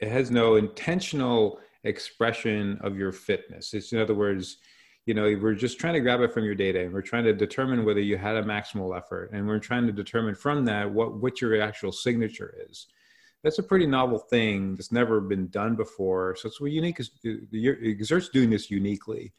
it 0.00 0.08
has 0.08 0.30
no 0.30 0.56
intentional 0.56 1.58
expression 1.84 2.78
of 2.82 2.96
your 2.96 3.10
fitness. 3.10 3.74
It's 3.74 3.92
in 3.92 4.00
other 4.00 4.14
words, 4.14 4.58
you 5.06 5.14
know, 5.14 5.24
we're 5.40 5.54
just 5.54 5.78
trying 5.78 5.94
to 5.94 6.00
grab 6.00 6.20
it 6.20 6.32
from 6.32 6.44
your 6.44 6.54
data 6.54 6.80
and 6.80 6.92
we're 6.92 7.02
trying 7.02 7.24
to 7.24 7.32
determine 7.32 7.84
whether 7.84 8.00
you 8.00 8.16
had 8.16 8.36
a 8.36 8.42
maximal 8.42 8.96
effort. 8.96 9.30
And 9.32 9.46
we're 9.46 9.58
trying 9.58 9.86
to 9.86 9.92
determine 9.92 10.34
from 10.34 10.64
that 10.66 10.90
what, 10.90 11.20
what 11.20 11.40
your 11.40 11.60
actual 11.60 11.92
signature 11.92 12.54
is. 12.70 12.86
That's 13.44 13.58
a 13.58 13.62
pretty 13.62 13.86
novel 13.86 14.18
thing 14.18 14.74
that's 14.74 14.90
never 14.90 15.20
been 15.20 15.48
done 15.48 15.76
before. 15.76 16.34
So 16.34 16.48
it's 16.48 16.58
unique 16.60 16.98
is 16.98 17.10
Xert's 17.22 18.30
doing 18.30 18.48
this 18.48 18.70
uniquely. 18.70 19.32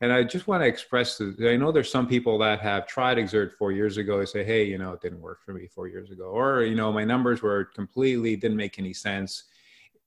And 0.00 0.12
I 0.12 0.24
just 0.24 0.48
want 0.48 0.62
to 0.62 0.66
express 0.66 1.16
that 1.18 1.48
I 1.48 1.56
know 1.56 1.70
there's 1.70 1.90
some 1.90 2.08
people 2.08 2.36
that 2.38 2.60
have 2.60 2.88
tried 2.88 3.16
Xert 3.18 3.52
four 3.52 3.70
years 3.70 3.96
ago. 3.96 4.18
They 4.18 4.26
say, 4.26 4.42
hey, 4.42 4.64
you 4.64 4.76
know, 4.76 4.92
it 4.92 5.00
didn't 5.00 5.20
work 5.20 5.44
for 5.44 5.54
me 5.54 5.68
four 5.68 5.86
years 5.86 6.10
ago. 6.10 6.24
Or, 6.24 6.62
you 6.62 6.74
know, 6.74 6.92
my 6.92 7.04
numbers 7.04 7.42
were 7.42 7.66
completely 7.66 8.34
didn't 8.34 8.56
make 8.56 8.80
any 8.80 8.92
sense. 8.92 9.44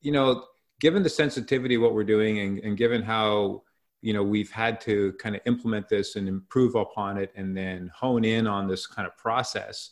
You 0.02 0.12
know, 0.12 0.44
given 0.82 1.02
the 1.02 1.10
sensitivity 1.10 1.76
of 1.76 1.82
what 1.82 1.94
we're 1.94 2.04
doing 2.04 2.40
and, 2.40 2.60
and 2.60 2.78
given 2.78 3.02
how 3.02 3.64
you 4.02 4.14
know 4.14 4.24
we've 4.24 4.52
had 4.52 4.80
to 4.82 5.14
kind 5.14 5.36
of 5.36 5.42
implement 5.46 5.90
this 5.90 6.16
and 6.16 6.28
improve 6.28 6.76
upon 6.76 7.18
it 7.18 7.32
and 7.36 7.58
then 7.58 7.92
hone 7.96 8.24
in 8.24 8.46
on 8.46 8.68
this 8.68 8.86
kind 8.86 9.08
of 9.08 9.18
process 9.18 9.90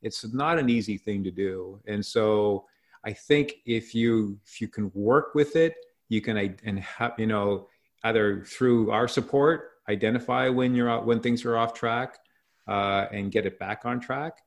it's 0.00 0.32
not 0.32 0.58
an 0.58 0.70
easy 0.70 0.96
thing 0.96 1.24
to 1.24 1.30
do 1.30 1.80
and 1.86 2.04
so 2.04 2.64
i 3.04 3.12
think 3.12 3.54
if 3.66 3.94
you 3.94 4.38
if 4.46 4.60
you 4.60 4.68
can 4.68 4.90
work 4.94 5.34
with 5.34 5.56
it 5.56 5.74
you 6.08 6.20
can 6.20 6.56
and 6.64 6.80
have 6.80 7.12
you 7.18 7.26
know 7.26 7.68
either 8.04 8.44
through 8.44 8.90
our 8.90 9.08
support 9.08 9.72
identify 9.88 10.48
when 10.48 10.74
you're 10.74 11.00
when 11.02 11.20
things 11.20 11.44
are 11.44 11.56
off 11.56 11.74
track 11.74 12.18
uh, 12.68 13.06
and 13.12 13.32
get 13.32 13.46
it 13.46 13.58
back 13.58 13.86
on 13.86 13.98
track. 13.98 14.42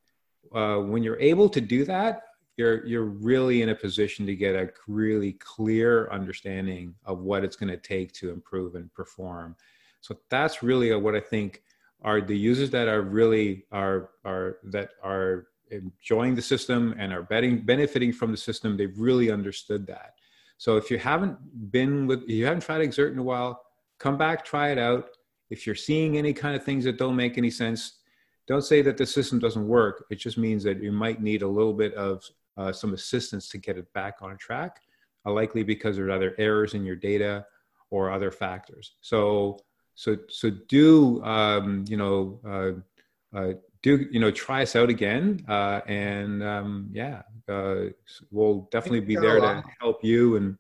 Uh, 0.54 0.78
when 0.78 1.02
you're 1.02 1.20
able 1.20 1.50
to 1.50 1.62
do 1.62 1.86
that 1.86 2.24
you're 2.58 2.86
you're 2.86 3.06
really 3.06 3.62
in 3.62 3.70
a 3.70 3.76
position 3.76 4.26
to 4.26 4.36
get 4.36 4.56
a 4.56 4.70
really 4.88 5.34
clear 5.34 6.10
understanding 6.12 6.94
of 7.06 7.20
what 7.20 7.44
it's 7.44 7.56
going 7.56 7.70
to 7.70 7.78
take 7.78 8.12
to 8.12 8.30
improve 8.32 8.76
and 8.76 8.94
perform. 8.94 9.56
So 10.02 10.18
that's 10.30 10.62
really 10.62 10.94
what 10.96 11.16
i 11.16 11.20
think 11.20 11.64
are 12.02 12.20
the 12.20 12.38
users 12.38 12.70
that 12.72 12.88
are 12.88 13.02
really 13.02 13.66
are 13.72 14.10
are 14.26 14.58
that 14.64 14.90
are 15.04 15.48
enjoying 15.72 16.36
the 16.36 16.42
system 16.42 16.94
and 16.98 17.14
are 17.14 17.24
betting, 17.24 17.62
benefiting 17.62 18.12
from 18.12 18.32
the 18.32 18.38
system 18.38 18.78
they've 18.78 18.98
really 18.98 19.32
understood 19.32 19.88
that. 19.88 20.16
So 20.58 20.78
if 20.78 20.92
you 20.92 20.98
haven't 20.98 21.38
been 21.72 22.08
with 22.08 22.28
you 22.28 22.46
haven't 22.46 22.62
tried 22.62 22.88
Xert 22.90 23.12
in 23.12 23.20
a 23.20 23.24
while 23.24 23.62
come 24.00 24.18
back 24.18 24.44
try 24.44 24.72
it 24.72 24.78
out. 24.78 25.10
If 25.50 25.66
you're 25.66 25.76
seeing 25.76 26.18
any 26.18 26.34
kind 26.34 26.56
of 26.56 26.64
things 26.64 26.84
that 26.86 26.98
don't 26.98 27.16
make 27.16 27.38
any 27.38 27.52
sense 27.52 28.00
don't 28.48 28.64
say 28.64 28.82
that 28.82 28.98
the 28.98 29.06
system 29.06 29.40
doesn't 29.40 29.68
work. 29.68 30.06
It 30.10 30.16
just 30.16 30.38
means 30.38 30.64
that 30.64 30.82
you 30.82 30.92
might 30.92 31.22
need 31.22 31.42
a 31.42 31.48
little 31.48 31.74
bit 31.74 31.94
of 31.94 32.24
uh, 32.58 32.72
some 32.72 32.94
assistance 32.94 33.48
to 33.50 33.58
get 33.58 33.78
it 33.78 33.92
back 33.94 34.18
on 34.22 34.38
track, 34.38 34.82
uh, 35.26 35.32
likely 35.32 35.64
because 35.64 35.96
there's 35.96 36.12
other 36.12 36.36
errors 36.38 36.74
in 36.74 36.84
your 36.84 36.96
data 36.96 37.46
or 37.92 38.12
other 38.12 38.32
factors. 38.32 38.96
So, 39.02 39.60
so, 39.96 40.18
so 40.28 40.50
do 40.68 41.24
um, 41.24 41.86
you 41.88 41.98
know 41.98 42.40
uh, 42.46 43.38
uh 43.38 43.54
do 43.84 44.08
you 44.12 44.20
know 44.20 44.32
try 44.32 44.62
us 44.62 44.76
out 44.76 44.90
again, 44.90 45.44
uh, 45.48 45.82
and 45.88 46.44
um, 46.44 46.90
yeah, 46.92 47.24
uh, 47.50 47.86
we'll 48.30 48.68
definitely 48.72 49.02
be 49.02 49.16
there 49.16 49.40
to 49.40 49.64
help 49.80 50.04
you 50.04 50.36
and 50.36 50.58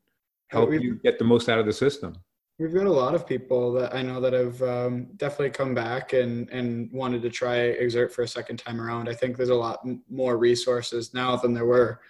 help 0.49 0.72
you 0.72 0.95
get 1.03 1.18
the 1.18 1.26
most 1.26 1.48
out 1.48 1.60
of 1.60 1.65
the 1.65 1.73
system. 1.73 2.15
We've 2.60 2.73
got 2.73 2.85
a 2.85 2.91
lot 2.91 3.15
of 3.15 3.26
people 3.26 3.72
that 3.73 3.95
I 3.95 4.03
know 4.03 4.22
that 4.22 4.34
have 4.34 4.61
um, 4.61 5.07
definitely 5.15 5.49
come 5.49 5.73
back 5.73 6.14
and, 6.14 6.48
and 6.49 6.91
wanted 6.91 7.23
to 7.23 7.30
try 7.30 7.76
Xert 7.81 8.11
for 8.11 8.22
a 8.22 8.27
second 8.27 8.57
time 8.57 8.80
around. 8.80 9.10
I 9.10 9.15
think 9.15 9.35
there's 9.35 9.49
a 9.49 9.56
lot 9.56 9.80
more 10.10 10.38
resources 10.38 11.11
now 11.14 11.35
than 11.35 11.56
there 11.56 11.65
were 11.65 12.02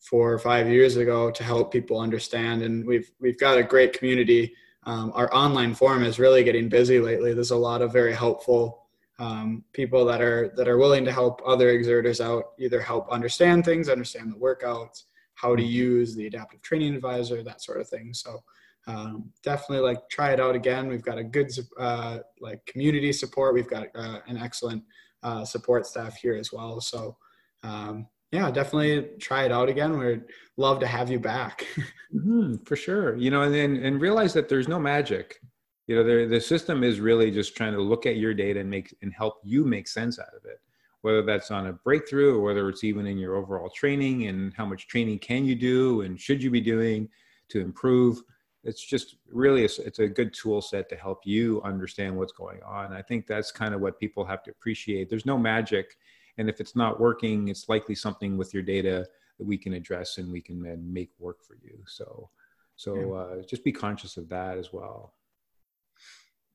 four 0.00 0.32
or 0.32 0.38
five 0.38 0.66
years 0.68 0.96
ago 0.96 1.30
to 1.30 1.44
help 1.44 1.72
people 1.72 2.00
understand. 2.00 2.62
And 2.62 2.86
we've 2.86 3.10
we've 3.20 3.38
got 3.38 3.58
a 3.58 3.62
great 3.62 3.92
community. 3.92 4.54
Um, 4.84 5.12
our 5.14 5.32
online 5.34 5.74
forum 5.74 6.04
is 6.04 6.18
really 6.18 6.42
getting 6.42 6.68
busy 6.68 7.00
lately. 7.00 7.34
There's 7.34 7.50
a 7.50 7.56
lot 7.56 7.82
of 7.82 7.92
very 7.92 8.14
helpful 8.14 8.87
um, 9.18 9.64
people 9.72 10.04
that 10.04 10.20
are 10.20 10.52
that 10.56 10.68
are 10.68 10.78
willing 10.78 11.04
to 11.04 11.12
help 11.12 11.40
other 11.44 11.78
Xerters 11.82 12.24
out, 12.24 12.52
either 12.58 12.80
help 12.80 13.10
understand 13.10 13.64
things, 13.64 13.88
understand 13.88 14.32
the 14.32 14.38
workouts, 14.38 15.04
how 15.34 15.56
to 15.56 15.62
mm-hmm. 15.62 15.72
use 15.72 16.14
the 16.14 16.26
adaptive 16.26 16.62
training 16.62 16.94
advisor, 16.94 17.42
that 17.42 17.62
sort 17.62 17.80
of 17.80 17.88
thing. 17.88 18.14
So 18.14 18.42
um, 18.86 19.30
definitely 19.42 19.80
like 19.80 20.08
try 20.08 20.32
it 20.32 20.40
out 20.40 20.54
again. 20.54 20.88
We've 20.88 21.02
got 21.02 21.18
a 21.18 21.24
good 21.24 21.50
uh, 21.78 22.18
like 22.40 22.64
community 22.66 23.12
support. 23.12 23.54
We've 23.54 23.68
got 23.68 23.88
uh, 23.94 24.20
an 24.26 24.38
excellent 24.38 24.82
uh, 25.22 25.44
support 25.44 25.86
staff 25.86 26.16
here 26.16 26.36
as 26.36 26.52
well. 26.52 26.80
So 26.80 27.16
um, 27.62 28.06
yeah, 28.30 28.50
definitely 28.50 29.10
try 29.18 29.44
it 29.44 29.52
out 29.52 29.68
again. 29.68 29.98
We'd 29.98 30.24
love 30.56 30.80
to 30.80 30.86
have 30.86 31.10
you 31.10 31.18
back. 31.18 31.66
mm-hmm, 32.14 32.56
for 32.64 32.76
sure. 32.76 33.16
You 33.16 33.30
know, 33.30 33.42
and 33.42 33.54
then 33.54 33.76
and 33.76 34.00
realize 34.00 34.32
that 34.34 34.48
there's 34.48 34.68
no 34.68 34.78
magic. 34.78 35.40
You 35.88 35.96
know, 35.96 36.04
the 36.04 36.26
the 36.26 36.40
system 36.40 36.84
is 36.84 37.00
really 37.00 37.30
just 37.30 37.56
trying 37.56 37.72
to 37.72 37.80
look 37.80 38.04
at 38.04 38.16
your 38.16 38.34
data 38.34 38.60
and 38.60 38.68
make 38.68 38.94
and 39.00 39.12
help 39.12 39.40
you 39.42 39.64
make 39.64 39.88
sense 39.88 40.18
out 40.18 40.34
of 40.36 40.44
it. 40.44 40.60
Whether 41.00 41.22
that's 41.22 41.50
on 41.50 41.68
a 41.68 41.72
breakthrough 41.72 42.36
or 42.36 42.42
whether 42.42 42.68
it's 42.68 42.84
even 42.84 43.06
in 43.06 43.16
your 43.16 43.36
overall 43.36 43.70
training 43.70 44.26
and 44.26 44.52
how 44.54 44.66
much 44.66 44.86
training 44.86 45.20
can 45.20 45.46
you 45.46 45.54
do 45.54 46.02
and 46.02 46.20
should 46.20 46.42
you 46.42 46.50
be 46.50 46.60
doing 46.60 47.08
to 47.48 47.60
improve. 47.60 48.22
It's 48.64 48.84
just 48.84 49.16
really 49.32 49.62
a, 49.62 49.68
it's 49.78 50.00
a 50.00 50.08
good 50.08 50.34
tool 50.34 50.60
set 50.60 50.90
to 50.90 50.96
help 50.96 51.20
you 51.24 51.62
understand 51.62 52.14
what's 52.14 52.32
going 52.32 52.60
on. 52.66 52.92
I 52.92 53.00
think 53.00 53.26
that's 53.26 53.50
kind 53.50 53.74
of 53.74 53.80
what 53.80 53.98
people 53.98 54.26
have 54.26 54.42
to 54.42 54.50
appreciate. 54.50 55.08
There's 55.08 55.24
no 55.24 55.38
magic. 55.38 55.96
And 56.36 56.50
if 56.50 56.60
it's 56.60 56.76
not 56.76 57.00
working 57.00 57.48
it's 57.48 57.68
likely 57.68 57.94
something 57.94 58.36
with 58.36 58.52
your 58.52 58.62
data 58.62 59.06
that 59.38 59.46
we 59.46 59.56
can 59.56 59.72
address 59.72 60.18
and 60.18 60.30
we 60.30 60.42
can 60.42 60.60
then 60.62 60.92
make 60.92 61.12
work 61.18 61.42
for 61.42 61.56
you. 61.62 61.78
So 61.86 62.28
so 62.76 63.14
uh, 63.14 63.42
just 63.42 63.64
be 63.64 63.72
conscious 63.72 64.18
of 64.18 64.28
that 64.28 64.58
as 64.58 64.72
well 64.72 65.14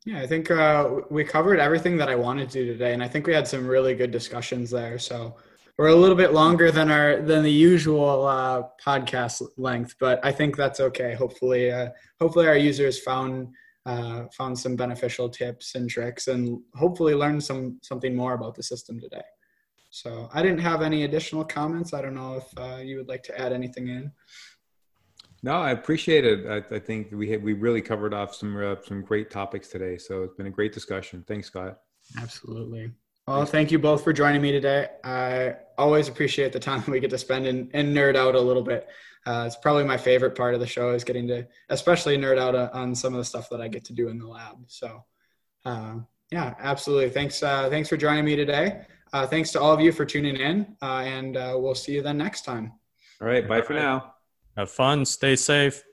yeah 0.06 0.20
i 0.20 0.28
think 0.28 0.52
uh, 0.52 1.02
we 1.10 1.24
covered 1.24 1.60
everything 1.60 1.98
that 1.98 2.10
i 2.10 2.16
wanted 2.16 2.50
to 2.50 2.66
today 2.66 2.94
and 2.94 3.04
i 3.04 3.08
think 3.08 3.28
we 3.28 3.34
had 3.34 3.48
some 3.48 3.68
really 3.68 3.96
good 3.96 4.12
discussions 4.12 4.70
there 4.70 4.98
so 5.00 5.36
we're 5.78 5.88
a 5.88 5.96
little 5.96 6.16
bit 6.16 6.34
longer 6.34 6.72
than 6.72 6.92
our 6.92 7.22
than 7.22 7.44
the 7.44 7.52
usual 7.52 8.26
uh, 8.26 8.64
podcast 8.84 9.42
length, 9.58 9.96
but 10.00 10.24
I 10.24 10.32
think 10.32 10.56
that's 10.56 10.80
okay. 10.80 11.16
Hopefully, 11.16 11.72
uh, 11.72 11.90
hopefully 12.20 12.48
our 12.48 12.58
users 12.58 13.00
found 13.00 13.48
uh, 13.86 14.26
found 14.38 14.58
some 14.58 14.76
beneficial 14.76 15.30
tips 15.30 15.76
and 15.76 15.90
tricks, 15.90 16.28
and 16.28 16.62
hopefully 16.76 17.16
learned 17.16 17.44
some 17.44 17.80
something 17.82 18.16
more 18.16 18.34
about 18.34 18.56
the 18.56 18.64
system 18.64 19.00
today. 19.00 19.24
So 19.90 20.30
I 20.34 20.42
didn't 20.42 20.62
have 20.62 20.82
any 20.82 21.04
additional 21.04 21.44
comments. 21.44 21.94
I 21.94 22.02
don't 22.02 22.16
know 22.16 22.36
if 22.36 22.58
uh, 22.58 22.82
you 22.82 22.98
would 22.98 23.08
like 23.08 23.24
to 23.24 23.40
add 23.40 23.54
anything 23.54 23.88
in. 23.88 24.12
No, 25.44 25.56
I 25.56 25.72
appreciate 25.72 26.26
it. 26.26 26.48
I, 26.48 26.76
I 26.76 26.80
think 26.80 27.10
we 27.12 27.30
had, 27.30 27.44
we 27.44 27.52
really 27.52 27.82
covered 27.82 28.14
off 28.14 28.34
some 28.34 28.56
uh, 28.58 28.76
some 28.82 29.02
great 29.02 29.30
topics 29.30 29.68
today. 29.68 29.98
So 29.98 30.24
it's 30.24 30.36
been 30.36 30.48
a 30.48 30.52
great 30.52 30.74
discussion. 30.74 31.24
Thanks, 31.28 31.48
Scott. 31.48 31.80
Absolutely. 32.18 32.92
Well, 33.28 33.46
thank 33.46 33.72
you 33.72 33.80
both 33.80 34.04
for 34.04 34.12
joining 34.12 34.42
me 34.42 34.52
today. 34.52 34.88
I 35.04 35.56
always 35.78 36.08
appreciate 36.08 36.54
the 36.54 36.60
time 36.60 36.84
we 36.88 37.00
get 37.00 37.10
to 37.12 37.18
spend 37.18 37.46
and, 37.46 37.70
and 37.74 37.96
nerd 37.96 38.16
out 38.16 38.36
a 38.36 38.40
little 38.40 38.64
bit. 38.64 38.88
Uh, 39.26 39.44
it's 39.48 39.56
probably 39.56 39.86
my 39.86 39.98
favorite 39.98 40.36
part 40.36 40.54
of 40.54 40.60
the 40.60 40.68
show 40.68 40.92
is 40.92 41.04
getting 41.04 41.28
to, 41.28 41.48
especially 41.70 42.18
nerd 42.18 42.38
out 42.38 42.56
uh, 42.56 42.70
on 42.74 42.94
some 42.94 43.14
of 43.14 43.20
the 43.20 43.26
stuff 43.26 43.50
that 43.50 43.62
I 43.62 43.70
get 43.70 43.86
to 43.86 43.94
do 43.94 44.10
in 44.10 44.18
the 44.18 44.28
lab. 44.28 44.58
So, 44.68 45.06
uh, 45.66 45.96
yeah, 46.32 46.54
absolutely. 46.60 47.10
Thanks. 47.10 47.42
Uh, 47.42 47.70
thanks 47.70 47.88
for 47.88 47.96
joining 47.96 48.26
me 48.26 48.36
today. 48.36 48.82
Uh, 49.14 49.26
thanks 49.28 49.52
to 49.52 49.62
all 49.62 49.72
of 49.72 49.80
you 49.80 49.92
for 49.92 50.06
tuning 50.06 50.36
in, 50.36 50.76
uh, 50.82 51.04
and 51.06 51.36
we'll 51.36 51.76
see 51.76 51.94
you 51.94 52.02
then 52.02 52.18
next 52.18 52.44
time. 52.44 52.74
All 53.22 53.28
right. 53.28 53.48
Bye 53.48 53.62
for 53.62 53.74
now. 53.74 54.13
Have 54.56 54.72
fun. 54.72 55.06
Stay 55.06 55.36
safe. 55.36 55.84